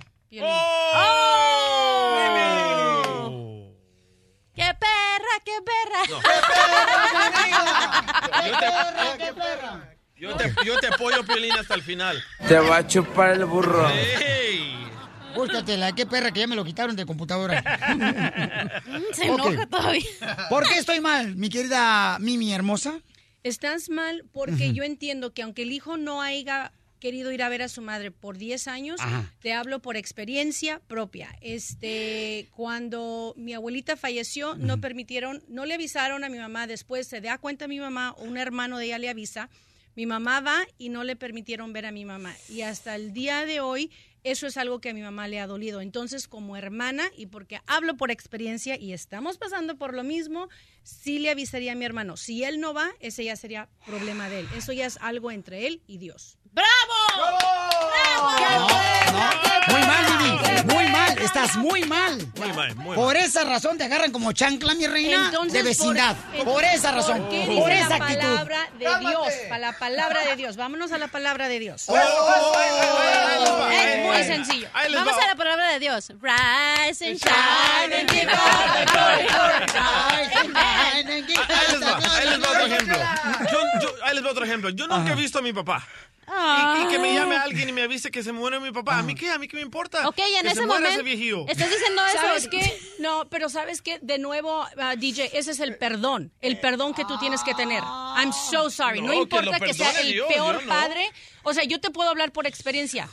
¡Oh! 0.43 2.19
¡Qué 4.55 4.71
perra, 4.81 5.41
qué 5.45 5.53
perra! 5.65 6.05
Yo 10.17 10.35
te, 10.37 10.51
yo, 10.51 10.55
te, 10.55 10.55
yo 10.67 10.79
te 10.81 10.87
apoyo, 10.89 11.25
Piolín, 11.25 11.53
hasta 11.53 11.75
el 11.75 11.83
final. 11.83 12.23
Te 12.49 12.59
va 12.59 12.79
a 12.79 12.87
chupar 12.87 13.31
el 13.33 13.45
burro. 13.45 13.89
¡Ey! 13.91 14.82
Búscatela, 15.35 15.95
qué 15.95 16.07
perra 16.07 16.33
que 16.33 16.41
ya 16.41 16.47
me 16.47 16.57
lo 16.57 16.65
quitaron 16.65 16.97
de 16.97 17.07
computadora. 17.07 17.63
Se 19.13 19.27
enoja 19.27 19.67
todavía. 19.67 20.05
¿Por 20.49 20.69
qué 20.69 20.79
estoy 20.79 21.01
mal, 21.01 21.37
mi 21.37 21.49
querida 21.49 22.19
Mimi 22.21 22.53
hermosa? 22.53 23.01
Estás 23.43 23.89
mal 23.89 24.25
porque 24.33 24.73
yo 24.73 24.85
entiendo 24.85 25.35
que 25.35 25.43
aunque 25.43 25.63
el 25.63 25.73
hijo 25.73 25.97
no 25.97 26.23
haya 26.23 26.73
querido 27.01 27.33
ir 27.33 27.43
a 27.43 27.49
ver 27.49 27.63
a 27.63 27.69
su 27.69 27.83
madre 27.83 28.13
por 28.13 28.39
10 28.39 28.69
años, 28.69 29.01
Ajá. 29.01 29.35
te 29.41 29.53
hablo 29.53 29.83
por 29.83 29.97
experiencia 29.97 30.81
propia. 30.87 31.37
Este, 31.41 32.49
cuando 32.55 33.35
mi 33.37 33.55
abuelita 33.55 33.97
falleció, 33.97 34.55
no 34.55 34.81
permitieron, 34.81 35.43
no 35.49 35.67
le 35.67 35.75
avisaron 35.75 36.23
a 36.23 36.29
mi 36.29 36.39
mamá, 36.39 36.69
después 36.69 37.09
se 37.09 37.21
da 37.21 37.39
cuenta 37.39 37.67
mi 37.67 37.81
mamá 37.81 38.13
o 38.19 38.23
un 38.23 38.39
hermano 38.39 38.79
de 38.79 38.85
ella 38.85 38.99
le 38.99 39.09
avisa, 39.09 39.51
mi 39.97 40.07
mamá 40.07 40.41
va 40.43 40.65
y 40.79 40.91
no 40.91 41.03
le 41.03 41.17
permitieron 41.17 41.73
ver 41.73 41.87
a 41.87 41.91
mi 41.91 42.05
mamá. 42.05 42.37
Y 42.49 42.61
hasta 42.61 42.95
el 42.95 43.13
día 43.13 43.47
de 43.47 43.59
hoy, 43.59 43.91
eso 44.25 44.47
es 44.47 44.57
algo 44.57 44.81
que 44.81 44.91
a 44.91 44.95
mi 44.95 45.03
mamá 45.03 45.29
le 45.29 45.41
ha 45.41 45.47
dolido. 45.47 45.81
Entonces, 45.81 46.29
como 46.29 46.57
hermana, 46.57 47.11
y 47.17 47.27
porque 47.27 47.61
hablo 47.67 47.97
por 47.97 48.11
experiencia 48.11 48.79
y 48.79 48.93
estamos 48.93 49.39
pasando 49.39 49.77
por 49.77 49.95
lo 49.95 50.05
mismo, 50.05 50.49
sí 50.83 51.19
le 51.19 51.31
avisaría 51.31 51.73
a 51.73 51.77
mi 51.77 51.85
hermano. 51.85 52.17
Si 52.17 52.45
él 52.45 52.61
no 52.61 52.75
va, 52.75 52.91
ese 53.01 53.25
ya 53.25 53.37
sería 53.37 53.69
problema 53.87 54.29
de 54.29 54.41
él. 54.41 54.49
Eso 54.57 54.73
ya 54.73 54.87
es 54.87 54.99
algo 55.01 55.31
entre 55.31 55.67
él 55.67 55.83
y 55.87 55.99
Dios. 55.99 56.39
¡Bravo! 56.53 57.92
Muy 59.69 59.81
mal. 59.87 60.65
Muy 60.67 60.87
mal. 60.89 61.19
Estás 61.19 61.57
muy 61.57 61.83
mal. 61.87 62.19
Muy 62.37 62.53
mal, 62.53 62.75
muy 62.77 62.97
Por 62.97 63.15
mal. 63.15 63.25
esa 63.25 63.45
razón 63.45 63.79
te 63.79 63.85
agarran 63.85 64.11
como 64.13 64.33
chancla, 64.33 64.75
mi 64.75 64.87
reina, 64.87 65.27
Entonces, 65.27 65.53
de 65.53 65.63
vecindad. 65.63 66.17
Por, 66.37 66.45
Por, 66.45 66.65
esa 66.65 66.93
razón. 66.93 67.21
¿Por 67.23 67.31
qué 67.31 67.45
por 67.57 67.69
dice 67.71 67.81
esa 67.81 67.89
la 67.91 67.97
actitud. 67.97 68.21
palabra 68.23 68.69
de 68.79 68.99
Dios? 69.01 69.29
Para 69.49 69.59
la 69.59 69.73
palabra 69.79 70.25
de 70.25 70.37
Dios. 70.37 70.57
Vámonos 70.57 70.93
a 70.93 70.99
la 70.99 71.09
palabra 71.09 71.49
de 71.49 71.59
Dios. 71.59 71.87
Es 73.71 74.05
muy 74.05 74.25
sencillo. 74.25 74.69
Vamos 74.95 75.15
va. 75.19 75.23
a 75.25 75.27
la 75.29 75.37
palabra 75.37 75.69
de 75.73 75.79
Dios. 75.79 76.09
Rise 76.21 77.07
and 77.11 77.19
shine 77.19 77.93
and 78.01 78.11
give 78.11 78.27
God 78.27 78.39
the 78.75 78.85
glory. 78.93 79.27
Ahí 81.49 81.73
les 81.73 81.83
va, 81.83 81.97
ahí 82.19 82.27
les 82.29 82.41
va 82.43 82.49
otro 82.51 82.67
ejemplo. 82.67 82.97
Yo, 83.51 83.59
yo- 83.81 83.95
ahí 84.05 84.15
les 84.15 84.25
va 84.25 84.31
otro 84.31 84.45
ejemplo. 84.45 84.71
Yo 84.71 84.87
nunca 84.87 85.13
he 85.13 85.17
visto 85.17 85.39
a 85.39 85.43
mi 85.43 85.53
papá. 85.53 85.87
Y, 86.27 86.83
y 86.85 86.89
que 86.89 86.99
me 86.99 87.13
llame 87.13 87.37
alguien 87.37 87.69
y 87.69 87.73
me 87.73 87.83
avise 87.83 88.11
que 88.11 88.23
se 88.23 88.33
muere 88.33 88.59
mi 88.61 88.71
papá. 88.71 88.99
¿A 88.99 89.03
mí 89.03 89.15
qué? 89.15 89.31
¿A 89.31 89.39
mí 89.39 89.49
qué 89.49 89.57
me 89.57 89.63
importa? 89.63 90.09
Ok, 90.09 90.19
y 90.19 90.35
en 90.37 90.43
que 90.43 90.47
ese 90.49 90.55
se 90.61 90.67
muera 90.67 90.81
momento- 90.81 90.95
ese 90.95 91.03
viejillo. 91.03 91.45
Estás 91.49 91.69
diciendo 91.71 92.03
eso. 92.07 92.19
¿Sabes 92.21 92.49
qué? 92.49 92.79
No, 93.01 93.29
pero 93.29 93.49
¿sabes 93.49 93.83
qué? 93.83 93.99
De 94.01 94.19
nuevo, 94.19 94.65
ah, 94.79 94.97
DJ, 94.97 95.37
ese 95.37 95.51
es 95.51 95.61
el 95.61 95.77
perdón. 95.77 96.33
El 96.41 96.59
perdón 96.61 96.95
que 96.95 97.05
tú 97.05 97.19
tienes 97.19 97.43
que 97.43 97.55
tener. 97.55 97.83
I'm 97.83 98.33
so 98.33 98.71
sorry. 98.71 99.01
No, 99.01 99.09
No, 99.09 99.13
que 99.13 99.19
importa 99.19 99.59
lo 99.59 99.65
que, 99.67 99.75
sea 99.75 100.01
el 100.01 100.13
Dios, 100.13 100.29
peor 100.33 100.63
no. 100.63 100.69
padre. 100.69 101.11
O 101.43 101.53
sea, 101.53 101.65
yo 101.65 101.81
te 101.81 101.91
puedo 101.91 102.09
hablar 102.09 102.33
por 102.33 102.47
experiencia. 102.47 103.09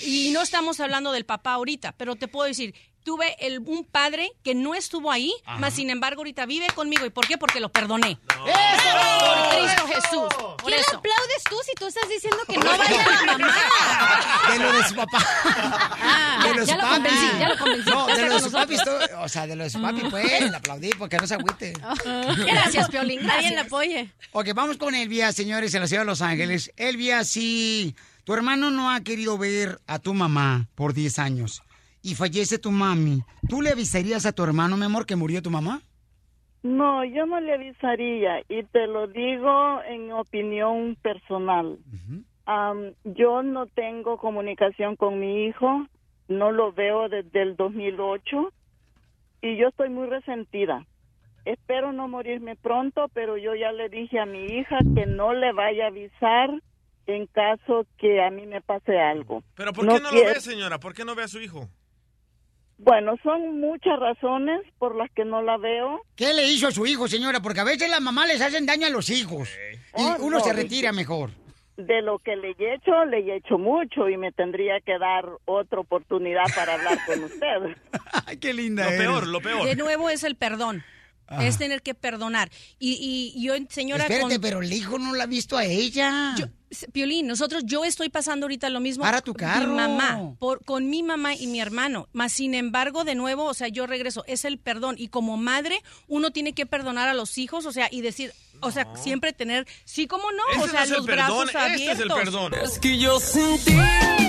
Y 0.00 0.30
no 0.32 0.40
estamos 0.40 0.80
hablando 0.80 1.12
del 1.12 1.26
papá 1.26 1.52
ahorita, 1.54 1.92
pero 1.96 2.16
te 2.16 2.26
puedo 2.28 2.46
decir, 2.46 2.74
tuve 3.04 3.36
el, 3.46 3.60
un 3.60 3.84
padre 3.84 4.32
que 4.42 4.54
no 4.54 4.74
estuvo 4.74 5.12
ahí, 5.12 5.32
Ajá. 5.46 5.58
mas 5.58 5.74
sin 5.74 5.90
embargo 5.90 6.20
ahorita 6.20 6.46
vive 6.46 6.66
conmigo. 6.74 7.04
¿Y 7.06 7.10
por 7.10 7.26
qué? 7.28 7.38
Porque 7.38 7.60
lo 7.60 7.68
perdoné. 7.70 8.18
¡Eso! 8.28 9.20
Por 9.20 9.48
Cristo 9.58 9.86
Jesús. 9.86 10.34
Por 10.34 10.64
¿Quién 10.64 10.80
eso. 10.80 10.96
aplaudes 10.96 11.44
tú 11.48 11.56
si 11.64 11.72
tú 11.74 11.86
estás 11.86 12.08
diciendo 12.08 12.38
que 12.48 12.56
no 12.56 12.64
vaya 12.64 13.04
la 13.26 13.38
mamá? 13.38 13.54
De 14.52 14.58
lo 14.58 14.72
de 14.72 14.84
su 14.88 14.94
papá. 14.94 15.18
Ah, 16.02 16.40
de 16.42 16.48
ya, 16.48 16.54
lo 16.54 16.60
de 16.60 16.66
ya 16.66 16.72
su 16.74 16.78
lo 16.78 16.82
papi. 16.82 16.94
convencí, 16.94 17.38
ya 17.38 17.48
lo 17.48 17.58
convencí. 17.58 17.90
No, 17.90 18.08
Ya 18.08 18.14
de 18.16 18.28
lo 18.28 18.34
de 18.34 18.40
su 18.40 18.50
papi. 18.52 18.76
o 19.18 19.28
sea, 19.28 19.46
de 19.46 19.56
lo 19.56 19.64
de 19.64 19.70
su 19.70 19.80
papi, 19.82 20.00
pues, 20.10 20.40
le 20.50 20.56
aplaudí 20.56 20.90
porque 20.98 21.16
no 21.18 21.26
se 21.26 21.34
agüite. 21.34 21.72
Gracias, 22.46 22.88
Piolín. 22.88 23.24
Nadie 23.26 23.50
le 23.50 23.60
apoye. 23.60 24.10
Ok, 24.32 24.48
vamos 24.54 24.76
con 24.78 24.94
Elvia, 24.94 25.32
señores, 25.32 25.74
en 25.74 25.82
la 25.82 25.86
ciudad 25.86 26.02
de 26.02 26.06
Los 26.06 26.22
Ángeles. 26.22 26.72
Elvia, 26.76 27.24
si 27.24 27.94
tu 28.24 28.32
hermano 28.34 28.70
no 28.70 28.90
ha 28.90 29.00
querido 29.02 29.36
ver 29.38 29.80
a 29.86 29.98
tu 29.98 30.14
mamá 30.14 30.66
por 30.74 30.94
10 30.94 31.18
años 31.18 31.62
y 32.04 32.14
fallece 32.14 32.58
tu 32.58 32.70
mami, 32.70 33.22
¿tú 33.48 33.62
le 33.62 33.70
avisarías 33.70 34.26
a 34.26 34.32
tu 34.32 34.44
hermano, 34.44 34.76
mi 34.76 34.84
amor, 34.84 35.06
que 35.06 35.16
murió 35.16 35.42
tu 35.42 35.50
mamá? 35.50 35.80
No, 36.62 37.04
yo 37.04 37.26
no 37.26 37.40
le 37.40 37.52
avisaría 37.54 38.40
y 38.48 38.62
te 38.64 38.86
lo 38.86 39.06
digo 39.08 39.82
en 39.88 40.12
opinión 40.12 40.96
personal. 41.02 41.78
Am, 42.46 42.92
yo 43.04 43.42
no 43.42 43.66
tengo 43.66 44.18
comunicación 44.18 44.96
con 44.96 45.18
mi 45.18 45.46
hijo, 45.46 45.86
no 46.28 46.52
lo 46.52 46.72
veo 46.72 47.08
desde 47.08 47.42
el 47.42 47.56
2008 47.56 48.52
y 49.42 49.56
yo 49.56 49.68
estoy 49.68 49.90
muy 49.90 50.06
resentida. 50.08 50.86
Espero 51.44 51.92
no 51.92 52.08
morirme 52.08 52.56
pronto, 52.56 53.08
pero 53.12 53.36
yo 53.36 53.54
ya 53.54 53.72
le 53.72 53.88
dije 53.90 54.18
a 54.18 54.24
mi 54.26 54.44
hija 54.46 54.78
que 54.94 55.04
no 55.06 55.34
le 55.34 55.52
vaya 55.52 55.84
a 55.84 55.88
avisar 55.88 56.48
en 57.06 57.26
caso 57.26 57.86
que 57.98 58.22
a 58.22 58.30
mí 58.30 58.46
me 58.46 58.62
pase 58.62 58.98
algo. 58.98 59.42
¿Pero 59.54 59.72
por 59.74 59.84
No 59.84 59.96
qué 59.96 60.00
no 60.00 60.08
quiero- 60.08 60.28
lo 60.28 60.34
ve, 60.34 60.40
señora? 60.40 60.80
¿Por 60.80 60.94
qué 60.94 61.04
no 61.04 61.14
ve 61.14 61.24
a 61.24 61.28
su 61.28 61.40
hijo? 61.42 61.68
Bueno, 62.78 63.14
son 63.22 63.60
muchas 63.60 63.98
razones 63.98 64.60
por 64.78 64.96
las 64.96 65.10
que 65.12 65.24
no 65.24 65.42
la 65.42 65.56
veo. 65.56 66.00
¿Qué 66.16 66.34
le 66.34 66.46
hizo 66.50 66.66
a 66.68 66.72
su 66.72 66.86
hijo, 66.86 67.06
señora? 67.08 67.40
Porque 67.40 67.60
a 67.60 67.64
veces 67.64 67.88
las 67.88 68.00
mamás 68.00 68.28
les 68.28 68.40
hacen 68.40 68.66
daño 68.66 68.86
a 68.86 68.90
los 68.90 69.10
hijos. 69.10 69.48
Y 69.96 70.02
Oh, 70.02 70.16
uno 70.20 70.38
no, 70.38 70.44
se 70.44 70.50
de- 70.52 70.62
retira 70.62 70.92
mejor. 70.92 71.30
de 71.76 72.02
lo 72.02 72.18
que 72.18 72.36
le 72.36 72.50
he 72.58 72.74
hecho, 72.74 73.04
le 73.04 73.18
he 73.18 73.36
hecho 73.36 73.58
mucho 73.58 74.08
y 74.08 74.16
me 74.16 74.32
tendría 74.32 74.80
que 74.80 74.98
dar 74.98 75.24
otra 75.44 75.80
oportunidad 75.80 76.44
para 76.54 76.74
hablar 76.74 76.98
con 77.06 77.22
usted. 77.24 77.76
Ay, 78.26 78.36
qué 78.38 78.52
linda 78.52 78.84
Lo 78.84 78.88
eres. 78.90 79.00
peor, 79.00 79.26
lo 79.28 79.40
peor. 79.40 79.64
De 79.66 79.76
nuevo 79.76 80.10
es 80.10 80.24
el 80.24 80.34
perdón. 80.36 80.82
Ajá. 81.26 81.46
Es 81.46 81.56
tener 81.56 81.80
que 81.80 81.94
perdonar. 81.94 82.50
Y, 82.78 83.32
y 83.34 83.42
yo, 83.42 83.54
señora... 83.70 84.02
Espérate, 84.02 84.34
con- 84.34 84.40
pero 84.42 84.60
el 84.62 84.72
hijo 84.72 84.98
no 84.98 85.14
la 85.14 85.24
ha 85.24 85.26
visto 85.26 85.56
a 85.56 85.64
ella. 85.64 86.34
Yo- 86.38 86.46
Piolín, 86.92 87.26
nosotros, 87.26 87.62
yo 87.66 87.84
estoy 87.84 88.08
pasando 88.08 88.44
ahorita 88.44 88.68
lo 88.70 88.80
mismo. 88.80 89.04
Para 89.04 89.20
tu 89.20 89.34
carro. 89.34 89.68
Mi 89.68 89.74
mamá, 89.74 90.34
por, 90.38 90.64
con 90.64 90.88
mi 90.90 91.02
mamá 91.02 91.34
y 91.34 91.46
mi 91.46 91.60
hermano. 91.60 92.08
Más 92.12 92.32
sin 92.32 92.54
embargo, 92.54 93.04
de 93.04 93.14
nuevo, 93.14 93.44
o 93.44 93.54
sea, 93.54 93.68
yo 93.68 93.86
regreso, 93.86 94.24
es 94.26 94.44
el 94.44 94.58
perdón. 94.58 94.96
Y 94.98 95.08
como 95.08 95.36
madre, 95.36 95.82
uno 96.08 96.30
tiene 96.30 96.52
que 96.52 96.66
perdonar 96.66 97.08
a 97.08 97.14
los 97.14 97.38
hijos, 97.38 97.66
o 97.66 97.72
sea, 97.72 97.88
y 97.90 98.00
decir, 98.00 98.32
o 98.60 98.70
sea, 98.70 98.86
siempre 98.96 99.32
tener, 99.32 99.66
sí, 99.84 100.06
como 100.06 100.30
no, 100.32 100.42
Ese 100.52 100.60
o 100.60 100.68
sea, 100.68 100.80
no 100.80 100.84
es 100.84 100.90
el 100.90 100.96
los 100.96 101.06
perdón, 101.06 101.48
brazos 101.52 101.70
este 101.72 101.92
es 101.92 101.98
el 102.00 102.10
abiertos. 102.10 102.18
perdón. 102.18 102.54
Es 102.62 102.78
que 102.78 102.98
yo 102.98 103.20
sin 103.20 103.58
ti, 103.64 103.76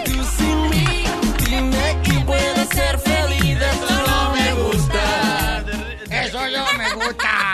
tú 0.05 0.23
sin 0.37 0.69
mí, 0.69 1.03
dime 1.49 2.01
que 2.03 2.13
puedes 2.25 2.69
ser 2.69 2.99
feliz, 2.99 3.57
esto 3.61 4.07
no 4.07 4.31
me 4.35 4.53
gusta. 4.53 5.65
Eso 6.09 6.47
yo 6.49 6.65
me 6.77 6.93
gusta. 6.93 7.44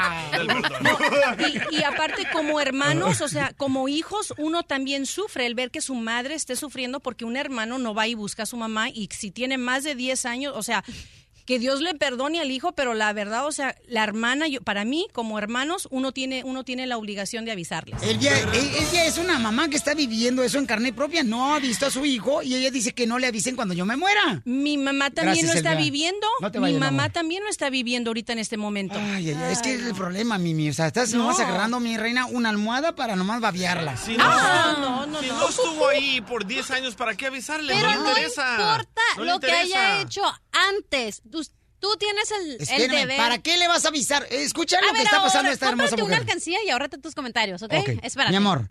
Y, 1.72 1.78
y 1.78 1.84
aparte, 1.84 2.28
como 2.32 2.60
hermanos, 2.60 3.22
o 3.22 3.28
sea, 3.28 3.54
como 3.58 3.88
hijos, 3.88 4.34
uno 4.38 4.64
también 4.64 5.06
sufre 5.06 5.46
el 5.46 5.56
ver 5.56 5.72
que 5.72 5.82
su 5.82 5.96
madre 5.96 6.36
esté 6.36 6.56
sufriendo 6.56 7.00
porque 7.00 7.26
un 7.26 7.38
hermano 7.38 7.78
no 7.78 7.94
va 7.94 8.08
y 8.08 8.16
busca 8.16 8.44
a 8.44 8.46
su 8.46 8.58
mamá 8.58 8.90
y 8.90 9.10
si 9.12 9.32
tiene 9.32 9.58
más 9.58 9.84
de 9.84 9.96
10 9.96 10.26
años, 10.26 10.54
o 10.56 10.64
sea, 10.64 10.84
que 11.45 11.59
Dios 11.59 11.81
le 11.81 11.93
perdone 11.95 12.39
al 12.39 12.51
hijo, 12.51 12.72
pero 12.73 12.93
la 12.93 13.11
verdad, 13.13 13.45
o 13.47 13.51
sea, 13.51 13.76
la 13.88 14.03
hermana, 14.03 14.47
yo, 14.47 14.61
para 14.61 14.85
mí, 14.85 15.07
como 15.13 15.38
hermanos, 15.39 15.88
uno 15.91 16.11
tiene, 16.11 16.43
uno 16.43 16.63
tiene 16.63 16.85
la 16.88 16.97
obligación 16.97 17.45
de 17.45 17.51
avisarles. 17.51 18.01
Ella, 18.03 18.31
ella 18.53 19.05
es 19.05 19.18
una 19.18 19.39
mamá 19.39 19.69
que 19.69 19.77
está 19.77 19.93
viviendo 19.93 20.43
eso 20.43 20.57
en 20.59 20.65
carne 20.65 20.93
propia. 20.93 21.23
No 21.23 21.53
ha 21.53 21.59
visto 21.59 21.85
a 21.85 21.91
su 21.91 22.05
hijo 22.05 22.41
y 22.41 22.55
ella 22.55 22.72
dice 22.72 22.93
que 22.93 23.07
no 23.07 23.19
le 23.19 23.27
avisen 23.27 23.55
cuando 23.55 23.73
yo 23.73 23.85
me 23.85 23.95
muera. 23.95 24.41
Mi 24.45 24.77
mamá 24.77 25.09
también 25.09 25.45
Gracias, 25.45 25.51
lo 25.53 25.57
está 25.57 25.72
Elvia. 25.72 25.84
viviendo. 25.85 26.27
No 26.41 26.51
te 26.51 26.59
Mi 26.59 26.73
mamá 26.73 27.03
amor. 27.03 27.11
también 27.13 27.43
lo 27.43 27.49
está 27.49 27.69
viviendo 27.69 28.09
ahorita 28.09 28.34
en 28.34 28.39
este 28.39 28.57
momento. 28.57 28.95
Ay, 28.99 29.30
ay, 29.30 29.38
ay, 29.38 29.53
es 29.53 29.61
que 29.61 29.73
es 29.76 29.81
el 29.85 29.93
problema, 29.95 30.38
Mimi. 30.38 30.69
O 30.69 30.73
sea, 30.73 30.88
estás 30.88 31.11
No. 31.11 31.19
nomás 31.19 31.39
agarrando, 31.39 31.80
mi 31.80 31.97
reina, 31.97 32.26
una 32.27 32.49
almohada 32.49 32.95
para 32.95 33.15
nomás 33.15 33.41
babiarla. 33.41 33.97
Si 33.97 34.15
no, 34.18 34.23
Ah, 34.26 34.77
no, 34.80 35.05
no, 35.07 35.19
si 35.22 35.27
no. 35.27 35.38
no 35.39 35.49
estuvo 35.49 35.88
ahí 35.88 36.22
por 36.22 36.45
10 36.45 36.72
años, 36.72 36.95
¿para 36.95 37.15
qué 37.15 37.27
avisarle? 37.27 37.73
Pero 37.73 37.91
no 37.91 38.03
le 38.03 38.09
interesa. 38.09 38.51
importa 38.51 39.01
No 39.18 39.23
le 39.26 39.31
lo 39.31 39.39
que 39.39 39.51
haya 39.51 40.01
hecho 40.01 40.22
antes. 40.52 41.22
Tú, 41.32 41.41
tú 41.80 41.95
tienes 41.98 42.32
el, 42.32 42.57
el 42.82 42.91
deber. 42.91 43.18
¿para 43.18 43.38
qué 43.40 43.57
le 43.57 43.68
vas 43.68 43.86
a 43.86 43.90
avisar? 43.90 44.26
Escucha 44.30 44.80
lo 44.82 44.88
A 44.88 44.91
que 44.91 44.98
ver, 44.98 45.06
está 45.06 45.18
ahora, 45.18 45.28
pasando 45.28 45.49
a 45.49 45.53
esta 45.53 45.69
hermosa 45.69 45.91
mujer. 45.98 46.06
una 46.06 46.18
alcancía 46.18 46.60
y 46.65 46.69
ahórrate 46.69 46.98
tus 46.98 47.15
comentarios, 47.15 47.61
¿ok? 47.61 47.73
Ok, 47.80 47.90
Espérate. 48.03 48.32
Mi 48.32 48.38
amor, 48.38 48.69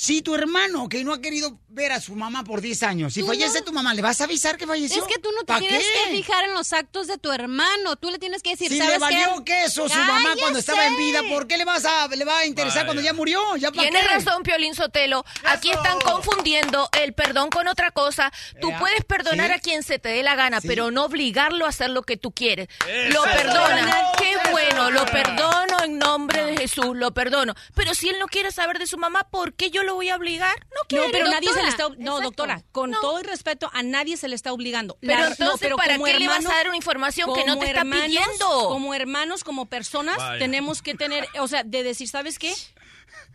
si 0.00 0.22
tu 0.22 0.32
hermano 0.36 0.88
que 0.88 1.02
no 1.02 1.12
ha 1.12 1.20
querido 1.20 1.58
ver 1.70 1.90
a 1.90 2.00
su 2.00 2.14
mamá 2.14 2.44
por 2.44 2.60
10 2.60 2.84
años, 2.84 3.14
si 3.14 3.24
fallece 3.24 3.58
no- 3.58 3.64
tu 3.64 3.72
mamá, 3.72 3.94
¿le 3.94 4.00
vas 4.02 4.20
a 4.20 4.24
avisar 4.24 4.56
que 4.56 4.64
falleció? 4.64 5.02
Es 5.02 5.08
que 5.12 5.18
tú 5.20 5.28
no 5.32 5.40
te 5.40 5.46
¿Pa' 5.46 5.58
tienes 5.58 5.82
qué? 5.84 6.10
que 6.10 6.16
fijar 6.18 6.44
en 6.44 6.54
los 6.54 6.72
actos 6.72 7.08
de 7.08 7.18
tu 7.18 7.32
hermano. 7.32 7.96
Tú 7.96 8.08
le 8.12 8.20
tienes 8.20 8.40
que 8.40 8.50
decir, 8.50 8.68
Si 8.70 8.78
¿sabes 8.78 8.92
le 8.92 8.98
valió 9.00 9.42
qué? 9.44 9.54
queso 9.64 9.88
su 9.88 9.98
mamá 9.98 10.34
cuando 10.38 10.60
estaba 10.60 10.86
en 10.86 10.96
vida, 10.96 11.22
¿por 11.28 11.48
qué 11.48 11.56
le 11.58 11.64
vas 11.64 11.84
a 11.84 12.06
le 12.06 12.24
va 12.24 12.38
a 12.38 12.46
interesar 12.46 12.82
Vaya. 12.82 12.86
cuando 12.86 13.02
ya 13.02 13.12
murió? 13.12 13.56
¿Ya 13.56 13.72
Tienes 13.72 14.02
qué? 14.02 14.08
razón, 14.08 14.44
Piolín 14.44 14.76
Sotelo. 14.76 15.24
Aquí 15.44 15.70
están 15.72 15.98
confundiendo 16.00 16.88
el 16.92 17.12
perdón 17.12 17.50
con 17.50 17.66
otra 17.66 17.90
cosa. 17.90 18.32
Tú 18.60 18.70
Ea. 18.70 18.78
puedes 18.78 19.04
perdonar 19.04 19.48
Sí. 19.48 19.52
a 19.54 19.58
quien 19.58 19.82
se 19.82 19.98
te 19.98 20.10
dé 20.10 20.22
la 20.22 20.36
gana, 20.36 20.60
pero 20.60 20.92
no 20.92 21.06
obligarlo 21.06 21.66
a 21.66 21.70
hacer 21.70 21.90
lo 21.90 22.02
que 22.02 22.16
tú 22.16 22.30
quieres. 22.30 22.68
Lo 23.10 23.24
Eso. 23.26 23.34
perdonas. 23.36 23.96
Qué 24.16 24.30
Eso. 24.30 24.40
bueno, 24.52 24.90
lo 24.92 25.04
perdono 25.06 25.82
en 25.82 25.98
nombre 25.98 26.44
de 26.44 26.56
Jesús, 26.56 26.96
lo 26.96 27.12
perdono. 27.12 27.54
Pero 27.74 27.94
si 27.94 28.08
él 28.10 28.16
no 28.20 28.26
quiere 28.26 28.52
saber 28.52 28.78
de 28.78 28.86
su 28.86 28.96
mamá, 28.96 29.26
¿por 29.30 29.54
qué 29.54 29.70
yo 29.70 29.82
lo 29.88 29.94
voy 29.94 30.08
a 30.10 30.16
obligar? 30.16 30.54
No 30.90 30.98
No, 30.98 31.06
pero 31.10 31.28
nadie 31.28 31.52
se 31.52 31.62
le 31.62 31.68
está. 31.68 31.88
No, 31.98 32.20
doctora, 32.20 32.62
con 32.72 32.92
todo 32.92 33.18
el 33.18 33.24
respeto, 33.24 33.68
a 33.72 33.82
nadie 33.82 34.16
se 34.16 34.28
le 34.28 34.34
está 34.36 34.52
obligando. 34.52 34.96
Pero 35.00 35.14
La- 35.14 35.28
entonces, 35.28 35.46
no, 35.48 35.58
pero 35.58 35.76
¿para 35.76 35.94
como 35.94 36.04
qué 36.06 36.18
le 36.18 36.28
vas 36.28 36.44
a 36.46 36.50
dar 36.50 36.68
una 36.68 36.76
información 36.76 37.34
que 37.34 37.44
no 37.44 37.58
te 37.58 37.66
está 37.66 37.80
hermanos- 37.80 38.06
pidiendo? 38.06 38.68
Como 38.68 38.94
hermanos, 38.94 39.42
como 39.44 39.66
personas, 39.66 40.16
Vaya. 40.18 40.38
tenemos 40.38 40.82
que 40.82 40.94
tener, 40.94 41.26
o 41.40 41.48
sea, 41.48 41.62
de 41.64 41.82
decir, 41.82 42.06
¿sabes 42.08 42.38
qué? 42.38 42.54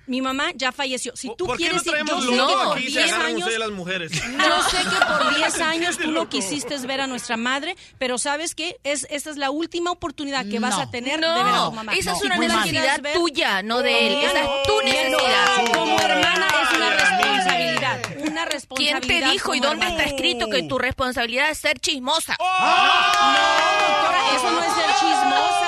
Mi 0.06 0.22
mamá 0.22 0.48
ya 0.56 0.74
falleció. 0.74 1.16
Si 1.16 1.34
tú 1.38 1.46
¿Por 1.46 1.58
qué 1.58 1.70
no 1.70 1.80
quieres 1.82 1.82
ir, 1.82 1.86
yo 1.86 1.92
traemos 1.92 2.24
sé 2.26 2.30
que 2.30 2.36
por 2.66 2.78
aquí 2.78 2.86
y 2.88 2.92
se 2.92 3.00
10 3.00 3.08
agarran 3.14 3.28
años, 3.28 3.40
ustedes 3.40 3.60
las 3.60 3.72
mujeres? 3.72 4.12
yo 4.12 4.64
sé 4.70 4.78
que 4.78 5.06
por 5.06 5.36
10 5.38 5.62
años 5.62 5.98
tú 5.98 6.12
no 6.12 6.28
quisiste 6.30 6.78
ver 6.80 7.00
a 7.02 7.08
nuestra 7.08 7.38
madre, 7.38 7.78
pero 8.00 8.18
¿sabes 8.18 8.54
qué? 8.54 8.78
Es, 8.84 9.08
esta 9.10 9.30
es 9.30 9.38
la 9.38 9.50
última 9.50 9.92
oportunidad 9.92 10.46
que 10.46 10.60
vas 10.60 10.76
No. 10.76 10.82
a 10.82 10.92
tener 10.92 11.22
de 11.22 11.28
ver 11.28 11.38
a 11.38 11.52
No, 11.52 11.70
tu 11.70 11.76
mamá. 11.76 11.94
esa 11.94 12.12
es 12.12 12.22
una 12.22 12.36
necesidad 12.38 12.64
quieres 12.82 13.02
ver- 13.02 13.14
tuya, 13.14 13.64
no 13.64 13.82
de 13.82 14.08
él. 14.08 14.14
No, 14.14 14.20
Esa 14.28 14.40
es 14.42 14.48
tu 14.68 14.74
no, 14.74 14.82
necesidad. 14.84 15.74
Como 15.74 16.00
hermana 16.00 16.48
es 16.64 16.78
una 16.78 16.90
responsabilidad. 16.90 18.00
Una 18.18 18.46
¿Quién 18.46 18.46
responsabilidad. 18.52 19.26
te 19.28 19.32
dijo 19.32 19.56
y 19.56 19.60
dónde 19.62 19.88
está 19.88 20.04
escrito 20.04 20.50
que 20.50 20.64
tu 20.64 20.78
responsabilidad 20.80 21.50
es 21.50 21.60
ser 21.60 21.80
chismosa? 21.80 22.36
Doctora, 22.40 24.20
eso 24.36 24.52
no 24.52 24.62
es 24.64 24.74
ser 24.74 24.90
chismosa. 25.00 25.63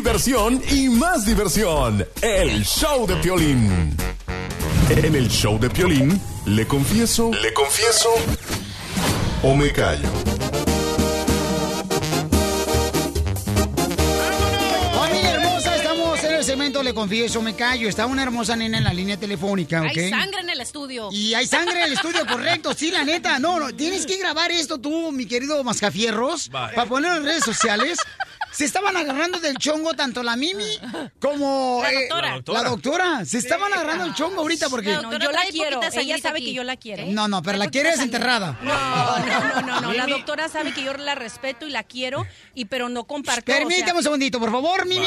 Diversión 0.00 0.62
y 0.70 0.88
más 0.88 1.26
diversión. 1.26 2.06
El 2.22 2.64
show 2.64 3.06
de 3.06 3.16
Piolín. 3.16 3.94
En 4.88 5.14
el 5.14 5.28
show 5.28 5.58
de 5.60 5.68
Piolín, 5.68 6.18
le 6.46 6.66
confieso. 6.66 7.30
Le 7.42 7.52
confieso. 7.52 8.08
O 9.42 9.54
me 9.54 9.70
callo. 9.70 10.29
Segmento 16.80 16.82
Le 16.82 16.94
Confieso, 16.94 17.42
Me 17.42 17.54
Callo. 17.54 17.88
Está 17.88 18.06
una 18.06 18.22
hermosa 18.22 18.56
nena 18.56 18.78
en 18.78 18.84
la 18.84 18.92
línea 18.92 19.16
telefónica, 19.16 19.82
¿ok? 19.82 19.96
Hay 19.96 20.10
sangre 20.10 20.40
en 20.40 20.50
el 20.50 20.60
estudio. 20.60 21.08
Y 21.12 21.34
hay 21.34 21.46
sangre 21.46 21.78
en 21.80 21.86
el 21.86 21.92
estudio, 21.92 22.26
correcto. 22.30 22.74
Sí, 22.74 22.90
la 22.90 23.04
neta. 23.04 23.38
No, 23.38 23.58
no. 23.60 23.72
Tienes 23.74 24.06
que 24.06 24.16
grabar 24.16 24.50
esto 24.50 24.78
tú, 24.78 25.12
mi 25.12 25.26
querido 25.26 25.62
Mascafierros, 25.62 26.48
para 26.48 26.86
ponerlo 26.86 27.18
en 27.18 27.24
redes 27.24 27.44
sociales. 27.44 27.98
Se 28.52 28.64
estaban 28.64 28.96
agarrando 28.96 29.38
del 29.38 29.56
chongo 29.58 29.94
tanto 29.94 30.24
la 30.24 30.34
Mimi 30.34 30.64
como 31.20 31.80
La 31.84 31.92
eh, 31.92 32.08
doctora. 32.08 32.28
La 32.28 32.34
doctora. 32.34 32.62
la 32.62 32.68
doctora. 32.68 33.24
Se 33.24 33.38
estaban 33.38 33.72
agarrando 33.72 34.04
el 34.06 34.14
chongo 34.14 34.40
ahorita 34.40 34.68
porque... 34.68 34.90
La 34.90 35.02
No, 35.02 35.12
yo 35.18 35.30
la 35.30 35.42
quiero. 35.50 35.80
Ella 35.92 36.18
sabe 36.18 36.38
aquí. 36.38 36.46
que 36.46 36.52
yo 36.54 36.64
la 36.64 36.76
quiero. 36.76 37.04
No, 37.06 37.28
no, 37.28 37.42
pero 37.42 37.58
la 37.58 37.68
quieres 37.68 38.00
enterrada. 38.00 38.58
No, 38.60 39.18
no, 39.18 39.40
no, 39.54 39.62
no, 39.62 39.80
no. 39.82 39.92
La 39.92 40.06
doctora 40.08 40.48
sabe 40.48 40.74
que 40.74 40.82
yo 40.82 40.94
la 40.94 41.14
respeto 41.14 41.64
y 41.64 41.70
la 41.70 41.84
quiero, 41.84 42.26
y 42.54 42.64
pero 42.64 42.88
no 42.88 43.04
comparto. 43.04 43.52
o 43.52 43.54
sea, 43.54 43.66
Permítame 43.66 43.98
un 43.98 44.02
segundito, 44.02 44.40
por 44.40 44.50
favor, 44.50 44.84
Mimi. 44.84 45.06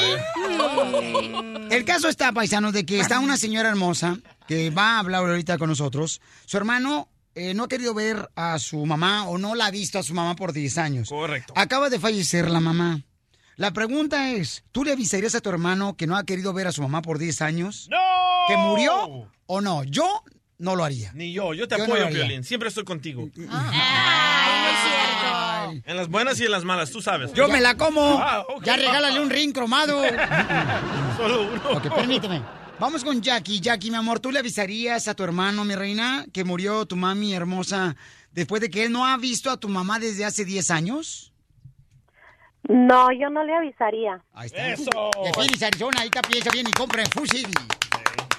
El 1.69 1.85
caso 1.85 2.09
está, 2.09 2.31
paisanos, 2.31 2.73
de 2.73 2.85
que 2.85 2.99
está 2.99 3.19
una 3.19 3.37
señora 3.37 3.69
hermosa 3.69 4.17
que 4.47 4.69
va 4.69 4.95
a 4.95 4.99
hablar 4.99 5.21
ahorita 5.21 5.57
con 5.57 5.69
nosotros. 5.69 6.21
Su 6.45 6.57
hermano 6.57 7.09
eh, 7.35 7.53
no 7.53 7.63
ha 7.63 7.67
querido 7.67 7.93
ver 7.93 8.29
a 8.35 8.59
su 8.59 8.85
mamá 8.85 9.27
o 9.27 9.37
no 9.37 9.55
la 9.55 9.67
ha 9.67 9.71
visto 9.71 9.99
a 9.99 10.03
su 10.03 10.13
mamá 10.13 10.35
por 10.35 10.53
10 10.53 10.77
años. 10.77 11.09
Correcto. 11.09 11.53
Acaba 11.55 11.89
de 11.89 11.99
fallecer 11.99 12.49
la 12.49 12.59
mamá. 12.59 13.01
La 13.55 13.71
pregunta 13.71 14.31
es, 14.31 14.63
¿tú 14.71 14.83
le 14.83 14.91
avisarías 14.91 15.35
a 15.35 15.41
tu 15.41 15.49
hermano 15.49 15.95
que 15.95 16.07
no 16.07 16.17
ha 16.17 16.25
querido 16.25 16.53
ver 16.53 16.67
a 16.67 16.71
su 16.71 16.81
mamá 16.81 17.01
por 17.01 17.19
10 17.19 17.41
años? 17.41 17.87
¡No! 17.89 17.97
¿Que 18.47 18.57
murió 18.57 19.29
o 19.45 19.61
no? 19.61 19.83
Yo 19.83 20.23
no 20.57 20.75
lo 20.75 20.83
haría. 20.83 21.11
Ni 21.13 21.33
yo, 21.33 21.53
yo 21.53 21.67
te 21.67 21.77
Yo 21.77 21.83
apoyo. 21.83 22.09
Piolín. 22.09 22.43
Siempre 22.43 22.69
estoy 22.69 22.83
contigo. 22.83 23.29
Es 23.35 23.47
En 25.85 25.97
las 25.97 26.09
buenas 26.09 26.39
y 26.39 26.45
en 26.45 26.51
las 26.51 26.63
malas, 26.63 26.91
tú 26.91 27.01
sabes. 27.01 27.33
Yo 27.33 27.47
me 27.47 27.61
la 27.61 27.75
como. 27.75 28.17
Ah. 28.19 28.45
Ya 28.63 28.75
regálale 28.75 29.19
un 29.19 29.29
ring 29.29 29.53
cromado. 29.53 30.01
Solo 31.17 31.43
uno. 31.43 31.77
Ok, 31.77 31.93
permíteme. 31.95 32.41
Vamos 32.79 33.03
con 33.03 33.21
Jackie. 33.21 33.59
Jackie, 33.61 33.91
mi 33.91 33.97
amor, 33.97 34.19
¿tú 34.19 34.31
le 34.31 34.39
avisarías 34.39 35.07
a 35.07 35.13
tu 35.13 35.23
hermano, 35.23 35.63
mi 35.63 35.75
reina, 35.75 36.25
que 36.33 36.43
murió 36.43 36.85
tu 36.85 36.95
mami 36.95 37.33
hermosa 37.33 37.95
después 38.31 38.61
de 38.61 38.69
que 38.69 38.83
él 38.85 38.91
no 38.91 39.05
ha 39.05 39.15
visto 39.17 39.49
a 39.51 39.57
tu 39.57 39.69
mamá 39.69 39.99
desde 39.99 40.25
hace 40.25 40.43
10 40.43 40.71
años? 40.71 41.33
No, 42.67 43.11
yo 43.11 43.29
no 43.29 43.43
le 43.43 43.53
avisaría. 43.55 44.21
Ahí 44.33 44.47
está. 44.47 44.69
¡Eso! 44.69 44.89
De 45.23 45.33
Phoenix, 45.33 45.61
Arizona, 45.63 46.01
ahí 46.01 46.07
está, 46.07 46.21
piensa 46.21 46.49
bien 46.49 46.67
y 46.67 46.71
compra 46.71 47.03
en 47.03 47.27
City. 47.27 47.53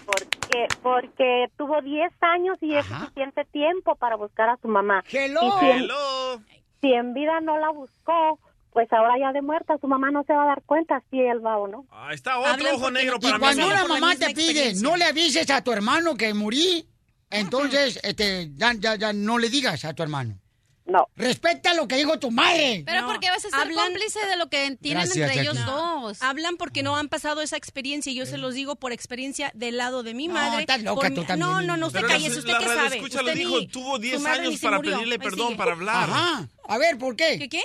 Porque, 0.07 0.69
porque 0.83 1.47
tuvo 1.57 1.81
10 1.83 2.13
años 2.21 2.57
y 2.61 2.75
es 2.75 2.85
Ajá. 2.91 3.01
suficiente 3.07 3.45
tiempo 3.47 3.95
para 3.97 4.17
buscar 4.17 4.49
a 4.49 4.57
su 4.61 4.69
mamá. 4.69 5.05
Hello. 5.11 5.41
Y 5.43 5.61
si 5.61 5.67
Hello. 5.67 6.41
Si 6.85 6.93
en 6.93 7.15
vida 7.15 7.41
no 7.41 7.59
la 7.59 7.71
buscó, 7.71 8.39
pues 8.75 8.93
ahora 8.93 9.15
ya 9.19 9.33
de 9.33 9.41
muerta, 9.41 9.79
su 9.81 9.87
mamá 9.89 10.11
no 10.11 10.23
se 10.25 10.35
va 10.35 10.43
a 10.43 10.47
dar 10.47 10.63
cuenta 10.67 11.03
si 11.11 11.19
él 11.19 11.45
va 11.45 11.57
o 11.57 11.67
no. 11.67 11.87
Ahí 11.91 12.15
está 12.15 12.39
otro 12.39 12.53
Hablan 12.53 12.75
ojo 12.75 12.91
negro 12.91 13.19
para 13.19 13.31
Y 13.31 13.33
mí. 13.35 13.39
cuando 13.41 13.67
una 13.67 13.83
la 13.83 13.89
mamá 13.89 14.15
te 14.17 14.35
pide, 14.35 14.75
no 14.83 14.97
le 14.97 15.05
avises 15.07 15.49
a 15.51 15.63
tu 15.65 15.73
hermano 15.73 16.15
que 16.15 16.35
morí, 16.35 16.87
entonces 17.31 17.99
este, 18.03 18.51
ya, 18.55 18.75
ya, 18.79 18.97
ya 18.97 19.13
no 19.15 19.39
le 19.39 19.49
digas 19.49 19.85
a 19.87 19.95
tu 19.95 20.03
hermano. 20.03 20.39
No. 20.87 21.09
Respeta 21.17 21.73
lo 21.73 21.89
que 21.89 21.97
dijo 21.97 22.19
tu 22.19 22.31
madre. 22.31 22.83
Pero 22.85 23.01
No, 23.01 23.07
porque 23.07 23.31
vas 23.31 23.39
a 23.45 23.49
ser 23.49 23.59
hablan- 23.59 23.87
cómplice 23.87 24.19
de 24.27 24.37
lo 24.37 24.51
que 24.51 24.77
tienen 24.83 25.05
Gracias, 25.05 25.31
entre 25.31 25.41
ellos 25.41 25.57
dos. 25.65 26.21
Hablan 26.21 26.59
porque 26.59 26.83
no 26.83 26.95
han 26.97 27.09
pasado 27.09 27.41
esa 27.41 27.57
experiencia 27.57 28.13
y 28.13 28.15
yo 28.17 28.27
se 28.27 28.37
los 28.37 28.53
digo 28.53 28.77
por 28.77 28.93
experiencia 28.93 29.51
del 29.55 29.79
lado 29.79 30.03
de 30.03 30.13
mi 30.13 30.29
No, 30.29 30.35
madre. 30.35 30.61
estás 30.61 30.83
loca 30.83 31.09
por 31.09 31.15
tú 31.15 31.21
mi- 31.23 31.27
también, 31.27 31.49
No, 31.49 31.61
niña. 31.61 31.73
no, 31.73 31.77
no, 31.79 31.87
usted 31.87 32.03
cállese, 32.07 32.39
¿usted 32.41 32.59
qué 32.59 32.67
sabe? 32.67 32.97
escucha 32.97 33.23
lo 33.23 33.29
Usted 33.29 33.39
dijo, 33.39 33.59
ni- 33.61 33.67
tuvo 33.69 33.97
su 33.97 34.03
10 34.03 34.21
madre 34.21 34.41
años 34.41 34.51
ni 34.53 34.57
se 34.59 34.67
para 34.67 34.77
murió. 34.77 34.93
pedirle 34.93 35.19
perdón, 35.19 35.57
para 35.57 35.73
hablar. 35.73 36.11
Ajá. 36.11 36.49
A 36.69 36.79
ver, 36.79 36.99
¿por 36.99 37.17
qué? 37.17 37.39
¿Qué 37.39 37.49
qué? 37.49 37.63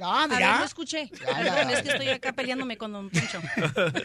Ah, 0.00 0.22
A 0.24 0.26
ver, 0.26 0.40
no 0.40 0.64
escuché. 0.64 1.10
Ya, 1.26 1.42
ya. 1.44 1.54
Perdón, 1.56 1.70
es 1.74 1.82
que 1.82 1.88
estoy 1.90 2.08
acá 2.08 2.32
peleándome 2.32 2.78
con 2.78 2.90
Don 2.92 3.10
Poncho. 3.10 3.42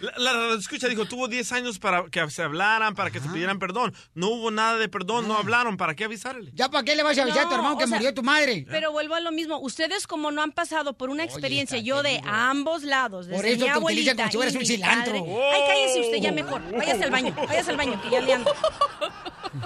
La, 0.00 0.12
la- 0.18 0.32
la 0.34 0.54
escucha 0.58 0.88
dijo, 0.88 1.06
tuvo 1.06 1.26
10 1.26 1.52
años 1.52 1.78
para 1.78 2.04
que 2.10 2.28
se 2.30 2.42
hablaran, 2.42 2.94
para 2.94 3.10
que 3.10 3.18
se 3.18 3.28
pidieran 3.30 3.58
perdón. 3.58 3.94
No 4.14 4.28
hubo 4.28 4.50
nada 4.50 4.76
de 4.76 4.88
perdón, 4.90 5.26
no 5.26 5.36
hablaron. 5.38 5.76
¿Para 5.78 5.94
qué 5.94 6.04
avisarle? 6.04 6.50
¿Ya 6.54 6.68
para 6.68 6.84
qué 6.84 6.94
le 6.94 7.02
vas 7.02 7.16
a 7.18 7.22
avisar 7.22 7.40
a 7.40 7.44
tu 7.44 7.50
No, 7.50 7.56
hermano 7.56 7.78
que 7.78 7.86
sea, 7.86 7.96
murió 7.96 8.12
tu 8.14 8.22
madre? 8.22 8.66
Pero 8.68 8.92
vuelvo 8.92 9.14
a 9.14 9.20
lo 9.20 9.32
mismo. 9.32 9.58
Ustedes 9.58 10.06
como 10.06 10.30
no 10.30 10.42
han 10.42 10.52
pasado 10.52 10.92
por 10.98 11.08
una 11.08 11.24
experiencia, 11.24 11.78
yo 11.78 12.02
de 12.02 12.20
ambos 12.26 12.82
lados, 12.82 13.26
desde 13.26 13.36
Por 13.38 13.46
eso 13.46 13.56
mi 13.58 13.64
te 13.64 13.70
abuelita 13.70 14.12
utilizan 14.12 14.16
como 14.16 14.30
si 14.30 14.36
fueras 14.36 14.54
un 14.54 14.66
cilantro. 14.66 15.14
Ay, 15.52 15.60
cállese 15.66 16.00
usted 16.00 16.18
ya 16.18 16.32
mejor. 16.32 16.60
Váyase 16.76 17.04
al 17.04 17.10
baño, 17.10 17.34
váyase 17.48 17.70
al 17.70 17.76
baño, 17.76 18.02
que 18.02 18.10
ya 18.10 18.20
le 18.20 18.32
ando. 18.34 18.52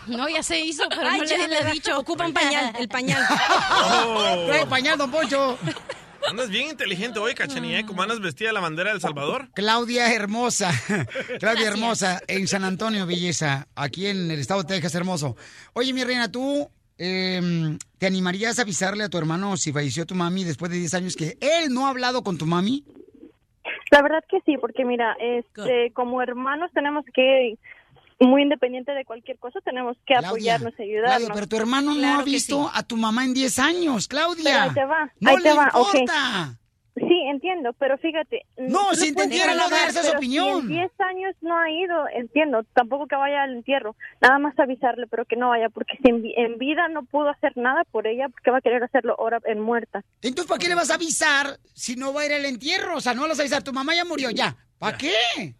No, 0.07 0.29
ya 0.29 0.41
se 0.43 0.59
hizo, 0.61 0.85
pero 0.89 1.03
Ay, 1.09 1.19
no 1.19 1.25
ya 1.25 1.37
le, 1.37 1.49
le 1.49 1.59
he 1.59 1.73
dicho. 1.73 1.99
Ocupa 1.99 2.25
un 2.25 2.33
pañal, 2.33 2.73
el 2.79 2.89
pañal. 2.89 3.27
Trae 4.47 4.67
pañal, 4.67 4.97
don 4.99 5.11
Poncho. 5.11 5.59
Andas 6.29 6.51
bien 6.51 6.69
inteligente 6.69 7.19
hoy, 7.19 7.35
Cachanilla, 7.35 7.81
¿eh? 7.81 7.87
como 7.87 8.03
andas 8.03 8.21
vestida 8.21 8.49
de 8.49 8.55
la 8.55 8.61
bandera 8.61 8.91
de 8.91 8.97
El 8.97 9.01
Salvador. 9.01 9.49
Claudia 9.55 10.13
Hermosa, 10.15 10.71
Claudia 11.41 11.69
Hermosa, 11.69 12.21
en 12.29 12.47
San 12.47 12.65
Antonio, 12.65 13.07
belleza, 13.07 13.67
aquí 13.75 14.07
en 14.07 14.31
el 14.31 14.39
estado 14.39 14.63
de 14.63 14.69
Texas, 14.69 14.95
hermoso. 14.95 15.37
Oye, 15.73 15.93
mi 15.93 16.05
reina, 16.05 16.31
¿tú 16.31 16.71
eh, 16.99 17.41
te 17.99 18.07
animarías 18.07 18.59
a 18.59 18.63
avisarle 18.63 19.05
a 19.05 19.09
tu 19.09 19.19
hermano 19.19 19.57
si 19.57 19.73
falleció 19.73 20.07
tu 20.07 20.15
mami 20.15 20.45
después 20.45 20.71
de 20.71 20.79
10 20.79 20.95
años 20.95 21.17
que 21.17 21.37
él 21.41 21.73
no 21.73 21.87
ha 21.87 21.91
hablado 21.91 22.23
con 22.23 22.39
tu 22.39 22.47
mami? 22.47 22.85
La 23.91 24.03
verdad 24.03 24.23
que 24.29 24.41
sí, 24.47 24.57
porque 24.59 24.85
mira, 24.85 25.17
este, 25.21 25.93
como 25.95 26.23
hermanos 26.23 26.71
tenemos 26.73 27.05
que, 27.13 27.59
muy 28.27 28.43
independiente 28.43 28.93
de 28.93 29.05
cualquier 29.05 29.39
cosa, 29.39 29.61
tenemos 29.63 29.97
que 30.07 30.15
Claudia, 30.15 30.29
apoyarnos, 30.29 30.75
ayudarnos. 30.79 31.17
Claudia, 31.19 31.35
pero 31.35 31.47
tu 31.49 31.57
hermano 31.57 31.95
no 31.95 32.19
ha 32.19 32.23
visto 32.23 32.65
sí. 32.65 32.71
a 32.75 32.83
tu 32.83 32.97
mamá 32.97 33.25
en 33.25 33.35
10 33.35 33.59
años, 33.59 34.09
Claudia. 34.09 34.45
Pero 34.45 34.59
ahí 34.63 34.71
te 34.75 34.85
va, 34.85 35.13
No 35.21 35.31
ahí 35.31 35.37
le 35.39 35.43
te 35.43 35.53
va, 35.55 35.71
ok. 35.75 35.95
importa. 35.95 36.57
Sí, 36.97 37.23
entiendo, 37.31 37.73
pero 37.75 37.97
fíjate. 37.99 38.43
No, 38.59 38.91
tú 38.91 38.97
si 38.97 39.09
entendiera, 39.09 39.55
no 39.55 39.71
das 39.71 39.97
esa 39.97 40.11
opinión. 40.19 40.67
Si 40.67 40.73
en 40.75 40.81
10 40.81 40.91
años 41.01 41.35
no 41.41 41.57
ha 41.57 41.71
ido, 41.71 41.95
entiendo, 42.15 42.65
tampoco 42.75 43.07
que 43.07 43.15
vaya 43.17 43.45
al 43.45 43.55
entierro, 43.55 43.97
nada 44.21 44.39
más 44.39 44.59
avisarle, 44.59 45.07
pero 45.07 45.25
que 45.25 45.37
no 45.37 45.49
vaya, 45.51 45.69
porque 45.71 45.97
si 46.03 46.11
en, 46.11 46.21
vi- 46.21 46.35
en 46.37 46.59
vida 46.59 46.89
no 46.89 47.05
pudo 47.05 47.31
hacer 47.31 47.57
nada 47.57 47.85
por 47.91 48.07
ella, 48.07 48.29
porque 48.29 48.51
va 48.51 48.59
a 48.59 48.61
querer 48.61 48.83
hacerlo 48.83 49.15
ahora 49.19 49.39
en 49.45 49.61
muerta. 49.61 50.03
Entonces, 50.21 50.47
¿para 50.49 50.59
qué 50.59 50.69
le 50.69 50.75
vas 50.75 50.91
a 50.91 50.95
avisar 50.97 51.59
si 51.75 51.95
no 51.97 52.13
va 52.13 52.23
a 52.23 52.27
ir 52.27 52.33
al 52.35 52.45
entierro? 52.45 52.97
O 52.97 53.01
sea, 53.01 53.15
no 53.15 53.23
le 53.23 53.29
vas 53.29 53.39
a 53.39 53.43
avisar, 53.43 53.63
tu 53.63 53.73
mamá 53.73 53.95
ya 53.95 54.05
murió, 54.05 54.29
ya. 54.31 54.57
¿Para 54.79 54.99
qué? 54.99 55.55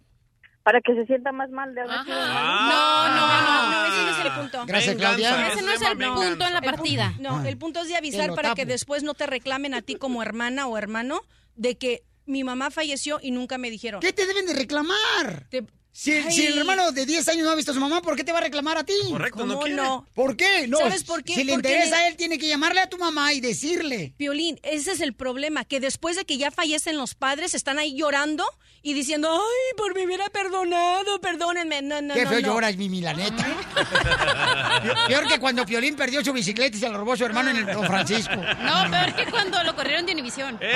Para 0.63 0.81
que 0.83 0.95
se 0.95 1.07
sienta 1.07 1.33
más 1.33 1.51
mal 1.51 1.75
de 1.75 1.81
haber 1.81 2.05
sido 2.05 2.15
No, 2.17 3.09
no, 3.09 3.43
no, 3.43 3.71
no, 3.71 3.85
ese 3.87 4.03
no 4.05 4.11
es 4.11 4.27
el 4.27 4.33
punto. 4.33 4.65
Gracias, 4.67 4.97
Claudia. 4.97 5.49
Ese 5.49 5.63
no 5.63 5.73
es 5.73 5.83
el 5.83 5.97
punto 5.99 6.47
en 6.47 6.55
la 6.55 6.61
partida. 6.61 7.15
No, 7.19 7.45
el 7.45 7.57
punto 7.57 7.81
es 7.81 7.89
de 7.89 7.97
avisar 7.97 8.35
para 8.35 8.55
que 8.55 8.67
después 8.67 9.03
no 9.03 9.15
te 9.15 9.27
reclamen 9.27 9.75
a 9.75 9.83
ti 9.83 9.95
como 9.97 10.23
hermana 10.23 10.67
o 10.67 10.77
hermano 10.77 11.23
de 11.57 11.77
que 11.79 12.03
mi 12.27 12.45
mamá 12.45 12.71
falleció 12.71 13.19
y 13.23 13.31
nunca 13.33 13.59
me 13.59 13.71
dijeron. 13.71 14.01
¿Qué 14.01 14.13
te 14.13 14.27
deben 14.27 14.47
de 14.47 14.55
reclamar? 14.55 15.47
Te- 15.51 15.65
Si, 15.93 16.13
el 16.47 16.57
hermano 16.57 16.93
de 16.93 17.05
10 17.05 17.29
años 17.29 17.45
no 17.45 17.51
ha 17.51 17.55
visto 17.57 17.73
a 17.73 17.75
su 17.75 17.81
mamá, 17.81 18.01
¿por 18.01 18.15
qué 18.17 18.23
te 18.25 18.33
va 18.33 18.39
a 18.39 18.43
reclamar 18.43 18.79
a 18.79 18.85
ti? 18.85 18.95
Correcto, 19.11 19.45
no 19.45 19.55
¿Cómo 19.55 19.65
quiere. 19.67 19.77
no? 19.83 20.07
¿Por 20.15 20.37
qué? 20.37 20.67
No, 20.69 20.79
¿Sabes 20.79 21.03
por 21.05 21.25
qué? 21.25 21.35
Si 21.35 21.43
le 21.45 21.53
interesa 21.53 21.97
le- 21.97 22.03
a 22.05 22.09
él, 22.09 22.17
tiene 22.17 22.39
que 22.39 22.47
llamarle 22.49 22.81
a 22.81 22.89
tu 22.89 22.97
mamá 22.97 23.33
y 23.35 23.41
decirle. 23.41 24.15
Piolín, 24.17 24.59
ese 24.63 24.93
es 24.93 25.01
el 25.01 25.13
problema, 25.15 25.65
que 25.65 25.81
después 25.81 26.17
de 26.17 26.25
que 26.25 26.39
ya 26.39 26.51
fallecen 26.53 26.97
los 26.97 27.15
padres, 27.15 27.55
están 27.55 27.79
ahí 27.79 27.95
llorando 27.97 28.45
y 28.83 28.95
diciendo, 28.95 29.31
ay, 29.31 29.77
por 29.77 29.95
me 29.95 30.07
hubiera 30.07 30.31
perdonado, 30.31 31.21
perdónenme. 31.21 31.83
No, 31.83 32.01
no, 32.01 32.15
Qué 32.15 32.27
feo 32.27 32.41
no. 32.41 32.47
lloras, 32.47 32.77
Mimi, 32.77 33.01
la 33.03 33.13
neta. 33.13 33.45
Pi- 33.45 34.89
Peor 35.09 35.27
que 35.27 35.39
cuando 35.41 35.67
Piolín 35.67 35.97
perdió 35.97 36.25
su 36.25 36.33
bicicleta 36.33 36.77
y 36.77 36.81
se 36.81 36.89
la 36.89 36.97
robó 36.97 37.17
su 37.17 37.25
hermano 37.27 37.51
en 37.51 37.57
el 37.57 37.67
Don 37.67 37.85
Francisco. 37.87 38.37
No, 38.37 38.91
peor 38.91 39.15
que 39.17 39.27
cuando 39.31 39.63
lo 39.65 39.75
corrieron 39.77 40.07
de 40.07 40.13
Univisión. 40.13 40.57
¡Eh! 40.63 40.73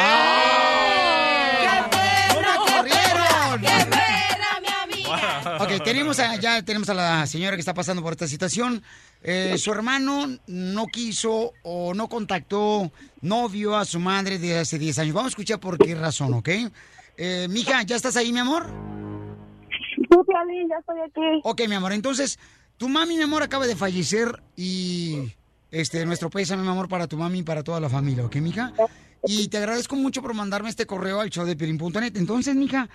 ¡No 2.35 2.41
me 2.41 2.73
corrieron! 2.73 3.61
mi 3.61 3.67
amiga! 3.69 4.04
Ok, 5.61 5.83
tenemos 5.85 6.19
a, 6.19 6.37
ya 6.37 6.63
tenemos 6.63 6.89
a 6.89 6.95
la 6.95 7.27
señora 7.27 7.57
que 7.57 7.61
está 7.61 7.75
pasando 7.75 8.03
por 8.03 8.13
esta 8.13 8.27
situación. 8.27 8.83
Eh, 9.23 9.57
su 9.59 9.73
hermano 9.73 10.27
no 10.47 10.87
quiso 10.87 11.53
o 11.63 11.95
no 11.95 12.09
contactó, 12.09 12.93
no 13.21 13.49
vio 13.49 13.77
a 13.77 13.85
su 13.85 13.99
madre 14.01 14.39
de 14.39 14.59
hace 14.59 14.79
10 14.79 14.99
años. 14.99 15.15
Vamos 15.15 15.31
a 15.31 15.33
escuchar 15.33 15.61
por 15.61 15.79
qué 15.79 15.95
razón, 15.95 16.35
¿ok? 16.35 16.49
Eh, 17.17 17.47
mija, 17.49 17.83
¿ya 17.83 17.97
estás 17.97 18.17
ahí, 18.17 18.33
mi 18.33 18.41
amor? 18.41 18.67
Sí, 19.97 20.03
Piolín, 20.09 20.69
ya 20.69 20.77
estoy 20.79 21.01
aquí. 21.01 21.41
Ok, 21.45 21.69
mi 21.69 21.75
amor, 21.75 21.93
entonces, 21.93 22.39
tu 22.77 22.89
mami, 22.89 23.17
mi 23.17 23.23
amor, 23.23 23.43
acaba 23.43 23.67
de 23.67 23.77
fallecer 23.77 24.43
y 24.57 25.33
este 25.71 26.05
nuestro 26.05 26.31
pésame, 26.31 26.63
mi 26.63 26.69
amor, 26.69 26.89
para 26.89 27.07
tu 27.07 27.17
mami 27.17 27.39
y 27.39 27.43
para 27.43 27.63
toda 27.63 27.81
la 27.81 27.89
familia, 27.89 28.27
¿ok, 28.27 28.37
mija? 28.37 28.73
Y 29.27 29.49
te 29.49 29.57
agradezco 29.57 29.97
mucho 29.97 30.21
por 30.21 30.35
mandarme 30.35 30.69
este 30.69 30.87
correo 30.87 31.21
al 31.21 31.31
show 31.31 31.47
de. 31.47 31.57
Entonces, 32.15 32.55
mija, 32.55 32.91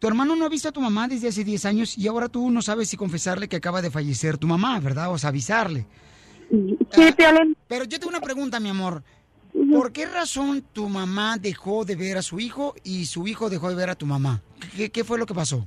tu 0.00 0.08
hermano 0.08 0.34
no 0.34 0.46
ha 0.46 0.48
visto 0.48 0.70
a 0.70 0.72
tu 0.72 0.80
mamá 0.80 1.06
desde 1.06 1.28
hace 1.28 1.44
10 1.44 1.66
años 1.66 1.98
y 1.98 2.08
ahora 2.08 2.28
tú 2.28 2.50
no 2.50 2.62
sabes 2.62 2.88
si 2.88 2.96
confesarle 2.96 3.48
que 3.48 3.56
acaba 3.56 3.82
de 3.82 3.90
fallecer 3.90 4.38
tu 4.38 4.46
mamá, 4.46 4.80
¿verdad? 4.80 5.12
O 5.12 5.18
sea, 5.18 5.28
avisarle. 5.28 5.86
Sí, 6.50 7.12
Piolín. 7.16 7.54
Pero 7.68 7.84
yo 7.84 8.00
tengo 8.00 8.08
una 8.08 8.20
pregunta, 8.20 8.58
mi 8.58 8.70
amor. 8.70 9.04
¿Por 9.70 9.92
qué 9.92 10.06
razón 10.06 10.64
tu 10.72 10.88
mamá 10.88 11.36
dejó 11.36 11.84
de 11.84 11.96
ver 11.96 12.16
a 12.16 12.22
su 12.22 12.40
hijo 12.40 12.74
y 12.82 13.04
su 13.04 13.28
hijo 13.28 13.50
dejó 13.50 13.68
de 13.68 13.74
ver 13.74 13.90
a 13.90 13.94
tu 13.94 14.06
mamá? 14.06 14.42
¿Qué, 14.74 14.90
qué 14.90 15.04
fue 15.04 15.18
lo 15.18 15.26
que 15.26 15.34
pasó? 15.34 15.66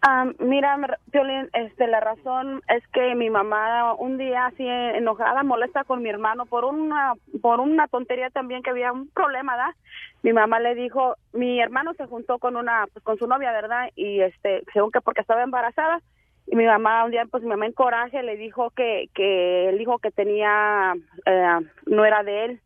Ah, 0.00 0.26
mira, 0.38 0.78
Piolín, 1.10 1.48
este, 1.52 1.88
la 1.88 1.98
razón 1.98 2.62
es 2.68 2.86
que 2.88 3.16
mi 3.16 3.30
mamá 3.30 3.94
un 3.94 4.16
día 4.16 4.46
así 4.46 4.64
enojada, 4.64 5.42
molesta 5.42 5.82
con 5.82 6.02
mi 6.02 6.08
hermano 6.08 6.46
por 6.46 6.64
una, 6.64 7.14
por 7.42 7.58
una 7.58 7.88
tontería 7.88 8.30
también 8.30 8.62
que 8.62 8.70
había 8.70 8.92
un 8.92 9.08
problema, 9.08 9.56
¿verdad? 9.56 9.74
Mi 10.22 10.32
mamá 10.32 10.60
le 10.60 10.76
dijo, 10.76 11.16
mi 11.32 11.60
hermano 11.60 11.94
se 11.94 12.06
juntó 12.06 12.38
con 12.38 12.56
una, 12.56 12.86
pues 12.92 13.04
con 13.04 13.18
su 13.18 13.26
novia, 13.26 13.50
¿verdad? 13.50 13.90
Y 13.96 14.20
este, 14.20 14.62
según 14.72 14.92
que 14.92 15.00
porque 15.00 15.20
estaba 15.20 15.42
embarazada, 15.42 16.00
y 16.46 16.56
mi 16.56 16.64
mamá 16.64 17.04
un 17.04 17.10
día, 17.10 17.26
pues 17.30 17.42
mi 17.42 17.48
mamá 17.50 17.66
en 17.66 17.72
coraje 17.72 18.22
le 18.22 18.36
dijo 18.36 18.70
que, 18.70 19.10
que 19.14 19.68
el 19.68 19.80
hijo 19.80 19.98
que 19.98 20.10
tenía 20.10 20.94
eh, 21.26 21.58
no 21.86 22.04
era 22.04 22.22
de 22.22 22.44
él. 22.44 22.60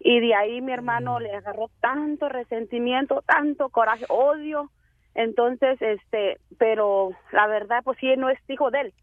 Y 0.00 0.20
de 0.20 0.34
ahí 0.34 0.60
mi 0.60 0.72
hermano 0.72 1.18
le 1.18 1.32
agarró 1.32 1.70
tanto 1.80 2.28
resentimiento, 2.28 3.22
tanto 3.26 3.70
coraje, 3.70 4.04
odio. 4.08 4.70
Entonces, 5.14 5.80
este, 5.80 6.38
pero 6.58 7.10
la 7.32 7.46
verdad, 7.46 7.82
pues 7.84 7.98
sí, 8.00 8.08
no 8.16 8.28
es 8.28 8.38
hijo 8.48 8.70
de 8.70 8.80
él, 8.80 8.94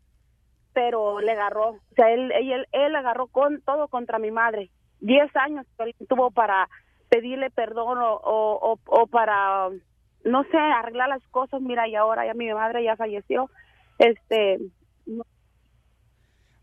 pero 0.73 1.19
le 1.21 1.31
agarró, 1.31 1.71
o 1.71 1.95
sea, 1.95 2.11
él, 2.11 2.31
él, 2.31 2.65
él 2.71 2.95
agarró 2.95 3.27
con 3.27 3.61
todo 3.61 3.87
contra 3.87 4.19
mi 4.19 4.31
madre. 4.31 4.69
Diez 4.99 5.33
años 5.35 5.65
tuvo 6.07 6.31
para 6.31 6.69
pedirle 7.09 7.49
perdón 7.49 7.97
o, 8.01 8.79
o, 8.85 9.07
para, 9.07 9.69
no 10.23 10.43
sé, 10.43 10.57
arreglar 10.57 11.09
las 11.09 11.23
cosas. 11.29 11.61
Mira, 11.61 11.87
y 11.87 11.95
ahora 11.95 12.25
ya 12.25 12.33
mi 12.33 12.53
madre 12.53 12.83
ya 12.83 12.95
falleció. 12.95 13.49
Este, 13.97 14.59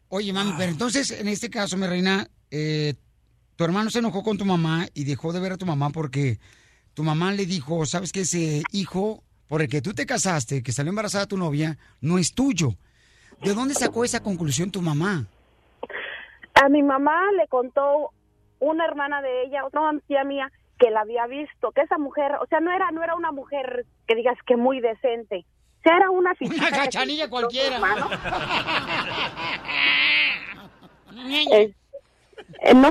Oye, 0.09 0.33
mami, 0.33 0.53
pero 0.57 0.73
entonces, 0.73 1.11
en 1.11 1.29
este 1.29 1.51
caso, 1.51 1.77
mi 1.77 1.87
reina, 1.87 2.29
eh, 2.51 2.95
tu 3.57 3.65
hermano 3.65 3.91
se 3.91 3.99
enojó 3.99 4.23
con 4.23 4.39
tu 4.39 4.45
mamá 4.45 4.87
y 4.95 5.05
dejó 5.05 5.33
de 5.33 5.41
ver 5.41 5.53
a 5.53 5.59
tu 5.59 5.67
mamá 5.67 5.91
porque 5.91 6.39
tu 6.95 7.03
mamá 7.03 7.33
le 7.33 7.45
dijo, 7.45 7.85
sabes 7.85 8.13
que 8.13 8.21
ese 8.21 8.63
hijo 8.73 9.23
por 9.49 9.63
el 9.63 9.69
que 9.69 9.81
tú 9.83 9.95
te 9.95 10.07
casaste, 10.07 10.63
que 10.63 10.73
salió 10.73 10.91
embarazada 10.91 11.27
tu 11.27 11.37
novia, 11.37 11.77
no 12.01 12.19
es 12.19 12.35
tuyo. 12.35 12.75
¿De 13.43 13.55
dónde 13.55 13.75
sacó 13.75 14.05
esa 14.05 14.23
conclusión 14.23 14.71
tu 14.71 14.83
mamá? 14.83 15.27
A 16.55 16.69
mi 16.69 16.83
mamá 16.83 17.33
le 17.37 17.47
contó 17.49 18.11
una 18.59 18.85
hermana 18.85 19.23
de 19.23 19.45
ella, 19.45 19.65
otra 19.65 19.81
tía 20.07 20.25
mía, 20.25 20.51
que 20.79 20.91
la 20.91 21.01
había 21.01 21.27
visto, 21.27 21.71
que 21.73 21.83
esa 21.83 21.99
mujer, 21.99 22.33
o 22.41 22.47
sea, 22.47 22.61
no 22.61 22.73
era 22.73 22.91
no 22.91 23.03
era 23.03 23.15
una 23.15 23.33
mujer 23.33 23.87
que 24.07 24.15
digas 24.15 24.37
que 24.47 24.57
muy 24.57 24.81
decente. 24.81 25.45
O 25.79 25.83
sea, 25.83 25.97
era 25.97 26.11
una 26.11 26.35
Una 26.41 26.71
cachanilla 26.71 27.29
cualquiera. 27.29 27.81
Eh, 31.21 31.75
eh, 32.61 32.75
no, 32.75 32.91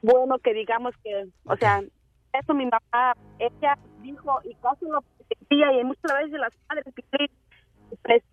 bueno, 0.00 0.38
que 0.38 0.54
digamos 0.54 0.94
que, 1.02 1.26
o 1.44 1.56
sea, 1.56 1.82
eso 2.40 2.54
mi 2.54 2.64
mamá, 2.64 3.14
ella 3.38 3.78
dijo 4.02 4.40
y 4.44 4.54
casi 4.56 4.84
lo 4.86 5.02
sentía 5.28 5.72
y 5.80 5.84
muchas 5.84 6.12
veces 6.18 6.38
las 6.40 6.52
madres 6.68 6.84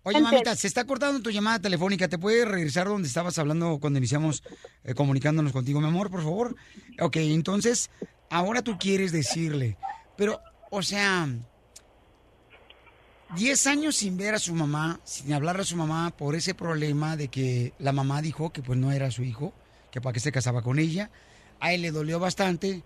Oye, 0.02 0.20
mamita, 0.20 0.54
se 0.56 0.66
está 0.66 0.84
cortando 0.84 1.22
tu 1.22 1.30
llamada 1.30 1.60
telefónica. 1.60 2.08
¿Te 2.08 2.18
puedes 2.18 2.46
regresar 2.46 2.88
donde 2.88 3.08
estabas 3.08 3.38
hablando 3.38 3.78
cuando 3.80 3.98
iniciamos 3.98 4.42
eh, 4.84 4.94
comunicándonos 4.94 5.52
contigo, 5.52 5.80
mi 5.80 5.86
amor, 5.86 6.10
por 6.10 6.22
favor? 6.22 6.56
Ok, 7.00 7.16
entonces, 7.16 7.90
ahora 8.28 8.62
tú 8.62 8.76
quieres 8.78 9.12
decirle, 9.12 9.76
pero, 10.16 10.40
o 10.70 10.82
sea, 10.82 11.28
10 13.36 13.66
años 13.66 13.96
sin 13.96 14.16
ver 14.16 14.34
a 14.34 14.38
su 14.38 14.54
mamá, 14.54 15.00
sin 15.04 15.32
hablarle 15.32 15.62
a 15.62 15.66
su 15.66 15.76
mamá 15.76 16.10
por 16.16 16.34
ese 16.34 16.54
problema 16.54 17.16
de 17.16 17.28
que 17.28 17.72
la 17.78 17.92
mamá 17.92 18.20
dijo 18.20 18.52
que 18.52 18.62
pues 18.62 18.78
no 18.78 18.92
era 18.92 19.10
su 19.10 19.22
hijo, 19.22 19.54
que 19.90 20.00
para 20.00 20.12
qué 20.12 20.20
se 20.20 20.32
casaba 20.32 20.62
con 20.62 20.78
ella. 20.78 21.10
A 21.60 21.72
él 21.72 21.82
le 21.82 21.92
dolió 21.92 22.18
bastante. 22.18 22.82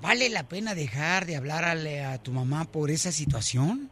¿Vale 0.00 0.28
la 0.30 0.44
pena 0.44 0.74
dejar 0.74 1.26
de 1.26 1.36
hablarle 1.36 2.04
a 2.04 2.18
tu 2.18 2.32
mamá 2.32 2.64
por 2.64 2.90
esa 2.90 3.12
situación? 3.12 3.90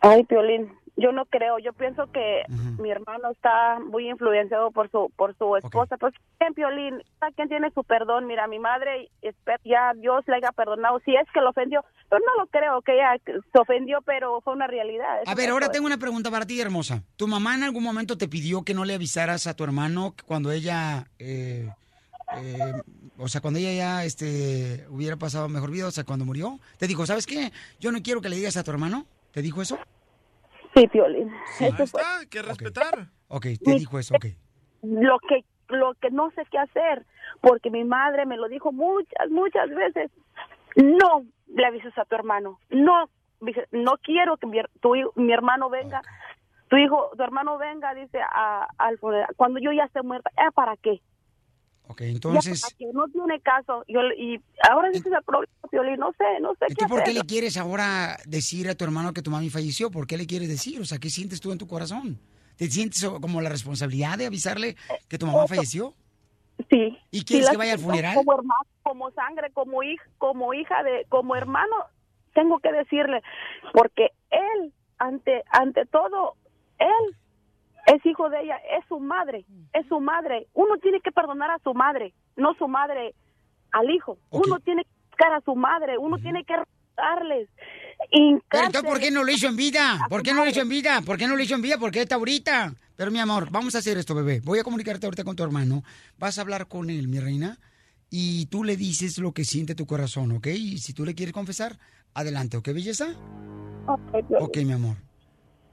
Ay, 0.00 0.24
Piolín, 0.24 0.72
yo 0.96 1.12
no 1.12 1.24
creo. 1.26 1.58
Yo 1.58 1.72
pienso 1.72 2.10
que 2.12 2.42
mi 2.78 2.90
hermano 2.90 3.30
está 3.30 3.78
muy 3.80 4.10
influenciado 4.10 4.70
por 4.72 4.90
su 4.90 5.10
por 5.16 5.36
su 5.36 5.56
esposa. 5.56 5.96
Pues 5.96 6.12
en 6.40 6.54
Piolín, 6.54 7.02
cada 7.20 7.32
quien 7.32 7.48
tiene 7.48 7.70
su 7.70 7.84
perdón. 7.84 8.26
Mira, 8.26 8.48
mi 8.48 8.58
madre, 8.58 9.08
ya 9.64 9.92
Dios 9.94 10.24
le 10.26 10.36
haya 10.36 10.50
perdonado. 10.52 11.00
Si 11.04 11.14
es 11.14 11.26
que 11.32 11.40
lo 11.40 11.50
ofendió, 11.50 11.84
pero 12.08 12.22
no 12.26 12.42
lo 12.42 12.46
creo 12.48 12.82
que 12.82 12.94
ella 12.94 13.16
se 13.24 13.58
ofendió, 13.58 14.02
pero 14.02 14.40
fue 14.40 14.54
una 14.54 14.66
realidad. 14.66 15.20
A 15.26 15.34
ver, 15.34 15.50
ahora 15.50 15.70
tengo 15.70 15.86
una 15.86 15.98
pregunta 15.98 16.30
para 16.30 16.46
ti, 16.46 16.60
hermosa. 16.60 17.02
¿Tu 17.16 17.28
mamá 17.28 17.54
en 17.54 17.62
algún 17.62 17.84
momento 17.84 18.18
te 18.18 18.28
pidió 18.28 18.64
que 18.64 18.74
no 18.74 18.84
le 18.84 18.94
avisaras 18.94 19.46
a 19.46 19.54
tu 19.54 19.62
hermano 19.62 20.14
cuando 20.26 20.50
ella, 20.50 21.06
eh, 21.18 21.70
eh, 22.36 22.72
o 23.16 23.28
sea, 23.28 23.40
cuando 23.40 23.58
ella 23.58 23.72
ya 23.72 24.04
este, 24.04 24.86
hubiera 24.90 25.16
pasado 25.16 25.48
mejor 25.48 25.70
vida, 25.70 25.86
o 25.86 25.90
sea, 25.90 26.04
cuando 26.04 26.24
murió? 26.24 26.58
Te 26.78 26.86
dijo, 26.86 27.06
¿sabes 27.06 27.26
qué? 27.26 27.52
Yo 27.80 27.92
no 27.92 28.02
quiero 28.02 28.20
que 28.20 28.28
le 28.28 28.36
digas 28.36 28.56
a 28.56 28.64
tu 28.64 28.70
hermano. 28.70 29.06
¿Te 29.32 29.42
dijo 29.42 29.62
eso? 29.62 29.78
Sí, 30.74 30.86
Piolín. 30.88 31.30
Ahí 31.60 31.74
está, 31.78 32.18
hay 32.18 32.26
que 32.26 32.42
respetar. 32.42 33.08
Ok, 33.28 33.46
te 33.62 33.74
dijo 33.74 33.98
eso, 33.98 34.14
ok. 34.14 34.26
Lo 34.82 35.18
que 35.20 35.44
lo 35.68 35.94
que 35.94 36.10
no 36.10 36.30
sé 36.30 36.42
qué 36.50 36.58
hacer, 36.58 37.04
porque 37.40 37.70
mi 37.70 37.84
madre 37.84 38.26
me 38.26 38.36
lo 38.36 38.48
dijo 38.48 38.72
muchas, 38.72 39.30
muchas 39.30 39.68
veces. 39.68 40.10
No 40.76 41.24
le 41.48 41.66
avises 41.66 41.96
a 41.98 42.04
tu 42.04 42.14
hermano. 42.14 42.58
No, 42.70 43.10
dice, 43.40 43.66
no 43.72 43.96
quiero 44.02 44.36
que 44.36 44.46
mi, 44.46 44.60
tu 44.80 44.94
mi 45.16 45.32
hermano 45.32 45.68
venga, 45.68 46.02
tu 46.68 46.76
hijo, 46.76 47.10
tu 47.16 47.22
hermano 47.22 47.58
venga, 47.58 47.94
dice, 47.94 48.18
a, 48.20 48.68
al 48.78 48.98
funeral. 48.98 49.34
Cuando 49.36 49.60
yo 49.60 49.72
ya 49.72 49.84
esté 49.84 50.02
muerta, 50.02 50.30
¿eh, 50.36 50.50
¿para 50.54 50.76
qué? 50.76 51.00
Ok, 51.88 52.02
Ya 52.02 52.06
entonces, 52.08 52.60
para 52.60 52.74
qué, 52.76 52.86
no 52.92 53.08
tiene 53.08 53.40
caso. 53.40 53.82
Yo, 53.88 54.00
y 54.16 54.40
ahora 54.70 54.88
ese 54.90 54.98
es 54.98 55.06
el 55.06 55.22
problema, 55.24 55.52
Piolín, 55.70 55.98
no 55.98 56.12
sé, 56.12 56.40
no 56.40 56.54
sé 56.58 56.66
¿y 56.68 56.74
qué 56.74 56.84
tú 56.84 56.88
por 56.88 57.02
qué 57.02 57.14
le 57.14 57.22
quieres 57.22 57.56
ahora 57.56 58.18
decir 58.26 58.68
a 58.68 58.74
tu 58.74 58.84
hermano 58.84 59.14
que 59.14 59.22
tu 59.22 59.30
mami 59.30 59.48
falleció? 59.48 59.90
¿Por 59.90 60.06
qué 60.06 60.18
le 60.18 60.26
quieres 60.26 60.48
decir? 60.48 60.80
O 60.80 60.84
sea, 60.84 60.98
¿qué 60.98 61.08
sientes 61.08 61.40
tú 61.40 61.50
en 61.50 61.58
tu 61.58 61.66
corazón? 61.66 62.18
¿Te 62.56 62.66
sientes 62.66 63.02
como 63.20 63.40
la 63.40 63.48
responsabilidad 63.48 64.18
de 64.18 64.26
avisarle 64.26 64.76
que 65.08 65.16
tu 65.16 65.26
mamá 65.26 65.46
falleció? 65.46 65.94
Sí. 66.68 66.98
¿Y 67.10 67.24
quieres 67.24 67.46
Sí, 67.46 67.52
que 67.52 67.56
vaya 67.56 67.72
al 67.72 67.78
funeral? 67.78 68.14
Como 68.16 68.34
hermano, 68.34 68.66
como 68.82 69.10
sangre, 69.12 69.50
como 69.52 69.82
hija, 69.82 70.04
como 70.18 70.52
hija 70.52 70.82
de, 70.82 71.06
como 71.08 71.36
hermano, 71.36 71.76
tengo 72.34 72.58
que 72.58 72.70
decirle, 72.72 73.22
porque 73.72 74.08
él, 74.30 74.72
ante, 74.98 75.42
ante 75.50 75.86
todo, 75.86 76.34
él 76.78 77.16
es 77.94 78.04
hijo 78.04 78.28
de 78.28 78.42
ella, 78.42 78.56
es 78.78 78.84
su 78.88 79.00
madre, 79.00 79.44
es 79.72 79.86
su 79.88 80.00
madre. 80.00 80.46
Uno 80.54 80.76
tiene 80.78 81.00
que 81.00 81.10
perdonar 81.10 81.50
a 81.50 81.58
su 81.58 81.72
madre, 81.74 82.12
no 82.36 82.54
su 82.54 82.68
madre 82.68 83.14
al 83.72 83.90
hijo. 83.90 84.18
Uno 84.30 84.60
tiene 84.60 84.84
que 84.84 84.90
buscar 85.10 85.32
a 85.32 85.40
su 85.40 85.54
madre, 85.56 85.98
uno 85.98 86.18
tiene 86.18 86.44
que 86.44 86.54
darles. 86.96 87.48
Pero 88.10 88.66
entonces, 88.66 88.90
¿por 88.90 89.00
qué 89.00 89.10
no 89.10 89.24
lo 89.24 89.32
hizo 89.32 89.48
en 89.48 89.56
vida? 89.56 90.06
¿Por 90.08 90.22
qué 90.22 90.34
no 90.34 90.44
lo 90.44 90.50
hizo 90.50 90.60
en 90.60 90.68
vida? 90.68 91.00
¿Por 91.02 91.16
qué 91.16 91.26
no 91.26 91.36
lo 91.36 91.42
hizo 91.42 91.54
en 91.54 91.62
vida? 91.62 91.78
¿Por 91.78 91.90
qué 91.90 92.02
está 92.02 92.16
ahorita? 92.16 92.74
Pero 92.96 93.10
mi 93.10 93.18
amor, 93.18 93.50
vamos 93.50 93.74
a 93.74 93.78
hacer 93.78 93.96
esto, 93.96 94.14
bebé. 94.14 94.40
Voy 94.40 94.58
a 94.58 94.64
comunicarte 94.64 95.06
ahorita 95.06 95.24
con 95.24 95.36
tu 95.36 95.42
hermano. 95.42 95.82
Vas 96.18 96.38
a 96.38 96.42
hablar 96.42 96.68
con 96.68 96.90
él, 96.90 97.08
mi 97.08 97.20
reina. 97.20 97.58
Y 98.10 98.46
tú 98.46 98.64
le 98.64 98.76
dices 98.76 99.18
lo 99.18 99.32
que 99.32 99.44
siente 99.44 99.74
tu 99.74 99.86
corazón, 99.86 100.32
¿ok? 100.32 100.46
Y 100.48 100.78
si 100.78 100.92
tú 100.92 101.04
le 101.04 101.14
quieres 101.14 101.32
confesar, 101.32 101.78
adelante, 102.14 102.56
¿ok, 102.56 102.68
belleza? 102.68 103.14
Ok, 104.40 104.58
mi 104.58 104.72
amor. 104.72 104.96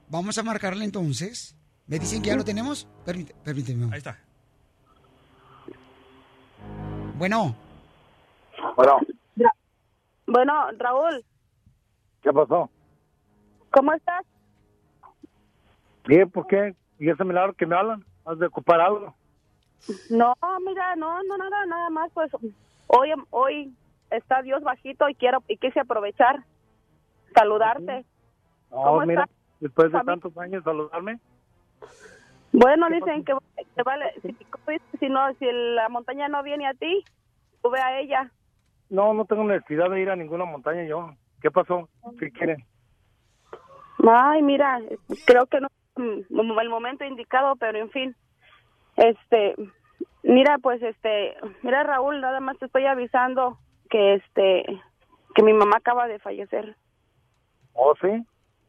Vamos 0.08 0.38
a 0.38 0.42
marcarle 0.42 0.84
entonces. 0.84 1.56
¿Me 1.86 1.98
dicen 1.98 2.20
que 2.22 2.28
ya 2.30 2.36
lo 2.36 2.44
tenemos? 2.44 2.88
Permite- 3.04 3.34
permíteme. 3.44 3.84
Ahí 3.92 3.98
está. 3.98 4.18
Bueno, 7.18 7.54
Bueno, 8.74 8.98
Bueno, 10.26 10.52
Raúl, 10.78 11.24
¿qué 12.22 12.32
pasó? 12.32 12.68
¿cómo 13.70 13.92
estás? 13.92 14.24
Bien, 16.06 16.28
¿por 16.30 16.46
qué? 16.46 16.74
¿Y 16.98 17.08
ese 17.10 17.24
milagro 17.24 17.52
que 17.54 17.64
me 17.66 17.76
hablan? 17.76 18.04
¿Has 18.24 18.38
de 18.38 18.46
ocupar 18.46 18.80
algo? 18.80 19.14
No, 20.10 20.34
mira, 20.64 20.96
no, 20.96 21.22
no, 21.22 21.36
nada, 21.38 21.66
nada 21.66 21.90
más, 21.90 22.10
pues 22.12 22.30
hoy, 22.88 23.10
hoy 23.30 23.72
está 24.10 24.42
Dios 24.42 24.62
bajito 24.62 25.08
y 25.08 25.14
quiero 25.14 25.42
y 25.48 25.56
quise 25.58 25.80
aprovechar, 25.80 26.44
saludarte. 27.34 28.04
No, 28.70 28.76
¿Cómo 28.82 29.00
mira, 29.06 29.22
estás? 29.22 29.36
después 29.60 29.92
de 29.92 30.00
tantos 30.00 30.36
años 30.38 30.64
saludarme. 30.64 31.20
Bueno, 32.52 32.88
dicen 32.88 33.24
que, 33.24 33.34
que 33.74 33.82
vale, 33.82 34.14
si, 34.22 34.36
si 34.98 35.08
no, 35.08 35.32
si 35.34 35.46
la 35.50 35.88
montaña 35.88 36.28
no 36.28 36.42
viene 36.42 36.66
a 36.66 36.74
ti, 36.74 37.04
tú 37.62 37.70
ve 37.70 37.80
a 37.80 38.00
ella. 38.00 38.30
No, 38.88 39.12
no 39.12 39.24
tengo 39.24 39.44
necesidad 39.44 39.90
de 39.90 40.00
ir 40.00 40.10
a 40.10 40.16
ninguna 40.16 40.44
montaña 40.44 40.84
yo. 40.84 41.10
¿Qué 41.42 41.50
pasó? 41.50 41.88
¿Qué 42.18 42.30
quieren? 42.30 42.64
Ay, 44.08 44.42
mira, 44.42 44.80
creo 45.26 45.46
que 45.46 45.60
no 45.60 45.68
el 45.96 46.68
momento 46.68 47.04
indicado, 47.04 47.56
pero 47.56 47.78
en 47.78 47.90
fin. 47.90 48.16
Este, 48.96 49.54
mira, 50.22 50.58
pues 50.58 50.82
este, 50.82 51.36
mira 51.62 51.82
Raúl, 51.82 52.20
nada 52.20 52.40
más 52.40 52.58
te 52.58 52.66
estoy 52.66 52.86
avisando 52.86 53.58
que 53.90 54.14
este 54.14 54.64
que 55.34 55.42
mi 55.42 55.52
mamá 55.52 55.76
acaba 55.76 56.08
de 56.08 56.18
fallecer. 56.18 56.76
Oh, 57.74 57.94
sí. 58.00 58.24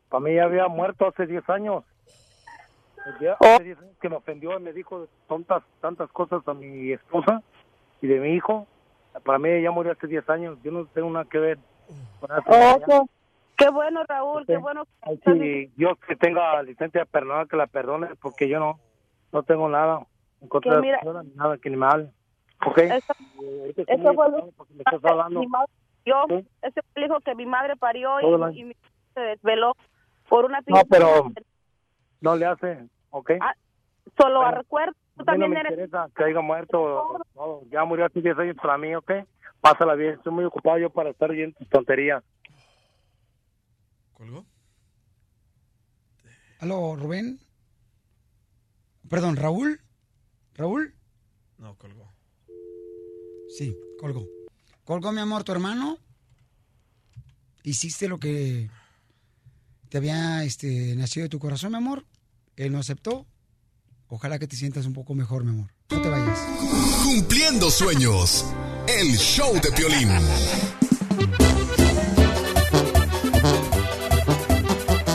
Para 0.09 0.21
mí 0.21 0.35
ya 0.35 0.43
había 0.43 0.67
muerto 0.67 1.07
hace 1.07 1.25
10 1.25 1.49
años. 1.49 1.83
Ya 3.21 3.33
hace 3.39 3.63
10 3.63 3.77
años 3.79 3.95
que 4.01 4.09
me 4.09 4.15
ofendió 4.17 4.57
y 4.57 4.61
me 4.61 4.73
dijo 4.73 5.07
tontas, 5.27 5.63
tantas 5.81 6.09
cosas 6.11 6.45
a 6.47 6.53
mi 6.53 6.91
esposa 6.91 7.41
y 8.01 8.07
de 8.07 8.19
mi 8.19 8.29
hijo. 8.33 8.67
Para 9.23 9.39
mí 9.39 9.61
ya 9.61 9.71
murió 9.71 9.93
hace 9.93 10.07
10 10.07 10.29
años. 10.29 10.57
Yo 10.63 10.71
no 10.71 10.85
tengo 10.87 11.09
nada 11.09 11.25
que 11.25 11.39
ver 11.39 11.57
con 12.19 12.29
eso. 12.31 12.43
Oh, 12.47 13.07
qué, 13.55 13.69
bueno, 13.69 14.03
Raúl, 14.07 14.45
qué 14.45 14.57
bueno. 14.57 14.83
que 15.23 15.71
Dios 15.75 15.97
que 16.07 16.15
tenga 16.15 16.61
licencia 16.63 17.01
de 17.01 17.05
perdonar, 17.05 17.47
que 17.47 17.55
la 17.57 17.67
perdone, 17.67 18.07
porque 18.21 18.47
yo 18.49 18.59
no 18.59 18.79
no 19.31 19.43
tengo 19.43 19.67
nada 19.67 20.05
en 20.41 20.47
contra 20.47 20.71
Que 20.71 20.75
de 20.77 20.81
mira- 20.81 20.95
la 20.97 21.01
señora, 21.01 21.23
ni 21.23 21.31
nada 21.31 21.57
que 21.57 21.69
ni 21.69 21.75
me 21.77 21.85
hable. 21.85 22.09
¿Ok? 22.65 22.77
Eso, 22.77 23.13
muy 23.19 23.73
fue 23.73 24.13
madre 25.49 25.71
parió, 26.05 26.25
ese 26.61 26.81
fue 26.81 26.91
el 26.95 27.03
hijo 27.05 27.19
que 27.21 27.35
mi 27.35 27.45
madre 27.45 27.75
parió 27.75 28.19
y, 28.21 28.59
y 28.59 28.63
mi 28.65 28.75
se 29.13 29.19
desveló 29.21 29.73
por 30.29 30.45
una 30.45 30.61
No, 30.67 30.81
pero 30.89 31.25
pinche- 31.25 31.43
no 32.21 32.35
le 32.35 32.45
hace, 32.45 32.87
¿ok? 33.09 33.31
solo 34.17 34.39
Bueno, 34.39 34.57
recuerdo, 34.57 34.93
tú 34.93 35.23
mí 35.23 35.25
no 35.25 35.25
también 35.25 35.51
me 35.51 35.59
eres 35.59 35.71
interesa 35.71 36.09
que 36.15 36.23
haya 36.23 36.41
muerto. 36.41 37.19
no, 37.35 37.61
ya 37.69 37.83
murió 37.83 38.05
hace 38.05 38.21
10 38.21 38.37
años 38.37 38.55
para 38.61 38.77
mí, 38.77 38.95
¿ok? 38.95 39.11
Pásala 39.61 39.95
bien. 39.95 40.13
Estoy 40.13 40.33
muy 40.33 40.45
ocupado 40.45 40.77
yo 40.77 40.89
para 40.89 41.09
estar 41.09 41.29
oyendo 41.29 41.57
tus 41.57 41.69
tonterías. 41.69 42.23
¿Colgó? 44.13 44.45
¿aló, 46.59 46.95
Rubén? 46.95 47.39
Perdón, 49.09 49.35
¿Raúl? 49.35 49.79
¿Raúl? 50.55 50.93
No, 51.57 51.75
colgó. 51.75 52.11
Sí, 53.49 53.77
colgó. 53.99 54.25
Colgó, 54.83 55.11
mi 55.11 55.21
amor, 55.21 55.43
tu 55.43 55.51
hermano. 55.51 55.97
Hiciste 57.63 58.07
lo 58.07 58.17
que 58.17 58.69
te 59.89 59.97
había 59.97 60.43
este, 60.43 60.95
nacido 60.95 61.23
de 61.23 61.29
tu 61.29 61.39
corazón, 61.39 61.71
mi 61.71 61.77
amor. 61.77 62.05
Él 62.55 62.71
no 62.71 62.79
aceptó. 62.79 63.25
Ojalá 64.07 64.39
que 64.39 64.47
te 64.47 64.55
sientas 64.55 64.85
un 64.85 64.93
poco 64.93 65.13
mejor, 65.13 65.43
mi 65.43 65.51
amor. 65.51 65.71
No 65.89 66.01
te 66.01 66.09
vayas. 66.09 66.39
Cumpliendo 67.03 67.69
sueños. 67.69 68.45
El 68.87 69.17
show 69.17 69.53
de 69.61 69.71
Piolín. 69.71 70.09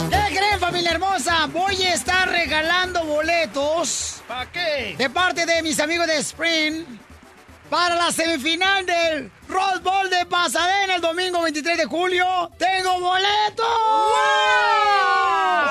¿Qué 0.09 0.35
creen, 0.35 0.59
familia 0.59 0.91
hermosa? 0.91 1.47
Voy 1.47 1.75
a 1.75 1.93
estar 1.93 2.29
regalando 2.29 3.03
boletos. 3.05 4.21
¿Para 4.27 4.51
qué? 4.51 4.95
De 4.97 5.09
parte 5.09 5.45
de 5.45 5.63
mis 5.63 5.79
amigos 5.79 6.07
de 6.07 6.17
Spring. 6.19 6.85
Para 7.73 7.95
la 7.95 8.11
semifinal 8.11 8.85
del 8.85 9.31
Rose 9.49 9.79
Bowl 9.79 10.07
de 10.07 10.27
Pasadena 10.27 10.97
el 10.97 11.01
domingo 11.01 11.41
23 11.41 11.75
de 11.75 11.85
julio. 11.85 12.51
¡Tengo 12.55 12.99
boletos! 12.99 13.65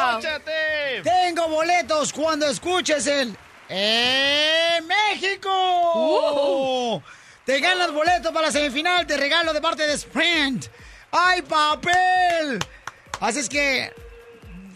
¡Escúchate! 0.08 1.02
Tengo 1.04 1.46
boletos 1.46 2.12
cuando 2.12 2.48
escuches 2.48 3.06
el 3.06 3.36
¡Eh, 3.68 4.80
México! 4.84 7.00
Te 7.44 7.60
ganas 7.60 7.92
boletos 7.92 8.32
para 8.32 8.48
la 8.48 8.52
semifinal, 8.52 9.06
te 9.06 9.16
regalo 9.16 9.52
de 9.52 9.60
parte 9.60 9.86
de 9.86 9.92
Sprint. 9.92 10.66
¡Ay, 11.12 11.42
papel! 11.42 12.58
Así 13.20 13.38
es 13.38 13.48
que 13.48 13.92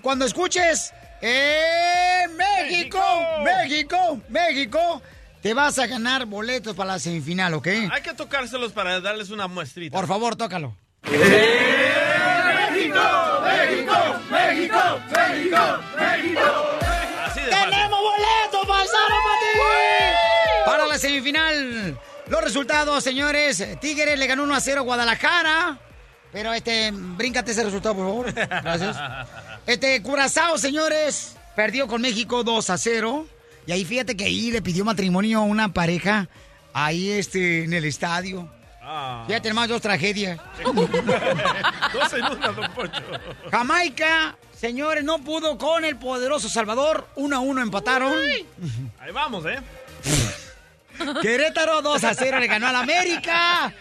cuando 0.01 0.27
escuches 0.27 0.93
¡Eh, 1.21 2.29
México! 2.37 3.03
¡México! 3.43 4.21
¡México! 4.29 5.03
Te 5.43 5.55
vas 5.55 5.79
a 5.79 5.87
ganar 5.87 6.27
boletos 6.27 6.75
para 6.75 6.93
la 6.93 6.99
semifinal, 6.99 7.55
¿ok? 7.55 7.69
Hay 7.93 8.03
que 8.03 8.15
tocárselos 8.15 8.73
para 8.73 9.01
darles 9.01 9.31
una 9.31 9.47
muestrita. 9.47 9.97
Por 9.97 10.07
favor, 10.07 10.35
tócalo. 10.37 10.77
¡México! 11.03 13.01
¡México! 13.45 13.95
¡México! 14.31 14.79
¡México! 15.11 15.79
¡México! 15.97 16.41
Así 17.25 17.41
de 17.41 17.51
¡Tenemos 17.51 18.01
boletos, 18.01 18.67
paisano, 18.67 19.17
para 19.25 19.41
ti! 19.41 19.59
Para 20.65 20.87
la 20.87 20.99
semifinal. 20.99 21.99
Los 22.29 22.43
resultados, 22.43 23.05
señores. 23.05 23.65
Tigres 23.81 24.19
le 24.19 24.27
ganó 24.27 24.43
1 24.43 24.55
a 24.55 24.61
0 24.61 24.81
a 24.81 24.85
Guadalajara. 24.85 25.79
Pero 26.33 26.53
este, 26.53 26.91
bríncate 26.93 27.53
ese 27.53 27.63
resultado, 27.65 27.95
por 27.95 28.05
favor. 28.07 28.35
Gracias. 28.35 28.97
Este, 29.67 30.01
Curazao, 30.01 30.59
señores, 30.59 31.35
perdió 31.57 31.89
con 31.89 32.01
México 32.01 32.45
2 32.45 32.71
a 32.71 32.79
0. 32.79 33.27
Y 33.67 33.73
ahí 33.73 33.85
fíjate 33.85 34.17
que 34.17 34.25
ahí 34.25 34.51
le 34.51 34.63
pidió 34.63 34.85
matrimonio 34.85 35.41
a 35.41 35.43
una 35.43 35.73
pareja 35.73 36.29
ahí 36.73 37.11
este, 37.11 37.65
en 37.65 37.73
el 37.73 37.85
estadio. 37.85 38.49
Ah. 38.81 39.25
Fíjate 39.27 39.53
más 39.53 39.69
dos 39.69 39.83
tragedias. 39.83 40.39
Dos 41.93 42.13
en 42.13 42.25
una, 42.25 42.53
don 42.53 42.73
Poncho. 42.73 43.03
Jamaica, 43.51 44.37
señores, 44.57 45.03
no 45.03 45.19
pudo 45.19 45.59
con 45.59 45.85
el 45.85 45.97
poderoso 45.97 46.49
Salvador. 46.49 47.09
1 47.17 47.37
a 47.37 47.41
1 47.41 47.63
empataron. 47.63 48.13
Ahí 49.01 49.13
vamos, 49.13 49.45
¿eh? 49.47 49.59
Querétaro 51.23 51.83
2 51.83 52.05
a 52.05 52.15
0 52.15 52.39
le 52.39 52.47
ganó 52.47 52.69
al 52.69 52.77
América. 52.77 53.75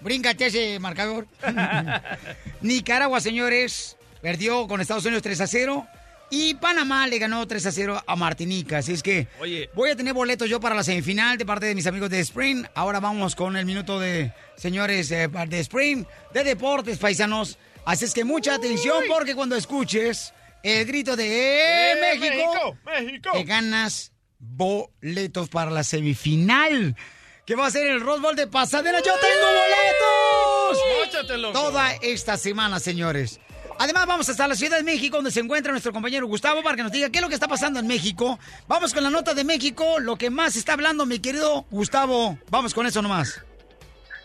Bríncate 0.00 0.46
ese 0.46 0.78
marcador. 0.78 1.26
Nicaragua, 2.60 3.20
señores, 3.20 3.96
perdió 4.22 4.68
con 4.68 4.80
Estados 4.80 5.04
Unidos 5.04 5.22
3 5.22 5.40
a 5.40 5.46
0. 5.48 5.86
Y 6.30 6.54
Panamá 6.54 7.06
le 7.08 7.18
ganó 7.18 7.46
3 7.46 7.66
a 7.66 7.72
0 7.72 8.02
a 8.06 8.16
Martinica. 8.16 8.78
Así 8.78 8.92
es 8.92 9.02
que 9.02 9.26
Oye. 9.40 9.68
voy 9.74 9.90
a 9.90 9.96
tener 9.96 10.14
boletos 10.14 10.48
yo 10.48 10.60
para 10.60 10.76
la 10.76 10.84
semifinal 10.84 11.36
de 11.36 11.44
parte 11.44 11.66
de 11.66 11.74
mis 11.74 11.86
amigos 11.88 12.08
de 12.08 12.20
Spring. 12.20 12.64
Ahora 12.74 13.00
vamos 13.00 13.34
con 13.34 13.56
el 13.56 13.66
minuto 13.66 13.98
de 13.98 14.32
señores 14.56 15.10
eh, 15.10 15.28
de 15.48 15.58
Spring, 15.60 16.04
de 16.32 16.44
deportes 16.44 16.98
paisanos. 16.98 17.58
Así 17.84 18.04
es 18.04 18.14
que 18.14 18.24
mucha 18.24 18.54
atención 18.54 19.02
porque 19.08 19.34
cuando 19.34 19.56
escuches 19.56 20.32
el 20.62 20.86
grito 20.86 21.16
de 21.16 21.26
¡Eh, 21.26 21.92
¡Eh, 21.92 22.18
México! 22.18 22.76
México! 22.84 23.30
Ganas 23.44 24.12
boletos 24.38 25.48
para 25.48 25.70
la 25.70 25.82
semifinal. 25.82 26.94
Que 27.44 27.56
va 27.56 27.66
a 27.66 27.70
ser 27.70 27.88
el 27.88 28.00
Rose 28.00 28.20
Bowl 28.20 28.36
de 28.36 28.46
Pasadena. 28.46 28.98
¡Yo 28.98 29.12
tengo 29.14 29.46
boletos! 29.46 31.40
Loco. 31.40 31.52
Toda 31.52 31.92
esta 32.02 32.36
semana, 32.36 32.78
señores. 32.78 33.40
Además, 33.82 34.06
vamos 34.06 34.28
hasta 34.28 34.46
la 34.46 34.54
Ciudad 34.54 34.76
de 34.76 34.82
México, 34.82 35.16
donde 35.16 35.30
se 35.30 35.40
encuentra 35.40 35.72
nuestro 35.72 35.90
compañero 35.90 36.26
Gustavo, 36.26 36.62
para 36.62 36.76
que 36.76 36.82
nos 36.82 36.92
diga 36.92 37.08
qué 37.08 37.16
es 37.16 37.22
lo 37.22 37.28
que 37.28 37.34
está 37.34 37.48
pasando 37.48 37.80
en 37.80 37.86
México. 37.86 38.38
Vamos 38.68 38.92
con 38.92 39.02
la 39.02 39.08
nota 39.08 39.32
de 39.32 39.42
México, 39.42 39.98
lo 40.00 40.16
que 40.16 40.28
más 40.28 40.54
está 40.54 40.74
hablando, 40.74 41.06
mi 41.06 41.18
querido 41.18 41.64
Gustavo. 41.70 42.36
Vamos 42.50 42.74
con 42.74 42.84
eso 42.84 43.00
nomás. 43.00 43.42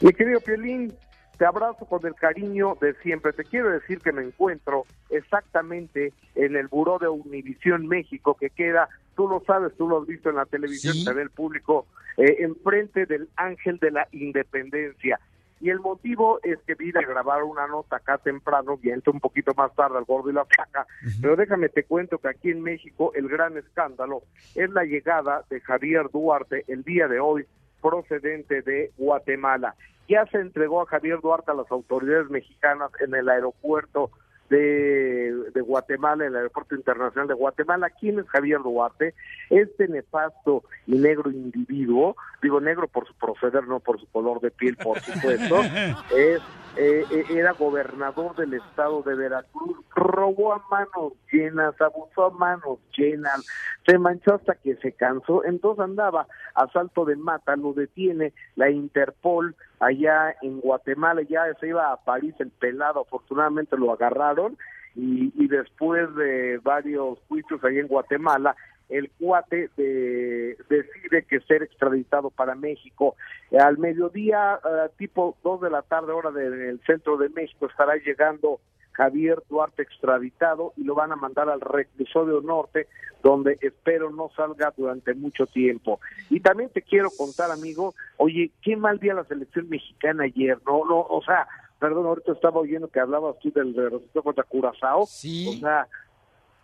Mi 0.01 0.11
querido 0.11 0.41
Piolín, 0.41 0.93
te 1.37 1.45
abrazo 1.45 1.85
con 1.85 2.05
el 2.05 2.15
cariño 2.15 2.77
de 2.81 2.95
siempre. 2.95 3.31
Te 3.31 3.45
quiero 3.45 3.69
decir 3.69 4.01
que 4.01 4.11
me 4.11 4.23
encuentro 4.23 4.85
exactamente 5.09 6.11
en 6.35 6.57
el 6.57 6.67
buró 6.67 6.99
de 6.99 7.07
Univisión 7.07 7.87
México, 7.87 8.35
que 8.37 8.49
queda, 8.49 8.89
tú 9.15 9.29
lo 9.29 9.41
sabes, 9.47 9.71
tú 9.77 9.87
lo 9.87 10.01
has 10.01 10.05
visto 10.05 10.29
en 10.29 10.35
la 10.35 10.45
televisión, 10.45 10.97
ve 11.15 11.21
el 11.21 11.29
público, 11.29 11.87
eh, 12.17 12.39
enfrente 12.39 13.05
del 13.05 13.29
Ángel 13.37 13.77
de 13.77 13.91
la 13.91 14.05
Independencia. 14.11 15.17
Y 15.65 15.71
el 15.71 15.79
motivo 15.79 16.39
es 16.43 16.59
que 16.67 16.75
vine 16.75 16.99
a 16.99 17.07
grabar 17.07 17.41
una 17.41 17.65
nota 17.65 17.95
acá 17.95 18.19
temprano, 18.19 18.77
y 18.83 18.91
entro 18.91 19.11
un 19.11 19.19
poquito 19.19 19.51
más 19.55 19.73
tarde 19.73 19.97
al 19.97 20.03
gordo 20.03 20.29
y 20.29 20.33
la 20.33 20.45
placa, 20.45 20.85
pero 21.19 21.35
déjame 21.35 21.69
te 21.69 21.85
cuento 21.85 22.19
que 22.19 22.27
aquí 22.27 22.51
en 22.51 22.61
México 22.61 23.11
el 23.15 23.27
gran 23.27 23.57
escándalo 23.57 24.21
es 24.53 24.69
la 24.69 24.83
llegada 24.83 25.43
de 25.49 25.59
Javier 25.61 26.11
Duarte 26.11 26.65
el 26.67 26.83
día 26.83 27.07
de 27.07 27.19
hoy 27.19 27.47
procedente 27.81 28.61
de 28.61 28.91
Guatemala. 28.95 29.73
Ya 30.07 30.27
se 30.27 30.37
entregó 30.37 30.83
a 30.83 30.85
Javier 30.85 31.19
Duarte 31.19 31.49
a 31.49 31.55
las 31.55 31.71
autoridades 31.71 32.29
mexicanas 32.29 32.91
en 32.99 33.15
el 33.15 33.27
aeropuerto 33.27 34.11
de, 34.49 35.33
de 35.53 35.61
Guatemala, 35.61 36.25
el 36.25 36.35
aeropuerto 36.35 36.75
internacional 36.75 37.27
de 37.27 37.33
Guatemala. 37.33 37.89
¿Quién 37.89 38.19
es 38.19 38.27
Javier 38.27 38.61
Duarte? 38.61 39.13
Este 39.49 39.87
nefasto 39.87 40.63
y 40.87 40.97
negro 40.97 41.31
individuo, 41.31 42.15
digo 42.41 42.61
negro 42.61 42.87
por 42.87 43.07
su 43.07 43.13
proceder, 43.15 43.67
no 43.67 43.79
por 43.79 43.99
su 43.99 44.07
color 44.07 44.39
de 44.41 44.51
piel, 44.51 44.77
por 44.77 44.99
supuesto, 44.99 45.61
es, 46.15 46.41
eh, 46.77 47.05
eh, 47.09 47.25
era 47.29 47.53
gobernador 47.53 48.35
del 48.35 48.53
estado 48.53 49.01
de 49.01 49.15
Veracruz, 49.15 49.77
robó 49.95 50.53
a 50.53 50.63
manos 50.69 51.13
llenas, 51.31 51.79
abusó 51.79 52.25
a 52.25 52.29
manos 52.31 52.79
llenas, 52.95 53.45
se 53.85 53.97
manchó 53.97 54.35
hasta 54.35 54.55
que 54.55 54.75
se 54.75 54.91
cansó, 54.91 55.43
entonces 55.45 55.83
andaba 55.83 56.27
a 56.53 56.67
salto 56.67 57.05
de 57.05 57.15
mata, 57.15 57.55
lo 57.55 57.73
detiene 57.73 58.33
la 58.55 58.69
Interpol 58.69 59.55
allá 59.85 60.35
en 60.41 60.59
Guatemala, 60.61 61.21
ya 61.21 61.53
se 61.59 61.67
iba 61.67 61.91
a 61.91 61.97
París 62.03 62.33
el 62.39 62.49
pelado, 62.49 63.01
afortunadamente 63.01 63.77
lo 63.77 63.91
agarraron 63.91 64.57
y, 64.95 65.47
después 65.47 66.13
de 66.15 66.59
varios 66.63 67.19
juicios 67.27 67.63
ahí 67.63 67.79
en 67.79 67.87
Guatemala, 67.87 68.55
el 68.87 69.09
cuate 69.19 69.69
de- 69.77 70.55
decide 70.69 71.23
que 71.27 71.39
ser 71.41 71.63
extraditado 71.63 72.29
para 72.29 72.55
México. 72.55 73.15
Al 73.59 73.77
mediodía, 73.77 74.59
eh, 74.63 74.89
tipo 74.97 75.35
dos 75.43 75.59
de 75.61 75.69
la 75.69 75.81
tarde, 75.81 76.13
hora 76.13 76.31
del 76.31 76.79
centro 76.85 77.17
de 77.17 77.29
México, 77.29 77.65
estará 77.67 77.95
llegando 77.97 78.59
Javier 78.95 79.43
Duarte 79.49 79.83
extraditado 79.83 80.73
y 80.77 80.83
lo 80.83 80.95
van 80.95 81.11
a 81.11 81.15
mandar 81.15 81.49
al 81.49 81.61
reclusorio 81.61 82.41
norte, 82.41 82.87
donde 83.21 83.57
espero 83.61 84.09
no 84.09 84.29
salga 84.35 84.73
durante 84.75 85.13
mucho 85.13 85.45
tiempo. 85.47 85.99
Y 86.29 86.39
también 86.39 86.69
te 86.69 86.81
quiero 86.81 87.09
contar, 87.11 87.51
amigo, 87.51 87.93
oye, 88.17 88.51
qué 88.61 88.75
mal 88.75 88.99
día 88.99 89.13
la 89.13 89.25
selección 89.25 89.67
mexicana 89.69 90.23
ayer, 90.23 90.57
¿no? 90.65 90.85
no 90.85 90.99
o 91.01 91.21
sea, 91.25 91.47
perdón, 91.79 92.05
ahorita 92.05 92.33
estaba 92.33 92.59
oyendo 92.59 92.87
que 92.87 92.99
hablabas 92.99 93.37
tú 93.39 93.51
del 93.51 93.75
resultado 93.75 94.23
contra 94.23 94.43
Curazao. 94.43 95.05
Sí. 95.07 95.55
O 95.57 95.59
sea, 95.59 95.87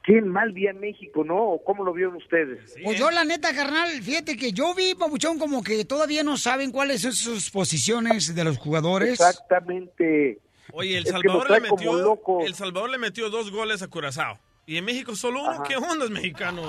qué 0.03 0.21
mal 0.21 0.53
día 0.53 0.73
México, 0.73 1.23
¿no? 1.23 1.37
¿O 1.37 1.63
¿Cómo 1.63 1.83
lo 1.83 1.93
vieron 1.93 2.15
ustedes? 2.15 2.75
Pues 2.83 2.97
yo, 2.97 3.11
la 3.11 3.25
neta, 3.25 3.53
carnal, 3.53 3.89
fíjate 4.01 4.37
que 4.37 4.51
yo 4.51 4.73
vi, 4.73 4.95
Pabuchón, 4.95 5.37
como 5.37 5.63
que 5.63 5.83
todavía 5.85 6.23
no 6.23 6.37
saben 6.37 6.71
cuáles 6.71 7.01
son 7.01 7.13
sus 7.13 7.49
posiciones 7.49 8.33
de 8.33 8.43
los 8.43 8.57
jugadores. 8.57 9.13
Exactamente. 9.13 10.39
Oye, 10.73 10.97
El 10.97 11.05
Salvador, 11.05 11.49
le 11.51 11.59
metió, 11.61 12.17
el 12.45 12.53
Salvador 12.53 12.89
le 12.89 12.97
metió 12.97 13.29
dos 13.29 13.51
goles 13.51 13.81
a 13.81 13.88
Curazao. 13.88 14.38
Y 14.67 14.77
en 14.77 14.85
México 14.85 15.15
solo 15.15 15.41
uno. 15.41 15.51
Ajá. 15.51 15.63
¿Qué 15.63 15.75
ondas, 15.75 16.09
mexicanos? 16.11 16.65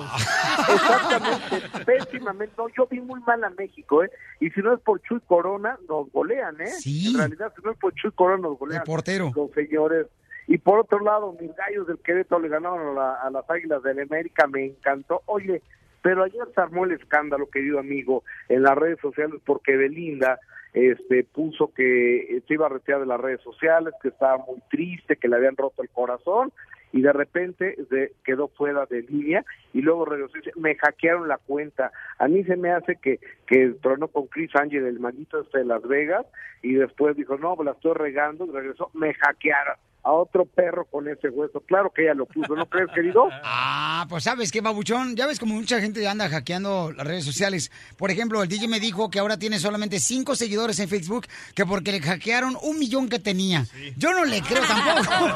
Exactamente, 0.69 1.69
pésimamente. 1.87 2.55
No, 2.57 2.69
yo 2.77 2.87
vi 2.91 3.01
muy 3.01 3.21
mal 3.21 3.43
a 3.45 3.51
México, 3.51 4.03
¿eh? 4.03 4.11
Y 4.41 4.51
si 4.51 4.61
no 4.61 4.75
es 4.75 4.81
por 4.81 5.01
Chuy 5.03 5.21
Corona, 5.27 5.79
nos 5.89 6.11
golean, 6.11 6.61
¿eh? 6.61 6.67
Sí. 6.71 7.09
En 7.13 7.19
realidad, 7.19 7.53
si 7.57 7.63
no 7.63 7.71
es 7.73 7.79
por 7.79 7.95
Chuy 7.95 8.11
Corona, 8.13 8.49
nos 8.49 8.59
golean. 8.59 8.81
El 8.83 8.87
portero. 8.87 9.31
Los 9.35 9.51
señores. 9.53 10.07
Y 10.49 10.59
por 10.59 10.81
otro 10.81 11.01
lado, 11.01 11.37
mis 11.41 11.55
gallos 11.55 11.87
del 11.87 11.99
Querétaro 11.99 12.41
le 12.41 12.49
ganaron 12.49 12.89
a, 12.89 12.93
la- 13.01 13.15
a 13.15 13.31
las 13.31 13.49
Águilas 13.49 13.83
del 13.83 14.01
América, 14.01 14.47
me 14.47 14.65
encantó. 14.67 15.23
Oye, 15.27 15.63
pero 16.03 16.25
ayer 16.25 16.43
se 16.55 16.61
armó 16.61 16.85
el 16.85 16.93
escándalo, 16.93 17.49
querido 17.49 17.79
amigo, 17.79 18.25
en 18.49 18.63
las 18.65 18.75
redes 18.77 18.99
sociales 19.01 19.41
porque 19.47 19.77
Belinda 19.77 20.41
este 20.73 21.25
puso 21.25 21.73
que 21.75 22.43
se 22.47 22.55
iba 22.55 22.67
a 22.67 22.71
retirar 22.71 23.01
de 23.01 23.07
las 23.07 23.21
redes 23.21 23.41
sociales, 23.43 23.95
que 24.03 24.09
estaba 24.09 24.39
muy 24.39 24.61
triste, 24.71 25.17
que 25.17 25.29
le 25.29 25.37
habían 25.37 25.57
roto 25.57 25.83
el 25.83 25.91
corazón 25.91 26.53
y 26.93 27.01
de 27.01 27.13
repente 27.13 27.77
se 27.89 28.13
quedó 28.25 28.49
fuera 28.49 28.87
de 28.87 29.03
línea 29.03 29.45
y 29.73 29.81
luego 29.81 30.05
regresó 30.05 30.37
y 30.37 30.41
dice, 30.41 30.53
me 30.57 30.75
hackearon 30.77 31.27
la 31.27 31.39
cuenta. 31.39 31.91
A 32.19 32.29
mí 32.29 32.45
se 32.45 32.57
me 32.57 32.71
hace 32.71 32.97
que, 32.97 33.19
que 33.47 33.75
tronó 33.81 34.09
con 34.09 34.27
Chris 34.27 34.51
Angel, 34.55 34.85
el 34.85 35.01
manito 35.01 35.41
este 35.41 35.59
de 35.59 35.65
Las 35.65 35.83
Vegas, 35.83 36.27
y 36.63 36.75
después 36.75 37.17
dijo, 37.17 37.39
no, 37.39 37.57
la 37.65 37.73
estoy 37.73 37.95
regando, 37.95 38.47
regresó, 38.47 38.91
me 38.95 39.15
hackearon 39.15 39.77
a 40.05 40.13
otro 40.13 40.45
perro 40.47 40.85
con 40.87 41.09
ese 41.09 41.29
hueso. 41.29 41.61
Claro 41.61 41.93
que 41.95 42.03
ella 42.03 42.15
lo 42.15 42.27
puso, 42.27 42.55
¿no 42.55 42.67
crees, 42.67 42.89
querido? 42.95 43.29
Ah, 43.45 44.07
pues 44.09 44.25
sabes 44.25 44.51
qué, 44.51 44.61
babuchón, 44.61 45.15
ya 45.15 45.27
ves 45.27 45.39
como 45.39 45.55
mucha 45.55 45.81
gente 45.81 46.07
anda 46.09 46.29
hackeando 46.29 46.93
las 46.93 47.07
redes 47.07 47.25
sociales. 47.25 47.71
Por 47.97 48.11
ejemplo, 48.11 48.43
el 48.43 48.49
DJ 48.49 48.67
me 48.67 48.81
dijo 48.81 49.11
que 49.11 49.19
ahora 49.19 49.37
tiene 49.37 49.59
solamente 49.59 50.01
cinco 50.01 50.35
seguidores 50.35 50.81
en 50.81 50.89
Facebook, 50.89 51.27
que 51.55 51.67
porque 51.67 51.93
le 51.93 52.01
hackearon 52.01 52.57
un 52.63 52.79
millón 52.79 53.09
que 53.09 53.19
tenía. 53.19 53.67
Yo 53.97 54.13
no 54.13 54.25
le 54.25 54.41
creo 54.43 54.63
tampoco. 54.63 55.27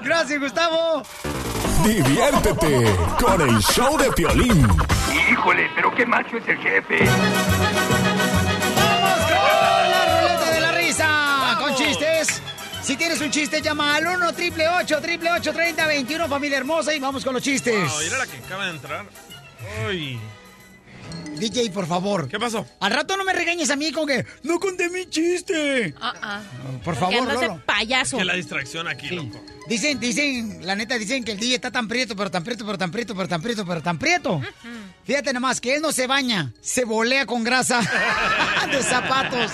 Gracias, 0.04 0.40
Gustavo. 0.40 1.02
Diviértete 1.84 2.84
con 3.20 3.40
el 3.40 3.58
show 3.60 3.98
de 3.98 4.10
Piolín. 4.12 4.66
Híjole, 5.30 5.68
pero 5.74 5.94
qué 5.94 6.06
macho 6.06 6.36
es 6.38 6.48
el 6.48 6.58
jefe. 6.58 6.98
Si 12.88 12.96
tienes 12.96 13.20
un 13.20 13.30
chiste, 13.30 13.60
llama 13.60 13.96
al 13.96 14.06
1 14.06 14.32
triple 14.32 14.66
8 14.66 15.00
triple 15.02 15.30
8 15.30 15.52
30 15.52 15.86
21 15.86 16.26
familia 16.26 16.56
hermosa, 16.56 16.94
y 16.94 16.98
vamos 16.98 17.22
con 17.22 17.34
los 17.34 17.42
chistes. 17.42 17.74
Wow, 17.74 18.00
mira 18.02 18.16
la 18.16 18.26
que 18.26 18.38
acaba 18.38 18.64
de 18.64 18.70
entrar. 18.70 19.04
Uy. 19.86 20.18
DJ, 21.38 21.70
por 21.70 21.86
favor. 21.86 22.26
¿Qué 22.28 22.38
pasó? 22.38 22.66
Al 22.80 22.90
rato 22.92 23.16
no 23.16 23.24
me 23.24 23.32
regañes 23.32 23.70
a 23.70 23.76
mí 23.76 23.92
con 23.92 24.08
que 24.08 24.26
no 24.42 24.58
conté 24.58 24.88
mi 24.90 25.06
chiste. 25.08 25.94
Ah, 26.00 26.40
Por 26.84 26.94
Porque 26.96 27.00
favor, 27.00 27.16
andas 27.20 27.40
de 27.40 27.46
Lolo. 27.46 27.62
payaso. 27.64 28.18
Que 28.18 28.24
la 28.24 28.34
distracción 28.34 28.88
aquí, 28.88 29.10
loco. 29.10 29.40
Dicen, 29.68 30.00
dicen, 30.00 30.66
la 30.66 30.74
neta, 30.74 30.96
dicen 30.98 31.22
que 31.22 31.32
el 31.32 31.38
DJ 31.38 31.54
está 31.56 31.70
tan 31.70 31.86
prieto, 31.86 32.16
pero 32.16 32.30
tan 32.30 32.42
prieto, 32.42 32.64
pero 32.66 32.76
tan 32.78 32.90
prieto, 32.90 33.14
pero 33.14 33.28
tan 33.28 33.40
prieto, 33.42 33.64
pero 33.66 33.82
tan 33.82 33.98
prieto. 33.98 34.40
Fíjate 35.04 35.32
nomás, 35.32 35.60
que 35.60 35.76
él 35.76 35.82
no 35.82 35.92
se 35.92 36.06
baña, 36.06 36.52
se 36.60 36.84
volea 36.84 37.24
con 37.24 37.44
grasa 37.44 37.80
de 38.72 38.82
zapatos. 38.82 39.52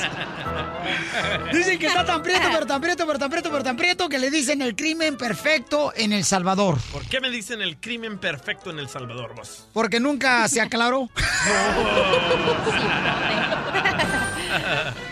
Dicen 1.53 1.79
que 1.79 1.87
está 1.87 2.05
tan 2.05 2.23
prieto, 2.23 2.49
pero 2.53 2.67
tan 2.67 2.81
prieto, 2.81 3.07
pero 3.07 3.19
tan 3.19 3.31
prieto, 3.31 3.51
pero 3.51 3.63
tan 3.65 3.77
prieto, 3.77 4.09
que 4.09 4.19
le 4.19 4.31
dicen 4.31 4.63
el 4.63 4.75
crimen 4.75 5.17
perfecto 5.17 5.93
en 5.97 6.13
El 6.13 6.25
Salvador. 6.25 6.79
¿Por 6.93 7.05
qué 7.07 7.21
me 7.21 7.31
dicen 7.31 7.61
el 7.63 7.77
crimen 7.79 8.19
perfecto 8.19 8.71
en 8.71 8.79
El 8.79 8.89
Salvador, 8.89 9.35
vos? 9.35 9.67
Porque 9.73 10.01
nunca 10.01 10.49
se 10.49 10.61
aclaró. 10.61 11.11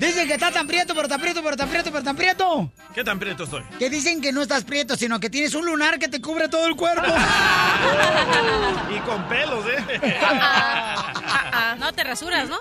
Dicen 0.00 0.26
que 0.26 0.34
está 0.34 0.50
tan 0.50 0.66
prieto, 0.66 0.94
pero 0.94 1.08
tan 1.08 1.20
prieto, 1.20 1.42
pero 1.42 1.56
tan 1.56 1.68
prieto, 1.68 1.92
pero 1.92 2.02
tan 2.02 2.16
prieto. 2.16 2.70
¿Qué 2.94 3.04
tan 3.04 3.18
prieto 3.18 3.44
estoy? 3.44 3.62
Que 3.78 3.90
dicen 3.90 4.22
que 4.22 4.32
no 4.32 4.42
estás 4.42 4.64
prieto, 4.64 4.96
sino 4.96 5.20
que 5.20 5.28
tienes 5.28 5.54
un 5.54 5.66
lunar 5.66 5.98
que 5.98 6.08
te 6.08 6.20
cubre 6.20 6.48
todo 6.48 6.66
el 6.66 6.76
cuerpo. 6.76 7.06
y 8.94 8.98
con 9.00 9.28
pelos, 9.28 9.64
¿eh? 9.66 10.10
No 11.78 11.92
te 11.92 12.04
rasuras, 12.04 12.48
¿no? 12.48 12.58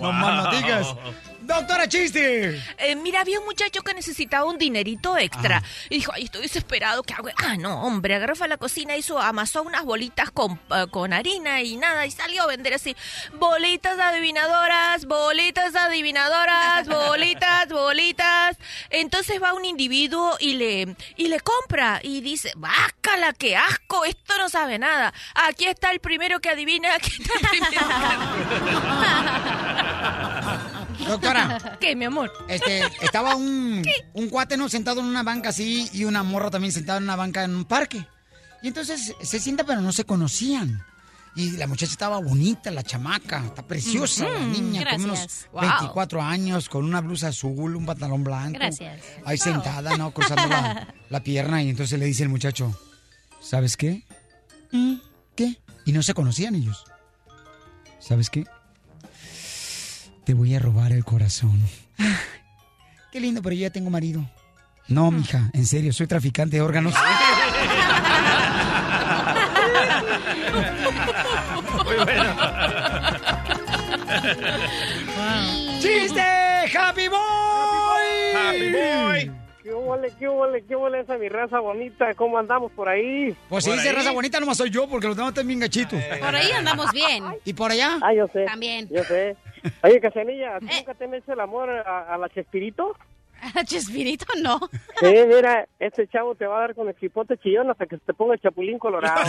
No 0.00 0.12
más 0.12 0.44
no 0.44 0.50
digas. 0.52 0.86
Doctora 1.42 1.88
Chiste. 1.88 2.62
Eh, 2.78 2.96
mira, 2.96 3.20
había 3.20 3.38
un 3.40 3.44
muchacho 3.44 3.82
que 3.82 3.94
necesitaba 3.94 4.44
un 4.44 4.58
dinerito 4.58 5.16
extra. 5.18 5.62
Y 5.90 5.96
dijo, 5.96 6.12
ay, 6.14 6.24
estoy 6.24 6.42
desesperado, 6.42 7.02
¿qué 7.02 7.14
hago? 7.14 7.28
Ah, 7.36 7.56
no, 7.56 7.82
hombre, 7.82 8.14
agarró 8.14 8.34
a 8.40 8.48
la 8.48 8.56
cocina, 8.56 8.96
hizo, 8.96 9.20
amasó 9.20 9.62
unas 9.62 9.84
bolitas 9.84 10.30
con, 10.30 10.60
eh, 10.70 10.86
con 10.90 11.12
harina 11.12 11.62
y 11.62 11.76
nada, 11.76 12.06
y 12.06 12.10
salió 12.10 12.42
a 12.44 12.46
vender 12.46 12.74
así, 12.74 12.96
bolitas 13.34 13.98
adivinadoras, 13.98 15.04
bolitas 15.06 15.74
adivinadoras, 15.74 16.86
bolitas, 16.88 17.68
bolitas. 17.70 18.56
Entonces 18.90 19.42
va 19.42 19.52
un 19.54 19.64
individuo 19.64 20.36
y 20.40 20.54
le, 20.54 20.96
y 21.16 21.28
le 21.28 21.40
compra 21.40 22.00
y 22.02 22.20
dice, 22.20 22.52
bácala, 22.56 23.32
qué 23.32 23.56
asco, 23.56 24.04
esto 24.04 24.38
no 24.38 24.48
sabe 24.48 24.78
nada. 24.78 25.12
Aquí 25.34 25.66
está 25.66 25.90
el 25.90 26.00
primero 26.00 26.40
que 26.40 26.50
adivina, 26.50 26.94
aquí 26.96 27.12
está 27.20 27.34
el 27.34 27.48
primero 27.48 27.82
Doctora. 31.06 31.78
¿Qué, 31.80 31.94
mi 31.96 32.04
amor? 32.04 32.32
Este, 32.48 32.82
estaba 33.00 33.34
un, 33.36 33.82
un 34.14 34.28
cuate, 34.28 34.56
¿no? 34.56 34.68
Sentado 34.68 35.00
en 35.00 35.06
una 35.06 35.22
banca 35.22 35.50
así 35.50 35.88
y 35.92 36.04
una 36.04 36.22
morra 36.22 36.50
también 36.50 36.72
sentada 36.72 36.98
en 36.98 37.04
una 37.04 37.16
banca 37.16 37.44
en 37.44 37.54
un 37.54 37.64
parque. 37.64 38.06
Y 38.62 38.68
entonces 38.68 39.14
se 39.20 39.40
sienta, 39.40 39.64
pero 39.64 39.80
no 39.80 39.92
se 39.92 40.04
conocían. 40.04 40.84
Y 41.34 41.52
la 41.52 41.66
muchacha 41.66 41.90
estaba 41.92 42.18
bonita, 42.20 42.70
la 42.70 42.82
chamaca, 42.82 43.42
está 43.46 43.66
preciosa 43.66 44.28
la 44.28 44.40
niña, 44.40 44.84
con 44.90 45.02
unos 45.04 45.18
gracias. 45.18 45.48
Wow. 45.52 45.62
24 45.62 46.20
años, 46.22 46.68
con 46.68 46.84
una 46.84 47.00
blusa 47.00 47.28
azul, 47.28 47.74
un 47.74 47.86
pantalón 47.86 48.22
blanco. 48.22 48.52
Gracias. 48.58 49.00
Ahí 49.24 49.38
Wow. 49.38 49.44
sentada, 49.44 49.96
¿no? 49.96 50.12
Cruzando 50.12 50.46
la, 50.46 50.94
la 51.08 51.22
pierna 51.22 51.62
y 51.62 51.70
entonces 51.70 51.98
le 51.98 52.04
dice 52.04 52.22
el 52.24 52.28
muchacho, 52.28 52.78
¿sabes 53.40 53.78
qué? 53.78 54.04
"Mm, 54.72 54.96
¿Qué? 55.34 55.58
Y 55.86 55.92
no 55.92 56.02
se 56.02 56.12
conocían 56.12 56.54
ellos. 56.54 56.84
¿Sabes 57.98 58.28
qué? 58.28 58.44
Te 60.24 60.34
voy 60.34 60.54
a 60.54 60.58
robar 60.58 60.92
el 60.92 61.04
corazón. 61.04 61.58
Ah, 61.98 62.18
Qué 63.10 63.20
lindo, 63.20 63.42
pero 63.42 63.54
yo 63.54 63.62
ya 63.62 63.70
tengo 63.70 63.90
marido. 63.90 64.24
No, 64.88 65.10
mija, 65.10 65.50
en 65.52 65.66
serio, 65.66 65.92
soy 65.92 66.06
traficante 66.06 66.56
de 66.56 66.62
órganos. 66.62 66.94
Muy 71.84 71.94
bueno. 72.04 72.34
¡Chiste! 75.80 76.20
¡Happy 76.78 77.08
Boy! 77.08 77.18
¡Happy 78.36 78.72
Boy! 78.72 79.30
¿Qué 79.62 79.72
huele, 79.74 80.12
qué 80.18 80.28
huele, 80.28 80.64
qué 80.66 80.74
huele 80.76 81.00
esa 81.00 81.16
mi 81.18 81.28
raza 81.28 81.60
bonita? 81.60 82.14
¿Cómo 82.14 82.36
andamos 82.38 82.72
por 82.72 82.88
ahí? 82.88 83.34
Pues 83.48 83.64
si 83.64 83.70
dice 83.72 83.92
raza 83.92 84.10
bonita, 84.12 84.40
nomás 84.40 84.56
soy 84.58 84.70
yo, 84.70 84.88
porque 84.88 85.06
los 85.06 85.16
demás 85.16 85.30
están 85.30 85.46
bien 85.46 85.60
gachitos. 85.60 86.02
Por 86.20 86.34
ahí 86.34 86.50
andamos 86.52 86.90
bien. 86.92 87.24
¿Y 87.44 87.52
por 87.52 87.70
allá? 87.70 87.98
Ah, 88.02 88.12
yo 88.12 88.26
sé. 88.32 88.44
También. 88.44 88.88
Yo 88.90 89.04
sé. 89.04 89.36
Oye, 89.82 90.00
Casanilla, 90.00 90.58
¿tú 90.60 90.66
nunca 90.66 90.94
te 90.94 91.04
han 91.04 91.14
hecho 91.14 91.32
el 91.32 91.40
amor 91.40 91.70
a, 91.70 92.14
a 92.14 92.18
la 92.18 92.28
Chespirito? 92.28 92.96
¿A 93.56 93.64
Chespirito 93.64 94.26
no? 94.40 94.60
Sí, 95.00 95.14
mira, 95.26 95.66
este 95.80 96.06
chavo 96.06 96.34
te 96.36 96.46
va 96.46 96.58
a 96.58 96.60
dar 96.60 96.74
con 96.76 96.88
el 96.88 96.94
chipote 96.96 97.36
chillón 97.38 97.70
hasta 97.70 97.86
que 97.86 97.96
se 97.96 98.04
te 98.04 98.14
ponga 98.14 98.34
el 98.34 98.40
chapulín 98.40 98.78
colorado. 98.78 99.20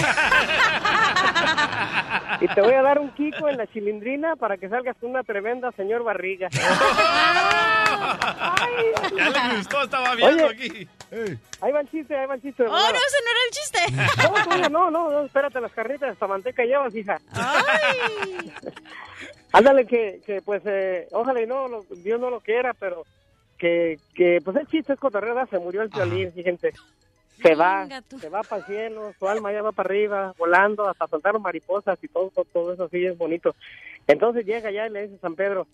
y 2.42 2.48
te 2.48 2.62
voy 2.62 2.74
a 2.74 2.82
dar 2.84 3.00
un 3.00 3.10
kiko 3.16 3.50
en 3.50 3.58
la 3.58 3.66
chilindrina 3.68 4.36
para 4.36 4.58
que 4.58 4.70
salgas 4.70 4.96
con 4.98 5.10
una 5.10 5.24
tremenda 5.24 5.72
señor 5.72 6.04
barriga. 6.04 6.50
Ya 9.16 9.48
le 9.48 9.58
gustó, 9.58 9.84
estaba 9.84 10.16
viendo 10.16 10.48
Oye. 10.48 10.54
aquí. 10.54 10.88
Ahí 11.62 11.72
va 11.72 11.82
el 11.82 11.90
chiste, 11.90 12.16
ahí 12.16 12.26
va 12.28 12.36
el 12.36 12.42
chiste. 12.42 12.64
Oh, 12.64 12.70
no, 12.70 12.88
ese 12.88 13.18
no 13.24 13.32
era 13.32 13.40
el 13.46 13.52
chiste. 13.52 14.24
No, 14.24 14.44
todavía 14.44 14.70
no, 14.70 14.92
no, 14.92 15.10
no, 15.12 15.26
espérate, 15.26 15.62
las 15.62 15.72
carnitas 15.72 16.12
hasta 16.12 16.28
manteca 16.28 16.64
llevas, 16.64 16.94
hija. 16.96 17.20
Ándale, 19.52 19.86
que, 19.86 20.22
que 20.26 20.42
pues, 20.42 20.62
eh, 20.66 21.08
ojalá 21.12 21.42
y 21.42 21.46
no, 21.48 21.68
lo- 21.68 21.86
Dios 21.90 22.20
no 22.20 22.30
lo 22.30 22.40
quiera, 22.40 22.74
pero 22.74 23.04
que, 23.58 24.00
que 24.16 24.40
pues 24.44 24.58
el 24.58 24.68
chiste 24.68 24.94
es 24.94 25.00
cotorreo, 25.00 25.46
se 25.48 25.60
murió 25.60 25.84
el 25.84 25.90
violín, 25.90 26.32
fíjense. 26.34 26.74
Se 27.42 27.56
va, 27.56 27.86
se 28.20 28.30
va 28.30 28.42
para 28.44 28.62
el 28.62 28.66
cielo, 28.68 29.14
su 29.20 29.28
alma 29.28 29.52
ya 29.52 29.62
va 29.62 29.72
para 29.72 29.88
arriba, 29.88 30.34
volando, 30.38 30.88
hasta 30.88 31.08
soltaron 31.08 31.42
mariposas 31.42 32.00
y 32.02 32.08
todo, 32.08 32.30
todo, 32.34 32.46
todo 32.46 32.74
eso 32.74 32.86
así 32.86 33.06
es 33.06 33.18
bonito. 33.18 33.56
Entonces 34.08 34.46
llega 34.46 34.72
ya 34.72 34.88
y 34.88 34.90
le 34.90 35.04
dice 35.08 35.18
San 35.20 35.36
Pedro, 35.36 35.68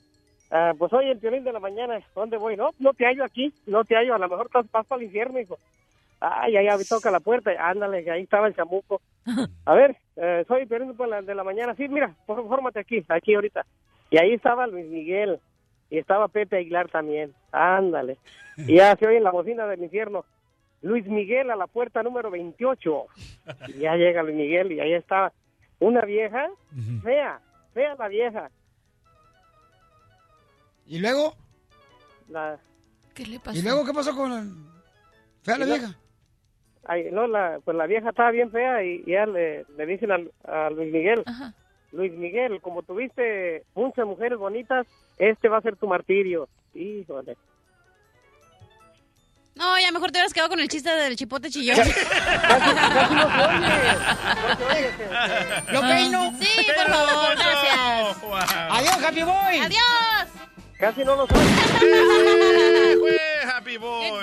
ah, 0.52 0.74
pues 0.78 0.92
oye, 0.94 1.12
el 1.12 1.18
violín 1.20 1.44
de 1.44 1.54
la 1.54 1.60
mañana, 1.60 2.00
¿dónde 2.16 2.38
voy? 2.38 2.56
No, 2.56 2.72
no 2.80 2.94
te 2.94 3.06
hallo 3.06 3.24
aquí, 3.24 3.54
no 3.66 3.84
te 3.84 3.96
hallo, 3.96 4.16
a 4.16 4.20
lo 4.20 4.30
mejor 4.30 4.48
estás, 4.48 4.70
vas 4.72 4.86
para 4.86 5.02
el 5.02 5.08
infierno, 5.08 5.40
hijo. 5.40 5.58
Ay, 6.22 6.58
ay, 6.58 6.68
toca 6.88 7.12
la 7.12 7.22
puerta, 7.22 7.52
ándale, 7.58 8.04
que 8.04 8.12
ahí 8.12 8.24
estaba 8.24 8.48
el 8.48 8.56
chamuco. 8.56 9.02
A 9.66 9.74
ver, 9.74 9.96
eh, 10.18 10.44
soy 10.48 10.66
de 10.66 11.08
la, 11.08 11.22
de 11.22 11.36
la 11.36 11.44
mañana. 11.44 11.76
Sí, 11.76 11.88
mira, 11.88 12.14
fórmate 12.26 12.80
aquí, 12.80 13.04
aquí 13.08 13.36
ahorita. 13.36 13.66
Y 14.10 14.18
ahí 14.18 14.34
estaba 14.34 14.68
Luis 14.68 14.86
Miguel. 14.88 15.40
Y 15.90 15.98
estaba 15.98 16.28
Pepe 16.28 16.58
Aguilar 16.58 16.90
también. 16.90 17.34
Ándale. 17.52 18.18
Y 18.58 18.76
ya 18.76 18.96
se 18.96 19.08
oye 19.08 19.18
en 19.18 19.24
la 19.24 19.32
bocina 19.32 19.66
del 19.66 19.84
infierno. 19.84 20.26
Luis 20.82 21.08
Miguel 21.08 21.50
a 21.52 21.56
la 21.56 21.68
puerta 21.68 22.04
número 22.04 22.30
28. 22.30 23.06
Y 23.70 23.80
ya 23.80 23.96
llega 23.96 24.24
Luis 24.24 24.36
Miguel 24.36 24.72
y 24.72 24.80
ahí 24.80 24.94
está 24.94 25.32
una 25.80 26.02
vieja, 26.02 26.50
fea, 27.04 27.40
fea 27.74 27.96
la 27.98 28.08
vieja. 28.08 28.52
¿Y 30.90 31.00
luego? 31.00 31.36
La, 32.28 32.58
¿Qué 33.14 33.26
le 33.26 33.40
¿Y 33.54 33.62
luego 33.62 33.86
qué 33.86 33.94
pasó 33.94 34.14
con 34.16 34.32
el... 34.34 34.52
fea 35.44 35.58
la 35.58 35.66
la- 35.66 35.76
vieja? 35.78 35.96
Ay, 36.86 37.10
no, 37.12 37.28
la, 37.28 37.60
pues 37.64 37.78
la 37.78 37.86
vieja 37.86 38.10
estaba 38.10 38.32
bien 38.32 38.52
fea 38.52 38.84
y, 38.84 39.04
y 39.06 39.12
ya 39.12 39.26
le, 39.28 39.64
le 39.78 39.86
dicen 39.86 40.12
a, 40.12 40.16
a 40.52 40.70
Luis 40.72 40.92
Miguel, 40.92 41.24
Luis 41.92 42.12
Miguel, 42.14 42.60
como 42.62 42.82
tuviste 42.84 43.64
muchas 43.76 44.06
mujeres 44.08 44.40
bonitas, 44.40 44.88
este 45.18 45.48
va 45.50 45.58
a 45.58 45.62
ser 45.62 45.76
tu 45.76 45.88
martirio. 45.88 46.50
Híjole. 46.74 47.38
No, 49.56 49.78
ya 49.80 49.92
mejor 49.92 50.10
te 50.12 50.18
hubieras 50.18 50.34
quedado 50.34 50.50
con 50.50 50.60
el 50.62 50.68
chiste 50.70 50.90
del 50.90 51.16
chipote 51.18 51.50
chillón. 51.50 51.78
¿Lo 55.72 55.82
peino? 55.82 56.34
Sí, 56.40 56.66
por 56.76 56.88
favor, 56.88 57.36
gracias. 57.36 58.18
Adiós, 58.72 59.04
Happy 59.04 59.24
Boy. 59.24 59.60
Adiós. 59.60 60.39
Casi 60.80 61.04
no 61.04 61.16
lo 61.18 61.28
soy. 61.28 61.38
Happy 63.54 63.78
Boy. 63.78 64.22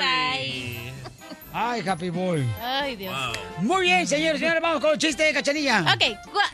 Ay, 1.52 1.86
Happy 1.86 2.08
Boy. 2.08 2.46
Ay, 2.62 2.96
Dios. 2.96 3.14
Muy 3.58 3.82
bien, 3.82 4.06
señores, 4.06 4.40
señores, 4.40 4.62
vamos 4.62 4.80
con 4.80 4.92
el 4.92 4.98
chiste 4.98 5.24
de 5.24 5.34
cachanilla. 5.34 5.82
Ok, 5.82 6.02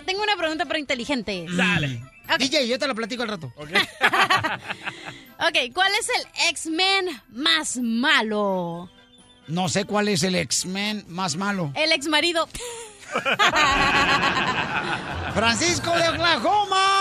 tengo 0.04 0.22
una 0.22 0.36
pregunta 0.36 0.64
para 0.66 0.80
inteligente. 0.80 1.46
Dale. 1.56 2.02
DJ, 2.38 2.66
yo 2.66 2.78
te 2.78 2.86
lo 2.88 2.94
platico 2.94 3.22
al 3.22 3.28
rato. 3.28 3.52
Ok, 5.44 5.72
¿cuál 5.74 5.90
es 5.98 6.08
el 6.08 6.24
X-Men 6.50 7.06
más 7.30 7.76
malo? 7.76 8.88
No 9.48 9.68
sé 9.68 9.84
cuál 9.86 10.06
es 10.06 10.22
el 10.22 10.36
X-Men 10.36 11.04
más 11.08 11.34
malo. 11.34 11.72
El 11.74 11.90
ex 11.90 12.06
marido. 12.06 12.48
Francisco 15.34 15.90
de 15.96 16.10
Oklahoma. 16.10 16.91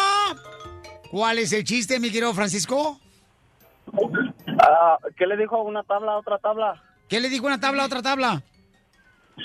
¿Cuál 1.12 1.38
es 1.40 1.52
el 1.52 1.66
chiste, 1.66 2.00
mi 2.00 2.10
querido 2.10 2.34
Francisco? 2.34 2.98
Ah, 4.60 4.98
¿Qué 5.18 5.28
le 5.28 5.36
dijo 5.36 5.62
una 5.62 5.84
tabla 5.84 6.14
a 6.14 6.18
otra 6.18 6.38
tabla? 6.38 6.82
¿Qué 7.10 7.20
le 7.20 7.28
dijo 7.28 7.48
una 7.48 7.60
tabla 7.60 7.84
a 7.84 7.88
otra 7.88 8.02
tabla? 8.02 8.42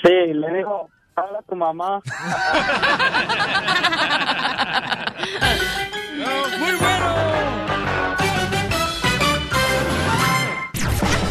Sí, 0.01 0.12
le 0.32 0.59
dijo, 0.59 0.88
habla 1.16 1.40
a 1.40 1.43
tu 1.43 1.56
mamá. 1.56 2.01
Muy 6.60 6.72
bueno. 6.76 7.14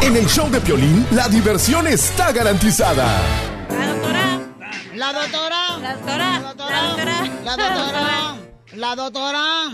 En 0.02 0.18
el 0.18 0.26
show 0.28 0.50
de 0.52 0.60
Piolín, 0.60 1.08
la 1.12 1.30
diversión 1.30 1.88
está 1.88 2.34
garantizada. 2.34 3.08
La 3.70 3.86
doctora. 3.86 4.42
La 4.96 5.14
doctora. 5.14 5.78
La 5.80 5.94
doctora. 5.94 6.40
La 6.40 6.42
doctora. 6.42 7.24
La 7.46 7.56
doctora. 7.56 8.36
La 8.74 8.96
doctora. 8.96 9.72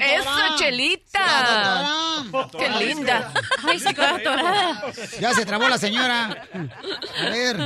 ¡Eso, 0.00 0.56
Chelita! 0.58 1.18
La 1.20 2.24
doctora. 2.30 2.78
¡Qué 2.78 2.84
linda! 2.86 3.32
Ay, 3.62 3.78
se 3.78 3.94
quedó 3.94 4.06
atorada. 4.06 4.84
Ya 5.20 5.34
se 5.34 5.44
trabó 5.44 5.68
la 5.68 5.78
señora. 5.78 6.48
A 7.20 7.28
ver. 7.30 7.56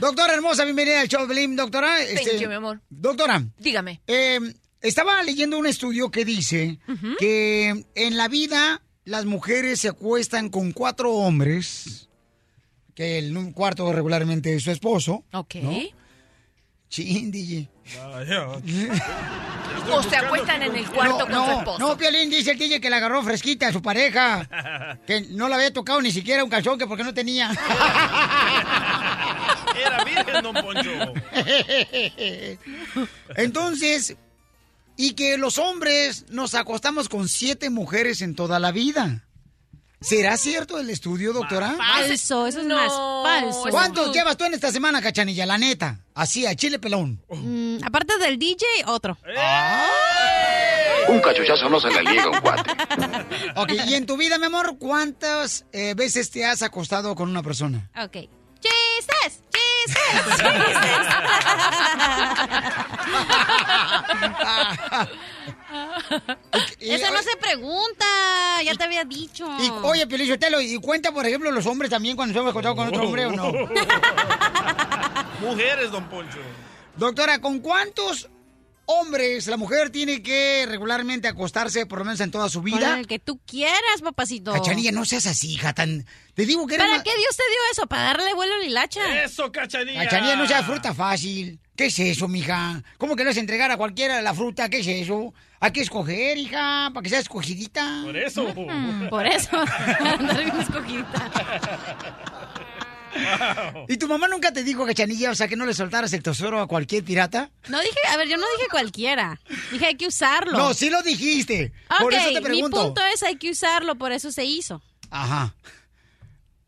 Doctora 0.00 0.34
hermosa, 0.34 0.64
bienvenida 0.64 1.00
al 1.02 1.08
show 1.08 1.26
de 1.26 1.34
Blim, 1.34 1.56
doctora. 1.56 2.02
Este, 2.02 2.30
Thank 2.30 2.40
you, 2.42 2.48
mi 2.48 2.54
amor. 2.54 2.80
Doctora. 2.88 3.42
Dígame. 3.58 4.00
eh, 4.06 4.38
estaba 4.80 5.22
leyendo 5.22 5.58
un 5.58 5.66
estudio 5.66 6.10
que 6.10 6.24
dice 6.24 6.78
que 7.18 7.84
en 7.94 8.16
la 8.16 8.28
vida 8.28 8.82
las 9.04 9.24
mujeres 9.26 9.80
se 9.80 9.88
acuestan 9.88 10.48
con 10.48 10.72
cuatro 10.72 11.12
hombres, 11.12 12.08
que 12.94 13.18
el 13.18 13.36
un 13.36 13.52
cuarto 13.52 13.92
regularmente 13.92 14.54
es 14.54 14.62
su 14.64 14.70
esposo. 14.70 15.24
Ok. 15.32 15.54
¿no? 15.56 15.72
Chin, 16.92 17.32
DJ. 17.32 17.68
O 19.90 20.02
se 20.02 20.14
acuestan 20.14 20.62
en 20.62 20.76
el 20.76 20.86
cuarto 20.90 21.20
no, 21.20 21.24
con 21.24 21.32
no, 21.32 21.46
su 21.46 21.52
esposo. 21.52 21.78
No, 21.78 21.96
Piolín 21.96 22.28
dice 22.28 22.50
el 22.50 22.58
DJ 22.58 22.82
que 22.82 22.90
la 22.90 22.98
agarró 22.98 23.22
fresquita 23.22 23.68
a 23.68 23.72
su 23.72 23.80
pareja. 23.80 24.46
Que 25.06 25.22
no 25.22 25.48
le 25.48 25.54
había 25.54 25.72
tocado 25.72 26.02
ni 26.02 26.12
siquiera 26.12 26.44
un 26.44 26.50
calzón 26.50 26.78
que 26.78 26.86
porque 26.86 27.02
no 27.02 27.14
tenía. 27.14 27.50
Era 29.74 30.04
virgen, 30.04 30.42
don 30.42 30.54
Poncho. 30.54 31.14
Entonces, 33.36 34.14
y 34.96 35.14
que 35.14 35.38
los 35.38 35.56
hombres 35.56 36.26
nos 36.28 36.54
acostamos 36.54 37.08
con 37.08 37.26
siete 37.26 37.70
mujeres 37.70 38.20
en 38.20 38.34
toda 38.34 38.58
la 38.58 38.70
vida. 38.70 39.24
¿Será 40.02 40.36
cierto 40.36 40.78
el 40.78 40.90
estudio, 40.90 41.32
doctora? 41.32 41.74
Falso, 41.76 42.46
eso 42.46 42.60
es 42.60 42.66
más 42.66 42.92
falso. 42.92 43.64
¿Cuántos 43.70 44.14
llevas 44.14 44.36
tú 44.36 44.44
en 44.44 44.54
esta 44.54 44.70
semana, 44.70 45.00
cachanilla? 45.00 45.46
La 45.46 45.58
neta. 45.58 46.00
Así, 46.14 46.46
a 46.46 46.54
chile 46.54 46.78
pelón. 46.78 47.20
Mm, 47.28 47.78
aparte 47.84 48.18
del 48.18 48.38
DJ, 48.38 48.66
otro. 48.86 49.16
Un 51.08 51.20
cachuchazo 51.20 51.68
no 51.68 51.80
se 51.80 51.90
le 51.90 52.02
liga 52.02 52.28
un 52.28 52.40
cuate. 52.40 52.70
Ok, 53.56 53.72
y 53.86 53.94
en 53.94 54.06
tu 54.06 54.16
vida, 54.16 54.38
mi 54.38 54.46
amor, 54.46 54.76
¿cuántas 54.78 55.66
eh, 55.72 55.94
veces 55.94 56.30
te 56.30 56.44
has 56.44 56.62
acostado 56.62 57.14
con 57.14 57.28
una 57.28 57.42
persona? 57.42 57.90
Ok. 58.02 58.28
¡Chistes! 58.60 59.42
¡Chistes! 59.86 60.36
¡Chistes! 60.36 61.06
Eso 66.80 67.10
no 67.10 67.22
se 67.22 67.36
pregunta, 67.36 68.04
ya 68.64 68.74
te 68.74 68.84
había 68.84 69.04
dicho. 69.04 69.46
Y, 69.60 69.70
oye, 69.82 70.06
Piolichotelo, 70.06 70.60
¿y 70.60 70.78
cuenta, 70.78 71.12
por 71.12 71.26
ejemplo, 71.26 71.50
los 71.50 71.66
hombres 71.66 71.90
también 71.90 72.16
cuando 72.16 72.34
se 72.34 72.40
han 72.40 72.48
acostado 72.48 72.76
con 72.76 72.88
otro 72.88 73.02
hombre 73.04 73.26
o 73.26 73.32
no? 73.32 73.52
Mujeres, 75.40 75.90
don 75.90 76.08
Poncho. 76.08 76.38
Doctora, 76.96 77.40
¿con 77.40 77.60
cuántos 77.60 78.28
hombres 79.00 79.46
la 79.46 79.56
mujer 79.56 79.90
tiene 79.90 80.22
que 80.22 80.64
regularmente 80.68 81.28
acostarse 81.28 81.86
por 81.86 81.98
lo 82.00 82.04
menos 82.04 82.20
en 82.20 82.30
toda 82.30 82.48
su 82.48 82.58
Con 82.60 82.64
vida? 82.64 82.98
el 82.98 83.06
que 83.06 83.18
tú 83.18 83.40
quieras, 83.46 84.02
papacito. 84.02 84.52
Cachanilla, 84.52 84.92
no 84.92 85.04
seas 85.04 85.26
así, 85.26 85.52
hija, 85.54 85.72
tan... 85.72 86.06
Te 86.34 86.46
digo 86.46 86.66
que 86.66 86.74
eres 86.76 86.84
¿Para 86.86 86.94
una- 86.96 87.02
qué 87.02 87.10
Dios 87.16 87.36
te 87.36 87.42
dio 87.42 87.58
eso? 87.72 87.86
¿Para 87.86 88.02
darle 88.04 88.32
vuelo 88.34 88.54
a 88.54 88.58
la 88.58 88.64
hilacha? 88.64 89.22
Eso, 89.24 89.50
cachanilla. 89.52 90.04
Cachanilla, 90.04 90.36
no 90.36 90.46
seas 90.46 90.64
fruta 90.64 90.94
fácil. 90.94 91.58
¿Qué 91.76 91.86
es 91.86 91.98
eso, 91.98 92.28
mija? 92.28 92.82
¿Cómo 92.98 93.16
que 93.16 93.24
no 93.24 93.30
es 93.30 93.36
entregar 93.36 93.70
a 93.70 93.76
cualquiera 93.76 94.20
la 94.22 94.34
fruta? 94.34 94.68
¿Qué 94.68 94.80
es 94.80 94.86
eso? 94.86 95.32
Hay 95.60 95.70
que 95.72 95.80
escoger, 95.80 96.36
hija, 96.38 96.90
para 96.92 97.02
que 97.02 97.08
sea 97.10 97.18
escogidita. 97.20 98.00
Por 98.04 98.16
eso. 98.16 98.52
Mm, 98.54 99.08
por 99.08 99.26
eso. 99.26 99.56
Andar 100.00 100.44
bien 100.44 100.60
escogidita. 100.60 101.30
¿Y 103.88 103.96
tu 103.96 104.08
mamá 104.08 104.28
nunca 104.28 104.52
te 104.52 104.62
dijo, 104.64 104.86
Cachanilla, 104.86 105.30
o 105.30 105.34
sea, 105.34 105.48
que 105.48 105.56
no 105.56 105.66
le 105.66 105.74
soltaras 105.74 106.12
el 106.12 106.22
tesoro 106.22 106.60
a 106.60 106.66
cualquier 106.66 107.04
pirata? 107.04 107.50
No 107.68 107.80
dije, 107.80 107.98
a 108.10 108.16
ver, 108.16 108.28
yo 108.28 108.36
no 108.36 108.46
dije 108.56 108.68
cualquiera. 108.70 109.38
Dije 109.70 109.86
hay 109.86 109.96
que 109.96 110.06
usarlo. 110.06 110.56
No, 110.58 110.74
sí 110.74 110.90
lo 110.90 111.02
dijiste. 111.02 111.72
Ok, 111.90 112.00
Por 112.00 112.14
eso 112.14 112.28
te 112.28 112.34
mi 112.40 112.40
pregunto. 112.40 112.82
punto 112.84 113.00
es 113.14 113.22
hay 113.22 113.36
que 113.36 113.50
usarlo, 113.50 113.96
por 113.96 114.12
eso 114.12 114.32
se 114.32 114.44
hizo. 114.44 114.82
Ajá. 115.10 115.54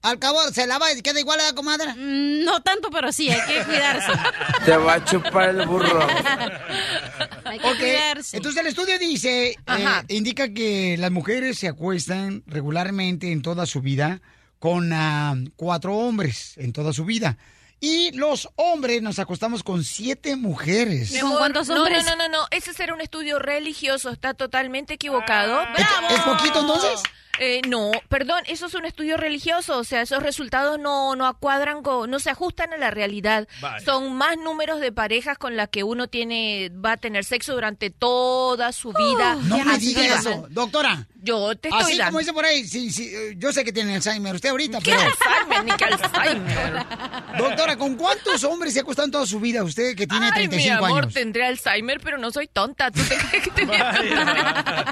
Al 0.02 0.18
cabo, 0.18 0.38
¿se 0.52 0.66
lava 0.66 0.92
y 0.92 1.00
queda 1.00 1.18
igual 1.18 1.40
a 1.40 1.44
la 1.44 1.54
comadre? 1.54 1.94
Mm, 1.94 2.44
No 2.44 2.60
tanto, 2.60 2.90
pero 2.90 3.10
sí, 3.10 3.30
hay 3.30 3.40
que 3.50 3.64
cuidarse. 3.64 4.12
Te 4.66 4.76
va 4.76 4.94
a 4.94 5.04
chupar 5.04 5.48
el 5.48 5.66
burro. 5.66 6.06
Hay 7.46 7.58
que 7.58 7.74
cuidarse. 7.78 8.36
Entonces 8.36 8.60
el 8.60 8.66
estudio 8.66 8.98
dice, 8.98 9.50
eh, 9.66 9.86
indica 10.08 10.52
que 10.52 10.96
las 10.98 11.10
mujeres 11.10 11.58
se 11.58 11.68
acuestan 11.68 12.42
regularmente 12.46 13.32
en 13.32 13.40
toda 13.42 13.64
su 13.66 13.80
vida 13.80 14.20
con 14.64 14.94
ah, 14.94 15.34
cuatro 15.56 15.94
hombres 15.94 16.54
en 16.56 16.72
toda 16.72 16.94
su 16.94 17.04
vida. 17.04 17.36
Y 17.80 18.12
los 18.12 18.48
hombres 18.56 19.02
nos 19.02 19.18
acostamos 19.18 19.62
con 19.62 19.84
siete 19.84 20.36
mujeres. 20.36 21.12
Mi 21.12 21.18
amor, 21.18 21.52
no, 21.52 21.62
No, 21.64 21.86
no, 21.86 22.16
no, 22.16 22.28
no, 22.30 22.46
ese 22.50 22.72
será 22.72 22.94
un 22.94 23.02
estudio 23.02 23.38
religioso, 23.38 24.08
está 24.08 24.32
totalmente 24.32 24.94
equivocado. 24.94 25.60
¿Es 26.08 26.20
poquito 26.20 26.60
entonces? 26.60 27.02
Eh, 27.40 27.62
no, 27.68 27.90
perdón, 28.08 28.42
eso 28.46 28.66
es 28.66 28.74
un 28.74 28.84
estudio 28.84 29.16
religioso, 29.16 29.78
o 29.78 29.84
sea, 29.84 30.02
esos 30.02 30.22
resultados 30.22 30.78
no, 30.78 31.16
no 31.16 31.26
acuadran, 31.26 31.82
con, 31.82 32.08
no 32.10 32.18
se 32.20 32.30
ajustan 32.30 32.72
a 32.72 32.76
la 32.76 32.90
realidad. 32.90 33.48
Son 33.84 34.14
más 34.14 34.36
números 34.38 34.80
de 34.80 34.92
parejas 34.92 35.36
con 35.38 35.56
las 35.56 35.68
que 35.68 35.82
uno 35.84 36.06
tiene, 36.08 36.70
va 36.72 36.92
a 36.92 36.96
tener 36.96 37.24
sexo 37.24 37.54
durante 37.54 37.90
toda 37.90 38.72
su 38.72 38.92
vida. 38.92 39.36
No 39.44 39.64
me 39.64 39.78
diga 39.78 40.04
eso, 40.04 40.46
doctora. 40.50 41.06
Yo 41.16 41.54
te 41.56 41.68
estoy 41.68 41.82
Así 41.82 41.96
dando. 41.96 42.10
como 42.10 42.18
dice 42.18 42.32
por 42.34 42.44
ahí, 42.44 42.68
sí, 42.68 42.90
sí, 42.90 43.10
eh, 43.10 43.34
yo 43.38 43.50
sé 43.50 43.64
que 43.64 43.72
tiene 43.72 43.94
Alzheimer 43.94 44.34
usted 44.34 44.50
ahorita, 44.50 44.78
¿Qué 44.80 44.90
pero... 44.94 45.10
Alzheimer? 45.10 45.64
Ni 45.64 45.72
que 45.72 45.84
Alzheimer. 45.86 46.86
Doctora, 47.38 47.76
¿con 47.78 47.94
cuántos 47.96 48.44
hombres 48.44 48.74
se 48.74 48.80
ha 48.80 48.82
acostado 48.82 49.06
en 49.06 49.12
toda 49.12 49.26
su 49.26 49.40
vida 49.40 49.62
usted 49.64 49.96
que 49.96 50.06
tiene 50.06 50.26
Ay, 50.26 50.48
35 50.48 50.62
mi 50.62 50.68
amor, 50.86 51.02
años? 51.04 51.14
tendré 51.14 51.46
Alzheimer, 51.46 51.98
pero 52.00 52.18
no 52.18 52.30
soy 52.30 52.46
tonta. 52.46 52.90
¿Tú 52.90 53.00
te 53.04 53.16
crees 53.16 53.44
que 53.44 53.50
tenía 53.52 54.84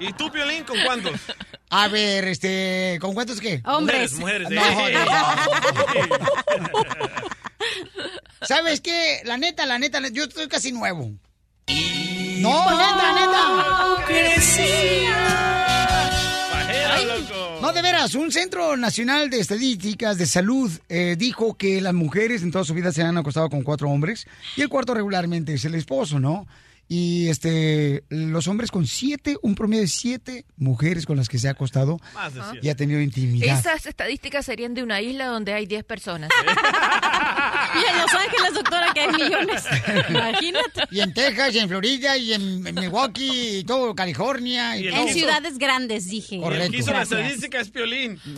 ¿Y 0.00 0.12
tú, 0.12 0.30
Piolín, 0.30 0.64
con 0.64 0.76
cuántos? 0.84 1.12
A 1.82 1.88
ver, 1.88 2.26
este, 2.28 2.98
¿con 3.00 3.14
cuántos 3.14 3.40
qué? 3.40 3.62
Hombres. 3.64 4.12
Mujeres, 4.18 4.50
No, 4.50 4.60
mujeres. 4.70 5.00
no. 5.06 6.66
¿Sabes 8.46 8.80
qué? 8.80 9.20
La 9.24 9.36
neta, 9.38 9.64
la 9.66 9.78
neta, 9.78 10.00
yo 10.12 10.24
estoy 10.24 10.48
casi 10.48 10.72
nuevo. 10.72 11.10
No, 12.38 12.70
neta, 12.70 13.12
neta. 13.14 13.40
loco. 17.06 17.58
No, 17.62 17.72
de 17.72 17.82
veras, 17.82 18.14
un 18.14 18.30
Centro 18.32 18.76
Nacional 18.76 19.30
de 19.30 19.40
Estadísticas 19.40 20.18
de 20.18 20.26
Salud 20.26 20.70
eh, 20.88 21.16
dijo 21.18 21.54
que 21.56 21.80
las 21.80 21.94
mujeres 21.94 22.42
en 22.42 22.50
toda 22.50 22.64
su 22.64 22.74
vida 22.74 22.92
se 22.92 23.02
han 23.02 23.16
acostado 23.18 23.48
con 23.50 23.62
cuatro 23.62 23.88
hombres 23.90 24.26
y 24.56 24.62
el 24.62 24.68
cuarto 24.68 24.94
regularmente 24.94 25.54
es 25.54 25.64
el 25.64 25.74
esposo, 25.74 26.18
¿no? 26.20 26.46
Y 26.92 27.28
este, 27.28 28.02
los 28.08 28.48
hombres 28.48 28.72
con 28.72 28.84
siete, 28.84 29.36
un 29.42 29.54
promedio 29.54 29.82
de 29.82 29.86
siete 29.88 30.44
mujeres 30.56 31.06
con 31.06 31.16
las 31.16 31.28
que 31.28 31.38
se 31.38 31.46
ha 31.46 31.52
acostado 31.52 32.00
Más 32.14 32.34
de 32.34 32.40
siete. 32.50 32.66
y 32.66 32.68
ha 32.68 32.74
tenido 32.74 33.00
intimidad. 33.00 33.60
Esas 33.60 33.86
estadísticas 33.86 34.44
serían 34.44 34.74
de 34.74 34.82
una 34.82 35.00
isla 35.00 35.26
donde 35.26 35.52
hay 35.54 35.66
10 35.66 35.84
personas. 35.84 36.30
Y 37.72 37.88
en 37.88 37.98
Los 37.98 38.12
Ángeles, 38.12 38.54
doctora, 38.54 38.92
que 38.92 39.00
hay 39.00 39.12
millones. 39.12 39.62
Imagínate. 40.08 40.82
Y 40.90 41.00
en 41.00 41.14
Texas, 41.14 41.54
y 41.54 41.58
en 41.60 41.68
Florida, 41.68 42.16
y 42.16 42.32
en, 42.32 42.66
en 42.66 42.74
Milwaukee, 42.74 43.58
y 43.58 43.64
todo, 43.64 43.94
California. 43.94 44.76
Y, 44.76 44.82
Y 44.82 44.86
el 44.88 44.94
todo. 44.94 45.06
En 45.06 45.14
ciudades 45.14 45.56
grandes, 45.58 46.08
dije. 46.10 46.34
El 46.36 46.42
Correcto. 46.42 46.72
que 46.72 46.78
hizo 46.78 46.90
la 46.90 46.96
Gracias. 47.04 47.20
estadística 47.20 47.60
es 47.60 47.70
Piolín. 47.70 48.18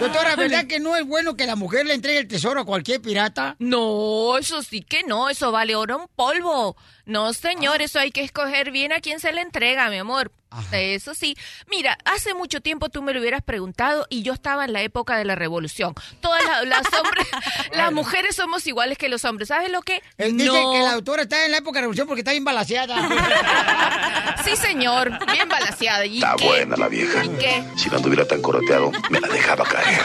Doctora, 0.00 0.36
¿verdad 0.36 0.66
que 0.66 0.80
no 0.80 0.96
es 0.96 1.06
bueno 1.06 1.36
que 1.36 1.46
la 1.46 1.56
mujer 1.56 1.86
le 1.86 1.94
entregue 1.94 2.18
el 2.18 2.28
tesoro 2.28 2.60
a 2.60 2.64
cualquier 2.64 3.00
pirata? 3.00 3.56
No, 3.58 4.38
eso 4.38 4.62
sí 4.62 4.82
que 4.82 5.02
no, 5.04 5.28
eso 5.28 5.52
vale 5.52 5.76
oro 5.76 6.00
en 6.02 6.08
polvo. 6.14 6.76
No, 7.04 7.32
señor, 7.32 7.82
eso 7.82 7.98
hay 7.98 8.10
que 8.10 8.22
escoger 8.22 8.70
bien 8.70 8.92
a 8.92 9.00
quién 9.00 9.20
se 9.20 9.32
le 9.32 9.40
entrega, 9.40 9.88
mi 9.90 9.98
amor. 9.98 10.32
Eso 10.72 11.14
sí. 11.14 11.36
Mira, 11.68 11.98
hace 12.04 12.32
mucho 12.32 12.60
tiempo 12.62 12.88
tú 12.88 13.02
me 13.02 13.12
lo 13.12 13.20
hubieras 13.20 13.42
preguntado 13.42 14.06
y 14.08 14.22
yo 14.22 14.32
estaba 14.32 14.64
en 14.64 14.72
la 14.72 14.80
época 14.82 15.16
de 15.18 15.24
la 15.24 15.34
revolución. 15.34 15.94
Todas 16.20 16.42
la- 16.44 16.62
las 16.64 16.82
hombres, 16.98 17.26
las 17.72 17.92
mujeres 17.92 18.36
somos 18.36 18.66
iguales 18.66 18.96
que 18.96 19.08
los 19.08 19.24
hombres. 19.26 19.48
¿Sabes 19.48 19.70
lo 19.70 19.82
que? 19.82 20.02
Él 20.18 20.36
dice 20.36 20.50
que 20.72 20.80
la 20.82 20.92
doctora 20.94 21.22
está 21.22 21.44
en 21.44 21.50
la 21.50 21.58
época 21.58 21.78
de 21.78 21.82
revolución 21.82 22.06
porque 22.06 22.20
está 22.20 22.30
bien 22.32 22.44
balaseada. 22.44 22.96
Sí, 24.44 24.54
señor, 24.54 25.10
bien 25.32 25.48
balaseada. 25.48 26.06
¿Y 26.06 26.18
Está 26.18 26.36
qué? 26.36 26.44
buena 26.46 26.76
la 26.76 26.86
vieja. 26.86 27.24
¿Y 27.24 27.28
qué? 27.30 27.64
Si 27.76 27.88
no 27.90 27.96
anduviera 27.96 28.24
tan 28.28 28.40
coroteado, 28.40 28.92
me 29.10 29.18
la 29.20 29.26
dejaba 29.26 29.64
caer. 29.64 30.00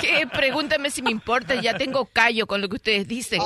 ¿Qué? 0.00 0.26
Pregúntame 0.26 0.90
si 0.90 1.00
me 1.02 1.10
importa, 1.12 1.54
ya 1.54 1.76
tengo 1.78 2.06
callo 2.06 2.48
con 2.48 2.60
lo 2.60 2.68
que 2.68 2.74
ustedes 2.76 3.06
dicen. 3.06 3.40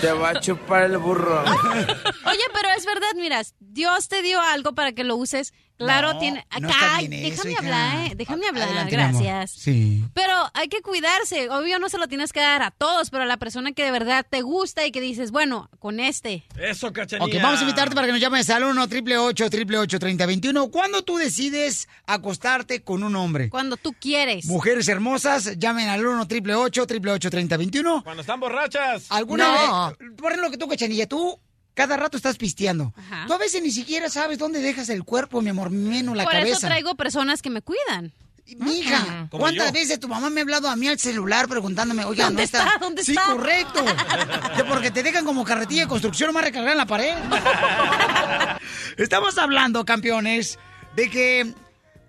Te 0.00 0.12
va 0.12 0.30
a 0.30 0.40
chupar 0.40 0.84
el 0.84 0.98
burro. 0.98 1.42
Oye, 1.42 2.44
pero 2.52 2.68
es 2.76 2.84
verdad, 2.86 3.12
mira, 3.16 3.42
Dios 3.60 4.08
te 4.08 4.22
dio 4.22 4.40
algo 4.40 4.74
para 4.74 4.92
que 4.92 5.04
lo 5.04 5.16
uses. 5.16 5.52
Claro, 5.84 6.12
No, 6.14 6.18
tiene. 6.18 6.46
no 6.60 6.68
Acá, 6.68 6.74
está 6.76 6.96
ay, 6.96 7.08
eso, 7.12 7.42
déjame 7.44 7.56
hablar, 7.56 8.06
eh, 8.06 8.12
déjame 8.16 8.46
hablar, 8.48 8.68
Adelante, 8.68 8.92
gracias. 8.96 9.50
Sí. 9.52 10.04
Pero 10.14 10.32
hay 10.54 10.68
que 10.68 10.80
cuidarse. 10.82 11.48
Obvio, 11.50 11.78
no 11.78 11.88
se 11.88 11.98
lo 11.98 12.08
tienes 12.08 12.32
que 12.32 12.40
dar 12.40 12.62
a 12.62 12.70
todos, 12.70 13.10
pero 13.10 13.22
a 13.24 13.26
la 13.26 13.36
persona 13.36 13.72
que 13.72 13.84
de 13.84 13.90
verdad 13.90 14.26
te 14.28 14.42
gusta 14.42 14.86
y 14.86 14.92
que 14.92 15.00
dices, 15.00 15.30
bueno, 15.30 15.68
con 15.78 16.00
este. 16.00 16.44
Eso, 16.60 16.92
cachanilla. 16.92 17.26
Ok, 17.38 17.42
vamos 17.42 17.58
a 17.60 17.62
invitarte 17.62 17.94
para 17.94 18.06
que 18.06 18.12
nos 18.12 18.20
llames 18.20 18.48
al 18.50 18.64
1 18.64 18.82
888 18.82 19.98
3021 19.98 20.70
¿Cuándo 20.70 21.02
tú 21.02 21.16
decides 21.16 21.88
acostarte 22.06 22.82
con 22.82 23.02
un 23.02 23.16
hombre? 23.16 23.48
Cuando 23.50 23.76
tú 23.76 23.92
quieres. 23.98 24.46
Mujeres 24.46 24.88
hermosas, 24.88 25.58
llamen 25.58 25.88
al 25.88 26.06
1 26.06 26.22
888 26.22 27.30
3021 27.30 28.02
Cuando 28.04 28.20
están 28.20 28.40
borrachas. 28.40 29.06
¿Alguna 29.10 29.44
No. 29.66 29.88
vez? 29.98 30.10
Por 30.16 30.32
ejemplo, 30.32 30.50
que 30.50 30.58
tú, 30.58 30.68
cachanilla, 30.68 31.06
tú 31.06 31.38
cada 31.74 31.96
rato 31.96 32.16
estás 32.16 32.36
pisteando. 32.36 32.92
Ajá. 32.96 33.24
Tú 33.26 33.32
a 33.32 33.38
veces 33.38 33.62
ni 33.62 33.70
siquiera 33.70 34.08
sabes 34.10 34.38
dónde 34.38 34.60
dejas 34.60 34.88
el 34.88 35.04
cuerpo, 35.04 35.40
mi 35.42 35.50
amor, 35.50 35.70
menos 35.70 36.16
la 36.16 36.24
Por 36.24 36.32
cabeza. 36.32 36.58
eso 36.58 36.66
traigo 36.66 36.94
personas 36.94 37.40
que 37.42 37.50
me 37.50 37.62
cuidan. 37.62 38.12
Mija, 38.58 39.28
Como 39.30 39.42
¿cuántas 39.42 39.68
yo. 39.68 39.72
veces 39.72 40.00
tu 40.00 40.08
mamá 40.08 40.28
me 40.28 40.40
ha 40.40 40.42
hablado 40.42 40.68
a 40.68 40.74
mí 40.76 40.88
al 40.88 40.98
celular 40.98 41.46
preguntándome, 41.48 42.04
oye, 42.04 42.22
¿Dónde 42.22 42.42
¿no 42.42 42.44
está? 42.44 42.58
está? 42.64 42.78
¿Dónde 42.78 43.04
sí, 43.04 43.12
está? 43.12 43.26
correcto. 43.32 43.84
Que 44.56 44.64
porque 44.64 44.90
te 44.90 45.02
dejan 45.02 45.24
como 45.24 45.44
carretilla 45.44 45.82
de 45.82 45.88
construcción 45.88 46.34
más 46.34 46.44
recargar 46.44 46.72
en 46.72 46.78
la 46.78 46.84
pared. 46.86 47.14
Estamos 48.98 49.38
hablando, 49.38 49.84
campeones, 49.84 50.58
de 50.96 51.08
que 51.10 51.54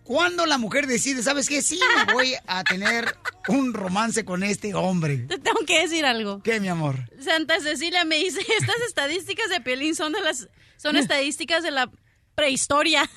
¿Cuándo 0.03 0.45
la 0.45 0.57
mujer 0.57 0.88
decide, 0.88 1.23
sabes 1.23 1.47
qué? 1.47 1.61
Sí, 1.61 1.80
me 2.05 2.13
voy 2.13 2.35
a 2.45 2.63
tener 2.63 3.15
un 3.47 3.73
romance 3.73 4.25
con 4.25 4.43
este 4.43 4.73
hombre. 4.73 5.17
Te 5.30 5.38
tengo 5.38 5.59
que 5.65 5.81
decir 5.81 6.05
algo. 6.05 6.41
¿Qué, 6.43 6.59
mi 6.59 6.67
amor? 6.67 6.97
Santa 7.19 7.59
Cecilia 7.61 8.03
me 8.03 8.17
dice, 8.17 8.41
estas 8.59 8.81
estadísticas 8.88 9.49
de 9.49 9.61
Piolín 9.61 9.95
son 9.95 10.11
de 10.13 10.21
las 10.21 10.49
son 10.77 10.97
estadísticas 10.97 11.63
de 11.63 11.71
la 11.71 11.89
prehistoria. 12.35 13.09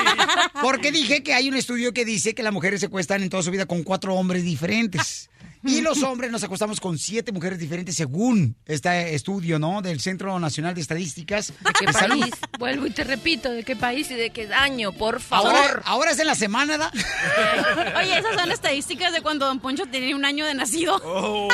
Porque 0.62 0.92
dije 0.92 1.22
que 1.22 1.34
hay 1.34 1.48
un 1.48 1.56
estudio 1.56 1.92
que 1.92 2.04
dice 2.04 2.34
que 2.34 2.44
las 2.44 2.52
mujeres 2.52 2.80
se 2.80 2.86
acuestan 2.86 3.22
en 3.22 3.30
toda 3.30 3.42
su 3.42 3.50
vida 3.50 3.66
con 3.66 3.82
cuatro 3.82 4.14
hombres 4.14 4.44
diferentes. 4.44 5.30
Y 5.64 5.80
los 5.80 6.02
hombres 6.02 6.30
nos 6.30 6.42
acostamos 6.44 6.80
con 6.80 6.98
siete 6.98 7.32
mujeres 7.32 7.58
diferentes 7.58 7.96
según 7.96 8.56
este 8.66 9.14
estudio, 9.14 9.58
¿no? 9.58 9.82
Del 9.82 10.00
Centro 10.00 10.38
Nacional 10.38 10.74
de 10.74 10.80
Estadísticas 10.80 11.52
¿De 11.60 11.72
qué 11.78 11.86
de 11.86 11.92
Salud. 11.92 12.20
país? 12.20 12.34
Vuelvo 12.58 12.86
y 12.86 12.90
te 12.90 13.04
repito, 13.04 13.50
¿de 13.50 13.64
qué 13.64 13.76
país 13.76 14.10
y 14.10 14.14
de 14.14 14.30
qué 14.30 14.52
año? 14.54 14.92
Por 14.92 15.20
favor. 15.20 15.54
Ahora, 15.54 15.82
ahora 15.84 16.10
es 16.12 16.18
en 16.18 16.26
la 16.26 16.34
semana, 16.34 16.78
¿da? 16.78 16.90
Oye, 17.98 18.18
esas 18.18 18.34
son 18.40 18.50
estadísticas 18.50 19.12
de 19.12 19.20
cuando 19.20 19.46
Don 19.46 19.60
Poncho 19.60 19.84
tenía 19.86 20.14
un 20.14 20.24
año 20.24 20.44
de 20.46 20.54
nacido. 20.54 21.00
Oh, 21.04 21.48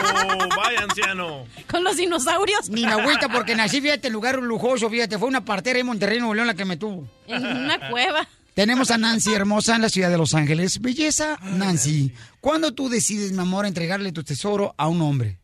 vaya 0.56 0.80
anciano. 0.82 1.46
Con 1.70 1.84
los 1.84 1.96
dinosaurios. 1.96 2.68
Ni 2.68 2.82
me 2.84 2.92
agüita 2.92 3.28
porque 3.28 3.54
nací, 3.54 3.80
fíjate, 3.80 4.08
en 4.08 4.12
lugar 4.12 4.36
lujoso, 4.38 4.88
fíjate, 4.90 5.18
fue 5.18 5.28
una 5.28 5.44
partera 5.44 5.78
en 5.78 5.86
Monterrey, 5.86 6.18
Nuevo 6.18 6.34
León 6.34 6.46
la 6.46 6.54
que 6.54 6.64
me 6.64 6.76
tuvo. 6.76 7.08
En 7.26 7.44
una 7.44 7.90
cueva. 7.90 8.26
Tenemos 8.54 8.90
a 8.92 8.98
Nancy 8.98 9.34
hermosa 9.34 9.74
en 9.76 9.82
la 9.82 9.88
ciudad 9.88 10.10
de 10.10 10.18
Los 10.18 10.34
Ángeles. 10.34 10.80
Belleza, 10.80 11.38
Nancy. 11.42 12.14
¿Cuándo 12.40 12.72
tú 12.72 12.88
decides, 12.88 13.32
mi 13.32 13.40
amor, 13.40 13.66
entregarle 13.66 14.12
tu 14.12 14.22
tesoro 14.22 14.74
a 14.78 14.86
un 14.88 15.02
hombre? 15.02 15.38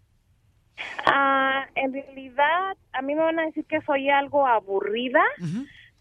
Ah, 1.07 1.65
en 1.75 1.93
realidad, 1.93 2.77
a 2.93 3.03
mí 3.03 3.15
me 3.15 3.23
van 3.23 3.39
a 3.41 3.47
decir 3.47 3.65
que 3.67 3.81
soy 3.83 4.09
algo 4.11 4.47
aburrida, 4.47 5.23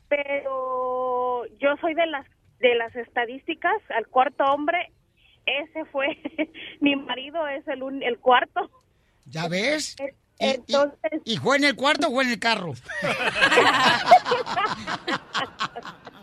pero 0.07 1.45
yo 1.59 1.69
soy 1.81 1.93
de 1.95 2.05
las 2.07 2.25
de 2.59 2.75
las 2.75 2.93
estadísticas, 2.95 3.73
al 3.97 4.05
cuarto 4.07 4.43
hombre, 4.43 4.91
ese 5.45 5.85
fue 5.85 6.07
mi 6.81 6.95
marido, 6.97 7.47
es 7.47 7.65
el, 7.69 7.81
un- 7.83 8.03
el 8.03 8.19
cuarto. 8.19 8.69
¿Ya 9.25 9.47
ves? 9.47 9.95
E- 9.97 10.13
¿Y, 10.39 10.45
y- 10.45 10.49
Entonces, 10.55 11.21
y 11.25 11.37
fue 11.37 11.55
en 11.57 11.63
el 11.63 11.75
cuarto 11.75 12.07
o 12.09 12.11
fue 12.11 12.23
en 12.25 12.31
el 12.31 12.39
carro? 12.39 12.73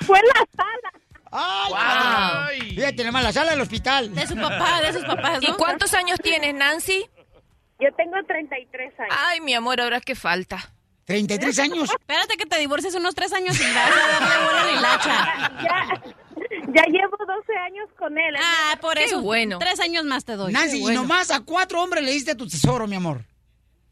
fue 0.00 0.18
en 0.18 0.24
la 0.26 0.46
sala. 0.56 0.92
¡Ay! 1.30 2.60
Fíjate, 2.74 3.04
nomás, 3.04 3.22
la 3.24 3.32
sala 3.32 3.50
del 3.52 3.60
hospital. 3.60 4.14
De 4.14 4.26
su 4.26 4.36
papá, 4.36 4.80
de 4.80 4.92
sus 4.92 5.04
papás, 5.04 5.38
¿Y 5.42 5.52
cuántos 5.52 5.92
años 5.94 6.18
tienes, 6.22 6.54
Nancy? 6.54 7.04
Yo 7.78 7.88
tengo 7.96 8.16
33 8.26 9.00
años. 9.00 9.14
Ay, 9.26 9.40
mi 9.40 9.54
amor, 9.54 9.80
ahora 9.80 10.00
qué 10.00 10.14
falta. 10.14 10.72
¿33 11.06 11.58
años? 11.62 11.90
Espérate 11.90 12.36
que 12.36 12.46
te 12.46 12.58
divorcies 12.58 12.94
unos 12.94 13.14
tres 13.14 13.32
años 13.32 13.58
y 13.60 13.64
vas 13.74 13.90
a 13.92 14.20
darle 14.20 14.44
bola 14.44 14.60
a 14.62 14.64
la 14.64 14.72
hilacha. 14.72 15.52
Ya, 15.62 16.02
ya 16.74 16.82
llevo 16.90 17.16
12 17.18 17.52
años 17.66 17.88
con 17.98 18.18
él. 18.18 18.34
Ah, 18.38 18.76
por 18.80 18.94
Qué 18.94 19.04
eso. 19.04 19.20
bueno. 19.20 19.58
Tres 19.58 19.78
años 19.80 20.04
más 20.04 20.24
te 20.24 20.32
doy. 20.36 20.52
Nancy, 20.52 20.78
y 20.80 20.94
nomás 20.94 21.30
a 21.30 21.40
cuatro 21.40 21.82
hombres 21.82 22.02
le 22.02 22.10
diste 22.12 22.34
tu 22.34 22.48
tesoro, 22.48 22.86
mi 22.86 22.96
amor 22.96 23.22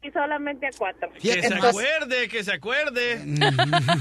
y 0.05 0.11
solamente 0.11 0.67
a 0.67 0.69
cuatro. 0.77 1.09
Que 1.21 1.33
Entonces... 1.33 1.59
se 1.59 1.67
acuerde, 1.67 2.27
que 2.29 2.43
se 2.43 2.53
acuerde. 2.53 3.19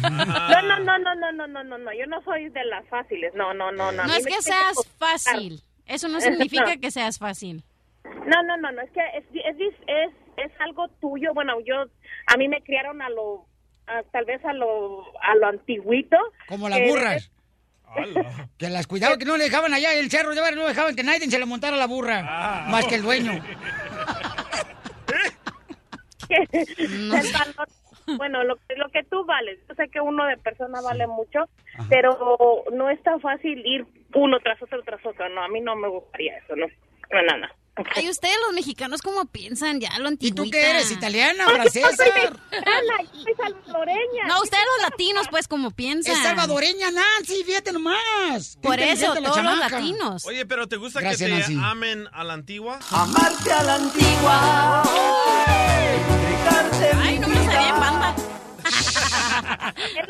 ah. 0.02 0.62
No, 0.62 0.78
no, 0.80 0.98
no, 0.98 1.14
no, 1.14 1.32
no, 1.32 1.46
no, 1.46 1.64
no, 1.64 1.78
no, 1.78 1.92
yo 1.92 2.06
no 2.06 2.22
soy 2.22 2.48
de 2.50 2.64
las 2.66 2.86
fáciles, 2.88 3.32
no, 3.34 3.54
no, 3.54 3.72
no, 3.72 3.92
no. 3.92 4.04
No 4.04 4.14
es 4.14 4.26
que 4.26 4.42
seas 4.42 4.76
fácil, 4.98 5.62
eso 5.86 6.08
no 6.08 6.20
significa 6.20 6.74
no. 6.74 6.80
que 6.80 6.90
seas 6.90 7.18
fácil. 7.18 7.64
No, 8.04 8.42
no, 8.42 8.56
no, 8.58 8.70
no, 8.70 8.82
es 8.82 8.90
que 8.90 9.00
es, 9.16 9.24
es, 9.32 9.74
es, 9.86 10.12
es 10.36 10.52
algo 10.60 10.88
tuyo, 11.00 11.32
bueno, 11.32 11.54
yo, 11.64 11.84
a 12.26 12.36
mí 12.36 12.48
me 12.48 12.62
criaron 12.62 13.00
a 13.00 13.08
lo, 13.08 13.46
a, 13.86 14.02
tal 14.12 14.26
vez 14.26 14.44
a 14.44 14.52
lo, 14.52 15.04
a 15.20 15.34
lo 15.36 15.46
antiguito. 15.46 16.18
Como 16.48 16.68
las 16.68 16.80
burras. 16.86 17.30
Que 18.58 18.68
las 18.70 18.88
cuidado 18.88 19.18
que 19.18 19.24
no 19.24 19.36
le 19.36 19.44
dejaban 19.44 19.72
allá 19.72 19.94
el 19.94 20.10
cerro, 20.10 20.34
no 20.34 20.66
dejaban 20.66 20.96
que 20.96 21.04
nadie 21.04 21.30
se 21.30 21.38
le 21.38 21.46
montara 21.46 21.76
la 21.76 21.86
burra, 21.86 22.24
ah. 22.26 22.66
más 22.68 22.86
que 22.86 22.96
el 22.96 23.02
dueño 23.02 23.40
el 26.28 26.46
valor- 27.32 27.68
bueno, 28.18 28.44
lo, 28.44 28.56
que- 28.56 28.76
lo 28.76 28.88
que 28.90 29.02
tú 29.04 29.24
vales, 29.24 29.58
yo 29.68 29.74
sé 29.74 29.88
que 29.88 30.00
uno 30.00 30.26
de 30.26 30.36
persona 30.36 30.80
vale 30.82 31.06
mucho, 31.06 31.44
pero 31.88 32.64
no 32.72 32.90
es 32.90 33.02
tan 33.02 33.20
fácil 33.20 33.64
ir 33.66 33.86
uno 34.14 34.38
tras 34.40 34.62
otro 34.62 34.82
tras 34.82 35.04
otro, 35.06 35.28
no, 35.30 35.42
a 35.42 35.48
mí 35.48 35.60
no 35.60 35.74
me 35.74 35.88
gustaría 35.88 36.36
eso, 36.38 36.54
no, 36.54 36.66
no, 37.10 37.22
no, 37.22 37.38
no. 37.38 37.48
Ay, 37.96 38.08
ustedes 38.08 38.36
los 38.46 38.54
mexicanos, 38.54 39.02
¿cómo 39.02 39.24
piensan? 39.26 39.80
Ya 39.80 39.98
lo 39.98 40.06
antiguita. 40.08 40.42
¿Y 40.42 40.44
tú 40.44 40.50
qué 40.50 40.70
eres, 40.70 40.92
italiana, 40.92 41.48
francesa? 41.48 41.88
soy 41.96 43.34
salvadoreña. 43.36 44.26
No, 44.28 44.42
ustedes 44.42 44.62
los 44.76 44.90
latinos, 44.90 45.26
pues, 45.28 45.48
¿cómo 45.48 45.72
piensan? 45.72 46.14
Es 46.14 46.22
salvadoreña, 46.22 46.92
Nancy, 46.92 47.42
fíjate 47.42 47.72
nomás. 47.72 48.58
Por 48.62 48.78
eso, 48.78 49.14
todos 49.14 49.42
los 49.42 49.58
latinos. 49.58 50.24
Oye, 50.26 50.46
pero 50.46 50.68
¿te 50.68 50.76
gusta 50.76 51.00
Gracias, 51.00 51.28
que 51.28 51.34
te 51.34 51.40
Nancy. 51.40 51.58
amen 51.62 52.08
a 52.12 52.22
la 52.22 52.34
antigua? 52.34 52.78
Amarte 52.92 53.52
a 53.52 53.62
la 53.64 53.74
antigua. 53.74 54.82
Ay, 57.02 57.18
no 57.18 57.28
me 57.28 57.34
lo 57.34 57.44
sabía 57.44 57.68
en 57.70 57.80
banda. 57.80 58.14
Es 59.74 60.06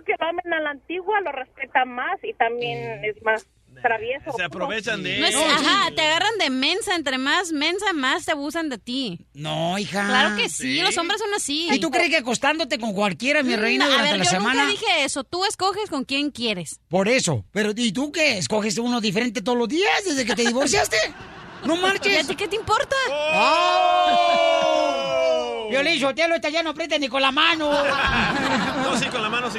lo 0.00 0.04
que 0.04 0.14
lo 0.18 0.26
amen 0.26 0.52
a 0.52 0.60
la 0.60 0.70
antigua, 0.70 1.20
lo 1.20 1.32
respetan 1.32 1.88
más 1.90 2.18
y 2.22 2.32
también 2.34 3.04
es 3.04 3.20
más 3.22 3.46
travieso. 3.80 4.32
Se 4.36 4.42
aprovechan 4.44 5.02
de 5.02 5.18
No 5.20 5.26
es- 5.26 5.34
ajá, 5.36 5.90
te 5.94 6.00
agarran 6.02 6.36
de 6.38 6.50
mensa. 6.50 6.94
Entre 6.94 7.18
más 7.18 7.52
mensa, 7.52 7.92
más 7.94 8.24
te 8.24 8.32
abusan 8.32 8.68
de 8.68 8.78
ti. 8.78 9.18
No, 9.34 9.78
hija. 9.78 10.06
Claro 10.06 10.36
que 10.36 10.48
sí, 10.48 10.80
los 10.80 10.96
hombres 10.98 11.20
son 11.20 11.32
así. 11.34 11.68
¿Y 11.72 11.78
tú 11.80 11.90
crees 11.90 12.10
que 12.10 12.16
acostándote 12.18 12.78
con 12.78 12.92
cualquiera, 12.92 13.42
mi 13.42 13.56
Mm, 13.56 13.60
reina, 13.60 13.84
A 13.86 13.88
durante 13.88 14.10
ver, 14.10 14.18
la 14.18 14.24
yo 14.24 14.30
semana? 14.30 14.62
nunca 14.64 14.72
dije 14.72 15.04
eso. 15.04 15.24
Tú 15.24 15.44
escoges 15.44 15.90
con 15.90 16.04
quién 16.04 16.30
quieres. 16.30 16.80
Por 16.88 17.08
eso. 17.08 17.44
Pero, 17.52 17.72
¿y 17.76 17.92
tú 17.92 18.12
qué? 18.12 18.38
¿Escoges 18.38 18.76
uno 18.78 19.00
diferente 19.00 19.42
todos 19.42 19.58
los 19.58 19.68
días 19.68 20.04
desde 20.04 20.24
que 20.24 20.34
te 20.34 20.42
divorciaste? 20.46 20.96
¡No 21.64 21.74
¿Y 21.76 21.78
a 21.78 21.80
marches! 21.82 22.26
ti 22.28 22.36
qué 22.36 22.48
te 22.48 22.56
importa? 22.56 22.94
¡Oh! 23.10 24.24
Violín 25.70 26.00
Sotelo, 26.00 26.34
esta 26.36 26.48
ya 26.48 26.62
no 26.62 26.70
aprieta 26.70 26.96
ni 26.98 27.08
con 27.08 27.20
la 27.22 27.30
mano. 27.32 27.70
No, 28.82 28.96
sí, 28.98 29.06
con 29.06 29.20
la 29.22 29.28
mano 29.28 29.50
sí. 29.50 29.58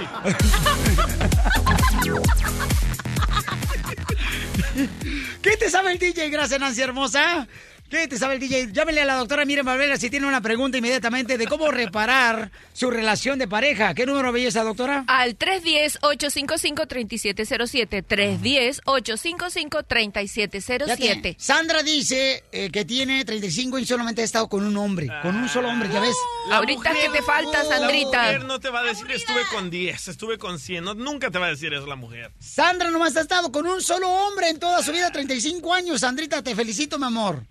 ¿Qué 5.41 5.57
te 5.57 5.69
sabe 5.69 5.91
el 5.91 5.99
DJ? 5.99 6.29
Gracias, 6.29 6.59
Nancy 6.59 6.81
hermosa. 6.81 7.47
¿Qué 7.89 8.07
te 8.07 8.17
sabe 8.19 8.35
el 8.35 8.39
DJ? 8.39 8.71
Llámele 8.71 9.01
a 9.01 9.05
la 9.05 9.15
doctora 9.15 9.45
Miren 9.45 9.65
Valvera 9.65 9.97
si 9.97 10.11
tiene 10.11 10.27
una 10.27 10.41
pregunta 10.41 10.77
inmediatamente 10.77 11.39
de 11.39 11.47
cómo 11.47 11.71
reparar 11.71 12.51
su 12.71 12.91
relación 12.91 13.39
de 13.39 13.47
pareja. 13.47 13.95
¿Qué 13.95 14.05
número 14.05 14.31
belleza, 14.31 14.61
doctora? 14.63 15.05
Al 15.07 15.35
310-855-3707. 15.39 18.05
310-855-3707. 18.05 20.97
Fíjate, 20.97 21.35
Sandra 21.39 21.81
dice 21.81 22.43
eh, 22.51 22.69
que 22.71 22.85
tiene 22.85 23.25
35 23.25 23.79
y 23.79 23.87
solamente 23.87 24.21
ha 24.21 24.25
estado 24.25 24.47
con 24.49 24.63
un 24.65 24.77
hombre. 24.77 25.07
Con 25.23 25.35
un 25.35 25.49
solo 25.49 25.69
hombre, 25.69 25.89
¿ya 25.91 25.99
ves? 25.99 26.15
Ahorita 26.51 26.93
que 26.93 27.09
te 27.09 27.23
falta, 27.23 27.63
La 27.63 27.79
Sandrita. 27.79 28.21
mujer 28.23 28.45
no 28.45 28.59
te 28.59 28.69
va 28.69 28.81
a 28.81 28.83
decir 28.83 29.09
estuve 29.11 29.41
con 29.51 29.71
10, 29.71 30.09
estuve 30.09 30.37
con 30.37 30.59
100. 30.59 30.83
No, 30.83 30.93
nunca 30.93 31.31
te 31.31 31.39
va 31.39 31.47
a 31.47 31.49
decir 31.49 31.73
eso 31.73 31.87
la 31.87 31.95
mujer. 31.95 32.31
Sandra 32.39 32.91
nomás 32.91 33.17
ha 33.17 33.21
estado 33.21 33.51
con 33.51 33.65
un 33.65 33.81
solo 33.81 34.07
hombre 34.09 34.49
en 34.49 34.59
toda 34.59 34.83
su 34.83 34.91
vida, 34.91 35.11
35 35.11 35.73
años. 35.73 36.01
Sandrita, 36.01 36.43
te 36.43 36.53
felicito, 36.55 36.99
mi 36.99 37.05
amor. 37.05 37.43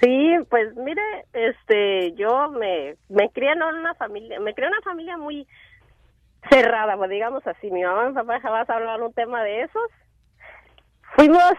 Sí, 0.00 0.36
pues 0.50 0.74
mire, 0.76 1.02
este, 1.32 2.12
yo 2.12 2.50
me, 2.50 2.96
me 3.08 3.30
crié 3.30 3.52
en 3.52 3.62
una 3.62 3.94
familia, 3.94 4.38
me 4.40 4.52
crié 4.52 4.66
en 4.68 4.74
una 4.74 4.82
familia 4.82 5.16
muy 5.16 5.46
cerrada, 6.50 6.96
pues 6.96 7.10
digamos 7.10 7.46
así. 7.46 7.70
Mi 7.70 7.82
mamá 7.82 8.04
y 8.04 8.08
mi 8.08 8.14
papá 8.14 8.40
jamás 8.40 8.68
hablaban 8.68 9.02
un 9.02 9.12
tema 9.12 9.42
de 9.42 9.62
esos. 9.62 9.90
Fuimos, 11.14 11.52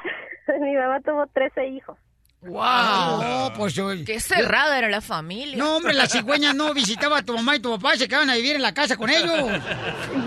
mi 0.62 0.76
mamá 0.76 1.00
tuvo 1.02 1.26
13 1.28 1.68
hijos. 1.68 1.98
¡Wow! 2.42 3.24
No, 3.24 3.54
pues 3.58 3.74
yo... 3.74 3.88
Qué 4.06 4.20
cerrada 4.20 4.78
era 4.78 4.90
la 4.90 5.02
familia. 5.02 5.58
No, 5.58 5.78
hombre, 5.78 5.94
la 5.94 6.06
cigüeña 6.06 6.54
no 6.54 6.74
visitaba 6.76 7.20
a 7.20 7.22
tu 7.24 7.34
mamá 7.34 7.56
y 7.56 7.60
tu 7.60 7.72
papá 7.72 7.96
y 7.96 7.98
se 7.98 8.08
quedaban 8.08 8.30
a 8.30 8.36
vivir 8.36 8.56
en 8.56 8.62
la 8.62 8.74
casa 8.74 8.96
con 8.98 9.10
ellos. 9.10 9.32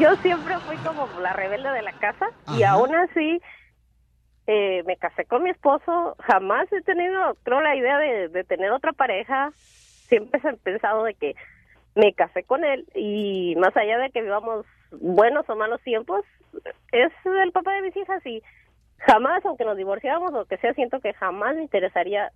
Yo 0.01 0.17
siempre 0.17 0.59
fui 0.61 0.77
como 0.79 1.09
la 1.21 1.33
rebelde 1.35 1.71
de 1.71 1.83
la 1.83 1.93
casa 1.93 2.27
y 2.57 2.65
aún 2.65 2.93
así 2.93 3.41
eh, 4.49 4.83
me 4.87 4.97
casé 4.97 5.27
con 5.27 5.43
mi 5.43 5.51
esposo. 5.51 6.17
Jamás 6.21 6.73
he 6.73 6.81
tenido, 6.81 7.37
creo, 7.43 7.61
la 7.61 7.77
idea 7.77 7.99
de, 7.99 8.45
tener 8.45 8.73
otra 8.73 8.93
pareja. 8.93 9.51
Siempre 10.09 10.41
he 10.43 10.57
pensado 10.57 11.05
de 11.05 11.13
que 11.13 11.37
me 11.95 12.15
casé 12.15 12.45
con 12.45 12.65
él 12.65 12.87
y 12.95 13.55
más 13.57 13.77
allá 13.77 13.99
de 13.99 14.11
que 14.11 14.23
vivamos 14.23 14.65
buenos 14.91 15.49
o 15.51 15.55
malos 15.55 15.83
tiempos, 15.83 16.25
es 16.93 17.13
el 17.25 17.53
papá 17.53 17.75
de 17.75 17.83
mis 17.83 17.97
hijas 17.97 18.25
y 18.25 18.43
jamás, 18.97 19.45
aunque 19.45 19.67
nos 19.67 19.77
divorciáramos 19.77 20.33
o 20.33 20.47
que 20.47 20.57
sea, 20.57 20.73
siento 20.73 21.01
que 21.01 21.13
jamás 21.13 21.55
me 21.55 21.63
interesaría 21.63 22.33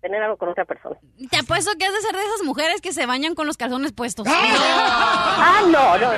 tener 0.00 0.22
algo 0.22 0.36
con 0.36 0.48
otra 0.48 0.64
persona. 0.64 0.96
Te 1.30 1.36
apuesto 1.38 1.70
que 1.78 1.84
has 1.86 1.92
de 1.92 2.00
ser 2.00 2.14
de 2.14 2.22
esas 2.22 2.42
mujeres 2.44 2.80
que 2.80 2.92
se 2.92 3.06
bañan 3.06 3.34
con 3.34 3.46
los 3.46 3.56
calzones 3.56 3.92
puestos. 3.92 4.26
Ah, 4.28 5.62
no, 5.66 5.98
no, 5.98 6.10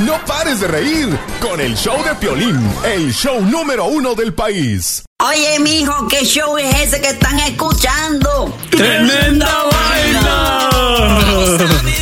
No 0.12 0.24
pares 0.24 0.60
de 0.60 0.68
reír 0.68 1.18
con 1.40 1.60
el 1.60 1.76
show 1.76 2.02
de 2.04 2.14
Piolín, 2.16 2.70
el 2.84 3.12
show 3.12 3.40
número 3.40 3.86
uno 3.86 4.14
del 4.14 4.34
país. 4.34 5.04
Oye, 5.22 5.58
mijo, 5.60 6.08
¿qué 6.08 6.24
show 6.24 6.58
es 6.58 6.74
ese 6.80 7.00
que 7.00 7.10
están 7.10 7.38
escuchando? 7.40 8.52
¡Tremenda 8.70 9.64
vaina! 9.70 10.70